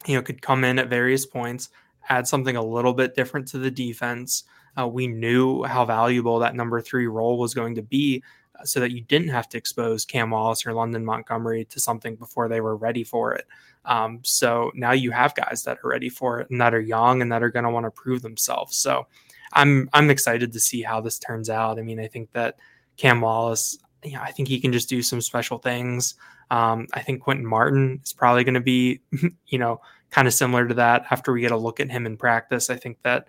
you 0.06 0.16
know 0.16 0.22
could 0.22 0.42
come 0.42 0.64
in 0.64 0.80
at 0.80 0.90
various 0.90 1.26
points, 1.26 1.70
add 2.10 2.28
something 2.28 2.56
a 2.56 2.66
little 2.66 2.94
bit 2.94 3.16
different 3.16 3.48
to 3.50 3.58
the 3.58 3.72
defense. 3.72 4.44
Uh, 4.78 4.88
we 4.88 5.08
knew 5.08 5.64
how 5.64 5.86
valuable 5.86 6.40
that 6.40 6.56
number 6.56 6.82
three 6.82 7.08
role 7.08 7.38
was 7.38 7.54
going 7.54 7.76
to 7.76 7.82
be 7.82 8.22
so 8.64 8.80
that 8.80 8.92
you 8.92 9.02
didn't 9.02 9.30
have 9.30 9.50
to 9.50 9.58
expose 9.58 10.06
Cam 10.06 10.32
Wallace 10.32 10.66
or 10.66 10.74
London 10.74 11.04
Montgomery 11.06 11.66
to 11.66 11.80
something 11.80 12.16
before 12.16 12.48
they 12.48 12.62
were 12.62 12.76
ready 12.76 13.04
for 13.04 13.34
it. 13.34 13.46
Um, 13.86 14.20
so 14.24 14.72
now 14.74 14.92
you 14.92 15.12
have 15.12 15.36
guys 15.36 15.64
that 15.64 15.78
are 15.84 15.90
ready 15.90 16.10
for 16.10 16.40
it 16.40 16.50
and 16.50 16.60
that 16.62 16.74
are 16.74 16.82
young 16.82 17.22
and 17.22 17.32
that 17.32 17.44
are 17.44 17.52
going 17.52 17.66
to 17.66 17.72
want 17.72 17.86
to 17.86 17.92
prove 17.92 18.22
themselves. 18.22 18.78
So 18.78 19.08
I'm 19.54 19.90
I'm 19.94 20.10
excited 20.10 20.52
to 20.54 20.60
see 20.60 20.82
how 20.82 21.02
this 21.02 21.20
turns 21.20 21.50
out. 21.50 21.80
I 21.80 21.82
mean, 21.82 22.00
I 22.00 22.08
think 22.08 22.32
that 22.34 22.58
Cam 22.98 23.22
Wallace, 23.22 23.78
you 24.04 24.14
know, 24.14 24.22
I 24.22 24.32
think 24.32 24.48
he 24.48 24.60
can 24.60 24.72
just 24.72 24.90
do 24.90 25.02
some 25.02 25.22
special 25.22 25.58
things. 25.58 26.16
Um, 26.52 26.88
I 26.94 27.02
think 27.02 27.22
Quinton 27.22 27.46
Martin 27.46 28.00
is 28.04 28.14
probably 28.14 28.44
going 28.44 28.56
to 28.56 28.60
be, 28.60 29.02
you 29.48 29.58
know, 29.60 29.82
kind 30.12 30.28
of 30.28 30.34
similar 30.34 30.68
to 30.68 30.74
that 30.76 31.06
after 31.12 31.32
we 31.32 31.42
get 31.42 31.52
a 31.52 31.58
look 31.58 31.80
at 31.80 31.90
him 31.90 32.06
in 32.06 32.18
practice. 32.18 32.70
I 32.70 32.76
think 32.76 32.98
that 33.04 33.26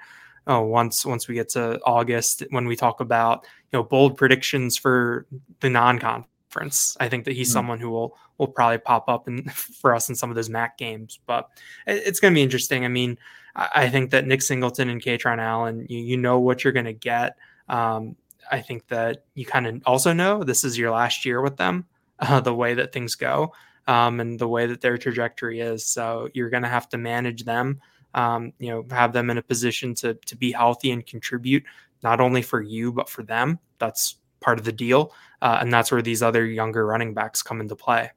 oh, 0.46 0.62
once 0.62 1.04
once 1.04 1.28
we 1.28 1.34
get 1.34 1.48
to 1.50 1.80
August 1.84 2.42
when 2.50 2.66
we 2.66 2.76
talk 2.76 3.00
about 3.00 3.44
you 3.72 3.78
know 3.78 3.82
bold 3.82 4.16
predictions 4.16 4.76
for 4.76 5.26
the 5.60 5.70
non-conference. 5.70 6.96
I 7.00 7.08
think 7.08 7.24
that 7.24 7.34
he's 7.34 7.48
mm-hmm. 7.48 7.52
someone 7.52 7.80
who 7.80 7.90
will 7.90 8.16
will 8.38 8.48
probably 8.48 8.78
pop 8.78 9.08
up 9.08 9.26
and 9.26 9.52
for 9.54 9.94
us 9.94 10.08
in 10.08 10.14
some 10.14 10.30
of 10.30 10.36
those 10.36 10.50
MAC 10.50 10.78
games. 10.78 11.18
But 11.26 11.48
it, 11.86 12.02
it's 12.06 12.20
going 12.20 12.32
to 12.32 12.38
be 12.38 12.42
interesting. 12.42 12.84
I 12.84 12.88
mean, 12.88 13.18
I, 13.54 13.68
I, 13.74 13.88
think 13.88 14.10
that 14.10 14.26
Nick 14.26 14.42
Singleton 14.42 14.88
and 14.90 15.02
Kaytron 15.02 15.38
Allen, 15.38 15.86
you, 15.88 15.98
you 15.98 16.16
know 16.16 16.38
what 16.38 16.62
you're 16.62 16.72
going 16.72 16.86
to 16.86 16.92
get. 16.92 17.36
Um, 17.68 18.16
I 18.50 18.60
think 18.60 18.86
that 18.88 19.24
you 19.34 19.44
kind 19.44 19.66
of 19.66 19.82
also 19.86 20.12
know 20.12 20.44
this 20.44 20.64
is 20.64 20.78
your 20.78 20.90
last 20.90 21.24
year 21.24 21.40
with 21.40 21.56
them, 21.56 21.86
uh, 22.18 22.40
the 22.40 22.54
way 22.54 22.74
that 22.74 22.92
things 22.92 23.14
go 23.14 23.52
um, 23.86 24.20
and 24.20 24.38
the 24.38 24.48
way 24.48 24.66
that 24.66 24.80
their 24.80 24.98
trajectory 24.98 25.60
is. 25.60 25.84
So 25.84 26.28
you're 26.34 26.50
going 26.50 26.62
to 26.62 26.68
have 26.68 26.88
to 26.90 26.98
manage 26.98 27.44
them 27.44 27.80
um, 28.16 28.52
you 28.58 28.70
know, 28.70 28.84
have 28.90 29.12
them 29.12 29.30
in 29.30 29.38
a 29.38 29.42
position 29.42 29.94
to 29.94 30.14
to 30.14 30.36
be 30.36 30.50
healthy 30.50 30.90
and 30.90 31.06
contribute 31.06 31.62
not 32.02 32.20
only 32.20 32.42
for 32.42 32.60
you 32.60 32.92
but 32.92 33.08
for 33.08 33.22
them. 33.22 33.58
That's 33.78 34.16
part 34.40 34.58
of 34.58 34.64
the 34.64 34.72
deal, 34.72 35.12
uh, 35.42 35.58
and 35.60 35.72
that's 35.72 35.92
where 35.92 36.02
these 36.02 36.22
other 36.22 36.44
younger 36.44 36.84
running 36.86 37.14
backs 37.14 37.42
come 37.42 37.60
into 37.60 37.76
play. 37.76 38.10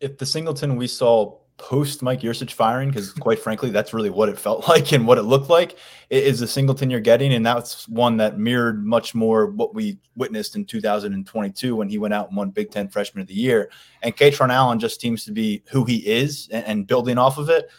If 0.00 0.18
the 0.18 0.26
Singleton 0.26 0.76
we 0.76 0.86
saw 0.86 1.38
post 1.56 2.02
Mike 2.02 2.20
Yurcich 2.20 2.52
firing, 2.52 2.88
because 2.88 3.12
quite 3.12 3.38
frankly, 3.46 3.70
that's 3.70 3.94
really 3.94 4.10
what 4.10 4.28
it 4.28 4.38
felt 4.38 4.68
like 4.68 4.92
and 4.92 5.06
what 5.06 5.16
it 5.16 5.22
looked 5.22 5.48
like, 5.48 5.78
is 6.10 6.40
the 6.40 6.46
Singleton 6.46 6.90
you're 6.90 7.00
getting, 7.00 7.32
and 7.32 7.44
that's 7.44 7.88
one 7.88 8.18
that 8.18 8.38
mirrored 8.38 8.84
much 8.84 9.14
more 9.14 9.46
what 9.46 9.74
we 9.74 9.98
witnessed 10.16 10.54
in 10.54 10.66
2022 10.66 11.74
when 11.74 11.88
he 11.88 11.96
went 11.96 12.12
out 12.12 12.28
and 12.28 12.36
won 12.36 12.50
Big 12.50 12.70
Ten 12.70 12.88
Freshman 12.88 13.22
of 13.22 13.28
the 13.28 13.34
Year. 13.34 13.70
And 14.02 14.14
Kaytron 14.14 14.50
Allen 14.50 14.78
just 14.78 15.00
seems 15.00 15.24
to 15.24 15.32
be 15.32 15.62
who 15.70 15.84
he 15.84 15.96
is 16.06 16.48
and, 16.52 16.64
and 16.66 16.86
building 16.86 17.16
off 17.16 17.38
of 17.38 17.48
it. 17.48 17.70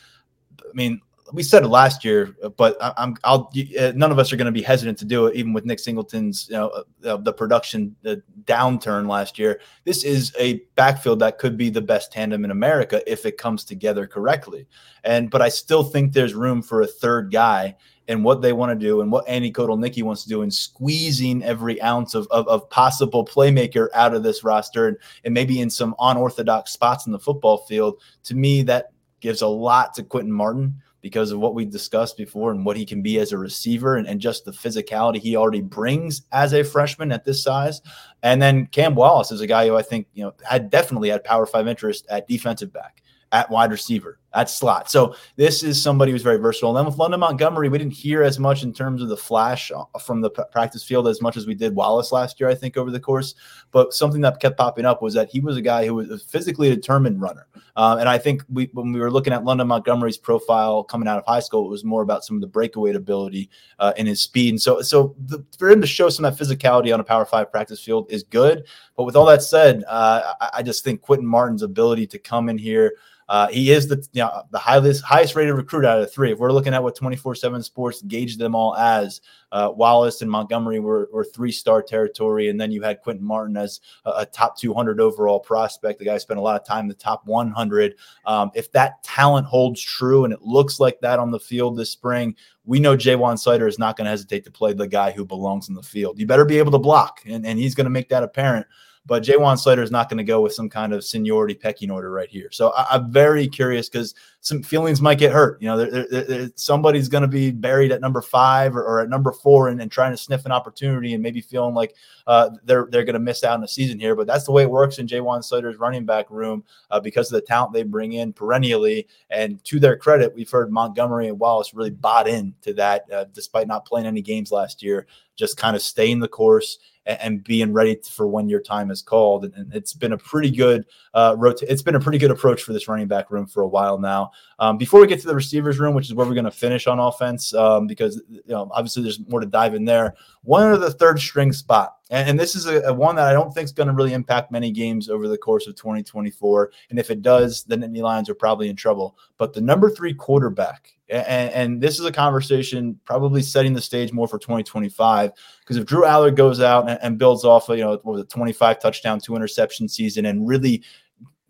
I 0.59 0.73
mean, 0.73 1.01
we 1.33 1.43
said 1.43 1.63
it 1.63 1.67
last 1.67 2.03
year, 2.03 2.35
but 2.57 2.77
I, 2.81 2.93
am 2.97 3.15
I'll 3.23 3.51
uh, 3.79 3.91
none 3.95 4.11
of 4.11 4.19
us 4.19 4.31
are 4.31 4.37
going 4.37 4.45
to 4.45 4.51
be 4.51 4.61
hesitant 4.61 4.97
to 4.99 5.05
do 5.05 5.27
it, 5.27 5.35
even 5.35 5.53
with 5.53 5.65
Nick 5.65 5.79
Singleton's 5.79 6.47
you 6.49 6.55
know 6.55 6.69
uh, 6.69 6.83
uh, 7.07 7.17
the 7.17 7.33
production 7.33 7.95
the 8.01 8.21
downturn 8.43 9.07
last 9.07 9.39
year. 9.39 9.61
This 9.83 10.03
is 10.03 10.33
a 10.39 10.61
backfield 10.75 11.19
that 11.19 11.37
could 11.37 11.57
be 11.57 11.69
the 11.69 11.81
best 11.81 12.11
tandem 12.11 12.45
in 12.45 12.51
America 12.51 13.01
if 13.11 13.25
it 13.25 13.37
comes 13.37 13.63
together 13.63 14.07
correctly. 14.07 14.67
And 15.03 15.29
but 15.29 15.41
I 15.41 15.49
still 15.49 15.83
think 15.83 16.13
there's 16.13 16.33
room 16.33 16.61
for 16.61 16.81
a 16.81 16.87
third 16.87 17.31
guy 17.31 17.75
and 18.07 18.23
what 18.23 18.41
they 18.41 18.51
want 18.51 18.77
to 18.77 18.85
do 18.85 19.01
and 19.01 19.11
what 19.11 19.27
Andy 19.27 19.51
Kotelnicki 19.51 20.03
wants 20.03 20.23
to 20.23 20.29
do 20.29 20.41
and 20.41 20.53
squeezing 20.53 21.43
every 21.43 21.81
ounce 21.81 22.13
of, 22.13 22.27
of, 22.31 22.47
of, 22.47 22.69
possible 22.69 23.23
playmaker 23.23 23.87
out 23.93 24.13
of 24.13 24.23
this 24.23 24.43
roster 24.43 24.87
and, 24.87 24.97
and 25.23 25.33
maybe 25.33 25.61
in 25.61 25.69
some 25.69 25.95
unorthodox 25.99 26.71
spots 26.71 27.05
in 27.05 27.11
the 27.11 27.19
football 27.19 27.59
field. 27.59 28.01
To 28.23 28.35
me, 28.35 28.63
that 28.63 28.91
gives 29.21 29.41
a 29.41 29.47
lot 29.47 29.93
to 29.93 30.03
Quinton 30.03 30.33
Martin 30.33 30.81
because 31.01 31.31
of 31.31 31.39
what 31.39 31.55
we 31.55 31.65
discussed 31.65 32.15
before 32.15 32.51
and 32.51 32.65
what 32.65 32.77
he 32.77 32.85
can 32.85 33.01
be 33.01 33.19
as 33.19 33.31
a 33.31 33.37
receiver 33.37 33.97
and, 33.97 34.07
and 34.07 34.21
just 34.21 34.45
the 34.45 34.51
physicality 34.51 35.17
he 35.17 35.35
already 35.35 35.61
brings 35.61 36.21
as 36.31 36.53
a 36.53 36.63
freshman 36.63 37.11
at 37.11 37.25
this 37.25 37.43
size. 37.43 37.81
And 38.23 38.41
then 38.41 38.67
Cam 38.67 38.95
Wallace 38.95 39.31
is 39.31 39.41
a 39.41 39.47
guy 39.47 39.67
who 39.67 39.75
I 39.75 39.81
think, 39.81 40.07
you 40.13 40.23
know, 40.23 40.33
had 40.43 40.69
definitely 40.69 41.09
had 41.09 41.23
power 41.23 41.45
five 41.45 41.67
interest 41.67 42.05
at 42.09 42.27
defensive 42.27 42.71
back. 42.71 43.01
at 43.31 43.49
wide 43.49 43.71
receiver, 43.71 44.19
at 44.33 44.49
slot. 44.49 44.89
So 44.89 45.15
this 45.35 45.63
is 45.63 45.81
somebody 45.81 46.11
who's 46.11 46.21
very 46.21 46.37
versatile. 46.37 46.69
And 46.69 46.77
then 46.77 46.85
with 46.85 46.97
London 46.97 47.19
Montgomery, 47.19 47.69
we 47.69 47.77
didn't 47.77 47.93
hear 47.93 48.23
as 48.23 48.39
much 48.39 48.63
in 48.63 48.73
terms 48.73 49.01
of 49.01 49.09
the 49.09 49.17
flash 49.17 49.71
uh, 49.71 49.83
from 49.99 50.21
the 50.21 50.29
practice 50.29 50.83
field 50.83 51.07
as 51.07 51.21
much 51.21 51.37
as 51.37 51.45
we 51.45 51.55
did 51.55 51.75
Wallace 51.75 52.11
last 52.11 52.39
year, 52.39 52.49
I 52.49 52.55
think, 52.55 52.77
over 52.77 52.91
the 52.91 52.99
course. 52.99 53.35
But 53.71 53.93
something 53.93 54.21
that 54.21 54.39
kept 54.39 54.57
popping 54.57 54.85
up 54.85 55.01
was 55.01 55.13
that 55.15 55.29
he 55.29 55.39
was 55.39 55.57
a 55.57 55.61
guy 55.61 55.85
who 55.85 55.95
was 55.95 56.09
a 56.09 56.17
physically 56.17 56.69
determined 56.73 57.21
runner. 57.21 57.47
Um, 57.75 57.99
and 57.99 58.09
I 58.09 58.17
think 58.17 58.43
we, 58.49 58.69
when 58.73 58.91
we 58.91 58.99
were 58.99 59.11
looking 59.11 59.33
at 59.33 59.43
London 59.43 59.67
Montgomery's 59.67 60.17
profile 60.17 60.83
coming 60.83 61.07
out 61.07 61.17
of 61.17 61.25
high 61.25 61.39
school, 61.39 61.65
it 61.65 61.69
was 61.69 61.83
more 61.83 62.01
about 62.01 62.23
some 62.25 62.35
of 62.35 62.41
the 62.41 62.47
breakaway 62.47 62.93
ability 62.93 63.49
uh, 63.79 63.93
and 63.97 64.07
his 64.07 64.21
speed. 64.21 64.49
And 64.49 64.61
so, 64.61 64.81
so 64.81 65.15
the, 65.25 65.43
for 65.57 65.69
him 65.69 65.81
to 65.81 65.87
show 65.87 66.09
some 66.09 66.25
of 66.25 66.37
that 66.37 66.43
physicality 66.43 66.93
on 66.93 66.99
a 66.99 67.03
Power 67.03 67.25
Five 67.25 67.51
practice 67.51 67.81
field 67.81 68.11
is 68.11 68.23
good. 68.23 68.65
But 68.95 69.03
with 69.03 69.15
all 69.15 69.25
that 69.27 69.41
said, 69.41 69.83
uh, 69.87 70.33
I, 70.39 70.49
I 70.55 70.63
just 70.63 70.83
think 70.83 71.01
Quinton 71.01 71.27
Martin's 71.27 71.63
ability 71.63 72.07
to 72.07 72.19
come 72.19 72.49
in 72.49 72.57
here 72.57 72.93
uh, 73.31 73.47
he 73.47 73.71
is 73.71 73.87
the 73.87 74.05
you 74.11 74.21
know, 74.21 74.43
the 74.51 74.59
highest 74.59 75.05
highest 75.05 75.37
rated 75.37 75.55
recruit 75.55 75.85
out 75.85 75.97
of 75.97 76.03
the 76.03 76.11
three. 76.11 76.33
If 76.33 76.39
we're 76.39 76.51
looking 76.51 76.73
at 76.73 76.83
what 76.83 76.97
24/7 76.97 77.63
Sports 77.63 78.01
gauged 78.01 78.39
them 78.39 78.55
all 78.55 78.75
as, 78.75 79.21
uh, 79.53 79.71
Wallace 79.73 80.21
and 80.21 80.29
Montgomery 80.29 80.81
were, 80.81 81.09
were 81.13 81.23
three 81.23 81.53
star 81.53 81.81
territory, 81.81 82.49
and 82.49 82.59
then 82.59 82.73
you 82.73 82.81
had 82.81 83.01
Quinton 83.01 83.25
Martin 83.25 83.55
as 83.55 83.79
a, 84.03 84.11
a, 84.17 84.25
top 84.25 84.57
200 84.57 84.99
overall 84.99 85.39
prospect. 85.39 85.99
The 85.99 86.05
guy 86.05 86.17
spent 86.17 86.41
a 86.41 86.43
lot 86.43 86.59
of 86.59 86.67
time 86.67 86.81
in 86.81 86.87
the 86.89 86.93
top 86.93 87.25
100. 87.25 87.95
Um, 88.25 88.51
if 88.53 88.69
that 88.73 89.01
talent 89.01 89.47
holds 89.47 89.81
true, 89.81 90.25
and 90.25 90.33
it 90.33 90.41
looks 90.41 90.81
like 90.81 90.99
that 90.99 91.17
on 91.17 91.31
the 91.31 91.39
field 91.39 91.77
this 91.77 91.89
spring, 91.89 92.35
we 92.65 92.81
know 92.81 92.97
Ja'Juan 92.97 93.35
Seider 93.35 93.65
is 93.65 93.79
not 93.79 93.95
going 93.95 94.05
to 94.05 94.11
hesitate 94.11 94.43
to 94.43 94.51
play 94.51 94.73
the 94.73 94.89
guy 94.89 95.11
who 95.11 95.23
belongs 95.23 95.69
in 95.69 95.75
the 95.75 95.81
field. 95.81 96.19
You 96.19 96.27
better 96.27 96.43
be 96.43 96.57
able 96.57 96.73
to 96.73 96.79
block, 96.79 97.21
and, 97.25 97.45
and 97.45 97.57
he's 97.57 97.75
going 97.75 97.85
to 97.85 97.91
make 97.91 98.09
that 98.09 98.23
apparent. 98.23 98.67
But 99.05 99.23
Ja'Juan 99.23 99.57
Seider 99.57 99.81
is 99.81 99.91
not 99.91 100.09
going 100.09 100.19
to 100.19 100.23
go 100.23 100.41
with 100.41 100.53
some 100.53 100.69
kind 100.69 100.93
of 100.93 101.03
seniority 101.03 101.55
pecking 101.55 101.89
order 101.89 102.11
right 102.11 102.29
here. 102.29 102.49
So 102.51 102.71
I, 102.77 102.95
am 102.95 103.11
very 103.11 103.47
curious 103.47 103.89
because 103.89 104.13
some 104.43 104.63
feelings 104.63 105.01
might 105.01 105.19
get 105.19 105.31
hurt. 105.31 105.61
You 105.61 105.67
know, 105.67 105.77
there, 105.77 106.07
there, 106.07 106.23
there, 106.23 106.49
somebody's 106.55 107.07
going 107.07 107.21
to 107.21 107.27
be 107.27 107.51
buried 107.51 107.91
at 107.91 108.01
number 108.01 108.23
five 108.23 108.75
or, 108.75 108.83
or 108.83 108.99
at 108.99 109.09
number 109.09 109.31
four 109.31 109.67
and, 109.67 109.79
and, 109.79 109.91
trying 109.91 110.11
to 110.11 110.17
sniff 110.17 110.47
an 110.47 110.51
opportunity 110.51 111.13
and 111.13 111.21
maybe 111.21 111.41
feeling 111.41 111.75
like 111.75 111.95
uh, 112.25 112.49
they're 112.63 112.87
they're 112.89 113.03
going 113.03 113.13
to 113.13 113.19
miss 113.19 113.43
out 113.43 113.53
on 113.53 113.61
the 113.61 113.67
season 113.67 113.99
here. 113.99 114.15
But 114.15 114.25
that's 114.25 114.45
the 114.45 114.51
way 114.51 114.63
it 114.63 114.69
works 114.71 114.97
in 114.97 115.05
Ja'Juan 115.05 115.43
Seider's 115.43 115.77
running 115.77 116.05
back 116.05 116.29
room 116.31 116.63
uh, 116.89 116.99
because 116.99 117.31
of 117.31 117.39
the 117.39 117.45
talent 117.45 117.73
they 117.73 117.83
bring 117.83 118.13
in 118.13 118.33
perennially. 118.33 119.07
And 119.29 119.63
to 119.65 119.79
their 119.79 119.95
credit, 119.95 120.33
we've 120.33 120.49
heard 120.49 120.71
Montgomery 120.71 121.27
and 121.27 121.39
Wallace 121.39 121.75
really 121.75 121.91
bought 121.91 122.27
into 122.27 122.73
that 122.73 123.05
uh, 123.11 123.25
despite 123.33 123.67
not 123.67 123.85
playing 123.85 124.07
any 124.07 124.23
games 124.23 124.51
last 124.51 124.81
year. 124.81 125.05
Just 125.35 125.55
kind 125.57 125.75
of 125.75 125.83
staying 125.83 126.19
the 126.19 126.27
course 126.27 126.79
and 127.05 127.43
being 127.43 127.73
ready 127.73 127.95
for 127.95 128.27
when 128.27 128.47
your 128.47 128.61
time 128.61 128.91
is 128.91 129.01
called. 129.01 129.45
And 129.45 129.73
it's 129.73 129.93
been 129.93 130.13
a 130.13 130.17
pretty 130.17 130.51
good 130.51 130.85
uh, 131.13 131.35
rota- 131.37 131.71
It's 131.71 131.81
been 131.81 131.95
a 131.95 131.99
pretty 131.99 132.17
good 132.17 132.31
approach 132.31 132.63
for 132.63 132.73
this 132.73 132.87
running 132.87 133.07
back 133.07 133.31
room 133.31 133.47
for 133.47 133.61
a 133.63 133.67
while 133.67 133.97
now. 133.97 134.30
Um, 134.59 134.77
before 134.77 135.01
we 135.01 135.07
get 135.07 135.19
to 135.21 135.27
the 135.27 135.35
receivers 135.35 135.79
room, 135.79 135.95
which 135.95 136.07
is 136.07 136.13
where 136.13 136.27
we're 136.27 136.33
going 136.33 136.45
to 136.45 136.51
finish 136.51 136.87
on 136.87 136.99
offense, 136.99 137.53
um, 137.53 137.87
because 137.87 138.21
you 138.29 138.41
know 138.47 138.69
obviously 138.73 139.03
there's 139.03 139.19
more 139.27 139.39
to 139.39 139.45
dive 139.45 139.73
in 139.73 139.85
there. 139.85 140.15
One 140.43 140.71
of 140.71 140.81
the 140.81 140.91
third 140.91 141.19
string 141.19 141.51
spot, 141.51 141.95
and, 142.09 142.29
and 142.29 142.39
this 142.39 142.55
is 142.55 142.65
a, 142.65 142.81
a, 142.81 142.93
one 142.93 143.15
that 143.15 143.27
I 143.27 143.33
don't 143.33 143.51
think 143.51 143.65
is 143.65 143.71
going 143.71 143.87
to 143.87 143.93
really 143.93 144.13
impact 144.13 144.51
many 144.51 144.71
games 144.71 145.09
over 145.09 145.27
the 145.27 145.37
course 145.37 145.67
of 145.67 145.75
2024. 145.75 146.71
And 146.89 146.99
if 146.99 147.09
it 147.09 147.21
does, 147.21 147.63
then 147.63 147.79
the 147.79 148.01
Lions 148.01 148.29
are 148.29 148.35
probably 148.35 148.69
in 148.69 148.75
trouble. 148.75 149.17
But 149.37 149.53
the 149.53 149.61
number 149.61 149.89
three 149.89 150.13
quarterback 150.13 150.93
and, 151.11 151.51
and, 151.51 151.81
this 151.81 151.99
is 151.99 152.05
a 152.05 152.11
conversation 152.11 152.97
probably 153.03 153.41
setting 153.41 153.73
the 153.73 153.81
stage 153.81 154.13
more 154.13 154.27
for 154.27 154.39
2025 154.39 155.31
because 155.59 155.75
if 155.75 155.85
Drew 155.85 156.03
Allar 156.03 156.33
goes 156.33 156.61
out 156.61 156.89
and, 156.89 156.97
and 157.01 157.17
builds 157.17 157.43
off 157.43 157.69
a 157.69 157.75
you 157.75 157.83
know 157.83 157.91
what 158.03 158.05
was 158.05 158.21
a 158.21 158.25
25 158.25 158.79
touchdown, 158.79 159.19
two 159.19 159.35
interception 159.35 159.89
season, 159.89 160.25
and 160.25 160.47
really 160.47 160.83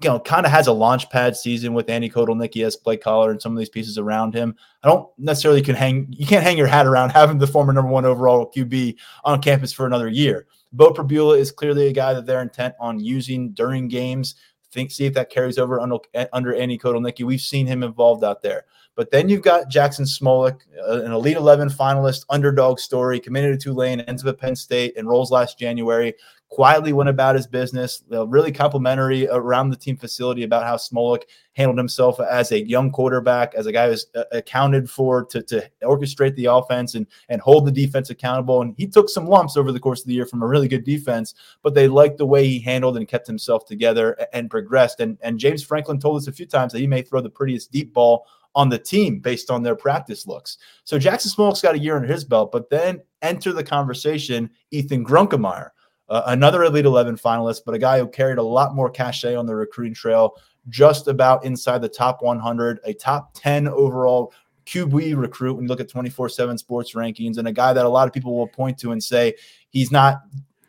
you 0.04 0.10
know 0.10 0.20
kind 0.20 0.46
of 0.46 0.52
has 0.52 0.68
a 0.68 0.72
launch 0.72 1.10
pad 1.10 1.36
season 1.36 1.74
with 1.74 1.90
Andy 1.90 2.10
Kotelnicki 2.10 2.66
as 2.66 2.76
play 2.76 2.98
caller 2.98 3.32
and 3.32 3.42
some 3.42 3.52
of 3.52 3.58
these 3.58 3.70
pieces 3.70 3.98
around 3.98 4.34
him, 4.34 4.56
I 4.84 4.88
don't 4.88 5.08
necessarily 5.18 5.62
can 5.62 5.76
hang 5.76 6.08
you 6.10 6.26
can't 6.26 6.44
hang 6.44 6.58
your 6.58 6.68
hat 6.68 6.88
around 6.88 7.10
having 7.12 7.38
the 7.38 7.48
former 7.48 7.74
number 7.74 7.92
one 7.92 8.06
overall 8.06 8.52
QB 8.56 8.96
on 9.24 9.42
campus 9.42 9.74
for 9.74 9.86
another 9.86 10.08
year. 10.08 10.48
Beau 10.74 10.92
Pribula 10.92 11.38
is 11.38 11.52
clearly 11.52 11.88
a 11.88 11.94
guy 11.94 12.14
that 12.14 12.26
they're 12.26 12.42
intent 12.42 12.76
on 12.80 13.00
using 13.00 13.52
during 13.52 13.88
games. 13.88 14.36
Think 14.72 14.92
see 14.92 15.06
if 15.06 15.14
that 15.16 15.30
carries 15.30 15.58
over 15.58 15.82
under, 15.82 15.98
under 16.32 16.56
Andy 16.56 16.78
Kotelnicki. 16.78 17.26
We've 17.26 17.42
seen 17.42 17.68
him 17.68 17.84
involved 17.84 18.24
out 18.24 18.42
there. 18.42 18.64
But 18.96 19.12
then 19.12 19.30
you've 19.30 19.42
got 19.42 19.70
Jackson 19.70 20.06
Smolik, 20.06 20.60
uh, 20.88 21.04
an 21.04 21.12
Elite 21.12 21.38
11 21.38 21.70
finalist, 21.70 22.26
underdog 22.30 22.80
story, 22.80 23.20
committed 23.20 23.60
to 23.60 23.64
Tulane, 23.64 24.02
ends 24.02 24.24
up 24.24 24.30
at 24.30 24.38
Penn 24.38 24.56
State, 24.56 24.94
enrolls 24.98 25.32
last 25.32 25.58
January, 25.58 26.14
quietly 26.52 26.92
went 26.92 27.08
about 27.08 27.34
his 27.34 27.48
business, 27.48 28.04
really 28.10 28.52
complimentary 28.52 29.26
around 29.30 29.70
the 29.70 29.76
team 29.76 29.96
facility 29.96 30.44
about 30.44 30.66
how 30.66 30.76
Smolik 30.76 31.24
handled 31.54 31.78
himself 31.78 32.20
as 32.20 32.52
a 32.52 32.68
young 32.68 32.92
quarterback, 32.92 33.56
as 33.56 33.68
a 33.68 33.72
guy 33.72 33.88
who's 33.88 34.08
uh, 34.16 34.26
accounted 34.34 34.90
for 34.90 35.24
to, 35.24 35.42
to 35.44 35.70
orchestrate 35.82 36.36
the 36.36 36.46
offense 36.46 36.96
and, 36.96 37.08
and 37.30 37.40
hold 37.40 37.66
the 37.66 37.72
defense 37.72 38.10
accountable. 38.10 38.62
And 38.62 38.76
he 38.78 38.86
took 38.86 39.08
some 39.08 39.28
lumps 39.28 39.56
over 39.56 39.72
the 39.72 39.80
course 39.80 40.02
of 40.02 40.08
the 40.08 40.14
year 40.14 40.26
from 40.26 40.44
a 40.44 40.48
really 40.48 40.68
good 40.68 40.84
defense, 40.84 41.36
but 41.64 41.74
they 41.74 41.88
liked 41.88 42.18
the 42.18 42.26
way 42.26 42.46
he 42.46 42.60
handled 42.60 42.98
and 42.98 43.08
kept 43.08 43.28
himself 43.28 43.66
together 43.66 44.18
and 44.34 44.50
progressed. 44.50 45.00
And, 45.00 45.18
and 45.22 45.40
James 45.40 45.64
Franklin 45.64 46.02
told 46.02 46.18
us 46.18 46.28
a 46.28 46.34
few 46.34 46.46
times 46.46 46.74
that 46.74 46.80
he 46.80 46.88
may 46.88 47.02
throw 47.02 47.22
the 47.22 47.30
prettiest 47.30 47.72
deep 47.72 47.94
ball 47.94 48.26
on 48.56 48.68
the 48.68 48.78
team 48.78 49.20
based 49.20 49.50
on 49.50 49.64
their 49.64 49.76
practice 49.76 50.28
looks. 50.28 50.58
So 50.84 51.00
Jackson 51.00 51.32
Smolik's 51.32 51.62
got 51.62 51.76
a 51.76 51.80
year 51.80 51.96
under 51.96 52.12
his 52.12 52.26
belt, 52.26 52.52
but 52.52 52.70
then 52.70 53.02
enter 53.22 53.54
the 53.54 53.64
conversation 53.64 54.50
Ethan 54.72 55.06
Grunkemeyer, 55.06 55.70
uh, 56.12 56.24
another 56.28 56.64
Elite 56.66 56.84
11 56.84 57.16
finalist, 57.16 57.62
but 57.66 57.74
a 57.74 57.80
guy 57.80 57.98
who 57.98 58.06
carried 58.06 58.38
a 58.38 58.44
lot 58.44 58.76
more 58.76 58.90
cachet 58.90 59.34
on 59.34 59.46
the 59.46 59.56
recruiting 59.56 59.94
trail, 59.94 60.36
just 60.68 61.08
about 61.08 61.46
inside 61.46 61.82
the 61.82 61.88
top 61.88 62.22
100, 62.22 62.82
a 62.84 62.94
top 62.94 63.34
10 63.34 63.70
overall 63.70 64.34
QB 64.66 65.16
recruit 65.18 65.54
when 65.54 65.64
you 65.64 65.70
look 65.70 65.80
at 65.80 65.90
24 65.90 66.28
7 66.28 66.58
sports 66.58 66.96
rankings, 66.96 67.38
and 67.38 67.48
a 67.48 67.54
guy 67.54 67.72
that 67.72 67.86
a 67.86 67.90
lot 67.90 68.08
of 68.08 68.14
people 68.14 68.38
will 68.38 68.48
point 68.48 68.78
to 68.80 68.92
and 68.92 69.02
say 69.02 69.34
he's 69.70 69.90
not 69.90 70.22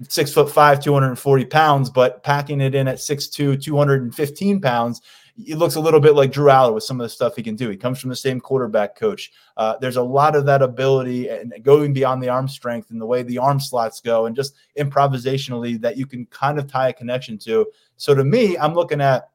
six 0.09 0.33
foot 0.33 0.49
five, 0.49 0.81
240 0.81 1.45
pounds, 1.47 1.91
but 1.91 2.23
packing 2.23 2.61
it 2.61 2.77
in 2.77 2.87
at 2.87 2.99
6'2, 2.99 3.61
215 3.61 4.61
pounds 4.61 5.03
he 5.37 5.55
looks 5.55 5.77
a 5.77 5.81
little 5.81 6.01
bit 6.01 6.15
like 6.15 6.33
Drew 6.33 6.51
Allar 6.51 6.75
with 6.75 6.85
some 6.85 7.01
of 7.01 7.05
the 7.05 7.09
stuff 7.09 7.37
he 7.37 7.43
can 7.43 7.57
do. 7.57 7.71
He 7.71 7.77
comes 7.77 7.99
from 7.99 8.11
the 8.11 8.17
same 8.17 8.41
quarterback 8.41 8.97
coach. 8.97 9.33
Uh, 9.57 9.77
there's 9.81 9.97
a 9.97 10.03
lot 10.03 10.37
of 10.37 10.45
that 10.47 10.63
ability 10.63 11.29
and 11.29 11.55
going 11.63 11.93
beyond 11.93 12.23
the 12.23 12.29
arm 12.29 12.49
strength 12.49 12.91
and 12.91 13.01
the 13.01 13.07
way 13.07 13.23
the 13.23 13.39
arm 13.39 13.59
slots 13.59 14.01
go 14.01 14.27
and 14.27 14.37
just 14.37 14.55
improvisationally 14.79 15.81
that 15.81 15.97
you 15.97 16.07
can 16.07 16.27
kind 16.27 16.59
of 16.59 16.67
tie 16.67 16.89
a 16.89 16.93
connection 16.93 17.39
to. 17.39 17.67
So 17.97 18.15
to 18.15 18.25
me, 18.25 18.59
I'm 18.59 18.75
looking 18.75 19.01
at 19.01 19.31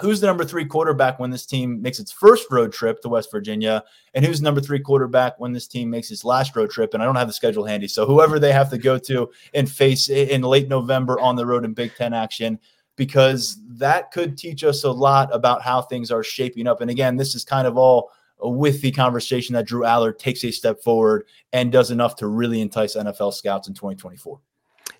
who's 0.00 0.20
the 0.20 0.26
number 0.26 0.44
three 0.44 0.64
quarterback 0.64 1.18
when 1.18 1.30
this 1.30 1.46
team 1.46 1.80
makes 1.80 1.98
its 1.98 2.10
first 2.10 2.46
road 2.50 2.72
trip 2.72 3.00
to 3.02 3.08
West 3.08 3.30
Virginia, 3.30 3.82
and 4.14 4.24
who's 4.24 4.42
number 4.42 4.60
three 4.60 4.80
quarterback 4.80 5.38
when 5.38 5.52
this 5.52 5.68
team 5.68 5.88
makes 5.88 6.10
its 6.10 6.24
last 6.24 6.54
road 6.56 6.70
trip. 6.70 6.94
And 6.94 7.02
I 7.02 7.06
don't 7.06 7.14
have 7.16 7.28
the 7.28 7.32
schedule 7.32 7.64
handy, 7.64 7.88
so 7.88 8.06
whoever 8.06 8.38
they 8.38 8.52
have 8.52 8.70
to 8.70 8.78
go 8.78 8.98
to 8.98 9.30
and 9.52 9.70
face 9.70 10.08
in 10.08 10.42
late 10.42 10.68
November 10.68 11.18
on 11.20 11.36
the 11.36 11.46
road 11.46 11.64
in 11.64 11.74
Big 11.74 11.94
Ten 11.94 12.12
action, 12.12 12.58
because 12.96 13.58
that 13.68 14.10
could 14.12 14.38
teach 14.38 14.64
us 14.64 14.84
a 14.84 14.90
lot 14.90 15.34
about 15.34 15.62
how 15.62 15.82
things 15.82 16.10
are 16.10 16.22
shaping 16.22 16.66
up. 16.66 16.80
And 16.80 16.90
again, 16.90 17.16
this 17.16 17.34
is 17.34 17.44
kind 17.44 17.66
of 17.66 17.76
all 17.76 18.10
with 18.40 18.80
the 18.82 18.90
conversation 18.90 19.54
that 19.54 19.66
Drew 19.66 19.82
Allar 19.82 20.16
takes 20.16 20.44
a 20.44 20.50
step 20.50 20.82
forward 20.82 21.26
and 21.52 21.72
does 21.72 21.90
enough 21.90 22.16
to 22.16 22.26
really 22.26 22.60
entice 22.60 22.96
NFL 22.96 23.34
scouts 23.34 23.68
in 23.68 23.74
2024. 23.74 24.40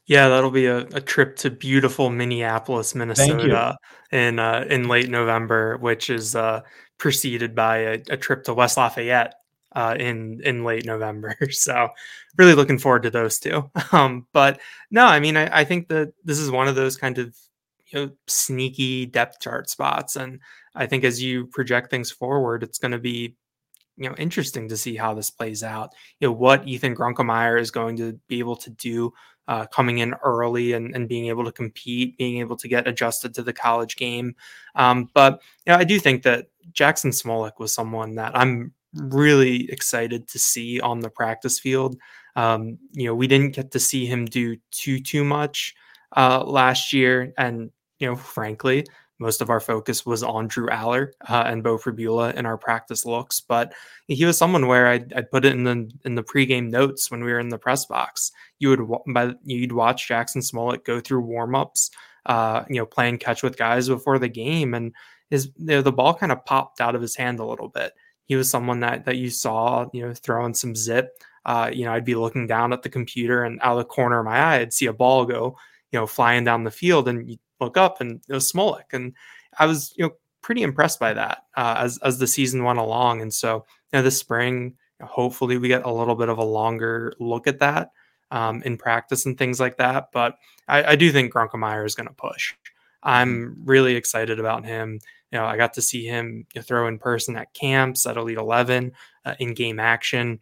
Yeah, 0.07 0.29
that'll 0.29 0.51
be 0.51 0.67
a, 0.67 0.79
a 0.79 1.01
trip 1.01 1.37
to 1.37 1.51
beautiful 1.51 2.11
Minneapolis, 2.11 2.95
Minnesota 2.95 3.77
in 4.13 4.39
uh, 4.39 4.67
in 4.69 4.87
late 4.87 5.09
November, 5.09 5.79
which 5.79 6.11
is 6.11 6.37
uh, 6.37 6.61
preceded 6.99 7.55
by 7.55 7.79
a, 7.79 7.93
a, 8.11 8.17
trip 8.17 8.45
to 8.45 8.55
West 8.55 8.77
Lafayette 8.77 9.35
uh, 9.73 9.97
in 9.99 10.43
in 10.45 10.63
late 10.63 10.85
November. 10.85 11.35
So, 11.51 11.89
really 12.37 12.55
looking 12.55 12.79
forward 12.79 13.05
to 13.05 13.11
those 13.11 13.39
two. 13.39 13.71
Um, 13.93 14.27
but 14.33 14.61
no, 14.91 15.07
I 15.07 15.21
mean, 15.21 15.37
I, 15.37 15.61
I 15.61 15.65
think 15.65 15.89
that 15.89 16.13
this 16.25 16.39
is 16.39 16.51
one 16.51 16.69
of 16.69 16.75
those 16.75 16.97
kind 16.97 17.19
of 17.19 17.35
know, 17.95 18.11
sneaky 18.27 19.07
depth 19.07 19.41
chart 19.41 19.71
spots. 19.71 20.17
And 20.17 20.41
I 20.75 20.87
think 20.87 21.05
as 21.05 21.23
you 21.23 21.47
project 21.47 21.91
things 21.91 22.11
forward, 22.11 22.63
it's 22.63 22.79
going 22.79 22.93
to 22.93 22.99
be 22.99 23.37
you 23.97 24.09
know 24.09 24.15
interesting 24.17 24.69
to 24.69 24.77
see 24.77 24.97
how 24.97 25.15
this 25.15 25.31
plays 25.31 25.63
out. 25.63 25.95
You 26.21 26.29
know 26.29 26.33
what 26.33 26.67
Ethan 26.67 26.97
Grunkemeyer 26.97 27.61
is 27.61 27.71
going 27.71 27.97
to 27.99 28.19
be 28.29 28.39
able 28.39 28.57
to 28.57 28.71
do 28.71 29.13
uh, 29.47 29.67
coming 29.67 29.99
in 29.99 30.15
early 30.25 30.73
and, 30.73 30.95
and 30.95 31.09
being 31.09 31.27
able 31.27 31.45
to 31.45 31.53
compete, 31.53 32.17
being 32.17 32.39
able 32.39 32.57
to 32.57 32.69
get 32.69 32.89
adjusted 32.89 33.35
to 33.35 33.43
the 33.43 33.53
college 33.53 33.97
game. 33.97 34.35
Um, 34.75 35.11
but 35.15 35.43
you 35.67 35.73
know, 35.73 35.79
I 35.79 35.85
do 35.85 35.99
think 35.99 36.23
that 36.23 36.47
Jackson 36.73 37.11
Smolik 37.11 37.59
was 37.59 37.73
someone 37.73 38.15
that 38.17 38.37
I'm 38.37 38.73
really 38.95 39.71
excited 39.71 40.29
to 40.29 40.39
see 40.39 40.81
on 40.81 41.01
the 41.01 41.11
practice 41.11 41.59
field. 41.59 41.97
Um, 42.37 42.79
you 42.93 43.07
know, 43.07 43.15
we 43.15 43.27
didn't 43.27 43.55
get 43.55 43.71
to 43.73 43.81
see 43.81 44.07
him 44.07 44.25
do 44.25 44.57
too 44.71 45.01
too 45.01 45.25
much 45.25 45.75
uh, 46.17 46.43
last 46.45 46.93
year, 46.93 47.33
and 47.39 47.71
you 47.99 48.09
know, 48.09 48.17
frankly, 48.17 48.85
most 49.19 49.41
of 49.41 49.51
our 49.51 49.61
focus 49.61 50.05
was 50.05 50.23
on 50.23 50.49
Drew 50.49 50.69
Allar 50.69 51.13
uh, 51.29 51.45
and 51.47 51.63
Beau 51.63 51.79
Pribula 51.79 52.35
in 52.35 52.47
our 52.47 52.59
practice 52.59 53.07
looks, 53.07 53.41
but 53.41 53.73
he 54.09 54.25
was 54.25 54.37
someone 54.37 54.67
where 54.67 54.89
I'd, 54.89 55.13
I'd, 55.13 55.31
put 55.31 55.45
it 55.45 55.53
in 55.53 55.65
the 55.65 55.91
in 56.05 56.17
the 56.17 56.23
pregame 56.23 56.71
notes 56.71 57.11
when 57.11 57.23
we 57.23 57.33
were 57.33 57.39
in 57.39 57.49
the 57.49 57.59
press 57.59 57.87
box. 57.87 58.33
You 58.59 58.71
would 58.71 59.15
by, 59.15 59.35
you'd 59.45 59.73
watch 59.73 60.09
Jackson 60.09 60.43
Smolik 60.43 60.85
go 60.85 61.01
through 61.01 61.27
warmups, 61.27 61.91
uh, 62.27 62.65
you 62.69 62.77
know, 62.77 62.87
playing 62.87 63.19
catch 63.19 63.43
with 63.43 63.57
guys 63.57 63.89
before 63.89 64.19
the 64.19 64.29
game, 64.29 64.75
and 64.75 64.93
his 65.31 65.47
you 65.59 65.67
know, 65.67 65.83
the 65.83 65.93
ball 65.93 66.15
kind 66.15 66.33
of 66.33 66.45
popped 66.45 66.81
out 66.81 66.97
of 66.97 67.03
his 67.03 67.17
hand 67.17 67.39
a 67.39 67.47
little 67.47 67.69
bit. 67.69 67.93
He 68.27 68.35
was 68.35 68.51
someone 68.51 68.81
that 68.81 69.05
that 69.05 69.17
you 69.17 69.31
saw, 69.31 69.87
you 69.93 70.07
know, 70.07 70.15
throwing 70.15 70.55
some 70.55 70.75
zip. 70.75 71.11
Uh, 71.47 71.71
you 71.73 71.85
know, 71.85 71.93
I'd 71.93 72.07
be 72.07 72.15
looking 72.15 72.47
down 72.47 72.73
at 72.73 72.83
the 72.83 72.89
computer 72.89 73.45
and 73.45 73.61
out 73.63 73.73
of 73.73 73.79
the 73.79 73.85
corner 73.85 74.19
of 74.19 74.25
my 74.25 74.39
eye, 74.39 74.61
I'd 74.61 74.73
see 74.73 74.87
a 74.87 74.95
ball 74.95 75.27
go, 75.27 75.57
you 75.93 75.99
know, 75.99 76.07
flying 76.07 76.43
down 76.43 76.65
the 76.65 76.71
field, 76.71 77.07
and 77.07 77.39
look 77.61 77.77
up 77.77 78.01
and 78.01 78.21
it 78.29 78.33
was 78.33 78.51
Smolik, 78.51 78.93
and 78.93 79.15
I 79.59 79.67
was, 79.67 79.95
you 79.97 80.05
know, 80.05 80.13
pretty 80.43 80.63
impressed 80.63 81.01
by 81.01 81.15
that 81.15 81.45
uh, 81.57 81.77
as 81.79 81.99
as 81.99 82.19
the 82.19 82.27
season 82.27 82.65
went 82.65 82.79
along. 82.79 83.23
And 83.23 83.33
so, 83.33 83.65
you 83.93 83.99
know, 83.99 84.03
this 84.03 84.19
spring, 84.19 84.77
hopefully, 85.03 85.59
we 85.59 85.69
get 85.69 85.87
a 85.87 85.93
little 85.93 86.15
bit 86.15 86.29
of 86.29 86.39
a 86.39 86.45
longer 86.45 87.15
look 87.19 87.47
at 87.47 87.61
that 87.61 87.91
um, 88.31 88.63
in 88.63 88.77
practice 88.77 89.27
and 89.27 89.39
things 89.39 89.61
like 89.61 89.79
that. 89.79 90.09
But 90.13 90.37
I, 90.69 90.93
I 90.93 90.97
do 90.97 91.11
think 91.11 91.33
Grunkemeyer 91.33 91.87
is 91.87 91.95
going 91.95 92.09
to 92.09 92.15
push. 92.15 92.55
I'm 93.03 93.35
mm-hmm. 93.35 93.65
really 93.65 93.97
excited 93.97 94.41
about 94.41 94.65
him. 94.65 95.01
You 95.31 95.39
know, 95.39 95.47
I 95.47 95.57
got 95.57 95.75
to 95.75 95.83
see 95.83 96.05
him 96.05 96.47
throw 96.63 96.87
in 96.87 96.99
person 96.99 97.37
at 97.37 97.53
camps 97.55 98.07
at 98.07 98.17
Elite 98.17 98.39
Eleven 98.39 98.93
uh, 99.25 99.35
in 99.39 99.55
game 99.55 99.81
action. 99.81 100.41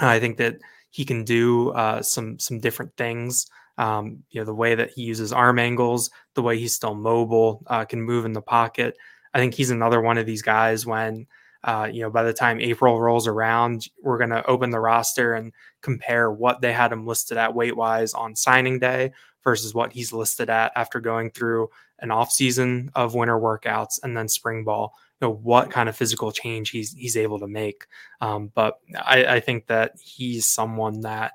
I 0.00 0.18
think 0.20 0.36
that 0.38 0.58
he 0.90 1.04
can 1.04 1.24
do 1.24 1.70
uh, 1.70 2.02
some 2.02 2.38
some 2.38 2.58
different 2.60 2.96
things. 2.96 3.46
Um, 3.78 4.22
you 4.30 4.40
know, 4.40 4.44
the 4.44 4.54
way 4.54 4.74
that 4.74 4.90
he 4.90 5.02
uses 5.02 5.32
arm 5.32 5.58
angles, 5.58 6.10
the 6.34 6.42
way 6.42 6.58
he's 6.58 6.74
still 6.74 6.94
mobile, 6.94 7.62
uh, 7.68 7.84
can 7.84 8.02
move 8.02 8.24
in 8.24 8.32
the 8.32 8.42
pocket. 8.42 8.96
I 9.32 9.38
think 9.38 9.54
he's 9.54 9.70
another 9.70 10.00
one 10.00 10.18
of 10.18 10.26
these 10.26 10.42
guys 10.42 10.84
when 10.84 11.26
uh, 11.64 11.88
you 11.92 12.02
know, 12.02 12.10
by 12.10 12.22
the 12.22 12.32
time 12.32 12.60
April 12.60 13.00
rolls 13.00 13.26
around, 13.26 13.88
we're 14.02 14.18
going 14.18 14.30
to 14.30 14.46
open 14.46 14.70
the 14.70 14.78
roster 14.78 15.34
and 15.34 15.52
compare 15.82 16.30
what 16.30 16.60
they 16.60 16.72
had 16.72 16.92
him 16.92 17.06
listed 17.06 17.36
at 17.36 17.54
weight 17.54 17.76
wise 17.76 18.14
on 18.14 18.36
signing 18.36 18.78
day 18.78 19.12
versus 19.42 19.74
what 19.74 19.92
he's 19.92 20.12
listed 20.12 20.48
at 20.50 20.70
after 20.76 21.00
going 21.00 21.30
through 21.30 21.68
an 22.00 22.10
off 22.12 22.30
season 22.30 22.90
of 22.94 23.14
winter 23.14 23.38
workouts 23.38 23.98
and 24.02 24.16
then 24.16 24.28
spring 24.28 24.62
ball. 24.62 24.94
You 25.20 25.26
know, 25.26 25.34
what 25.34 25.70
kind 25.70 25.88
of 25.88 25.96
physical 25.96 26.30
change 26.30 26.70
he's 26.70 26.92
he's 26.92 27.16
able 27.16 27.40
to 27.40 27.48
make. 27.48 27.86
Um, 28.20 28.52
but 28.54 28.78
I, 28.94 29.24
I 29.24 29.40
think 29.40 29.66
that 29.66 29.94
he's 30.00 30.46
someone 30.46 31.00
that 31.00 31.32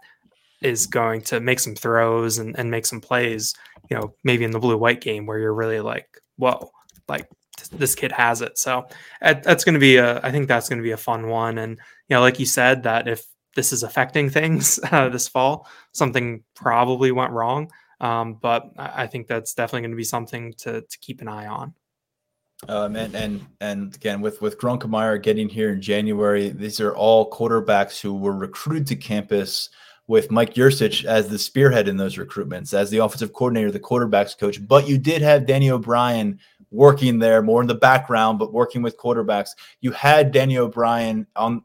is 0.64 0.88
going 0.88 1.22
to 1.22 1.40
make 1.40 1.60
some 1.60 1.76
throws 1.76 2.38
and, 2.38 2.58
and 2.58 2.72
make 2.72 2.86
some 2.86 3.02
plays, 3.02 3.54
you 3.90 3.98
know, 3.98 4.16
maybe 4.24 4.44
in 4.44 4.52
the 4.52 4.60
blue 4.60 4.78
white 4.78 5.02
game 5.02 5.26
where 5.26 5.40
you're 5.40 5.54
really 5.54 5.80
like, 5.80 6.08
whoa, 6.38 6.72
like 7.08 7.28
this 7.72 7.96
kid 7.96 8.12
has 8.12 8.42
it. 8.42 8.58
So 8.58 8.86
that's 9.22 9.64
going 9.64 9.74
to 9.74 9.80
be 9.80 9.98
a, 9.98 10.20
I 10.24 10.32
think 10.32 10.48
that's 10.48 10.70
going 10.70 10.80
to 10.80 10.84
be 10.84 10.92
a 10.92 10.98
fun 10.98 11.28
one. 11.28 11.58
And, 11.58 11.78
you 12.08 12.16
know, 12.16 12.22
like 12.22 12.40
you 12.40 12.46
said, 12.46 12.84
that 12.84 13.08
if 13.08 13.26
this 13.56 13.74
is 13.74 13.84
affecting 13.84 14.30
things 14.32 14.80
uh, 14.92 15.10
this 15.10 15.28
fall, 15.28 15.68
something 15.92 16.44
probably 16.56 17.12
went 17.12 17.32
wrong. 17.32 17.72
Um, 18.00 18.36
but 18.36 18.72
I 18.78 19.08
think 19.08 19.28
that's 19.28 19.54
definitely 19.54 19.82
going 19.82 19.92
to 19.92 19.98
be 19.98 20.04
something 20.04 20.54
to, 20.60 20.82
to 20.82 21.00
keep 21.00 21.22
an 21.22 21.28
eye 21.28 21.48
on. 21.48 21.74
Um, 22.70 22.96
and 22.96 23.14
and 23.14 23.46
and 23.60 23.96
again, 23.96 24.22
with 24.22 24.42
with 24.42 24.58
Grunkemeyer 24.58 25.22
getting 25.22 25.50
here 25.50 25.72
in 25.72 25.82
January, 25.82 26.50
these 26.50 26.80
are 26.80 26.96
all 26.96 27.30
quarterbacks 27.30 28.00
who 28.00 28.14
were 28.14 28.36
recruited 28.36 28.88
to 28.88 28.96
campus 28.96 29.70
with 30.08 30.32
Mike 30.32 30.56
Yurcich 30.56 31.06
as 31.06 31.30
the 31.30 31.40
spearhead 31.40 31.88
in 31.88 31.98
those 31.98 32.18
recruitments, 32.18 32.74
as 32.74 32.90
the 32.90 32.98
offensive 32.98 33.34
coordinator, 33.34 33.72
the 33.72 33.80
quarterbacks 33.80 34.38
coach. 34.38 34.66
But 34.66 34.88
you 34.88 34.98
did 34.98 35.22
have 35.22 35.46
Danny 35.46 35.72
O'Brien 35.72 36.40
working 36.74 37.20
there 37.20 37.42
more 37.44 37.62
in 37.62 37.68
the 37.68 37.76
background, 37.76 38.40
but 38.40 38.52
working 38.52 38.82
with 38.82 38.98
quarterbacks. 38.98 39.52
You 39.82 39.92
had 39.92 40.32
Danny 40.32 40.58
O'Brien 40.58 41.28
on 41.36 41.62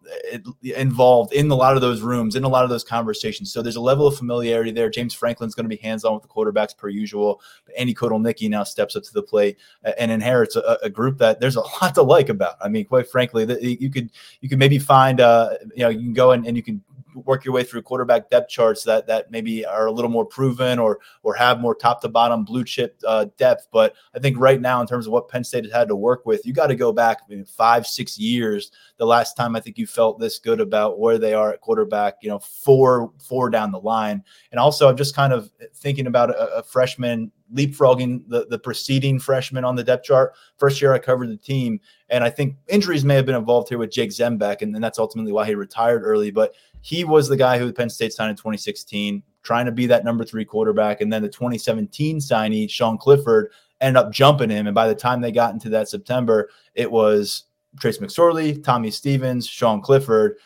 involved 0.62 1.32
in 1.32 1.50
a 1.50 1.54
lot 1.54 1.74
of 1.74 1.80
those 1.80 2.02
rooms, 2.02 2.36
in 2.36 2.44
a 2.44 2.48
lot 2.48 2.62
of 2.62 2.70
those 2.70 2.84
conversations. 2.84 3.50
So 3.50 3.62
there's 3.62 3.76
a 3.76 3.80
level 3.80 4.06
of 4.06 4.16
familiarity 4.16 4.70
there. 4.70 4.90
James 4.90 5.14
Franklin's 5.14 5.54
going 5.54 5.64
to 5.64 5.74
be 5.74 5.82
hands 5.82 6.04
on 6.04 6.12
with 6.12 6.22
the 6.22 6.28
quarterbacks 6.28 6.76
per 6.76 6.88
usual. 6.88 7.40
But 7.64 7.74
Andy 7.76 7.94
Kotelnicki 7.94 8.50
now 8.50 8.64
steps 8.64 8.96
up 8.96 9.02
to 9.04 9.12
the 9.14 9.22
plate 9.22 9.56
and 9.98 10.12
inherits 10.12 10.56
a, 10.56 10.78
a, 10.82 10.90
group 10.90 11.16
that 11.18 11.40
there's 11.40 11.56
a 11.56 11.62
lot 11.82 11.94
to 11.94 12.02
like 12.02 12.28
about. 12.28 12.56
I 12.60 12.68
mean, 12.68 12.84
quite 12.84 13.10
frankly, 13.10 13.46
you 13.62 13.90
could 13.90 14.10
you 14.42 14.48
could 14.48 14.58
maybe 14.58 14.78
find 14.78 15.22
uh, 15.22 15.54
you 15.74 15.84
know 15.84 15.88
you 15.88 16.00
can 16.00 16.12
go 16.12 16.32
and, 16.32 16.46
and 16.46 16.54
you 16.54 16.62
can 16.62 16.84
work 17.14 17.44
your 17.44 17.54
way 17.54 17.64
through 17.64 17.82
quarterback 17.82 18.30
depth 18.30 18.48
charts 18.48 18.84
that 18.84 19.06
that 19.06 19.30
maybe 19.30 19.64
are 19.64 19.86
a 19.86 19.92
little 19.92 20.10
more 20.10 20.24
proven 20.24 20.78
or 20.78 20.98
or 21.22 21.34
have 21.34 21.60
more 21.60 21.74
top 21.74 22.00
to 22.02 22.08
bottom 22.08 22.44
blue 22.44 22.64
chip 22.64 23.00
uh, 23.06 23.26
depth. 23.36 23.68
But 23.72 23.94
I 24.14 24.18
think 24.18 24.38
right 24.38 24.60
now, 24.60 24.80
in 24.80 24.86
terms 24.86 25.06
of 25.06 25.12
what 25.12 25.28
Penn 25.28 25.44
State 25.44 25.64
has 25.64 25.72
had 25.72 25.88
to 25.88 25.96
work 25.96 26.26
with, 26.26 26.44
you 26.46 26.52
got 26.52 26.68
to 26.68 26.74
go 26.74 26.92
back 26.92 27.20
five 27.46 27.86
six 27.86 28.18
years. 28.18 28.70
The 28.96 29.06
last 29.06 29.36
time 29.36 29.56
I 29.56 29.60
think 29.60 29.78
you 29.78 29.86
felt 29.86 30.18
this 30.18 30.38
good 30.38 30.60
about 30.60 30.98
where 30.98 31.18
they 31.18 31.34
are 31.34 31.52
at 31.52 31.60
quarterback, 31.60 32.16
you 32.22 32.28
know, 32.28 32.38
four 32.38 33.12
four 33.18 33.50
down 33.50 33.72
the 33.72 33.80
line. 33.80 34.22
And 34.50 34.58
also, 34.58 34.88
I'm 34.88 34.96
just 34.96 35.14
kind 35.14 35.32
of 35.32 35.50
thinking 35.74 36.06
about 36.06 36.30
a, 36.30 36.56
a 36.56 36.62
freshman 36.62 37.32
leapfrogging 37.54 38.22
the, 38.28 38.46
the 38.46 38.58
preceding 38.58 39.18
freshman 39.18 39.64
on 39.64 39.76
the 39.76 39.84
depth 39.84 40.04
chart. 40.04 40.34
First 40.58 40.80
year 40.80 40.92
I 40.92 40.98
covered 40.98 41.30
the 41.30 41.36
team, 41.36 41.80
and 42.08 42.22
I 42.22 42.30
think 42.30 42.56
injuries 42.68 43.04
may 43.04 43.14
have 43.14 43.26
been 43.26 43.34
involved 43.34 43.68
here 43.68 43.78
with 43.78 43.90
Jake 43.90 44.10
Zembiec, 44.10 44.62
and, 44.62 44.74
and 44.74 44.82
that's 44.82 44.98
ultimately 44.98 45.32
why 45.32 45.46
he 45.46 45.54
retired 45.54 46.02
early. 46.04 46.30
But 46.30 46.54
he 46.80 47.04
was 47.04 47.28
the 47.28 47.36
guy 47.36 47.58
who 47.58 47.72
Penn 47.72 47.90
State 47.90 48.12
signed 48.12 48.30
in 48.30 48.36
2016, 48.36 49.22
trying 49.42 49.66
to 49.66 49.72
be 49.72 49.86
that 49.86 50.04
number 50.04 50.24
three 50.24 50.44
quarterback. 50.44 51.00
And 51.00 51.12
then 51.12 51.22
the 51.22 51.28
2017 51.28 52.18
signee, 52.18 52.70
Sean 52.70 52.98
Clifford, 52.98 53.50
ended 53.80 54.02
up 54.02 54.12
jumping 54.12 54.50
him. 54.50 54.66
And 54.66 54.74
by 54.74 54.88
the 54.88 54.94
time 54.94 55.20
they 55.20 55.32
got 55.32 55.52
into 55.52 55.68
that 55.70 55.88
September, 55.88 56.50
it 56.74 56.90
was 56.90 57.44
Trace 57.80 57.98
McSorley, 57.98 58.62
Tommy 58.62 58.90
Stevens, 58.90 59.46
Sean 59.46 59.80
Clifford. 59.80 60.36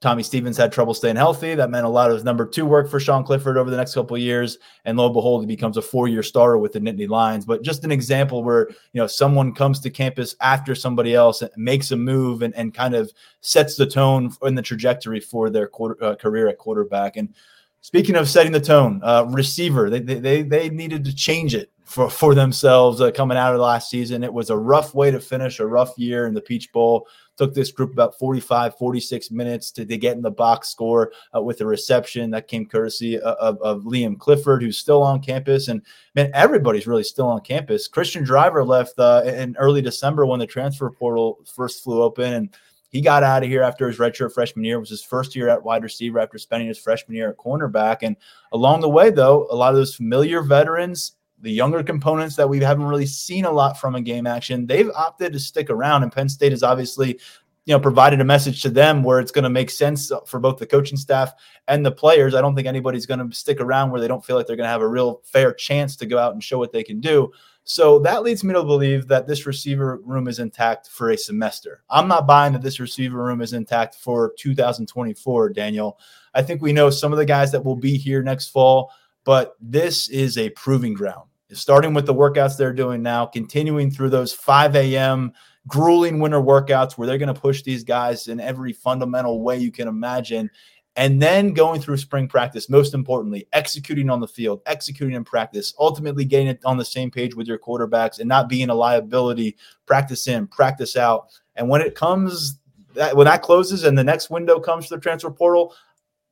Tommy 0.00 0.22
Stevens 0.22 0.56
had 0.56 0.72
trouble 0.72 0.94
staying 0.94 1.16
healthy. 1.16 1.54
That 1.54 1.70
meant 1.70 1.86
a 1.86 1.88
lot 1.88 2.10
of 2.10 2.14
his 2.14 2.24
number 2.24 2.46
two 2.46 2.64
work 2.66 2.88
for 2.88 3.00
Sean 3.00 3.24
Clifford 3.24 3.56
over 3.56 3.70
the 3.70 3.76
next 3.76 3.94
couple 3.94 4.16
of 4.16 4.22
years. 4.22 4.58
And 4.84 4.96
lo 4.96 5.06
and 5.06 5.14
behold, 5.14 5.42
he 5.42 5.46
becomes 5.46 5.76
a 5.76 5.82
four-year 5.82 6.22
starter 6.22 6.58
with 6.58 6.72
the 6.72 6.80
Nittany 6.80 7.08
Lions. 7.08 7.44
But 7.44 7.62
just 7.62 7.84
an 7.84 7.92
example 7.92 8.44
where 8.44 8.68
you 8.92 9.00
know 9.00 9.06
someone 9.06 9.54
comes 9.54 9.80
to 9.80 9.90
campus 9.90 10.36
after 10.40 10.74
somebody 10.74 11.14
else 11.14 11.42
and 11.42 11.50
makes 11.56 11.90
a 11.90 11.96
move 11.96 12.42
and, 12.42 12.54
and 12.54 12.74
kind 12.74 12.94
of 12.94 13.12
sets 13.40 13.76
the 13.76 13.86
tone 13.86 14.32
in 14.42 14.54
the 14.54 14.62
trajectory 14.62 15.20
for 15.20 15.50
their 15.50 15.66
quarter, 15.66 16.02
uh, 16.02 16.14
career 16.14 16.48
at 16.48 16.58
quarterback. 16.58 17.16
And 17.16 17.34
speaking 17.80 18.16
of 18.16 18.28
setting 18.28 18.52
the 18.52 18.60
tone, 18.60 19.00
uh, 19.02 19.26
receiver, 19.28 19.90
they, 19.90 20.00
they 20.00 20.42
they 20.42 20.70
needed 20.70 21.04
to 21.04 21.14
change 21.14 21.54
it 21.54 21.72
for 21.88 22.10
for 22.10 22.34
themselves 22.34 23.00
uh, 23.00 23.10
coming 23.10 23.38
out 23.38 23.54
of 23.54 23.60
last 23.60 23.88
season. 23.88 24.22
It 24.22 24.32
was 24.32 24.50
a 24.50 24.56
rough 24.56 24.94
way 24.94 25.10
to 25.10 25.18
finish 25.18 25.58
a 25.58 25.66
rough 25.66 25.96
year 25.96 26.26
in 26.26 26.34
the 26.34 26.40
Peach 26.40 26.70
Bowl 26.70 27.08
took 27.38 27.54
this 27.54 27.70
group 27.70 27.92
about 27.92 28.18
45, 28.18 28.76
46 28.76 29.30
minutes 29.30 29.70
to, 29.70 29.86
to 29.86 29.96
get 29.96 30.16
in 30.16 30.22
the 30.22 30.30
box 30.30 30.68
score 30.68 31.12
uh, 31.34 31.40
with 31.40 31.60
a 31.60 31.66
reception 31.66 32.30
that 32.32 32.48
came 32.48 32.66
courtesy 32.66 33.16
of, 33.16 33.36
of, 33.36 33.62
of, 33.62 33.84
Liam 33.84 34.18
Clifford, 34.18 34.60
who's 34.60 34.76
still 34.76 35.02
on 35.02 35.22
campus. 35.22 35.68
And 35.68 35.80
man, 36.16 36.32
everybody's 36.34 36.88
really 36.88 37.04
still 37.04 37.28
on 37.28 37.40
campus. 37.40 37.86
Christian 37.86 38.24
Driver 38.24 38.64
left 38.64 38.98
uh, 38.98 39.22
in 39.24 39.56
early 39.56 39.80
December 39.80 40.26
when 40.26 40.40
the 40.40 40.46
transfer 40.46 40.90
portal 40.90 41.38
first 41.46 41.84
flew 41.84 42.02
open. 42.02 42.32
And 42.32 42.56
he 42.90 43.00
got 43.00 43.22
out 43.22 43.44
of 43.44 43.48
here 43.48 43.62
after 43.62 43.86
his 43.86 43.98
redshirt 43.98 44.32
freshman 44.32 44.64
year. 44.64 44.76
It 44.76 44.80
was 44.80 44.90
his 44.90 45.04
first 45.04 45.36
year 45.36 45.48
at 45.48 45.62
wide 45.62 45.84
receiver 45.84 46.18
after 46.18 46.38
spending 46.38 46.68
his 46.68 46.78
freshman 46.78 47.16
year 47.16 47.30
at 47.30 47.36
cornerback. 47.36 47.98
And 48.02 48.16
along 48.52 48.80
the 48.80 48.88
way, 48.88 49.10
though, 49.10 49.46
a 49.50 49.54
lot 49.54 49.70
of 49.70 49.76
those 49.76 49.94
familiar 49.94 50.42
veterans 50.42 51.12
the 51.40 51.52
younger 51.52 51.82
components 51.82 52.36
that 52.36 52.48
we 52.48 52.60
haven't 52.60 52.86
really 52.86 53.06
seen 53.06 53.44
a 53.44 53.50
lot 53.50 53.78
from 53.78 53.94
in 53.94 54.04
game 54.04 54.26
action, 54.26 54.66
they've 54.66 54.90
opted 54.90 55.32
to 55.32 55.38
stick 55.38 55.70
around. 55.70 56.02
And 56.02 56.12
Penn 56.12 56.28
State 56.28 56.52
has 56.52 56.62
obviously, 56.62 57.20
you 57.64 57.74
know, 57.74 57.80
provided 57.80 58.20
a 58.20 58.24
message 58.24 58.62
to 58.62 58.70
them 58.70 59.02
where 59.02 59.20
it's 59.20 59.30
going 59.30 59.44
to 59.44 59.50
make 59.50 59.70
sense 59.70 60.10
for 60.26 60.40
both 60.40 60.58
the 60.58 60.66
coaching 60.66 60.98
staff 60.98 61.32
and 61.68 61.84
the 61.84 61.92
players. 61.92 62.34
I 62.34 62.40
don't 62.40 62.54
think 62.54 62.66
anybody's 62.66 63.06
going 63.06 63.28
to 63.28 63.36
stick 63.36 63.60
around 63.60 63.90
where 63.90 64.00
they 64.00 64.08
don't 64.08 64.24
feel 64.24 64.36
like 64.36 64.46
they're 64.46 64.56
going 64.56 64.66
to 64.66 64.70
have 64.70 64.80
a 64.80 64.88
real 64.88 65.20
fair 65.24 65.52
chance 65.52 65.94
to 65.96 66.06
go 66.06 66.18
out 66.18 66.32
and 66.32 66.42
show 66.42 66.58
what 66.58 66.72
they 66.72 66.82
can 66.82 67.00
do. 67.00 67.30
So 67.64 67.98
that 67.98 68.22
leads 68.22 68.42
me 68.42 68.54
to 68.54 68.64
believe 68.64 69.08
that 69.08 69.26
this 69.26 69.44
receiver 69.44 69.98
room 70.02 70.26
is 70.26 70.38
intact 70.38 70.88
for 70.88 71.10
a 71.10 71.18
semester. 71.18 71.82
I'm 71.90 72.08
not 72.08 72.26
buying 72.26 72.54
that 72.54 72.62
this 72.62 72.80
receiver 72.80 73.22
room 73.22 73.42
is 73.42 73.52
intact 73.52 73.96
for 73.96 74.32
2024, 74.38 75.50
Daniel. 75.50 76.00
I 76.32 76.40
think 76.40 76.62
we 76.62 76.72
know 76.72 76.88
some 76.88 77.12
of 77.12 77.18
the 77.18 77.26
guys 77.26 77.52
that 77.52 77.62
will 77.62 77.76
be 77.76 77.98
here 77.98 78.22
next 78.22 78.48
fall, 78.48 78.90
but 79.24 79.54
this 79.60 80.08
is 80.08 80.38
a 80.38 80.48
proving 80.50 80.94
ground 80.94 81.27
starting 81.52 81.94
with 81.94 82.06
the 82.06 82.14
workouts 82.14 82.56
they're 82.56 82.72
doing 82.72 83.02
now, 83.02 83.26
continuing 83.26 83.90
through 83.90 84.10
those 84.10 84.32
5 84.32 84.76
a.m. 84.76 85.32
grueling 85.66 86.20
winter 86.20 86.40
workouts 86.40 86.92
where 86.92 87.06
they're 87.06 87.18
going 87.18 87.32
to 87.32 87.40
push 87.40 87.62
these 87.62 87.84
guys 87.84 88.28
in 88.28 88.40
every 88.40 88.72
fundamental 88.72 89.42
way 89.42 89.58
you 89.58 89.72
can 89.72 89.88
imagine. 89.88 90.50
And 90.96 91.22
then 91.22 91.52
going 91.52 91.80
through 91.80 91.98
spring 91.98 92.26
practice, 92.26 92.68
most 92.68 92.92
importantly, 92.92 93.46
executing 93.52 94.10
on 94.10 94.20
the 94.20 94.26
field, 94.26 94.62
executing 94.66 95.14
in 95.14 95.22
practice, 95.22 95.72
ultimately 95.78 96.24
getting 96.24 96.48
it 96.48 96.60
on 96.64 96.76
the 96.76 96.84
same 96.84 97.10
page 97.10 97.36
with 97.36 97.46
your 97.46 97.58
quarterbacks 97.58 98.18
and 98.18 98.28
not 98.28 98.48
being 98.48 98.68
a 98.68 98.74
liability, 98.74 99.56
practice 99.86 100.26
in, 100.26 100.48
practice 100.48 100.96
out. 100.96 101.28
And 101.54 101.68
when 101.68 101.82
it 101.82 101.94
comes, 101.94 102.58
that, 102.94 103.16
when 103.16 103.26
that 103.26 103.42
closes 103.42 103.84
and 103.84 103.96
the 103.96 104.02
next 104.02 104.28
window 104.28 104.58
comes 104.58 104.86
for 104.86 104.96
the 104.96 105.00
transfer 105.00 105.30
portal, 105.30 105.72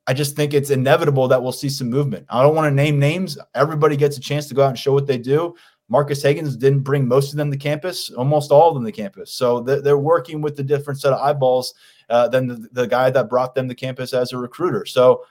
I 0.07 0.13
just 0.13 0.35
think 0.35 0.53
it's 0.53 0.69
inevitable 0.69 1.27
that 1.27 1.43
we'll 1.43 1.51
see 1.51 1.69
some 1.69 1.89
movement. 1.89 2.25
I 2.29 2.41
don't 2.41 2.55
want 2.55 2.65
to 2.65 2.75
name 2.75 2.97
names. 2.97 3.37
Everybody 3.53 3.97
gets 3.97 4.17
a 4.17 4.21
chance 4.21 4.47
to 4.47 4.53
go 4.53 4.63
out 4.63 4.69
and 4.69 4.79
show 4.79 4.93
what 4.93 5.05
they 5.05 5.17
do. 5.17 5.53
Marcus 5.89 6.23
Hagans 6.23 6.57
didn't 6.57 6.81
bring 6.81 7.07
most 7.07 7.31
of 7.31 7.37
them 7.37 7.51
to 7.51 7.57
campus, 7.57 8.09
almost 8.11 8.51
all 8.51 8.69
of 8.69 8.75
them 8.75 8.85
to 8.85 8.91
campus. 8.91 9.31
So 9.31 9.61
they're 9.61 9.97
working 9.97 10.41
with 10.41 10.55
the 10.55 10.63
different 10.63 10.99
set 10.99 11.13
of 11.13 11.21
eyeballs 11.21 11.73
uh, 12.09 12.27
than 12.29 12.47
the, 12.47 12.67
the, 12.71 12.87
guy 12.87 13.09
that 13.09 13.29
brought 13.29 13.55
them 13.55 13.67
to 13.69 13.75
campus 13.75 14.13
as 14.13 14.31
a 14.31 14.37
recruiter. 14.37 14.85
So 14.85 15.25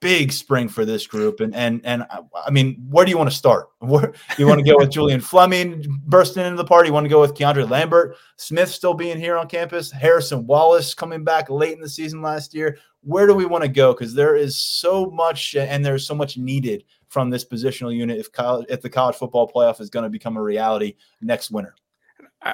big 0.00 0.32
spring 0.32 0.68
for 0.68 0.84
this 0.84 1.06
group. 1.06 1.40
And 1.40 1.54
and 1.54 1.80
and 1.84 2.02
uh, 2.10 2.22
I 2.44 2.50
mean, 2.50 2.84
where 2.88 3.04
do 3.04 3.10
you 3.10 3.18
want 3.18 3.30
to 3.30 3.36
start? 3.36 3.68
Where 3.78 4.12
you 4.38 4.46
want 4.46 4.58
to 4.58 4.70
go 4.70 4.76
with 4.76 4.90
Julian 4.90 5.20
Fleming 5.20 5.84
bursting 6.06 6.44
into 6.44 6.56
the 6.56 6.64
party? 6.64 6.88
You 6.88 6.92
want 6.92 7.04
to 7.04 7.10
go 7.10 7.20
with 7.20 7.34
Keandre 7.34 7.68
Lambert, 7.68 8.16
Smith 8.36 8.70
still 8.70 8.94
being 8.94 9.18
here 9.18 9.36
on 9.36 9.48
campus, 9.48 9.90
Harrison 9.90 10.46
Wallace 10.46 10.94
coming 10.94 11.24
back 11.24 11.48
late 11.50 11.74
in 11.74 11.80
the 11.80 11.88
season 11.88 12.22
last 12.22 12.54
year. 12.54 12.78
Where 13.02 13.26
do 13.26 13.34
we 13.34 13.46
want 13.46 13.62
to 13.62 13.68
go? 13.68 13.92
Because 13.92 14.14
there 14.14 14.36
is 14.36 14.56
so 14.56 15.06
much, 15.06 15.56
uh, 15.56 15.60
and 15.60 15.84
there's 15.84 16.06
so 16.06 16.14
much 16.14 16.36
needed 16.36 16.84
from 17.08 17.30
this 17.30 17.44
positional 17.44 17.94
unit 17.94 18.18
if 18.18 18.30
college, 18.30 18.66
if 18.68 18.82
the 18.82 18.90
college 18.90 19.16
football 19.16 19.50
playoff 19.50 19.80
is 19.80 19.90
going 19.90 20.04
to 20.04 20.10
become 20.10 20.36
a 20.36 20.42
reality 20.42 20.94
next 21.20 21.50
winter. 21.50 21.74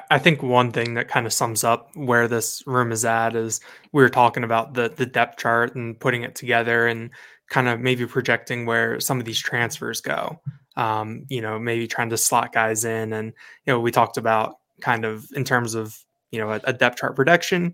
I 0.09 0.19
think 0.19 0.43
one 0.43 0.73
thing 0.73 0.95
that 0.95 1.07
kind 1.07 1.25
of 1.25 1.31
sums 1.31 1.63
up 1.63 1.95
where 1.95 2.27
this 2.27 2.61
room 2.67 2.91
is 2.91 3.05
at 3.05 3.37
is 3.37 3.61
we 3.93 4.03
were 4.03 4.09
talking 4.09 4.43
about 4.43 4.73
the 4.73 4.89
the 4.89 5.05
depth 5.05 5.39
chart 5.39 5.75
and 5.75 5.97
putting 5.97 6.23
it 6.23 6.35
together 6.35 6.87
and 6.87 7.09
kind 7.49 7.67
of 7.67 7.79
maybe 7.79 8.05
projecting 8.05 8.65
where 8.65 8.99
some 8.99 9.19
of 9.19 9.25
these 9.25 9.39
transfers 9.39 10.01
go. 10.01 10.41
Um, 10.75 11.25
you 11.27 11.41
know, 11.41 11.57
maybe 11.57 11.87
trying 11.87 12.09
to 12.09 12.17
slot 12.17 12.53
guys 12.53 12.85
in, 12.85 13.13
and 13.13 13.33
you 13.65 13.73
know, 13.73 13.79
we 13.79 13.91
talked 13.91 14.17
about 14.17 14.57
kind 14.81 15.05
of 15.05 15.25
in 15.35 15.43
terms 15.43 15.73
of 15.73 15.97
you 16.31 16.39
know 16.39 16.51
a, 16.51 16.61
a 16.65 16.73
depth 16.73 16.97
chart 16.97 17.15
prediction. 17.15 17.73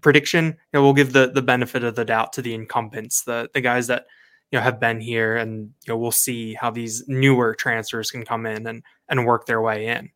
Prediction, 0.00 0.46
you 0.46 0.54
know, 0.72 0.82
we'll 0.82 0.92
give 0.92 1.12
the 1.12 1.30
the 1.30 1.42
benefit 1.42 1.84
of 1.84 1.94
the 1.94 2.04
doubt 2.04 2.32
to 2.34 2.42
the 2.42 2.54
incumbents, 2.54 3.22
the 3.22 3.48
the 3.54 3.60
guys 3.60 3.86
that 3.86 4.06
you 4.50 4.58
know 4.58 4.62
have 4.62 4.80
been 4.80 5.00
here, 5.00 5.36
and 5.36 5.70
you 5.86 5.92
know 5.92 5.96
we'll 5.96 6.10
see 6.10 6.54
how 6.54 6.70
these 6.70 7.04
newer 7.08 7.54
transfers 7.54 8.10
can 8.10 8.24
come 8.24 8.44
in 8.44 8.66
and 8.66 8.82
and 9.08 9.26
work 9.26 9.46
their 9.46 9.62
way 9.62 9.86
in. 9.86 10.10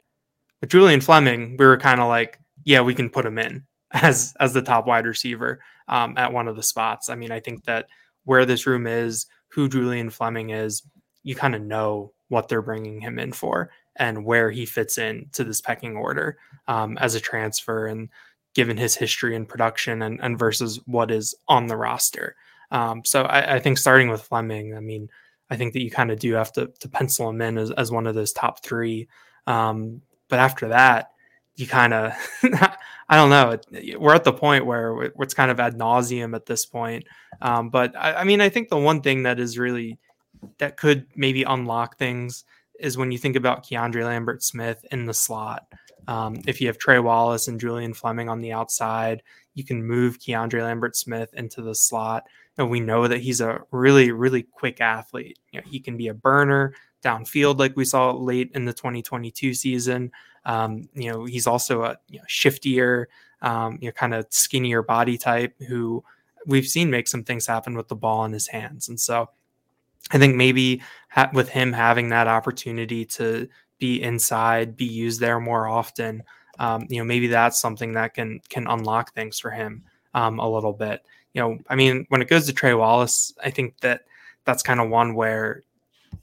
But 0.61 0.71
Julian 0.71 1.01
Fleming, 1.01 1.57
we 1.59 1.67
were 1.67 1.79
kind 1.79 2.01
of 2.01 2.09
like, 2.09 2.39
yeah, 2.65 2.81
we 2.81 2.95
can 2.95 3.11
put 3.11 3.27
him 3.27 3.39
in 3.39 3.65
as 3.93 4.35
as 4.41 4.53
the 4.53 4.63
top 4.63 4.87
wide 4.87 5.07
receiver 5.07 5.61
um, 5.89 6.15
at 6.19 6.33
one 6.33 6.49
of 6.49 6.57
the 6.57 6.63
spots. 6.63 7.09
I 7.09 7.15
mean, 7.15 7.33
I 7.33 7.41
think 7.41 7.65
that 7.65 7.87
where 8.27 8.45
this 8.45 8.67
room 8.67 8.87
is, 8.87 9.27
who 9.49 9.69
Julian 9.69 10.11
Fleming 10.11 10.51
is, 10.51 10.83
you 11.23 11.35
kind 11.35 11.55
of 11.55 11.63
know 11.63 12.13
what 12.29 12.49
they're 12.49 12.63
bringing 12.63 13.01
him 13.01 13.19
in 13.19 13.33
for 13.33 13.71
and 13.97 14.25
where 14.25 14.51
he 14.51 14.67
fits 14.67 14.99
in 14.99 15.29
to 15.33 15.45
this 15.45 15.61
pecking 15.61 15.97
order 15.97 16.37
um, 16.69 16.99
as 16.99 17.15
a 17.15 17.21
transfer 17.21 17.87
and 17.87 18.11
given 18.55 18.77
his 18.77 18.95
history 18.95 19.35
and 19.35 19.49
production 19.49 20.03
and, 20.03 20.21
and 20.23 20.39
versus 20.39 20.81
what 20.87 21.11
is 21.11 21.35
on 21.49 21.67
the 21.67 21.77
roster. 21.77 22.37
Um, 22.71 23.05
so 23.05 23.23
I, 23.23 23.57
I, 23.57 23.59
think 23.61 23.79
starting 23.79 24.09
with 24.09 24.23
Fleming, 24.23 24.77
I 24.77 24.81
mean, 24.81 25.09
I 25.51 25.57
think 25.57 25.73
that 25.73 25.83
you 25.83 25.91
kind 25.91 26.11
of 26.11 26.19
do 26.19 26.35
have 26.35 26.53
to, 26.55 26.73
to 26.81 26.89
pencil 26.89 27.29
him 27.29 27.41
in 27.41 27.59
as, 27.59 27.71
as 27.73 27.93
one 27.93 28.07
of 28.07 28.15
those 28.15 28.33
top 28.33 28.65
three. 28.65 29.09
Um, 29.47 30.03
but 30.29 30.41
after 30.41 30.69
that, 30.69 31.13
you 31.55 31.67
kind 31.67 31.95
of, 31.95 32.13
I 33.09 33.17
don't 33.17 33.31
know. 33.31 33.57
We're 33.99 34.15
at 34.15 34.25
the 34.25 34.33
point 34.33 34.67
where 34.67 35.13
it's 35.21 35.35
kind 35.35 35.51
of 35.51 35.61
ad 35.61 35.79
nauseum 35.79 36.35
at 36.35 36.47
this 36.47 36.67
point. 36.67 37.05
Um, 37.41 37.71
but 37.71 37.95
I, 37.97 38.15
I, 38.15 38.25
mean, 38.25 38.41
I 38.41 38.49
think 38.49 38.69
the 38.69 38.77
one 38.77 39.01
thing 39.01 39.23
that 39.23 39.39
is 39.39 39.59
really 39.59 39.99
that 40.59 40.77
could 40.77 41.07
maybe 41.15 41.45
unlock 41.45 41.99
things 41.99 42.45
is 42.81 42.99
when 42.99 43.13
you 43.13 43.19
think 43.19 43.37
about 43.37 43.65
Keandre 43.65 44.05
Lambert 44.05 44.43
Smith 44.43 44.85
in 44.91 45.07
the 45.07 45.15
slot. 45.15 45.67
Um, 46.09 46.37
if 46.47 46.61
you 46.61 46.67
have 46.69 46.79
Trey 46.79 46.99
Wallace 46.99 47.49
and 47.49 47.61
Julian 47.61 47.95
Fleming 47.95 48.29
on 48.29 48.41
the 48.41 48.53
outside, 48.53 49.23
you 49.55 49.65
can 49.65 49.85
move 49.85 50.19
Keandre 50.19 50.63
Lambert 50.63 50.97
Smith 50.97 51.33
into 51.35 51.63
the 51.63 51.75
slot. 51.75 52.25
And 52.59 52.71
we 52.71 52.81
know 52.81 53.09
that 53.09 53.21
he's 53.21 53.41
a 53.41 53.61
really, 53.71 54.13
really 54.13 54.43
quick 54.43 54.81
athlete. 54.81 55.39
You 55.53 55.61
know, 55.61 55.67
he 55.69 55.81
can 55.81 55.97
be 55.97 56.09
a 56.09 56.15
burner 56.15 56.75
downfield, 57.05 57.59
like 57.59 57.77
we 57.77 57.85
saw 57.85 58.13
late 58.13 58.51
in 58.55 58.65
the 58.65 58.73
2022 58.73 59.55
season. 59.55 60.13
Um, 60.47 60.89
you 60.95 61.13
know, 61.13 61.25
he's 61.27 61.47
also 61.47 61.83
a 61.83 61.99
you 62.09 62.19
know, 62.19 62.25
shiftier, 62.29 63.07
um, 63.43 63.79
you 63.83 63.89
know, 63.89 63.93
kind 63.93 64.15
of 64.15 64.27
skinnier 64.31 64.83
body 64.83 65.19
type 65.19 65.55
who 65.69 66.03
we've 66.47 66.67
seen 66.67 66.89
make 66.89 67.09
some 67.09 67.25
things 67.25 67.47
happen 67.47 67.77
with 67.77 67.89
the 67.89 67.97
ball 67.97 68.25
in 68.25 68.33
his 68.33 68.47
hands. 68.47 68.89
And 68.89 68.99
so 68.99 69.29
I 70.13 70.19
think 70.19 70.37
maybe 70.37 70.81
ha- 71.11 71.31
with 71.35 71.49
him 71.49 71.73
having 71.73 72.09
that 72.11 72.29
opportunity 72.29 73.05
to 73.05 73.49
be 73.79 74.01
inside, 74.01 74.77
be 74.77 74.87
used 74.87 75.21
there 75.21 75.41
more 75.41 75.67
often, 75.67 76.23
um, 76.59 76.87
you 76.89 76.99
know, 76.99 77.05
maybe 77.05 77.27
that's 77.27 77.61
something 77.61 77.93
that 77.93 78.15
can 78.15 78.41
can 78.49 78.67
unlock 78.67 79.13
things 79.13 79.39
for 79.39 79.51
him 79.51 79.83
um, 80.15 80.39
a 80.39 80.49
little 80.49 80.73
bit. 80.73 81.05
You 81.35 81.43
know, 81.43 81.59
I 81.69 81.75
mean, 81.75 82.07
when 82.09 82.23
it 82.23 82.29
goes 82.29 82.47
to 82.47 82.53
Trey 82.53 82.73
Wallace, 82.73 83.35
I 83.43 83.51
think 83.51 83.79
that 83.81 84.03
that's 84.45 84.63
kind 84.63 84.81
of 84.81 84.89
one 84.89 85.15
where 85.15 85.63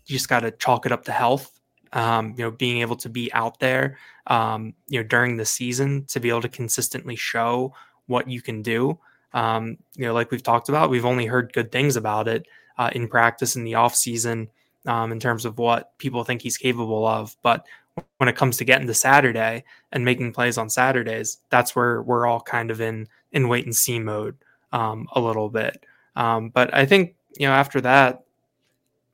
you 0.05 0.13
just 0.13 0.29
got 0.29 0.39
to 0.39 0.51
chalk 0.51 0.85
it 0.85 0.91
up 0.91 1.05
to 1.05 1.11
health. 1.11 1.52
Um, 1.93 2.33
you 2.37 2.43
know, 2.43 2.51
being 2.51 2.81
able 2.81 2.95
to 2.97 3.09
be 3.09 3.31
out 3.33 3.59
there, 3.59 3.97
um, 4.27 4.73
you 4.87 4.99
know, 4.99 5.07
during 5.07 5.37
the 5.37 5.45
season 5.45 6.05
to 6.05 6.19
be 6.19 6.29
able 6.29 6.41
to 6.41 6.49
consistently 6.49 7.15
show 7.15 7.73
what 8.07 8.27
you 8.27 8.41
can 8.41 8.61
do. 8.61 8.97
Um, 9.33 9.77
you 9.95 10.05
know, 10.05 10.13
like 10.13 10.31
we've 10.31 10.43
talked 10.43 10.69
about, 10.69 10.89
we've 10.89 11.05
only 11.05 11.25
heard 11.25 11.53
good 11.53 11.71
things 11.71 11.95
about 11.95 12.27
it 12.27 12.47
uh, 12.77 12.89
in 12.93 13.07
practice 13.07 13.55
in 13.55 13.63
the 13.63 13.75
off 13.75 13.95
season 13.95 14.49
um, 14.85 15.11
in 15.11 15.19
terms 15.19 15.45
of 15.45 15.57
what 15.57 15.97
people 15.97 16.23
think 16.23 16.41
he's 16.41 16.57
capable 16.57 17.05
of. 17.05 17.35
But 17.41 17.65
when 18.17 18.29
it 18.29 18.35
comes 18.35 18.57
to 18.57 18.65
getting 18.65 18.87
to 18.87 18.93
Saturday 18.93 19.63
and 19.91 20.05
making 20.05 20.33
plays 20.33 20.57
on 20.57 20.69
Saturdays, 20.69 21.37
that's 21.49 21.75
where 21.75 22.01
we're 22.01 22.25
all 22.25 22.41
kind 22.41 22.71
of 22.71 22.81
in 22.81 23.07
in 23.31 23.47
wait 23.47 23.65
and 23.65 23.75
see 23.75 23.99
mode 23.99 24.35
um, 24.71 25.07
a 25.13 25.21
little 25.21 25.49
bit. 25.49 25.85
Um, 26.15 26.49
but 26.49 26.73
I 26.73 26.85
think 26.85 27.15
you 27.37 27.47
know 27.47 27.53
after 27.53 27.81
that, 27.81 28.23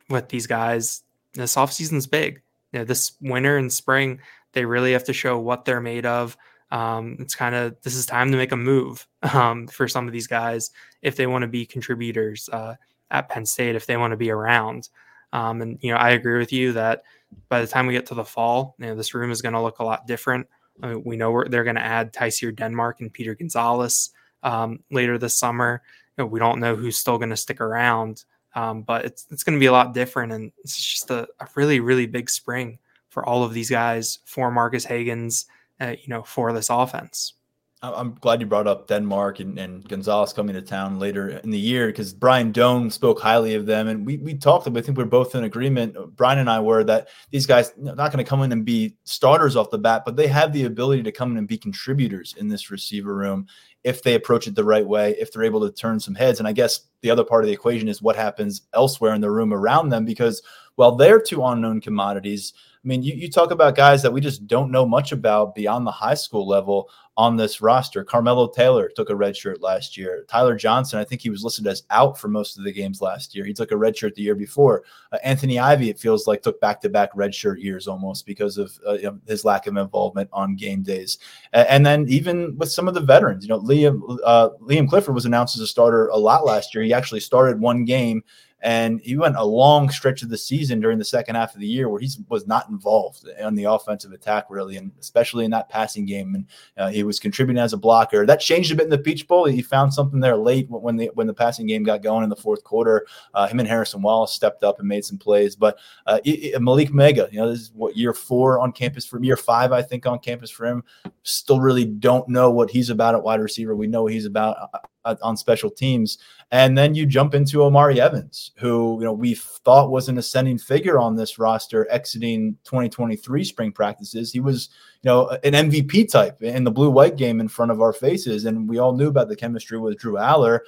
with 0.09 0.29
these 0.29 0.47
guys, 0.47 1.03
this 1.33 1.55
offseason's 1.55 2.07
big. 2.07 2.41
You 2.71 2.79
know, 2.79 2.85
this 2.85 3.13
winter 3.21 3.57
and 3.57 3.71
spring, 3.71 4.19
they 4.53 4.65
really 4.65 4.93
have 4.93 5.05
to 5.05 5.13
show 5.13 5.39
what 5.39 5.65
they're 5.65 5.81
made 5.81 6.05
of. 6.05 6.37
Um, 6.71 7.17
it's 7.19 7.35
kind 7.35 7.55
of 7.55 7.75
this 7.81 7.95
is 7.95 8.05
time 8.05 8.31
to 8.31 8.37
make 8.37 8.51
a 8.51 8.57
move 8.57 9.07
um, 9.33 9.67
for 9.67 9.87
some 9.87 10.07
of 10.07 10.13
these 10.13 10.27
guys 10.27 10.71
if 11.01 11.15
they 11.15 11.27
want 11.27 11.41
to 11.43 11.47
be 11.47 11.65
contributors 11.65 12.49
uh, 12.51 12.75
at 13.11 13.29
Penn 13.29 13.45
State, 13.45 13.75
if 13.75 13.85
they 13.85 13.97
want 13.97 14.11
to 14.11 14.17
be 14.17 14.29
around. 14.29 14.89
Um, 15.33 15.61
and 15.61 15.77
you 15.81 15.91
know, 15.91 15.97
I 15.97 16.11
agree 16.11 16.37
with 16.39 16.51
you 16.51 16.73
that 16.73 17.03
by 17.49 17.61
the 17.61 17.67
time 17.67 17.87
we 17.87 17.93
get 17.93 18.07
to 18.07 18.15
the 18.15 18.23
fall, 18.23 18.75
you 18.79 18.87
know, 18.87 18.95
this 18.95 19.13
room 19.13 19.31
is 19.31 19.41
going 19.41 19.53
to 19.53 19.61
look 19.61 19.79
a 19.79 19.83
lot 19.83 20.07
different. 20.07 20.47
I 20.81 20.87
mean, 20.87 21.03
we 21.05 21.17
know 21.17 21.43
they're 21.43 21.63
going 21.63 21.75
to 21.75 21.83
add 21.83 22.13
Tyseer 22.13 22.55
Denmark 22.55 23.01
and 23.01 23.13
Peter 23.13 23.35
Gonzalez 23.35 24.11
um, 24.43 24.79
later 24.91 25.17
this 25.17 25.37
summer. 25.37 25.81
You 26.17 26.23
know, 26.23 26.27
we 26.27 26.39
don't 26.39 26.59
know 26.59 26.75
who's 26.75 26.97
still 26.97 27.17
going 27.17 27.29
to 27.29 27.37
stick 27.37 27.61
around. 27.61 28.23
Um, 28.55 28.81
but 28.81 29.05
it's 29.05 29.27
it's 29.29 29.43
going 29.43 29.55
to 29.55 29.59
be 29.59 29.67
a 29.67 29.71
lot 29.71 29.93
different, 29.93 30.31
and 30.31 30.51
it's 30.63 30.75
just 30.75 31.11
a, 31.11 31.27
a, 31.39 31.47
really 31.55 31.79
really 31.79 32.07
big 32.07 32.29
spring 32.29 32.79
for 33.09 33.23
all 33.25 33.43
of 33.43 33.53
these 33.53 33.69
guys 33.69 34.19
for 34.25 34.49
Marcus 34.51 34.85
Hagans, 34.85 35.45
uh, 35.79 35.95
you 36.01 36.07
know, 36.07 36.23
for 36.23 36.51
this 36.51 36.69
offense. 36.69 37.33
I'm 37.81 38.15
glad 38.15 38.41
you 38.41 38.47
brought 38.47 38.67
up 38.67 38.87
Denmark 38.87 39.39
and, 39.39 39.57
and 39.57 39.87
Gonzalez 39.87 40.33
coming 40.33 40.53
to 40.53 40.61
town 40.61 40.99
later 40.99 41.29
in 41.29 41.49
the 41.49 41.57
year 41.57 41.87
because 41.87 42.13
Brian 42.13 42.51
Dohn 42.51 42.91
spoke 42.91 43.21
highly 43.21 43.55
of 43.55 43.65
them. 43.65 43.87
And 43.87 44.05
we, 44.05 44.17
we 44.17 44.33
talked, 44.33 44.67
I 44.67 44.81
think 44.81 44.97
we 44.97 45.03
are 45.03 45.07
both 45.07 45.33
in 45.33 45.45
agreement, 45.45 45.95
Brian 46.17 46.39
and 46.39 46.49
I 46.49 46.59
were, 46.59 46.83
that 46.83 47.07
these 47.31 47.45
guys 47.45 47.71
not 47.77 47.95
going 47.95 48.17
to 48.17 48.29
come 48.29 48.41
in 48.41 48.51
and 48.51 48.65
be 48.65 48.95
starters 49.05 49.55
off 49.55 49.69
the 49.69 49.77
bat, 49.77 50.03
but 50.05 50.17
they 50.17 50.27
have 50.27 50.51
the 50.51 50.65
ability 50.65 51.03
to 51.03 51.11
come 51.13 51.31
in 51.31 51.37
and 51.37 51.47
be 51.47 51.57
contributors 51.57 52.35
in 52.37 52.49
this 52.49 52.69
receiver 52.69 53.15
room 53.15 53.47
if 53.83 54.03
they 54.03 54.15
approach 54.15 54.47
it 54.47 54.55
the 54.55 54.63
right 54.63 54.85
way, 54.85 55.15
if 55.19 55.31
they're 55.31 55.43
able 55.43 55.61
to 55.61 55.73
turn 55.73 55.99
some 55.99 56.15
heads. 56.15 56.39
And 56.39 56.47
I 56.47 56.51
guess 56.51 56.81
the 57.01 57.09
other 57.09 57.23
part 57.23 57.43
of 57.43 57.47
the 57.47 57.53
equation 57.53 57.87
is 57.87 58.01
what 58.01 58.15
happens 58.15 58.63
elsewhere 58.73 59.13
in 59.13 59.21
the 59.21 59.31
room 59.31 59.53
around 59.53 59.89
them 59.89 60.05
because 60.05 60.41
while 60.75 60.95
they're 60.95 61.21
two 61.21 61.43
unknown 61.43 61.81
commodities, 61.81 62.53
I 62.83 62.87
mean, 62.87 63.03
you, 63.03 63.13
you 63.13 63.29
talk 63.29 63.51
about 63.51 63.75
guys 63.75 64.01
that 64.03 64.13
we 64.13 64.21
just 64.21 64.47
don't 64.47 64.71
know 64.71 64.85
much 64.85 65.11
about 65.11 65.53
beyond 65.53 65.85
the 65.85 65.91
high 65.91 66.13
school 66.13 66.47
level 66.47 66.89
on 67.17 67.35
this 67.35 67.59
roster. 67.59 68.05
Carmelo 68.05 68.47
Taylor 68.47 68.89
took 68.95 69.09
a 69.09 69.15
red 69.15 69.35
shirt 69.35 69.61
last 69.61 69.97
year. 69.97 70.23
Tyler 70.29 70.55
Johnson, 70.55 70.97
I 70.97 71.03
think 71.03 71.19
he 71.19 71.29
was 71.29 71.43
listed 71.43 71.67
as 71.67 71.83
out 71.89 72.17
for 72.17 72.29
most 72.29 72.57
of 72.57 72.63
the 72.63 72.71
games 72.71 73.01
last 73.01 73.35
year. 73.35 73.43
He 73.43 73.53
took 73.53 73.73
a 73.73 73.77
red 73.77 73.97
shirt 73.97 74.15
the 74.15 74.21
year 74.21 74.35
before. 74.35 74.83
Uh, 75.11 75.17
Anthony 75.25 75.59
Ivey, 75.59 75.89
it 75.89 75.99
feels 75.99 76.25
like, 76.25 76.41
took 76.41 76.61
back 76.61 76.79
to 76.79 76.89
back 76.89 77.09
red 77.15 77.35
shirt 77.35 77.59
years 77.59 77.85
almost 77.85 78.25
because 78.25 78.57
of 78.57 78.79
uh, 78.87 78.97
his 79.27 79.43
lack 79.43 79.67
of 79.67 79.75
involvement 79.75 80.29
on 80.31 80.55
game 80.55 80.81
days. 80.81 81.17
And 81.51 81.85
then 81.85 82.05
even 82.07 82.57
with 82.57 82.71
some 82.71 82.87
of 82.87 82.93
the 82.93 83.01
veterans, 83.01 83.43
you 83.43 83.49
know, 83.49 83.59
Liam 83.59 84.17
uh, 84.23 84.51
Liam 84.61 84.87
Clifford 84.87 85.15
was 85.15 85.25
announced 85.25 85.57
as 85.57 85.61
a 85.61 85.67
starter 85.67 86.07
a 86.07 86.17
lot 86.17 86.45
last 86.45 86.73
year. 86.73 86.85
He 86.85 86.93
actually 86.93 87.19
started 87.19 87.59
one 87.59 87.83
game 87.83 88.23
and 88.61 88.99
he 89.01 89.15
went 89.15 89.37
a 89.37 89.43
long 89.43 89.89
stretch 89.89 90.21
of 90.21 90.29
the 90.29 90.37
season 90.37 90.79
during 90.79 90.97
the 90.97 91.05
second 91.05 91.35
half 91.35 91.53
of 91.53 91.61
the 91.61 91.67
year 91.67 91.87
where 91.87 92.01
he 92.01 92.09
was 92.27 92.45
not 92.45 92.67
involved 92.69 93.25
on 93.41 93.55
the 93.55 93.63
offensive 93.63 94.11
attack, 94.11 94.47
really, 94.49 94.75
and 94.75 94.91
especially 94.99 95.45
in 95.45 95.51
that 95.51 95.69
passing 95.69 96.05
game. 96.05 96.35
And 96.35 96.45
uh, 96.77 96.89
he 96.89 97.03
was 97.03 97.19
contributing 97.19 97.61
as 97.61 97.73
a 97.73 97.77
blocker. 97.77 98.25
That 98.25 98.41
changed 98.41 98.71
a 98.71 98.75
bit 98.75 98.83
in 98.83 98.89
the 98.89 98.97
Peach 98.97 99.27
Bowl. 99.27 99.45
He 99.45 99.61
found 99.61 99.93
something 99.93 100.19
there 100.19 100.35
late 100.35 100.69
when 100.69 100.97
the 100.97 101.09
when 101.13 101.27
the 101.27 101.33
passing 101.33 101.67
game 101.67 101.83
got 101.83 102.03
going 102.03 102.23
in 102.23 102.29
the 102.29 102.35
fourth 102.35 102.63
quarter. 102.63 103.05
Uh, 103.33 103.47
him 103.47 103.59
and 103.59 103.67
Harrison 103.67 104.01
Wallace 104.01 104.33
stepped 104.33 104.63
up 104.63 104.79
and 104.79 104.87
made 104.87 105.05
some 105.05 105.17
plays. 105.17 105.55
But 105.55 105.77
uh, 106.05 106.19
Malick 106.25 106.89
Meiga, 106.89 107.31
you 107.31 107.39
know, 107.39 107.49
this 107.49 107.61
is 107.61 107.71
what 107.73 107.95
year 107.95 108.13
four 108.13 108.59
on 108.59 108.71
campus 108.71 109.05
for 109.05 109.23
year 109.23 109.37
five, 109.37 109.71
I 109.71 109.81
think, 109.81 110.05
on 110.05 110.19
campus 110.19 110.51
for 110.51 110.65
him. 110.65 110.83
Still 111.23 111.61
really 111.61 111.85
don't 111.85 112.27
know 112.27 112.51
what 112.51 112.69
he's 112.69 112.89
about 112.89 113.15
at 113.15 113.23
wide 113.23 113.39
receiver. 113.39 113.75
We 113.75 113.87
know 113.87 114.05
he's 114.05 114.25
about 114.25 114.57
uh, 114.73 114.79
Uh, 115.05 115.15
on 115.21 115.37
special 115.37 115.69
teams. 115.69 116.17
And 116.51 116.77
then 116.77 116.93
you 116.93 117.05
jump 117.05 117.33
into 117.33 117.63
Omari 117.63 118.01
Evans, 118.01 118.51
who 118.57 118.97
you 118.99 119.05
know 119.05 119.13
we 119.13 119.33
thought 119.33 119.91
was 119.91 120.09
an 120.09 120.17
ascending 120.17 120.57
figure 120.57 120.99
on 120.99 121.15
this 121.15 121.39
roster 121.39 121.89
exiting 121.89 122.57
2023 122.65 123.45
spring 123.45 123.71
practices. 123.71 124.33
He 124.33 124.41
was 124.41 124.67
you 125.01 125.07
know 125.07 125.29
an 125.45 125.53
MVP 125.53 126.11
type 126.11 126.43
in 126.43 126.65
the 126.65 126.71
blue 126.71 126.89
white 126.89 127.15
game 127.15 127.39
in 127.39 127.47
front 127.47 127.71
of 127.71 127.79
our 127.79 127.93
faces, 127.93 128.43
and 128.43 128.67
we 128.67 128.77
all 128.77 128.93
knew 128.93 129.07
about 129.07 129.29
the 129.29 129.37
chemistry 129.37 129.79
with 129.79 129.97
Drew 129.97 130.15
Allar. 130.15 130.59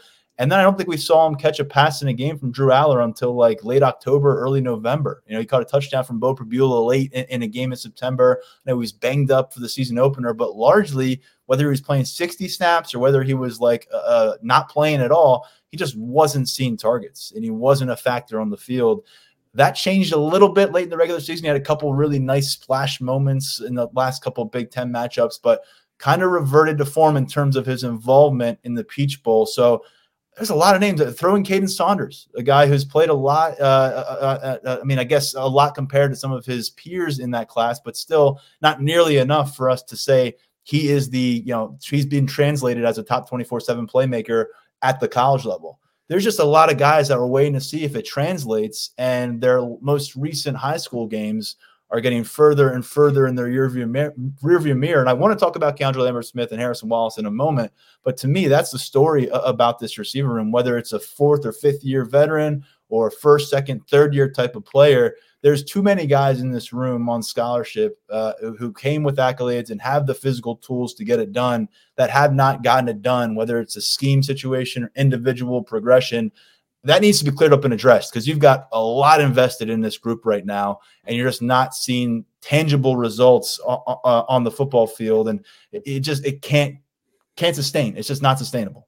And 0.42 0.52
then 0.52 0.58
I 0.58 0.64
don't 0.64 0.76
think 0.76 0.90
we 0.90 0.98
saw 0.98 1.28
him 1.28 1.36
catch 1.36 1.60
a 1.60 1.64
pass 1.64 2.02
in 2.02 2.08
a 2.08 2.14
game 2.14 2.36
from 2.36 2.52
Drew 2.52 2.70
Allar 2.70 3.04
until 3.04 3.36
like 3.36 3.64
late 3.64 3.84
October, 3.84 4.40
early 4.40 4.60
November. 4.60 5.22
You 5.28 5.36
know, 5.36 5.40
he 5.40 5.46
caught 5.46 5.62
a 5.62 5.66
touchdown 5.66 6.04
from 6.04 6.20
Beau 6.20 6.34
Pribula 6.34 6.84
late 6.84 7.14
in, 7.14 7.26
in, 7.26 7.44
a 7.44 7.48
game 7.48 7.72
in 7.72 7.78
September. 7.78 8.42
I 8.44 8.72
know 8.72 8.78
he 8.78 8.80
was 8.80 8.92
banged 8.92 9.30
up 9.30 9.54
for 9.54 9.60
the 9.60 9.70
season 9.70 10.00
opener, 10.00 10.34
but 10.34 10.56
largely, 10.56 11.22
whether 11.46 11.66
he 11.66 11.70
was 11.70 11.80
playing 11.80 12.06
60 12.06 12.48
snaps 12.48 12.96
or 12.96 12.98
whether 12.98 13.22
he 13.22 13.36
was 13.36 13.60
like 13.60 13.88
uh, 13.94 13.98
uh, 13.98 14.38
not 14.42 14.68
playing 14.68 15.02
at 15.02 15.12
all, 15.12 15.48
he 15.68 15.78
just 15.78 15.96
wasn't 15.96 16.50
seeing 16.50 16.76
targets 16.76 17.32
and 17.36 17.44
he 17.44 17.52
wasn't 17.52 17.92
a 17.92 17.96
factor 17.96 18.42
on 18.42 18.50
the 18.50 18.58
field. 18.58 19.06
That 19.54 19.74
changed 19.74 20.12
a 20.12 20.18
little 20.18 20.50
bit 20.50 20.72
late 20.72 20.86
in 20.86 20.90
the 20.90 20.98
regular 20.98 21.22
season. 21.22 21.44
He 21.44 21.50
had 21.50 21.56
a 21.56 21.62
couple 21.64 21.94
really 21.94 22.18
nice 22.18 22.50
splash 22.50 23.00
moments 23.00 23.62
in 23.62 23.76
the 23.76 23.90
last 23.94 24.24
couple 24.24 24.44
Big 24.46 24.72
Ten 24.72 24.92
matchups, 24.92 25.40
but 25.40 25.62
kind 26.00 26.24
of 26.24 26.32
reverted 26.32 26.80
to 26.80 26.86
form 26.86 27.16
in 27.16 27.28
terms 27.28 27.56
of 27.56 27.68
his 27.68 27.84
involvement 27.84 28.58
in 28.64 28.74
the 28.74 28.84
Peach 28.84 29.22
Bowl. 29.22 29.46
So 29.46 29.84
there's 30.36 30.50
a 30.50 30.56
lot 30.56 30.76
of 30.76 30.82
names. 30.82 31.02
Throw 31.16 31.36
in 31.36 31.44
Kaden 31.44 31.70
Saunders, 31.70 32.28
a 32.36 32.44
guy 32.44 32.66
who's 32.66 32.86
played 32.86 33.10
a 33.10 33.14
lot. 33.14 33.60
Uh, 33.60 33.64
uh, 33.64 34.40
uh, 34.42 34.68
uh, 34.68 34.78
I 34.82 34.86
mean, 34.86 34.98
I 34.98 35.04
guess 35.04 35.34
a 35.34 35.46
lot 35.46 35.76
compared 35.76 36.12
to 36.12 36.16
some 36.16 36.32
of 36.32 36.46
his 36.46 36.70
peers 36.72 37.20
in 37.20 37.32
that 37.32 37.50
class, 37.50 37.80
but 37.80 37.98
still 37.98 38.40
not 38.62 38.82
nearly 38.82 39.18
enough 39.18 39.56
for 39.56 39.70
us 39.70 39.84
to 39.84 39.98
say 39.98 40.36
he 40.64 40.90
is 40.90 41.10
the, 41.10 41.44
you 41.46 41.54
know, 41.54 41.78
he's 41.84 42.06
been 42.06 42.28
translated 42.28 42.86
as 42.86 42.98
a 42.98 43.04
top 43.04 43.28
24 43.28 43.60
7 43.60 43.88
playmaker 43.88 44.46
at 44.82 45.00
the 45.00 45.08
college 45.08 45.46
level. 45.46 45.80
There's 46.08 46.24
just 46.24 46.40
a 46.40 46.46
lot 46.46 46.72
of 46.72 46.78
guys 46.78 47.08
that 47.08 47.18
are 47.18 47.28
waiting 47.28 47.54
to 47.54 47.62
see 47.62 47.84
if 47.84 47.96
it 47.96 48.06
translates, 48.06 48.92
and 48.98 49.40
their 49.40 49.62
most 49.82 50.16
recent 50.16 50.58
high 50.58 50.78
school 50.78 51.08
games 51.08 51.56
are 51.92 52.02
getting 52.02 52.24
further 52.24 52.72
and 52.72 52.86
further 52.86 53.28
in 53.28 53.36
their 53.36 53.48
rearview 53.48 53.90
mirror, 53.90 54.14
rearview 54.42 54.78
mirror. 54.78 55.02
And 55.02 55.10
I 55.10 55.14
want 55.14 55.38
to 55.38 55.44
talk 55.44 55.58
about 55.58 55.78
Keandre 55.78 55.98
Lambert 55.98 56.26
Smith 56.26 56.52
and 56.52 56.62
Harrison 56.62 56.88
Wallace 56.88 57.18
in 57.18 57.26
a 57.26 57.32
moment. 57.32 57.72
But 58.04 58.16
to 58.18 58.28
me, 58.28 58.48
that's 58.48 58.72
the 58.72 58.80
story 58.80 59.28
about 59.34 59.80
this 59.80 59.98
receiver 59.98 60.34
room, 60.34 60.52
whether 60.52 60.78
it's 60.78 60.94
a 60.94 61.00
fourth 61.00 61.46
or 61.46 61.52
fifth 61.52 61.84
year 61.84 62.06
veteran 62.06 62.64
or 62.88 63.12
first, 63.12 63.50
second, 63.50 63.86
third 63.88 64.14
year 64.14 64.30
type 64.32 64.56
of 64.56 64.66
player. 64.66 65.16
There's 65.42 65.64
too 65.64 65.82
many 65.82 66.06
guys 66.06 66.40
in 66.40 66.52
this 66.52 66.72
room 66.72 67.10
on 67.10 67.24
scholarship 67.24 68.00
uh, 68.10 68.34
who 68.58 68.72
came 68.72 69.04
with 69.04 69.18
accolades 69.18 69.72
and 69.72 69.82
have 69.82 70.06
the 70.06 70.14
physical 70.14 70.56
tools 70.58 70.94
to 70.94 71.04
get 71.04 71.20
it 71.20 71.34
done 71.34 71.68
that 71.98 72.10
have 72.10 72.34
not 72.34 72.64
gotten 72.64 72.88
it 72.88 73.02
done, 73.02 73.36
whether 73.36 73.60
it's 73.60 73.76
a 73.76 73.82
scheme 73.82 74.22
situation 74.22 74.84
or 74.84 74.92
individual 74.96 75.64
progression 75.64 76.32
that 76.84 77.02
needs 77.02 77.20
to 77.20 77.26
be 77.26 77.32
cleared 77.32 77.54
up 77.54 77.64
and 77.64 77.74
addressed 77.74 78.12
because 78.12 78.28
you've 78.28 78.40
got 78.40 78.68
a 78.72 78.82
lot 78.82 79.22
invested 79.22 79.70
in 79.70 79.82
this 79.82 79.98
group 79.98 80.26
right 80.26 80.46
now 80.46 80.80
and 81.06 81.16
you're 81.16 81.28
just 81.28 81.42
not 81.42 81.76
seeing 81.76 82.26
tangible 82.42 82.96
results 82.96 83.60
on 83.66 84.44
the 84.44 84.52
football 84.52 84.88
field 84.88 85.30
and 85.30 85.46
it 85.72 86.00
just 86.00 86.26
it 86.26 86.42
can't 86.42 86.78
can't 87.36 87.56
sustain. 87.56 87.96
It's 87.98 88.08
just 88.08 88.22
not 88.22 88.38
sustainable. 88.38 88.88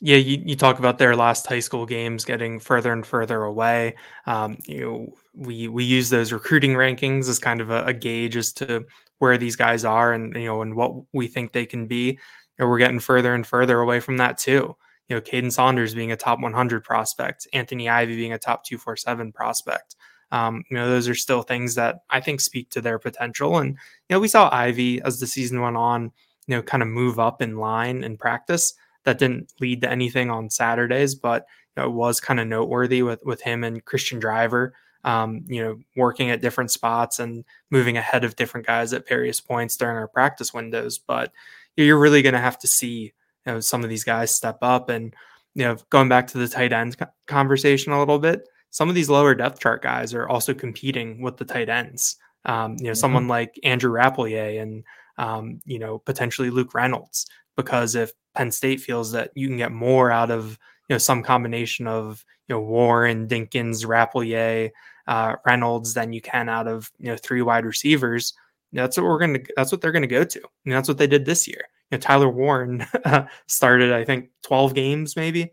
Yeah 0.00 0.16
you, 0.16 0.42
you 0.44 0.56
talk 0.56 0.78
about 0.78 0.98
their 0.98 1.14
last 1.14 1.46
high 1.46 1.60
school 1.60 1.86
games 1.86 2.24
getting 2.24 2.58
further 2.58 2.92
and 2.92 3.06
further 3.06 3.44
away. 3.44 3.94
Um, 4.26 4.58
you 4.66 4.80
know 4.80 5.14
we 5.34 5.68
we 5.68 5.84
use 5.84 6.10
those 6.10 6.32
recruiting 6.32 6.72
rankings 6.72 7.28
as 7.28 7.38
kind 7.38 7.60
of 7.60 7.70
a, 7.70 7.84
a 7.84 7.92
gauge 7.92 8.36
as 8.36 8.52
to 8.54 8.84
where 9.18 9.38
these 9.38 9.56
guys 9.56 9.84
are 9.84 10.12
and 10.12 10.34
you 10.34 10.46
know 10.46 10.62
and 10.62 10.74
what 10.74 10.94
we 11.12 11.28
think 11.28 11.52
they 11.52 11.66
can 11.66 11.86
be 11.86 12.18
and 12.58 12.68
we're 12.68 12.78
getting 12.78 13.00
further 13.00 13.34
and 13.34 13.46
further 13.46 13.80
away 13.80 14.00
from 14.00 14.16
that 14.16 14.38
too 14.38 14.74
you 15.10 15.16
know, 15.16 15.20
Kaden 15.20 15.50
Saunders 15.50 15.92
being 15.92 16.12
a 16.12 16.16
top 16.16 16.38
100 16.40 16.84
prospect, 16.84 17.48
Anthony 17.52 17.88
Ivey 17.88 18.14
being 18.14 18.32
a 18.32 18.38
top 18.38 18.64
247 18.64 19.32
prospect. 19.32 19.96
Um, 20.30 20.62
you 20.70 20.76
know, 20.76 20.88
those 20.88 21.08
are 21.08 21.16
still 21.16 21.42
things 21.42 21.74
that 21.74 22.04
I 22.10 22.20
think 22.20 22.40
speak 22.40 22.70
to 22.70 22.80
their 22.80 23.00
potential. 23.00 23.58
And, 23.58 23.70
you 23.70 23.76
know, 24.14 24.20
we 24.20 24.28
saw 24.28 24.48
Ivey 24.52 25.02
as 25.02 25.18
the 25.18 25.26
season 25.26 25.60
went 25.60 25.76
on, 25.76 26.12
you 26.46 26.54
know, 26.54 26.62
kind 26.62 26.80
of 26.80 26.88
move 26.88 27.18
up 27.18 27.42
in 27.42 27.56
line 27.56 28.04
in 28.04 28.16
practice. 28.16 28.74
That 29.02 29.18
didn't 29.18 29.52
lead 29.60 29.80
to 29.82 29.90
anything 29.90 30.30
on 30.30 30.48
Saturdays, 30.48 31.16
but 31.16 31.44
you 31.76 31.82
know, 31.82 31.88
it 31.88 31.94
was 31.94 32.20
kind 32.20 32.38
of 32.38 32.46
noteworthy 32.46 33.02
with, 33.02 33.24
with 33.24 33.40
him 33.40 33.64
and 33.64 33.84
Christian 33.84 34.20
Driver, 34.20 34.74
um, 35.02 35.42
you 35.48 35.60
know, 35.60 35.80
working 35.96 36.30
at 36.30 36.40
different 36.40 36.70
spots 36.70 37.18
and 37.18 37.44
moving 37.70 37.96
ahead 37.96 38.22
of 38.22 38.36
different 38.36 38.64
guys 38.64 38.92
at 38.92 39.08
various 39.08 39.40
points 39.40 39.76
during 39.76 39.96
our 39.96 40.06
practice 40.06 40.54
windows. 40.54 40.98
But 40.98 41.32
you're 41.76 41.98
really 41.98 42.22
going 42.22 42.34
to 42.34 42.40
have 42.40 42.58
to 42.60 42.68
see 42.68 43.12
you 43.46 43.52
know 43.52 43.60
some 43.60 43.82
of 43.82 43.90
these 43.90 44.04
guys 44.04 44.34
step 44.34 44.58
up 44.62 44.88
and 44.88 45.14
you 45.54 45.64
know 45.64 45.76
going 45.90 46.08
back 46.08 46.26
to 46.26 46.38
the 46.38 46.48
tight 46.48 46.72
end 46.72 46.96
conversation 47.26 47.92
a 47.92 47.98
little 47.98 48.18
bit 48.18 48.48
some 48.70 48.88
of 48.88 48.94
these 48.94 49.10
lower 49.10 49.34
depth 49.34 49.60
chart 49.60 49.82
guys 49.82 50.14
are 50.14 50.28
also 50.28 50.54
competing 50.54 51.20
with 51.20 51.36
the 51.36 51.44
tight 51.44 51.68
ends 51.68 52.16
um, 52.44 52.76
you 52.78 52.84
know 52.84 52.90
mm-hmm. 52.90 52.94
someone 52.94 53.28
like 53.28 53.58
andrew 53.64 53.92
rappleyea 53.92 54.60
and 54.62 54.84
um, 55.18 55.60
you 55.64 55.78
know 55.78 55.98
potentially 55.98 56.50
luke 56.50 56.74
reynolds 56.74 57.26
because 57.56 57.94
if 57.94 58.12
penn 58.34 58.50
state 58.50 58.80
feels 58.80 59.12
that 59.12 59.30
you 59.34 59.48
can 59.48 59.56
get 59.56 59.72
more 59.72 60.10
out 60.10 60.30
of 60.30 60.58
you 60.88 60.94
know 60.94 60.98
some 60.98 61.22
combination 61.22 61.86
of 61.86 62.24
you 62.48 62.54
know 62.54 62.60
warren 62.60 63.26
dinkins 63.26 63.84
rappleyea 63.84 64.70
uh, 65.06 65.34
reynolds 65.44 65.94
than 65.94 66.12
you 66.12 66.20
can 66.20 66.48
out 66.48 66.68
of 66.68 66.90
you 66.98 67.06
know 67.06 67.16
three 67.16 67.42
wide 67.42 67.64
receivers 67.64 68.34
that's 68.72 68.96
what 68.96 69.04
we're 69.04 69.18
gonna 69.18 69.40
that's 69.56 69.72
what 69.72 69.80
they're 69.80 69.92
gonna 69.92 70.06
go 70.06 70.22
to 70.22 70.40
and 70.64 70.72
that's 70.72 70.86
what 70.86 70.98
they 70.98 71.06
did 71.06 71.24
this 71.24 71.48
year 71.48 71.64
you 71.90 71.96
know, 71.96 72.00
Tyler 72.00 72.28
Warren 72.28 72.86
started, 73.46 73.92
I 73.92 74.04
think, 74.04 74.30
12 74.44 74.74
games 74.74 75.16
maybe. 75.16 75.52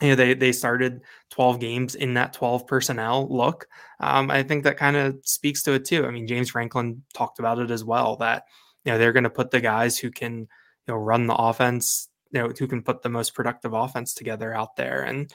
You 0.00 0.08
know, 0.08 0.14
they 0.16 0.34
they 0.34 0.52
started 0.52 1.02
12 1.30 1.60
games 1.60 1.94
in 1.94 2.14
that 2.14 2.32
12 2.32 2.66
personnel 2.66 3.28
look. 3.30 3.68
Um, 4.00 4.30
I 4.30 4.42
think 4.42 4.64
that 4.64 4.76
kind 4.76 4.96
of 4.96 5.18
speaks 5.22 5.62
to 5.62 5.72
it 5.72 5.84
too. 5.84 6.04
I 6.04 6.10
mean, 6.10 6.26
James 6.26 6.50
Franklin 6.50 7.02
talked 7.14 7.38
about 7.38 7.60
it 7.60 7.70
as 7.70 7.84
well 7.84 8.16
that 8.16 8.44
you 8.84 8.92
know 8.92 8.98
they're 8.98 9.12
going 9.12 9.24
to 9.24 9.30
put 9.30 9.52
the 9.52 9.60
guys 9.60 9.96
who 9.96 10.10
can 10.10 10.40
you 10.40 10.48
know 10.88 10.96
run 10.96 11.28
the 11.28 11.36
offense, 11.36 12.08
you 12.32 12.40
know, 12.40 12.52
who 12.58 12.66
can 12.66 12.82
put 12.82 13.02
the 13.02 13.08
most 13.08 13.34
productive 13.34 13.72
offense 13.72 14.14
together 14.14 14.52
out 14.52 14.74
there, 14.74 15.02
and 15.02 15.32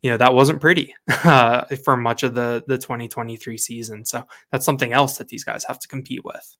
you 0.00 0.10
know 0.10 0.16
that 0.16 0.34
wasn't 0.34 0.62
pretty 0.62 0.94
uh, 1.24 1.64
for 1.84 1.96
much 1.96 2.22
of 2.22 2.34
the 2.34 2.64
the 2.66 2.78
2023 2.78 3.58
season. 3.58 4.06
So 4.06 4.26
that's 4.50 4.64
something 4.64 4.94
else 4.94 5.18
that 5.18 5.28
these 5.28 5.44
guys 5.44 5.64
have 5.64 5.78
to 5.78 5.88
compete 5.88 6.24
with 6.24 6.56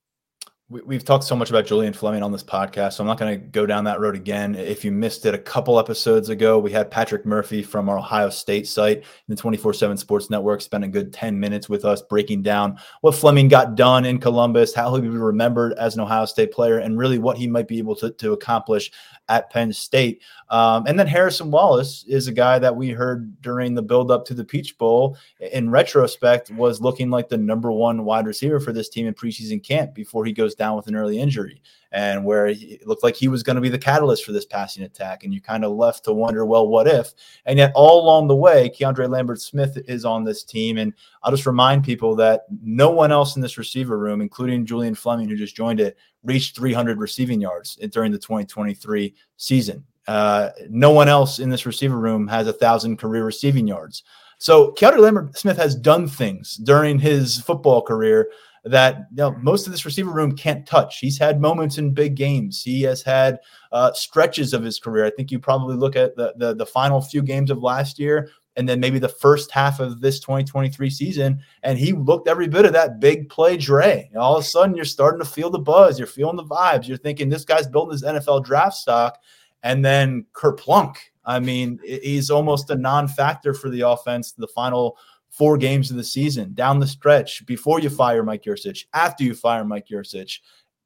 we, 0.70 0.94
have 0.94 1.04
talked 1.04 1.24
so 1.24 1.34
much 1.34 1.50
about 1.50 1.66
Julian 1.66 1.92
Fleming 1.92 2.22
on 2.22 2.30
this 2.30 2.44
podcast, 2.44 2.92
so 2.92 3.02
I'm 3.02 3.08
not 3.08 3.18
going 3.18 3.40
to 3.40 3.44
go 3.44 3.66
down 3.66 3.82
that 3.84 3.98
road 3.98 4.14
again. 4.14 4.54
If 4.54 4.84
you 4.84 4.92
missed 4.92 5.26
it 5.26 5.34
a 5.34 5.38
couple 5.38 5.80
episodes 5.80 6.28
ago, 6.28 6.60
we 6.60 6.70
had 6.70 6.92
Patrick 6.92 7.26
Murphy 7.26 7.60
from 7.60 7.88
our 7.88 7.98
Ohio 7.98 8.30
State 8.30 8.68
site, 8.68 8.98
in 8.98 9.04
the 9.26 9.34
24 9.34 9.74
7 9.74 9.96
Sports 9.96 10.30
Network, 10.30 10.60
spent 10.60 10.84
a 10.84 10.88
good 10.88 11.12
10 11.12 11.40
minutes 11.40 11.68
with 11.68 11.84
us 11.84 12.02
breaking 12.02 12.42
down 12.42 12.78
what 13.00 13.16
Fleming 13.16 13.48
got 13.48 13.74
done 13.74 14.04
in 14.04 14.18
Columbus, 14.18 14.72
how 14.72 14.94
he'll 14.94 15.02
be 15.02 15.08
remembered 15.08 15.72
as 15.72 15.96
an 15.96 16.02
Ohio 16.02 16.24
State 16.24 16.52
player, 16.52 16.78
and 16.78 16.96
really 16.96 17.18
what 17.18 17.36
he 17.36 17.48
might 17.48 17.66
be 17.66 17.78
able 17.78 17.96
to, 17.96 18.12
to 18.12 18.32
accomplish 18.32 18.92
at 19.28 19.50
Penn 19.50 19.72
State. 19.72 20.22
Um, 20.50 20.86
and 20.86 20.96
then 20.96 21.08
Harrison 21.08 21.50
Wallace 21.50 22.04
is 22.06 22.28
a 22.28 22.32
guy 22.32 22.60
that 22.60 22.74
we 22.74 22.90
heard 22.90 23.40
during 23.42 23.74
the 23.74 23.82
build 23.82 24.12
up 24.12 24.24
to 24.26 24.34
the 24.34 24.44
Peach 24.44 24.78
Bowl. 24.78 25.16
In 25.52 25.70
retrospect, 25.70 26.50
was 26.50 26.80
looking 26.80 27.10
like 27.10 27.28
the 27.28 27.38
number 27.38 27.72
one 27.72 28.04
wide 28.04 28.26
receiver 28.26 28.60
for 28.60 28.72
this 28.72 28.88
team 28.88 29.08
in 29.08 29.14
preseason 29.14 29.62
camp 29.62 29.94
before 29.94 30.24
he 30.24 30.32
goes 30.32 30.54
down 30.60 30.76
with 30.76 30.86
an 30.86 30.94
early 30.94 31.18
injury, 31.18 31.60
and 31.90 32.24
where 32.24 32.48
it 32.48 32.86
looked 32.86 33.02
like 33.02 33.16
he 33.16 33.26
was 33.26 33.42
going 33.42 33.56
to 33.56 33.62
be 33.62 33.70
the 33.70 33.78
catalyst 33.78 34.24
for 34.24 34.30
this 34.30 34.44
passing 34.44 34.84
attack. 34.84 35.24
And 35.24 35.34
you 35.34 35.40
kind 35.40 35.64
of 35.64 35.72
left 35.72 36.04
to 36.04 36.12
wonder, 36.12 36.44
well, 36.44 36.68
what 36.68 36.86
if? 36.86 37.12
And 37.46 37.58
yet, 37.58 37.72
all 37.74 38.04
along 38.04 38.28
the 38.28 38.36
way, 38.36 38.70
Keandre 38.70 39.08
Lambert 39.08 39.40
Smith 39.40 39.76
is 39.88 40.04
on 40.04 40.22
this 40.22 40.44
team. 40.44 40.78
And 40.78 40.92
I'll 41.22 41.32
just 41.32 41.46
remind 41.46 41.82
people 41.82 42.14
that 42.16 42.42
no 42.62 42.90
one 42.90 43.10
else 43.10 43.34
in 43.34 43.42
this 43.42 43.58
receiver 43.58 43.98
room, 43.98 44.20
including 44.20 44.66
Julian 44.66 44.94
Fleming, 44.94 45.28
who 45.28 45.36
just 45.36 45.56
joined 45.56 45.80
it, 45.80 45.96
reached 46.22 46.54
300 46.54 46.98
receiving 46.98 47.40
yards 47.40 47.76
during 47.90 48.12
the 48.12 48.18
2023 48.18 49.14
season. 49.38 49.82
Uh, 50.06 50.50
no 50.68 50.90
one 50.90 51.08
else 51.08 51.38
in 51.38 51.50
this 51.50 51.66
receiver 51.66 51.98
room 51.98 52.28
has 52.28 52.46
a 52.46 52.52
thousand 52.52 52.98
career 52.98 53.24
receiving 53.24 53.66
yards. 53.66 54.04
So 54.38 54.72
Keandre 54.72 55.00
Lambert 55.00 55.36
Smith 55.36 55.58
has 55.58 55.74
done 55.74 56.08
things 56.08 56.56
during 56.56 56.98
his 56.98 57.40
football 57.42 57.82
career 57.82 58.30
that 58.64 59.06
you 59.10 59.16
know, 59.16 59.32
most 59.40 59.66
of 59.66 59.72
this 59.72 59.84
receiver 59.84 60.10
room 60.10 60.36
can't 60.36 60.66
touch. 60.66 60.98
He's 60.98 61.18
had 61.18 61.40
moments 61.40 61.78
in 61.78 61.94
big 61.94 62.14
games. 62.14 62.62
He 62.62 62.82
has 62.82 63.02
had 63.02 63.38
uh, 63.72 63.92
stretches 63.92 64.52
of 64.52 64.62
his 64.62 64.78
career. 64.78 65.04
I 65.04 65.10
think 65.10 65.30
you 65.30 65.38
probably 65.38 65.76
look 65.76 65.96
at 65.96 66.16
the, 66.16 66.34
the 66.36 66.54
the 66.54 66.66
final 66.66 67.00
few 67.00 67.22
games 67.22 67.50
of 67.50 67.62
last 67.62 67.98
year 67.98 68.30
and 68.56 68.68
then 68.68 68.80
maybe 68.80 68.98
the 68.98 69.08
first 69.08 69.50
half 69.50 69.80
of 69.80 70.00
this 70.00 70.20
2023 70.20 70.90
season. 70.90 71.40
And 71.62 71.78
he 71.78 71.92
looked 71.92 72.28
every 72.28 72.48
bit 72.48 72.64
of 72.64 72.72
that 72.72 73.00
big 73.00 73.28
play 73.28 73.56
Dre. 73.56 74.10
All 74.16 74.36
of 74.36 74.44
a 74.44 74.46
sudden, 74.46 74.74
you're 74.74 74.84
starting 74.84 75.20
to 75.20 75.24
feel 75.24 75.50
the 75.50 75.58
buzz. 75.58 75.98
You're 75.98 76.08
feeling 76.08 76.36
the 76.36 76.44
vibes. 76.44 76.88
You're 76.88 76.98
thinking 76.98 77.28
this 77.28 77.44
guy's 77.44 77.66
building 77.66 77.92
his 77.92 78.02
NFL 78.02 78.44
draft 78.44 78.76
stock. 78.76 79.18
And 79.62 79.84
then 79.84 80.26
Kerplunk. 80.32 80.96
I 81.24 81.38
mean, 81.38 81.78
he's 81.84 82.30
almost 82.30 82.70
a 82.70 82.74
non 82.74 83.06
factor 83.06 83.54
for 83.54 83.70
the 83.70 83.82
offense 83.82 84.32
the 84.32 84.48
final 84.48 84.98
four 85.30 85.56
games 85.56 85.90
of 85.90 85.96
the 85.96 86.04
season, 86.04 86.52
down 86.54 86.80
the 86.80 86.86
stretch, 86.86 87.44
before 87.46 87.80
you 87.80 87.88
fire 87.88 88.22
Mike 88.22 88.44
Yurcich, 88.44 88.84
after 88.92 89.24
you 89.24 89.34
fire 89.34 89.64
Mike 89.64 89.88
Yurcich, 89.88 90.38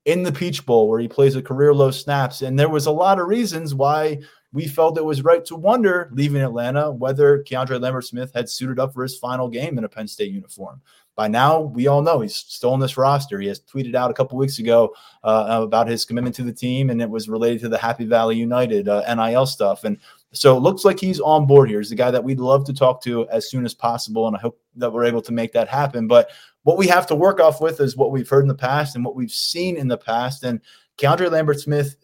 in 0.04 0.22
the 0.22 0.32
Peach 0.32 0.64
Bowl, 0.66 0.88
where 0.88 1.00
he 1.00 1.08
plays 1.08 1.34
a 1.34 1.42
career 1.42 1.74
low 1.74 1.90
snaps. 1.90 2.42
And 2.42 2.58
there 2.58 2.68
was 2.68 2.86
a 2.86 2.92
lot 2.92 3.18
of 3.18 3.26
reasons 3.26 3.74
why 3.74 4.18
we 4.52 4.68
felt 4.68 4.98
it 4.98 5.04
was 5.04 5.24
right 5.24 5.44
to 5.46 5.56
wonder, 5.56 6.10
leaving 6.12 6.42
Atlanta, 6.42 6.90
whether 6.92 7.42
Keandre 7.42 7.80
Lambert 7.80 8.04
Smith 8.04 8.30
had 8.34 8.48
suited 8.48 8.78
up 8.78 8.94
for 8.94 9.02
his 9.02 9.18
final 9.18 9.48
game 9.48 9.78
in 9.78 9.84
a 9.84 9.88
Penn 9.88 10.06
State 10.06 10.30
uniform. 10.30 10.80
By 11.16 11.28
now, 11.28 11.60
we 11.60 11.86
all 11.86 12.02
know 12.02 12.20
he's 12.20 12.34
still 12.34 12.72
on 12.72 12.80
this 12.80 12.96
roster. 12.96 13.40
He 13.40 13.46
has 13.46 13.60
tweeted 13.60 13.94
out 13.94 14.10
a 14.10 14.14
couple 14.14 14.36
weeks 14.36 14.58
ago 14.58 14.94
uh, 15.22 15.60
about 15.62 15.88
his 15.88 16.04
commitment 16.04 16.34
to 16.36 16.42
the 16.42 16.52
team, 16.52 16.90
and 16.90 17.00
it 17.00 17.08
was 17.08 17.28
related 17.28 17.60
to 17.62 17.68
the 17.68 17.78
Happy 17.78 18.04
Valley 18.04 18.36
United 18.36 18.88
uh, 18.88 19.14
NIL 19.14 19.46
stuff. 19.46 19.84
And 19.84 19.98
So 20.34 20.56
it 20.56 20.60
looks 20.60 20.84
like 20.84 21.00
he's 21.00 21.20
on 21.20 21.46
board 21.46 21.68
here. 21.68 21.80
He's 21.80 21.90
the 21.90 21.96
guy 21.96 22.10
that 22.10 22.22
we'd 22.22 22.40
love 22.40 22.64
to 22.66 22.74
talk 22.74 23.02
to 23.04 23.28
as 23.28 23.48
soon 23.48 23.64
as 23.64 23.74
possible. 23.74 24.26
And 24.26 24.36
I 24.36 24.40
hope 24.40 24.60
that 24.76 24.92
we're 24.92 25.04
able 25.04 25.22
to 25.22 25.32
make 25.32 25.52
that 25.52 25.68
happen. 25.68 26.06
But 26.06 26.30
what 26.64 26.76
we 26.76 26.86
have 26.88 27.06
to 27.08 27.14
work 27.14 27.40
off 27.40 27.60
with 27.60 27.80
is 27.80 27.96
what 27.96 28.10
we've 28.10 28.28
heard 28.28 28.42
in 28.42 28.48
the 28.48 28.54
past 28.54 28.96
and 28.96 29.04
what 29.04 29.14
we've 29.14 29.30
seen 29.30 29.76
in 29.76 29.88
the 29.88 29.98
past. 29.98 30.44
And 30.44 30.60
Keandre 30.98 31.30
Lambert 31.30 31.60
Smith 31.60 31.96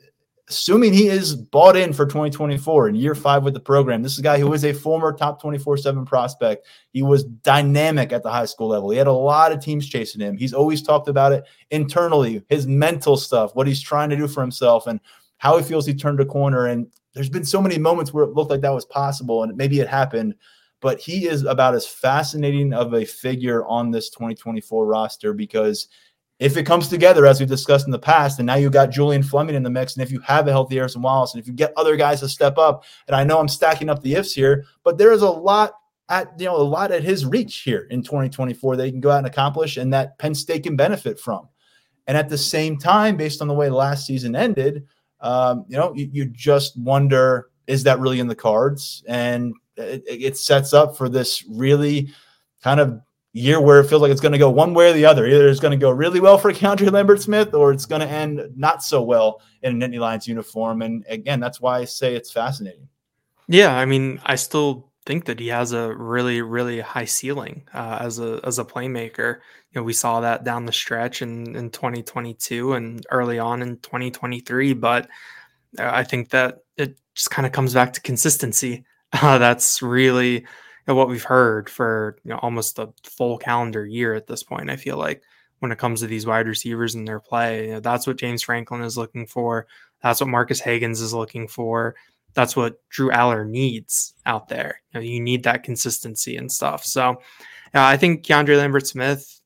assuming 0.50 0.92
he 0.92 1.06
is 1.06 1.36
bought 1.36 1.76
in 1.76 1.92
for 1.92 2.04
2024 2.04 2.88
and 2.88 2.96
year 2.96 3.14
five 3.14 3.44
with 3.44 3.54
the 3.54 3.60
program. 3.60 4.02
This 4.02 4.14
is 4.14 4.18
a 4.18 4.22
guy 4.22 4.38
who 4.38 4.52
is 4.52 4.64
a 4.64 4.72
former 4.72 5.12
top 5.12 5.40
24 5.40 5.76
7 5.76 6.04
prospect. 6.04 6.66
He 6.92 7.02
was 7.02 7.24
dynamic 7.24 8.12
at 8.12 8.24
the 8.24 8.30
high 8.30 8.46
school 8.46 8.68
level. 8.68 8.90
He 8.90 8.98
had 8.98 9.06
a 9.06 9.12
lot 9.12 9.52
of 9.52 9.62
teams 9.62 9.88
chasing 9.88 10.20
him. 10.20 10.36
He's 10.36 10.52
always 10.52 10.82
talked 10.82 11.08
about 11.08 11.32
it 11.32 11.44
internally, 11.70 12.42
his 12.48 12.66
mental 12.66 13.16
stuff, 13.16 13.54
what 13.54 13.68
he's 13.68 13.80
trying 13.80 14.10
to 14.10 14.16
do 14.16 14.26
for 14.26 14.40
himself, 14.40 14.88
and 14.88 14.98
how 15.38 15.56
he 15.56 15.62
feels 15.62 15.86
he 15.86 15.94
turned 15.94 16.20
a 16.20 16.26
corner. 16.26 16.66
And 16.66 16.88
there's 17.14 17.30
been 17.30 17.44
so 17.44 17.60
many 17.60 17.78
moments 17.78 18.12
where 18.12 18.24
it 18.24 18.34
looked 18.34 18.50
like 18.50 18.60
that 18.60 18.74
was 18.74 18.84
possible, 18.84 19.42
and 19.42 19.56
maybe 19.56 19.80
it 19.80 19.88
happened. 19.88 20.34
But 20.80 20.98
he 20.98 21.26
is 21.26 21.44
about 21.44 21.74
as 21.74 21.86
fascinating 21.86 22.72
of 22.72 22.94
a 22.94 23.04
figure 23.04 23.66
on 23.66 23.90
this 23.90 24.08
2024 24.10 24.86
roster 24.86 25.34
because 25.34 25.88
if 26.38 26.56
it 26.56 26.64
comes 26.64 26.88
together 26.88 27.26
as 27.26 27.38
we've 27.38 27.48
discussed 27.48 27.86
in 27.86 27.92
the 27.92 27.98
past, 27.98 28.38
and 28.38 28.46
now 28.46 28.54
you've 28.54 28.72
got 28.72 28.90
Julian 28.90 29.22
Fleming 29.22 29.54
in 29.54 29.62
the 29.62 29.68
mix, 29.68 29.94
and 29.94 30.02
if 30.02 30.10
you 30.10 30.20
have 30.20 30.48
a 30.48 30.50
healthy 30.50 30.76
Harrison 30.76 31.02
Wallace, 31.02 31.34
and 31.34 31.40
if 31.40 31.46
you 31.46 31.52
get 31.52 31.74
other 31.76 31.96
guys 31.96 32.20
to 32.20 32.28
step 32.28 32.56
up, 32.56 32.84
and 33.06 33.14
I 33.14 33.24
know 33.24 33.38
I'm 33.38 33.48
stacking 33.48 33.90
up 33.90 34.02
the 34.02 34.14
ifs 34.14 34.32
here, 34.32 34.64
but 34.82 34.96
there 34.96 35.12
is 35.12 35.20
a 35.20 35.28
lot 35.28 35.74
at 36.08 36.32
you 36.38 36.46
know 36.46 36.56
a 36.56 36.62
lot 36.62 36.92
at 36.92 37.04
his 37.04 37.26
reach 37.26 37.58
here 37.58 37.86
in 37.90 38.02
2024 38.02 38.76
that 38.76 38.86
he 38.86 38.90
can 38.90 39.00
go 39.00 39.10
out 39.10 39.18
and 39.18 39.26
accomplish, 39.26 39.76
and 39.76 39.92
that 39.92 40.18
Penn 40.18 40.34
State 40.34 40.62
can 40.62 40.76
benefit 40.76 41.20
from. 41.20 41.46
And 42.06 42.16
at 42.16 42.30
the 42.30 42.38
same 42.38 42.78
time, 42.78 43.18
based 43.18 43.42
on 43.42 43.48
the 43.48 43.54
way 43.54 43.68
last 43.68 44.06
season 44.06 44.34
ended, 44.34 44.86
um, 45.20 45.64
you 45.68 45.76
know, 45.76 45.94
you, 45.94 46.08
you, 46.12 46.24
just 46.26 46.76
wonder 46.78 47.50
is 47.66 47.84
that 47.84 48.00
really 48.00 48.20
in 48.20 48.26
the 48.26 48.34
cards? 48.34 49.04
And 49.06 49.54
it, 49.76 50.02
it 50.06 50.36
sets 50.36 50.72
up 50.72 50.96
for 50.96 51.08
this 51.08 51.44
really 51.48 52.10
kind 52.62 52.80
of 52.80 53.00
year 53.32 53.60
where 53.60 53.80
it 53.80 53.88
feels 53.88 54.02
like 54.02 54.10
it's 54.10 54.20
going 54.20 54.32
to 54.32 54.38
go 54.38 54.50
one 54.50 54.74
way 54.74 54.90
or 54.90 54.92
the 54.92 55.04
other. 55.04 55.26
Either 55.26 55.48
it's 55.48 55.60
going 55.60 55.78
to 55.78 55.82
go 55.82 55.90
really 55.90 56.20
well 56.20 56.36
for 56.36 56.52
Keandre 56.52 56.90
Lambert 56.90 57.22
Smith 57.22 57.54
or 57.54 57.72
it's 57.72 57.86
going 57.86 58.00
to 58.00 58.08
end 58.08 58.40
not 58.56 58.82
so 58.82 59.02
well 59.02 59.40
in 59.62 59.80
an 59.80 59.92
Nittany 59.92 60.00
Lions 60.00 60.26
uniform. 60.26 60.82
And 60.82 61.04
again, 61.08 61.38
that's 61.38 61.60
why 61.60 61.78
I 61.78 61.84
say 61.84 62.14
it's 62.14 62.32
fascinating. 62.32 62.88
Yeah, 63.46 63.76
I 63.76 63.84
mean, 63.84 64.20
I 64.24 64.36
still 64.36 64.89
think 65.06 65.24
that 65.26 65.40
he 65.40 65.48
has 65.48 65.72
a 65.72 65.94
really, 65.94 66.42
really 66.42 66.80
high 66.80 67.04
ceiling 67.04 67.64
uh, 67.74 67.98
as 68.00 68.18
a 68.18 68.40
as 68.44 68.58
a 68.58 68.64
playmaker. 68.64 69.36
You 69.72 69.80
know, 69.80 69.82
we 69.82 69.92
saw 69.92 70.20
that 70.20 70.44
down 70.44 70.66
the 70.66 70.72
stretch 70.72 71.22
in 71.22 71.56
in 71.56 71.70
2022 71.70 72.74
and 72.74 73.06
early 73.10 73.38
on 73.38 73.62
in 73.62 73.78
2023. 73.78 74.74
But 74.74 75.08
uh, 75.78 75.90
I 75.92 76.04
think 76.04 76.30
that 76.30 76.58
it 76.76 76.98
just 77.14 77.30
kind 77.30 77.46
of 77.46 77.52
comes 77.52 77.74
back 77.74 77.92
to 77.94 78.00
consistency. 78.00 78.84
Uh, 79.12 79.38
that's 79.38 79.82
really 79.82 80.46
know, 80.90 80.96
what 80.96 81.08
we've 81.08 81.24
heard 81.24 81.70
for 81.70 82.16
you 82.24 82.30
know 82.30 82.38
almost 82.38 82.78
a 82.78 82.92
full 83.04 83.38
calendar 83.38 83.86
year 83.86 84.14
at 84.14 84.26
this 84.26 84.42
point. 84.42 84.70
I 84.70 84.76
feel 84.76 84.96
like 84.96 85.22
when 85.60 85.72
it 85.72 85.78
comes 85.78 86.00
to 86.00 86.06
these 86.06 86.26
wide 86.26 86.46
receivers 86.46 86.94
and 86.94 87.06
their 87.06 87.20
play, 87.20 87.66
you 87.66 87.72
know, 87.72 87.80
that's 87.80 88.06
what 88.06 88.16
James 88.16 88.42
Franklin 88.42 88.82
is 88.82 88.96
looking 88.96 89.26
for. 89.26 89.66
That's 90.02 90.20
what 90.20 90.30
Marcus 90.30 90.60
Hagans 90.60 91.02
is 91.02 91.12
looking 91.12 91.48
for. 91.48 91.94
That's 92.34 92.56
what 92.56 92.80
Drew 92.90 93.10
Allar 93.10 93.48
needs 93.48 94.14
out 94.26 94.48
there. 94.48 94.80
You, 94.92 95.00
know, 95.00 95.04
you 95.04 95.20
need 95.20 95.42
that 95.44 95.62
consistency 95.64 96.36
and 96.36 96.50
stuff. 96.50 96.84
So, 96.84 97.10
uh, 97.74 97.82
I 97.82 97.96
think 97.96 98.24
Keandre 98.24 98.56
Lambert 98.56 98.86
Smith. 98.86 99.40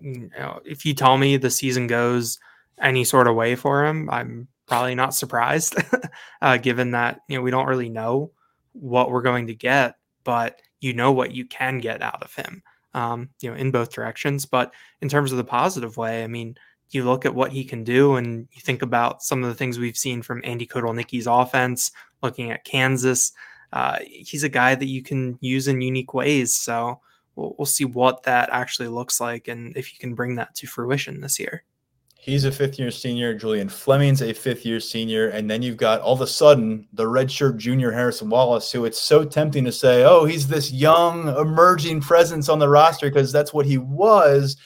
You 0.00 0.30
know, 0.38 0.60
if 0.64 0.86
you 0.86 0.94
tell 0.94 1.18
me 1.18 1.36
the 1.36 1.50
season 1.50 1.86
goes 1.88 2.38
any 2.80 3.04
sort 3.04 3.26
of 3.26 3.34
way 3.34 3.56
for 3.56 3.84
him, 3.84 4.08
I'm 4.10 4.46
probably 4.66 4.94
not 4.94 5.14
surprised, 5.14 5.74
uh, 6.42 6.56
given 6.58 6.92
that 6.92 7.20
you 7.28 7.36
know 7.36 7.42
we 7.42 7.50
don't 7.50 7.66
really 7.66 7.88
know 7.88 8.30
what 8.72 9.10
we're 9.10 9.22
going 9.22 9.48
to 9.48 9.54
get. 9.54 9.96
But 10.24 10.60
you 10.80 10.92
know 10.92 11.12
what 11.12 11.32
you 11.32 11.46
can 11.46 11.78
get 11.78 12.02
out 12.02 12.22
of 12.22 12.34
him, 12.34 12.62
um, 12.94 13.30
you 13.40 13.50
know, 13.50 13.56
in 13.56 13.70
both 13.70 13.92
directions. 13.92 14.46
But 14.46 14.72
in 15.00 15.08
terms 15.08 15.32
of 15.32 15.38
the 15.38 15.44
positive 15.44 15.96
way, 15.96 16.22
I 16.22 16.26
mean, 16.26 16.56
you 16.90 17.04
look 17.04 17.26
at 17.26 17.34
what 17.34 17.52
he 17.52 17.64
can 17.64 17.84
do 17.84 18.16
and 18.16 18.48
you 18.52 18.60
think 18.60 18.82
about 18.82 19.22
some 19.22 19.42
of 19.42 19.48
the 19.48 19.54
things 19.54 19.78
we've 19.78 19.96
seen 19.96 20.22
from 20.22 20.40
Andy 20.44 20.66
Kotelnicki's 20.66 21.26
offense, 21.26 21.90
looking 22.26 22.50
at 22.50 22.64
Kansas. 22.64 23.32
Uh, 23.72 23.98
he's 24.04 24.42
a 24.42 24.48
guy 24.48 24.74
that 24.74 24.86
you 24.86 25.02
can 25.02 25.38
use 25.40 25.68
in 25.68 25.80
unique 25.80 26.12
ways. 26.12 26.56
So 26.56 27.00
we'll, 27.34 27.54
we'll 27.58 27.66
see 27.66 27.84
what 27.84 28.24
that 28.24 28.48
actually 28.52 28.88
looks 28.88 29.20
like 29.20 29.48
and 29.48 29.76
if 29.76 29.92
you 29.92 29.98
can 29.98 30.14
bring 30.14 30.34
that 30.36 30.54
to 30.56 30.66
fruition 30.66 31.20
this 31.20 31.38
year. 31.38 31.64
He's 32.18 32.44
a 32.44 32.50
fifth 32.50 32.76
year 32.78 32.90
senior. 32.90 33.34
Julian 33.34 33.68
Fleming's 33.68 34.20
a 34.20 34.32
fifth 34.32 34.66
year 34.66 34.80
senior. 34.80 35.28
And 35.28 35.48
then 35.48 35.62
you've 35.62 35.76
got 35.76 36.00
all 36.00 36.14
of 36.14 36.20
a 36.20 36.26
sudden 36.26 36.88
the 36.92 37.04
redshirt 37.04 37.56
junior 37.56 37.92
Harrison 37.92 38.28
Wallace, 38.28 38.72
who 38.72 38.84
it's 38.84 39.00
so 39.00 39.24
tempting 39.24 39.64
to 39.64 39.70
say, 39.70 40.02
oh, 40.04 40.24
he's 40.24 40.48
this 40.48 40.72
young 40.72 41.28
emerging 41.36 42.00
presence 42.00 42.48
on 42.48 42.58
the 42.58 42.68
roster 42.68 43.08
because 43.08 43.30
that's 43.30 43.54
what 43.54 43.64
he 43.64 43.78
was. 43.78 44.56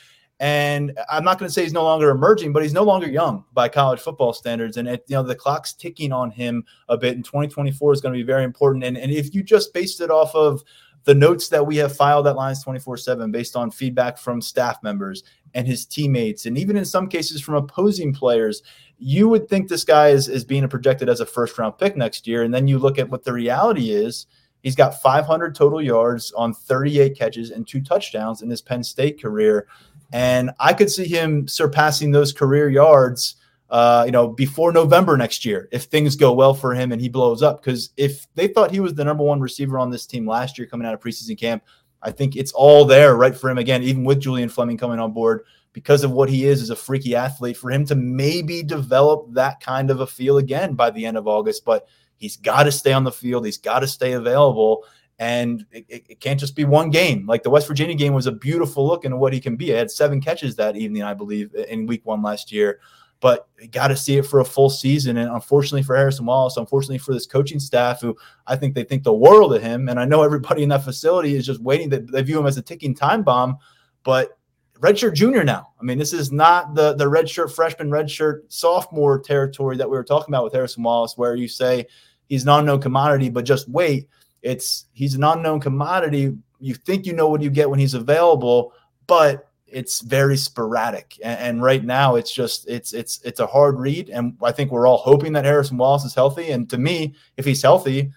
And 0.40 0.98
I'm 1.10 1.22
not 1.22 1.38
going 1.38 1.48
to 1.50 1.52
say 1.52 1.62
he's 1.62 1.74
no 1.74 1.84
longer 1.84 2.08
emerging, 2.08 2.54
but 2.54 2.62
he's 2.62 2.72
no 2.72 2.82
longer 2.82 3.06
young 3.06 3.44
by 3.52 3.68
college 3.68 4.00
football 4.00 4.32
standards. 4.32 4.78
And 4.78 4.88
it, 4.88 5.04
you 5.06 5.14
know 5.14 5.22
the 5.22 5.34
clock's 5.34 5.74
ticking 5.74 6.12
on 6.12 6.30
him 6.30 6.64
a 6.88 6.96
bit. 6.96 7.14
And 7.14 7.24
2024 7.24 7.92
is 7.92 8.00
going 8.00 8.14
to 8.14 8.18
be 8.18 8.26
very 8.26 8.42
important. 8.42 8.84
And, 8.84 8.96
and 8.96 9.12
if 9.12 9.34
you 9.34 9.42
just 9.42 9.74
based 9.74 10.00
it 10.00 10.10
off 10.10 10.34
of 10.34 10.64
the 11.04 11.14
notes 11.14 11.48
that 11.48 11.66
we 11.66 11.76
have 11.76 11.94
filed 11.94 12.26
at 12.26 12.36
Lions 12.36 12.64
24 12.64 12.96
7 12.96 13.30
based 13.30 13.54
on 13.54 13.70
feedback 13.70 14.16
from 14.16 14.40
staff 14.40 14.82
members 14.82 15.22
and 15.52 15.66
his 15.66 15.84
teammates, 15.84 16.46
and 16.46 16.56
even 16.56 16.74
in 16.74 16.86
some 16.86 17.06
cases 17.06 17.42
from 17.42 17.56
opposing 17.56 18.14
players, 18.14 18.62
you 18.98 19.28
would 19.28 19.46
think 19.46 19.68
this 19.68 19.84
guy 19.84 20.08
is, 20.08 20.26
is 20.26 20.44
being 20.44 20.66
projected 20.68 21.10
as 21.10 21.20
a 21.20 21.26
first 21.26 21.58
round 21.58 21.76
pick 21.76 21.98
next 21.98 22.26
year. 22.26 22.44
And 22.44 22.54
then 22.54 22.66
you 22.66 22.78
look 22.78 22.98
at 22.98 23.10
what 23.10 23.24
the 23.24 23.32
reality 23.34 23.90
is. 23.90 24.26
He's 24.62 24.76
got 24.76 25.00
500 25.00 25.54
total 25.54 25.80
yards 25.80 26.32
on 26.32 26.52
38 26.52 27.16
catches 27.16 27.50
and 27.50 27.66
two 27.66 27.80
touchdowns 27.80 28.42
in 28.42 28.50
his 28.50 28.60
Penn 28.60 28.84
State 28.84 29.20
career. 29.20 29.66
And 30.12 30.50
I 30.58 30.72
could 30.72 30.90
see 30.90 31.06
him 31.06 31.46
surpassing 31.46 32.10
those 32.10 32.32
career 32.32 32.68
yards 32.68 33.36
uh, 33.70 34.02
you 34.04 34.10
know, 34.10 34.28
before 34.28 34.72
November 34.72 35.16
next 35.16 35.44
year 35.44 35.68
if 35.70 35.84
things 35.84 36.16
go 36.16 36.32
well 36.32 36.54
for 36.54 36.74
him 36.74 36.90
and 36.90 37.00
he 37.00 37.08
blows 37.08 37.42
up. 37.42 37.62
Because 37.62 37.90
if 37.96 38.26
they 38.34 38.48
thought 38.48 38.72
he 38.72 38.80
was 38.80 38.94
the 38.94 39.04
number 39.04 39.22
one 39.22 39.40
receiver 39.40 39.78
on 39.78 39.90
this 39.90 40.06
team 40.06 40.26
last 40.26 40.58
year 40.58 40.66
coming 40.66 40.86
out 40.86 40.94
of 40.94 41.00
preseason 41.00 41.38
camp, 41.38 41.62
I 42.02 42.10
think 42.10 42.34
it's 42.34 42.52
all 42.52 42.84
there 42.84 43.14
right 43.14 43.36
for 43.36 43.48
him 43.48 43.58
again, 43.58 43.82
even 43.82 44.04
with 44.04 44.20
Julian 44.20 44.48
Fleming 44.48 44.76
coming 44.76 44.98
on 44.98 45.12
board 45.12 45.44
because 45.72 46.02
of 46.02 46.10
what 46.10 46.28
he 46.28 46.46
is 46.46 46.62
as 46.62 46.70
a 46.70 46.76
freaky 46.76 47.14
athlete 47.14 47.56
for 47.56 47.70
him 47.70 47.86
to 47.86 47.94
maybe 47.94 48.62
develop 48.64 49.26
that 49.34 49.60
kind 49.60 49.90
of 49.90 50.00
a 50.00 50.06
feel 50.06 50.38
again 50.38 50.74
by 50.74 50.90
the 50.90 51.06
end 51.06 51.16
of 51.16 51.28
August. 51.28 51.64
But 51.64 51.86
he's 52.16 52.36
got 52.36 52.64
to 52.64 52.72
stay 52.72 52.92
on 52.92 53.04
the 53.04 53.12
field, 53.12 53.44
he's 53.44 53.58
got 53.58 53.80
to 53.80 53.86
stay 53.86 54.12
available. 54.12 54.84
And 55.20 55.64
it, 55.70 55.84
it, 55.88 56.20
can't 56.20 56.40
just 56.40 56.56
be 56.56 56.64
one 56.64 56.90
game. 56.90 57.26
Like 57.26 57.42
the 57.42 57.50
West 57.50 57.68
Virginia 57.68 57.94
game 57.94 58.14
was 58.14 58.26
a 58.26 58.32
beautiful 58.32 58.86
look 58.86 59.04
into 59.04 59.18
what 59.18 59.32
he 59.32 59.38
can 59.38 59.54
be. 59.54 59.66
He 59.66 59.70
had 59.70 59.90
seven 59.90 60.20
catches 60.20 60.56
that 60.56 60.76
evening, 60.76 61.02
I 61.02 61.14
believe, 61.14 61.54
in 61.54 61.86
week 61.86 62.04
one 62.04 62.22
last 62.22 62.50
year 62.50 62.80
but 63.20 63.48
got 63.70 63.88
to 63.88 63.96
see 63.96 64.16
it 64.16 64.26
for 64.26 64.40
a 64.40 64.44
full 64.44 64.70
season. 64.70 65.18
And 65.18 65.30
unfortunately 65.30 65.82
for 65.82 65.94
Harrison 65.94 66.26
Wallace, 66.26 66.56
unfortunately 66.56 66.98
for 66.98 67.12
this 67.12 67.26
coaching 67.26 67.60
staff, 67.60 68.00
who 68.00 68.16
I 68.46 68.56
think 68.56 68.74
they 68.74 68.84
think 68.84 69.02
the 69.02 69.12
world 69.12 69.54
of 69.54 69.62
him. 69.62 69.88
And 69.88 70.00
I 70.00 70.06
know 70.06 70.22
everybody 70.22 70.62
in 70.62 70.70
that 70.70 70.84
facility 70.84 71.34
is 71.34 71.46
just 71.46 71.60
waiting 71.60 71.90
they 71.90 72.22
view 72.22 72.38
him 72.38 72.46
as 72.46 72.56
a 72.56 72.62
ticking 72.62 72.94
time 72.94 73.22
bomb. 73.22 73.58
But 74.02 74.38
redshirt 74.80 75.14
junior 75.14 75.44
now. 75.44 75.68
I 75.78 75.84
mean, 75.84 75.98
this 75.98 76.14
is 76.14 76.32
not 76.32 76.74
the 76.74 76.94
the 76.94 77.04
redshirt 77.04 77.54
freshman, 77.54 77.90
redshirt 77.90 78.40
sophomore 78.48 79.20
territory 79.20 79.76
that 79.76 79.88
we 79.88 79.96
were 79.96 80.04
talking 80.04 80.32
about 80.32 80.44
with 80.44 80.54
Harrison 80.54 80.82
Wallace, 80.82 81.18
where 81.18 81.34
you 81.34 81.48
say 81.48 81.86
he's 82.26 82.44
an 82.44 82.48
unknown 82.48 82.80
commodity, 82.80 83.28
but 83.28 83.44
just 83.44 83.68
wait. 83.68 84.08
It's 84.42 84.86
he's 84.92 85.14
an 85.14 85.24
unknown 85.24 85.60
commodity. 85.60 86.36
You 86.58 86.74
think 86.74 87.06
you 87.06 87.12
know 87.12 87.28
what 87.28 87.42
you 87.42 87.50
get 87.50 87.68
when 87.68 87.78
he's 87.78 87.94
available, 87.94 88.72
but 89.06 89.50
it's 89.66 90.00
very 90.00 90.36
sporadic. 90.36 91.18
And, 91.22 91.40
and, 91.40 91.62
right 91.62 91.84
now 91.84 92.16
it's 92.16 92.32
just 92.32 92.68
it's 92.68 92.92
it's 92.92 93.20
it's 93.22 93.40
a 93.40 93.46
hard 93.46 93.78
read. 93.78 94.10
And 94.10 94.36
i 94.42 94.52
think 94.52 94.70
we're 94.70 94.86
all 94.86 94.98
hoping 94.98 95.32
that 95.34 95.44
harrison 95.44 95.76
wallace 95.76 96.04
is 96.04 96.14
healthy. 96.14 96.50
And 96.50 96.68
to 96.70 96.78
me 96.78 97.14
if 97.36 97.44
he's 97.44 97.62
healthy 97.62 98.12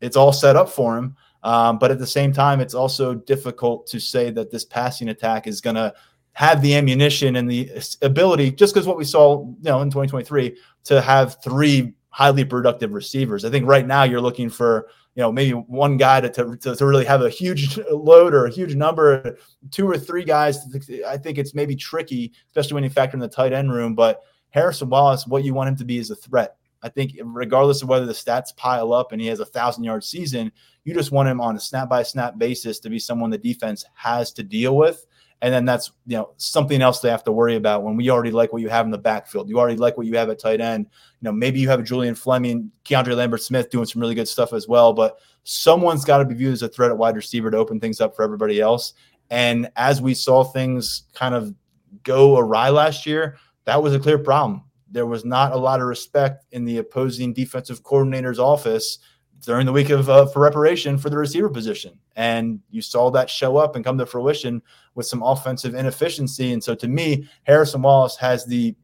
it's 0.00 0.16
all 0.16 0.32
set 0.32 0.56
up 0.56 0.68
for 0.68 0.98
him. 0.98 1.16
Um, 1.42 1.78
but 1.78 1.90
at 1.90 1.98
the 1.98 2.06
same 2.06 2.32
time 2.32 2.60
it's 2.60 2.74
also 2.74 3.14
difficult 3.14 3.86
to 3.88 4.00
say 4.00 4.30
that 4.30 4.50
this 4.50 4.64
passing 4.64 5.08
attack 5.08 5.46
is 5.46 5.60
going 5.60 5.76
to 5.76 5.94
have 6.32 6.60
the 6.60 6.74
ammunition 6.74 7.36
and 7.36 7.50
the 7.50 7.70
ability 8.02 8.50
just 8.50 8.74
because 8.74 8.86
what 8.86 8.98
we 8.98 9.04
saw 9.04 9.40
you 9.40 9.56
know 9.62 9.80
in 9.80 9.88
2023 9.88 10.56
to 10.84 11.00
have 11.00 11.42
three 11.42 11.94
highly 12.16 12.46
productive 12.46 12.94
receivers. 12.94 13.44
I 13.44 13.50
think 13.50 13.66
right 13.66 13.86
now 13.86 14.04
you're 14.04 14.22
looking 14.22 14.48
for 14.48 14.88
you 15.16 15.20
know 15.20 15.30
maybe 15.30 15.50
one 15.50 15.98
guy 15.98 16.22
to, 16.22 16.56
to, 16.56 16.74
to 16.74 16.86
really 16.86 17.04
have 17.04 17.20
a 17.20 17.28
huge 17.28 17.78
load 17.92 18.32
or 18.32 18.46
a 18.46 18.50
huge 18.50 18.74
number 18.74 19.36
two 19.70 19.86
or 19.86 19.98
three 19.98 20.24
guys. 20.24 20.60
I 21.06 21.18
think 21.18 21.36
it's 21.36 21.54
maybe 21.54 21.76
tricky 21.76 22.32
especially 22.48 22.72
when 22.72 22.84
you 22.84 22.88
factor 22.88 23.16
in 23.16 23.20
the 23.20 23.28
tight 23.28 23.52
end 23.52 23.70
room 23.70 23.94
but 23.94 24.22
harrison 24.48 24.88
wallace 24.88 25.26
what 25.26 25.44
you 25.44 25.52
want 25.52 25.68
him 25.68 25.76
to 25.76 25.84
be 25.84 25.98
is 25.98 26.10
a 26.10 26.16
threat. 26.16 26.56
I 26.82 26.88
think 26.88 27.18
regardless 27.22 27.82
of 27.82 27.90
whether 27.90 28.06
the 28.06 28.14
stats 28.14 28.56
pile 28.56 28.94
up 28.94 29.12
and 29.12 29.20
he 29.20 29.26
has 29.26 29.40
a 29.40 29.44
thousand 29.44 29.84
yard 29.84 30.02
season 30.02 30.50
you 30.84 30.94
just 30.94 31.12
want 31.12 31.28
him 31.28 31.42
on 31.42 31.54
a 31.56 31.60
snap 31.60 31.90
by 31.90 32.02
snap 32.02 32.38
basis 32.38 32.78
to 32.80 32.88
be 32.88 32.98
someone 32.98 33.28
the 33.28 33.36
defense 33.36 33.84
has 33.92 34.32
to 34.32 34.42
deal 34.42 34.74
with 34.74 35.04
And 35.42 35.52
then 35.52 35.64
that's 35.64 35.92
you 36.06 36.16
know 36.16 36.30
something 36.38 36.80
else 36.80 37.00
they 37.00 37.10
have 37.10 37.24
to 37.24 37.32
worry 37.32 37.56
about 37.56 37.82
when 37.82 37.96
we 37.96 38.10
already 38.10 38.30
like 38.30 38.52
what 38.52 38.62
you 38.62 38.68
have 38.68 38.86
in 38.86 38.90
the 38.90 38.98
backfield. 38.98 39.48
You 39.48 39.58
already 39.58 39.76
like 39.76 39.96
what 39.96 40.06
you 40.06 40.16
have 40.16 40.30
at 40.30 40.38
tight 40.38 40.60
end. 40.60 40.86
You 41.20 41.26
know, 41.26 41.32
maybe 41.32 41.60
you 41.60 41.68
have 41.68 41.84
Julian 41.84 42.14
Fleming, 42.14 42.70
Keandre 42.84 43.14
Lambert 43.14 43.42
Smith 43.42 43.70
doing 43.70 43.84
some 43.84 44.00
really 44.00 44.14
good 44.14 44.28
stuff 44.28 44.52
as 44.52 44.66
well. 44.66 44.92
But 44.92 45.18
someone's 45.44 46.04
got 46.04 46.18
to 46.18 46.24
be 46.24 46.34
viewed 46.34 46.54
as 46.54 46.62
a 46.62 46.68
threat 46.68 46.90
at 46.90 46.98
wide 46.98 47.16
receiver 47.16 47.50
to 47.50 47.56
open 47.56 47.80
things 47.80 48.00
up 48.00 48.16
for 48.16 48.22
everybody 48.22 48.60
else. 48.60 48.94
And 49.30 49.70
as 49.76 50.00
we 50.00 50.14
saw 50.14 50.44
things 50.44 51.04
kind 51.14 51.34
of 51.34 51.54
go 52.02 52.38
awry 52.38 52.70
last 52.70 53.06
year, 53.06 53.36
that 53.64 53.82
was 53.82 53.94
a 53.94 54.00
clear 54.00 54.18
problem. 54.18 54.62
There 54.90 55.06
was 55.06 55.24
not 55.24 55.52
a 55.52 55.56
lot 55.56 55.80
of 55.80 55.86
respect 55.86 56.46
in 56.52 56.64
the 56.64 56.78
opposing 56.78 57.32
defensive 57.32 57.82
coordinator's 57.82 58.38
office 58.38 58.98
during 59.40 59.66
the 59.66 59.72
week 59.72 59.90
of 59.90 60.08
uh, 60.08 60.26
for 60.26 60.40
reparation 60.40 60.96
for 60.96 61.10
the 61.10 61.18
receiver 61.18 61.50
position, 61.50 61.98
and 62.14 62.60
you 62.70 62.80
saw 62.80 63.10
that 63.10 63.28
show 63.28 63.56
up 63.56 63.76
and 63.76 63.84
come 63.84 63.98
to 63.98 64.06
fruition 64.06 64.62
with 64.96 65.06
some 65.06 65.22
offensive 65.22 65.74
inefficiency. 65.74 66.52
And 66.52 66.64
so, 66.64 66.74
to 66.74 66.88
me, 66.88 67.28
Harrison 67.44 67.82
Wallace 67.82 68.16
has 68.16 68.44
the 68.44 68.74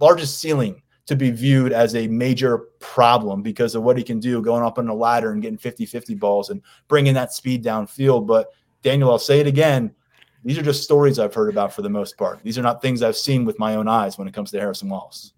largest 0.00 0.40
ceiling 0.40 0.82
to 1.06 1.14
be 1.14 1.30
viewed 1.30 1.72
as 1.72 1.94
a 1.94 2.08
major 2.08 2.58
problem 2.80 3.42
because 3.42 3.74
of 3.74 3.82
what 3.82 3.96
he 3.96 4.02
can 4.02 4.18
do 4.18 4.40
going 4.42 4.64
up 4.64 4.78
on 4.78 4.86
the 4.86 4.94
ladder 4.94 5.32
and 5.32 5.42
getting 5.42 5.58
50 5.58 5.86
50 5.86 6.14
balls 6.14 6.50
and 6.50 6.62
bringing 6.88 7.14
that 7.14 7.32
speed 7.32 7.62
downfield. 7.62 8.26
But 8.26 8.48
Daniel, 8.82 9.10
I'll 9.10 9.18
say 9.18 9.38
it 9.38 9.46
again. 9.46 9.94
These 10.44 10.58
are 10.58 10.62
just 10.62 10.82
stories 10.82 11.18
I've 11.18 11.34
heard 11.34 11.50
about 11.50 11.72
for 11.72 11.82
the 11.82 11.88
most 11.88 12.18
part. 12.18 12.40
These 12.42 12.58
are 12.58 12.62
not 12.62 12.82
things 12.82 13.02
I've 13.02 13.16
seen 13.16 13.44
with 13.44 13.58
my 13.58 13.76
own 13.76 13.88
eyes 13.88 14.18
when 14.18 14.28
it 14.28 14.34
comes 14.34 14.50
to 14.50 14.58
Harrison 14.58 14.88
Wallace. 14.88 15.32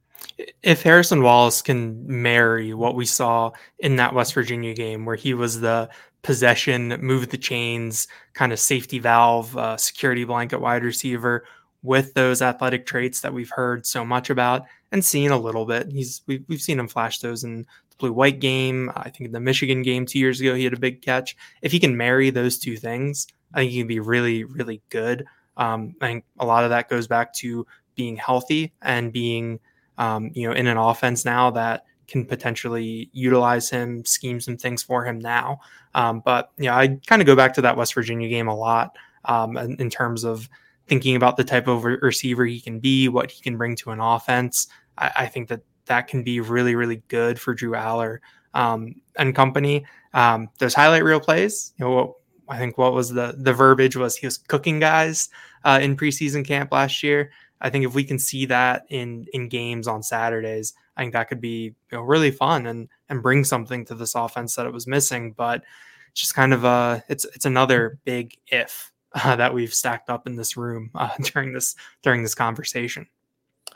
If 0.62 0.82
Harrison 0.82 1.22
Wallace 1.22 1.62
can 1.62 2.04
marry 2.06 2.74
what 2.74 2.96
we 2.96 3.06
saw 3.06 3.52
in 3.78 3.96
that 3.96 4.14
West 4.14 4.34
Virginia 4.34 4.74
game, 4.74 5.04
where 5.04 5.16
he 5.16 5.34
was 5.34 5.60
the 5.60 5.88
possession, 6.26 6.88
move 7.00 7.30
the 7.30 7.38
chains, 7.38 8.08
kind 8.34 8.52
of 8.52 8.58
safety 8.58 8.98
valve, 8.98 9.56
uh, 9.56 9.76
security 9.76 10.24
blanket 10.24 10.60
wide 10.60 10.82
receiver, 10.82 11.44
with 11.82 12.12
those 12.14 12.42
athletic 12.42 12.84
traits 12.84 13.20
that 13.20 13.32
we've 13.32 13.50
heard 13.50 13.86
so 13.86 14.04
much 14.04 14.28
about 14.28 14.64
and 14.90 15.04
seen 15.04 15.30
a 15.30 15.38
little 15.38 15.64
bit. 15.64 15.90
He's 15.90 16.22
we've, 16.26 16.44
we've 16.48 16.60
seen 16.60 16.80
him 16.80 16.88
flash 16.88 17.20
those 17.20 17.44
in 17.44 17.62
the 17.62 17.96
blue 17.98 18.12
white 18.12 18.40
game. 18.40 18.90
I 18.96 19.04
think 19.04 19.26
in 19.26 19.32
the 19.32 19.40
Michigan 19.40 19.82
game 19.82 20.04
two 20.04 20.18
years 20.18 20.40
ago, 20.40 20.56
he 20.56 20.64
had 20.64 20.72
a 20.72 20.80
big 20.80 21.00
catch. 21.00 21.36
If 21.62 21.70
he 21.70 21.78
can 21.78 21.96
marry 21.96 22.30
those 22.30 22.58
two 22.58 22.76
things, 22.76 23.28
I 23.54 23.60
think 23.60 23.70
he 23.70 23.78
can 23.78 23.86
be 23.86 24.00
really, 24.00 24.42
really 24.42 24.82
good. 24.90 25.24
Um, 25.56 25.94
I 26.00 26.06
think 26.08 26.24
a 26.40 26.44
lot 26.44 26.64
of 26.64 26.70
that 26.70 26.88
goes 26.88 27.06
back 27.06 27.32
to 27.34 27.64
being 27.94 28.16
healthy 28.16 28.72
and 28.82 29.12
being, 29.12 29.60
um, 29.96 30.32
you 30.34 30.48
know, 30.48 30.54
in 30.54 30.66
an 30.66 30.76
offense 30.76 31.24
now 31.24 31.52
that 31.52 31.84
can 32.08 32.24
potentially 32.24 33.10
utilize 33.12 33.70
him, 33.70 34.04
scheme 34.04 34.40
some 34.40 34.56
things 34.56 34.82
for 34.82 35.04
him 35.04 35.18
now. 35.18 35.60
Um, 35.94 36.20
but 36.24 36.50
yeah, 36.58 36.76
I 36.76 36.98
kind 37.06 37.22
of 37.22 37.26
go 37.26 37.36
back 37.36 37.54
to 37.54 37.62
that 37.62 37.76
West 37.76 37.94
Virginia 37.94 38.28
game 38.28 38.48
a 38.48 38.54
lot 38.54 38.96
um, 39.24 39.56
in, 39.56 39.80
in, 39.80 39.90
terms 39.90 40.24
of 40.24 40.48
thinking 40.86 41.16
about 41.16 41.36
the 41.36 41.44
type 41.44 41.66
of 41.66 41.84
receiver 41.84 42.44
he 42.44 42.60
can 42.60 42.78
be, 42.78 43.08
what 43.08 43.30
he 43.30 43.42
can 43.42 43.56
bring 43.56 43.76
to 43.76 43.90
an 43.90 44.00
offense. 44.00 44.68
I, 44.98 45.10
I 45.16 45.26
think 45.26 45.48
that 45.48 45.62
that 45.86 46.08
can 46.08 46.22
be 46.22 46.40
really, 46.40 46.74
really 46.74 47.02
good 47.08 47.40
for 47.40 47.54
Drew 47.54 47.72
Allar 47.72 48.18
um, 48.54 49.00
and 49.16 49.34
company. 49.34 49.84
Um, 50.14 50.48
those 50.58 50.74
highlight 50.74 51.04
reel 51.04 51.20
plays, 51.20 51.72
you 51.76 51.84
know, 51.84 52.16
I 52.48 52.58
think 52.58 52.78
what 52.78 52.92
was 52.92 53.10
the 53.10 53.34
the 53.36 53.52
verbiage 53.52 53.96
was 53.96 54.16
he 54.16 54.26
was 54.26 54.38
cooking 54.38 54.78
guys 54.78 55.28
uh, 55.64 55.80
in 55.82 55.96
preseason 55.96 56.46
camp 56.46 56.72
last 56.72 57.02
year. 57.02 57.30
I 57.60 57.70
think 57.70 57.84
if 57.84 57.94
we 57.94 58.04
can 58.04 58.18
see 58.18 58.46
that 58.46 58.84
in 58.88 59.26
in 59.32 59.48
games 59.48 59.88
on 59.88 60.02
Saturdays, 60.02 60.74
I 60.96 61.02
think 61.02 61.12
that 61.12 61.28
could 61.28 61.40
be 61.40 61.74
you 61.90 61.98
know, 61.98 62.02
really 62.02 62.30
fun 62.30 62.66
and 62.66 62.88
and 63.08 63.22
bring 63.22 63.44
something 63.44 63.84
to 63.86 63.94
this 63.94 64.14
offense 64.14 64.54
that 64.56 64.66
it 64.66 64.72
was 64.72 64.86
missing. 64.86 65.32
But 65.32 65.62
just 66.14 66.34
kind 66.34 66.52
of 66.52 66.64
a 66.64 67.02
it's 67.08 67.24
it's 67.24 67.46
another 67.46 67.98
big 68.04 68.36
if 68.48 68.92
uh, 69.24 69.36
that 69.36 69.54
we've 69.54 69.74
stacked 69.74 70.10
up 70.10 70.26
in 70.26 70.36
this 70.36 70.56
room 70.56 70.90
uh, 70.94 71.10
during 71.22 71.52
this 71.52 71.76
during 72.02 72.22
this 72.22 72.34
conversation. 72.34 73.06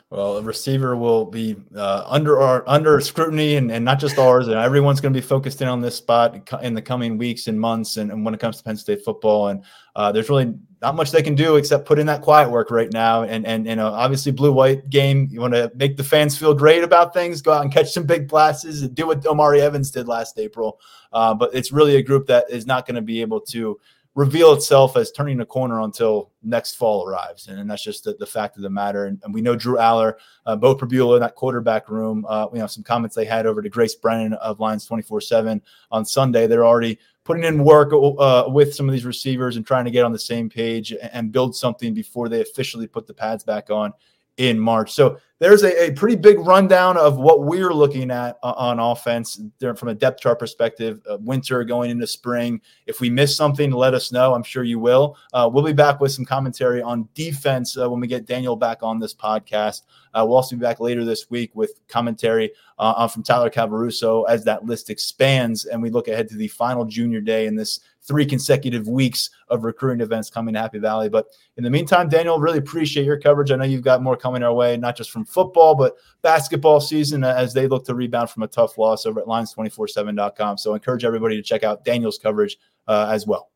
Well, 0.09 0.37
a 0.37 0.41
receiver 0.41 0.97
will 0.97 1.23
be 1.23 1.55
uh, 1.73 2.03
under 2.05 2.37
our 2.41 2.67
under 2.67 2.99
scrutiny, 2.99 3.55
and, 3.55 3.71
and 3.71 3.85
not 3.85 3.97
just 3.97 4.17
ours. 4.17 4.49
And 4.49 4.57
everyone's 4.57 4.99
going 4.99 5.13
to 5.13 5.17
be 5.17 5.25
focused 5.25 5.61
in 5.61 5.69
on 5.69 5.79
this 5.79 5.95
spot 5.95 6.51
in 6.61 6.73
the 6.73 6.81
coming 6.81 7.17
weeks 7.17 7.47
and 7.47 7.57
months. 7.57 7.95
And, 7.95 8.11
and 8.11 8.25
when 8.25 8.33
it 8.33 8.41
comes 8.41 8.57
to 8.57 8.63
Penn 8.63 8.75
State 8.75 9.05
football, 9.05 9.47
and 9.47 9.63
uh, 9.95 10.11
there's 10.11 10.29
really 10.29 10.53
not 10.81 10.95
much 10.95 11.11
they 11.11 11.21
can 11.21 11.35
do 11.35 11.57
except 11.57 11.85
put 11.85 11.99
in 11.99 12.07
that 12.07 12.21
quiet 12.21 12.49
work 12.49 12.71
right 12.71 12.91
now. 12.91 13.23
And 13.23 13.45
and 13.45 13.67
and 13.67 13.79
uh, 13.79 13.91
obviously, 13.91 14.31
blue 14.31 14.51
white 14.51 14.89
game. 14.89 15.27
You 15.31 15.39
want 15.39 15.53
to 15.53 15.71
make 15.75 15.97
the 15.97 16.03
fans 16.03 16.37
feel 16.37 16.53
great 16.53 16.83
about 16.83 17.13
things. 17.13 17.41
Go 17.41 17.53
out 17.53 17.63
and 17.63 17.71
catch 17.71 17.91
some 17.91 18.05
big 18.05 18.27
blasts 18.27 18.65
and 18.65 18.93
do 18.95 19.07
what 19.07 19.25
Omari 19.25 19.61
Evans 19.61 19.91
did 19.91 20.07
last 20.07 20.39
April. 20.39 20.79
Uh, 21.13 21.33
but 21.33 21.53
it's 21.53 21.71
really 21.71 21.95
a 21.97 22.01
group 22.01 22.27
that 22.27 22.49
is 22.49 22.65
not 22.65 22.87
going 22.87 22.95
to 22.95 23.01
be 23.01 23.21
able 23.21 23.41
to 23.41 23.79
reveal 24.13 24.51
itself 24.51 24.97
as 24.97 25.11
turning 25.11 25.39
a 25.39 25.45
corner 25.45 25.79
until 25.81 26.31
next 26.43 26.75
fall 26.75 27.07
arrives. 27.07 27.47
And, 27.47 27.59
and 27.59 27.69
that's 27.69 27.83
just 27.83 28.03
the, 28.03 28.13
the, 28.13 28.25
fact 28.25 28.57
of 28.57 28.61
the 28.61 28.69
matter. 28.69 29.05
And, 29.05 29.21
and 29.23 29.33
we 29.33 29.41
know 29.41 29.55
Drew 29.55 29.77
Allar, 29.77 30.15
uh, 30.45 30.57
Beau 30.57 30.75
Pribula 30.75 31.15
in 31.15 31.21
that 31.21 31.35
quarterback 31.35 31.89
room, 31.89 32.25
uh, 32.27 32.47
you 32.51 32.59
know, 32.59 32.67
some 32.67 32.83
comments 32.83 33.15
they 33.15 33.23
had 33.23 33.45
over 33.45 33.61
to 33.61 33.69
Grace 33.69 33.95
Brennan 33.95 34.33
of 34.33 34.59
Lions 34.59 34.85
24 34.85 35.21
7 35.21 35.61
on 35.91 36.03
Sunday. 36.03 36.45
They're 36.45 36.65
already 36.65 36.99
putting 37.23 37.43
in 37.43 37.63
work 37.63 37.93
uh, 37.93 38.45
with 38.47 38.73
some 38.73 38.87
of 38.87 38.93
these 38.93 39.05
receivers 39.05 39.55
and 39.55 39.65
trying 39.65 39.85
to 39.85 39.91
get 39.91 40.03
on 40.03 40.11
the 40.11 40.19
same 40.19 40.49
page 40.49 40.93
and 41.13 41.31
build 41.31 41.55
something 41.55 41.93
before 41.93 42.29
they 42.29 42.41
officially 42.41 42.87
put 42.87 43.07
the 43.07 43.13
pads 43.13 43.43
back 43.43 43.69
on 43.69 43.93
in 44.37 44.59
March. 44.59 44.91
So 44.91 45.17
there's 45.41 45.63
a, 45.63 45.85
a, 45.85 45.91
pretty 45.93 46.15
big 46.15 46.37
rundown 46.37 46.97
of 46.97 47.17
what 47.17 47.41
we're 47.41 47.73
looking 47.73 48.11
at 48.11 48.37
uh, 48.43 48.53
on 48.55 48.77
offense 48.79 49.41
from 49.75 49.87
a 49.87 49.95
depth 49.95 50.21
chart 50.21 50.37
perspective. 50.37 51.01
Uh, 51.09 51.17
winter 51.19 51.63
going 51.63 51.89
into 51.89 52.05
spring. 52.05 52.61
If 52.85 53.01
we 53.01 53.09
miss 53.09 53.35
something, 53.35 53.71
let 53.71 53.95
us 53.95 54.11
know. 54.11 54.35
I'm 54.35 54.43
sure 54.43 54.63
you 54.63 54.77
will. 54.77 55.17
Uh, 55.33 55.49
we'll 55.51 55.63
be 55.65 55.73
back 55.73 55.99
with 55.99 56.11
some 56.11 56.25
commentary 56.25 56.83
on 56.83 57.09
defense 57.15 57.75
uh, 57.75 57.89
when 57.89 57.99
we 57.99 58.05
get 58.05 58.27
Daniel 58.27 58.55
back 58.55 58.83
on 58.83 58.99
this 58.99 59.15
podcast. 59.15 59.81
Uh, 60.13 60.23
we'll 60.27 60.35
also 60.35 60.55
be 60.55 60.61
back 60.61 60.79
later 60.79 61.03
this 61.03 61.31
week 61.31 61.49
with 61.55 61.79
commentary 61.87 62.51
from 62.77 63.23
Tyler 63.23 63.49
Calvaruso 63.49 64.25
as 64.29 64.43
that 64.43 64.65
list 64.65 64.91
expands 64.91 65.65
and 65.65 65.81
we 65.81 65.89
look 65.89 66.07
ahead 66.07 66.27
to 66.29 66.35
the 66.35 66.49
final 66.49 66.85
junior 66.85 67.21
day 67.21 67.47
in 67.47 67.55
this 67.55 67.79
three 68.03 68.25
consecutive 68.25 68.87
weeks 68.87 69.29
of 69.49 69.63
recruiting 69.63 70.01
events 70.01 70.29
coming 70.29 70.53
to 70.53 70.59
Happy 70.59 70.79
Valley. 70.79 71.09
But 71.09 71.27
in 71.57 71.63
the 71.63 71.69
meantime, 71.69 72.09
Daniel, 72.09 72.39
really 72.39 72.57
appreciate 72.57 73.05
your 73.05 73.19
coverage. 73.19 73.51
I 73.51 73.55
know 73.55 73.63
you've 73.63 73.83
got 73.83 74.01
more 74.01 74.17
coming 74.17 74.43
our 74.43 74.53
way, 74.53 74.77
not 74.77 74.95
just 74.95 75.11
from 75.11 75.25
football, 75.31 75.75
but 75.75 75.95
basketball 76.21 76.79
season 76.79 77.23
as 77.23 77.53
they 77.53 77.67
look 77.67 77.85
to 77.85 77.95
rebound 77.95 78.29
from 78.29 78.43
a 78.43 78.47
tough 78.47 78.77
loss 78.77 79.05
over 79.05 79.19
at 79.19 79.27
lions247.com. 79.27 80.57
So 80.57 80.71
I 80.71 80.75
encourage 80.75 81.05
everybody 81.05 81.35
to 81.35 81.41
check 81.41 81.63
out 81.63 81.85
Daniel's 81.85 82.17
coverage 82.17 82.57
uh, 82.87 83.09
as 83.11 83.25
well. 83.25 83.49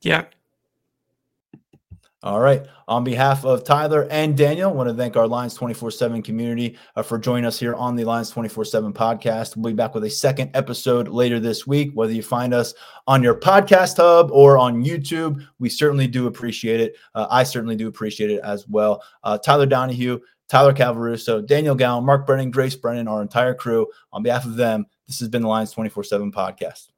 Yeah, 0.00 0.24
all 2.24 2.40
right. 2.40 2.66
On 2.88 3.04
behalf 3.04 3.44
of 3.44 3.62
Tyler 3.62 4.08
and 4.10 4.36
Daniel, 4.36 4.70
I 4.70 4.72
want 4.72 4.88
to 4.88 4.94
thank 4.94 5.16
our 5.16 5.28
Lions 5.28 5.54
24 5.54 5.92
7 5.92 6.20
community 6.20 6.76
uh, 6.96 7.02
for 7.02 7.16
joining 7.16 7.44
us 7.44 7.60
here 7.60 7.76
on 7.76 7.94
the 7.94 8.04
Lions 8.04 8.28
24 8.30 8.64
7 8.64 8.92
podcast. 8.92 9.56
We'll 9.56 9.72
be 9.72 9.76
back 9.76 9.94
with 9.94 10.02
a 10.02 10.10
second 10.10 10.50
episode 10.54 11.06
later 11.06 11.38
this 11.38 11.64
week. 11.64 11.92
Whether 11.94 12.12
you 12.12 12.24
find 12.24 12.52
us 12.52 12.74
on 13.06 13.22
your 13.22 13.36
podcast 13.36 13.98
hub 13.98 14.32
or 14.32 14.58
on 14.58 14.84
YouTube, 14.84 15.46
we 15.60 15.68
certainly 15.68 16.08
do 16.08 16.26
appreciate 16.26 16.80
it. 16.80 16.96
Uh, 17.14 17.28
I 17.30 17.44
certainly 17.44 17.76
do 17.76 17.86
appreciate 17.86 18.30
it 18.30 18.40
as 18.40 18.66
well. 18.66 19.00
Uh, 19.22 19.38
Tyler 19.38 19.66
Donahue, 19.66 20.18
Tyler 20.48 20.72
Calvaruso, 20.72 21.46
Daniel 21.46 21.74
Gallen, 21.74 22.04
Mark 22.04 22.26
Brennan, 22.26 22.50
Grace 22.50 22.74
Brennan, 22.74 23.08
our 23.08 23.22
entire 23.22 23.54
crew, 23.54 23.86
on 24.12 24.22
behalf 24.22 24.44
of 24.44 24.56
them, 24.56 24.86
this 25.06 25.18
has 25.20 25.28
been 25.28 25.42
the 25.42 25.48
Lions 25.48 25.72
24 25.72 26.04
7 26.04 26.32
podcast. 26.32 26.88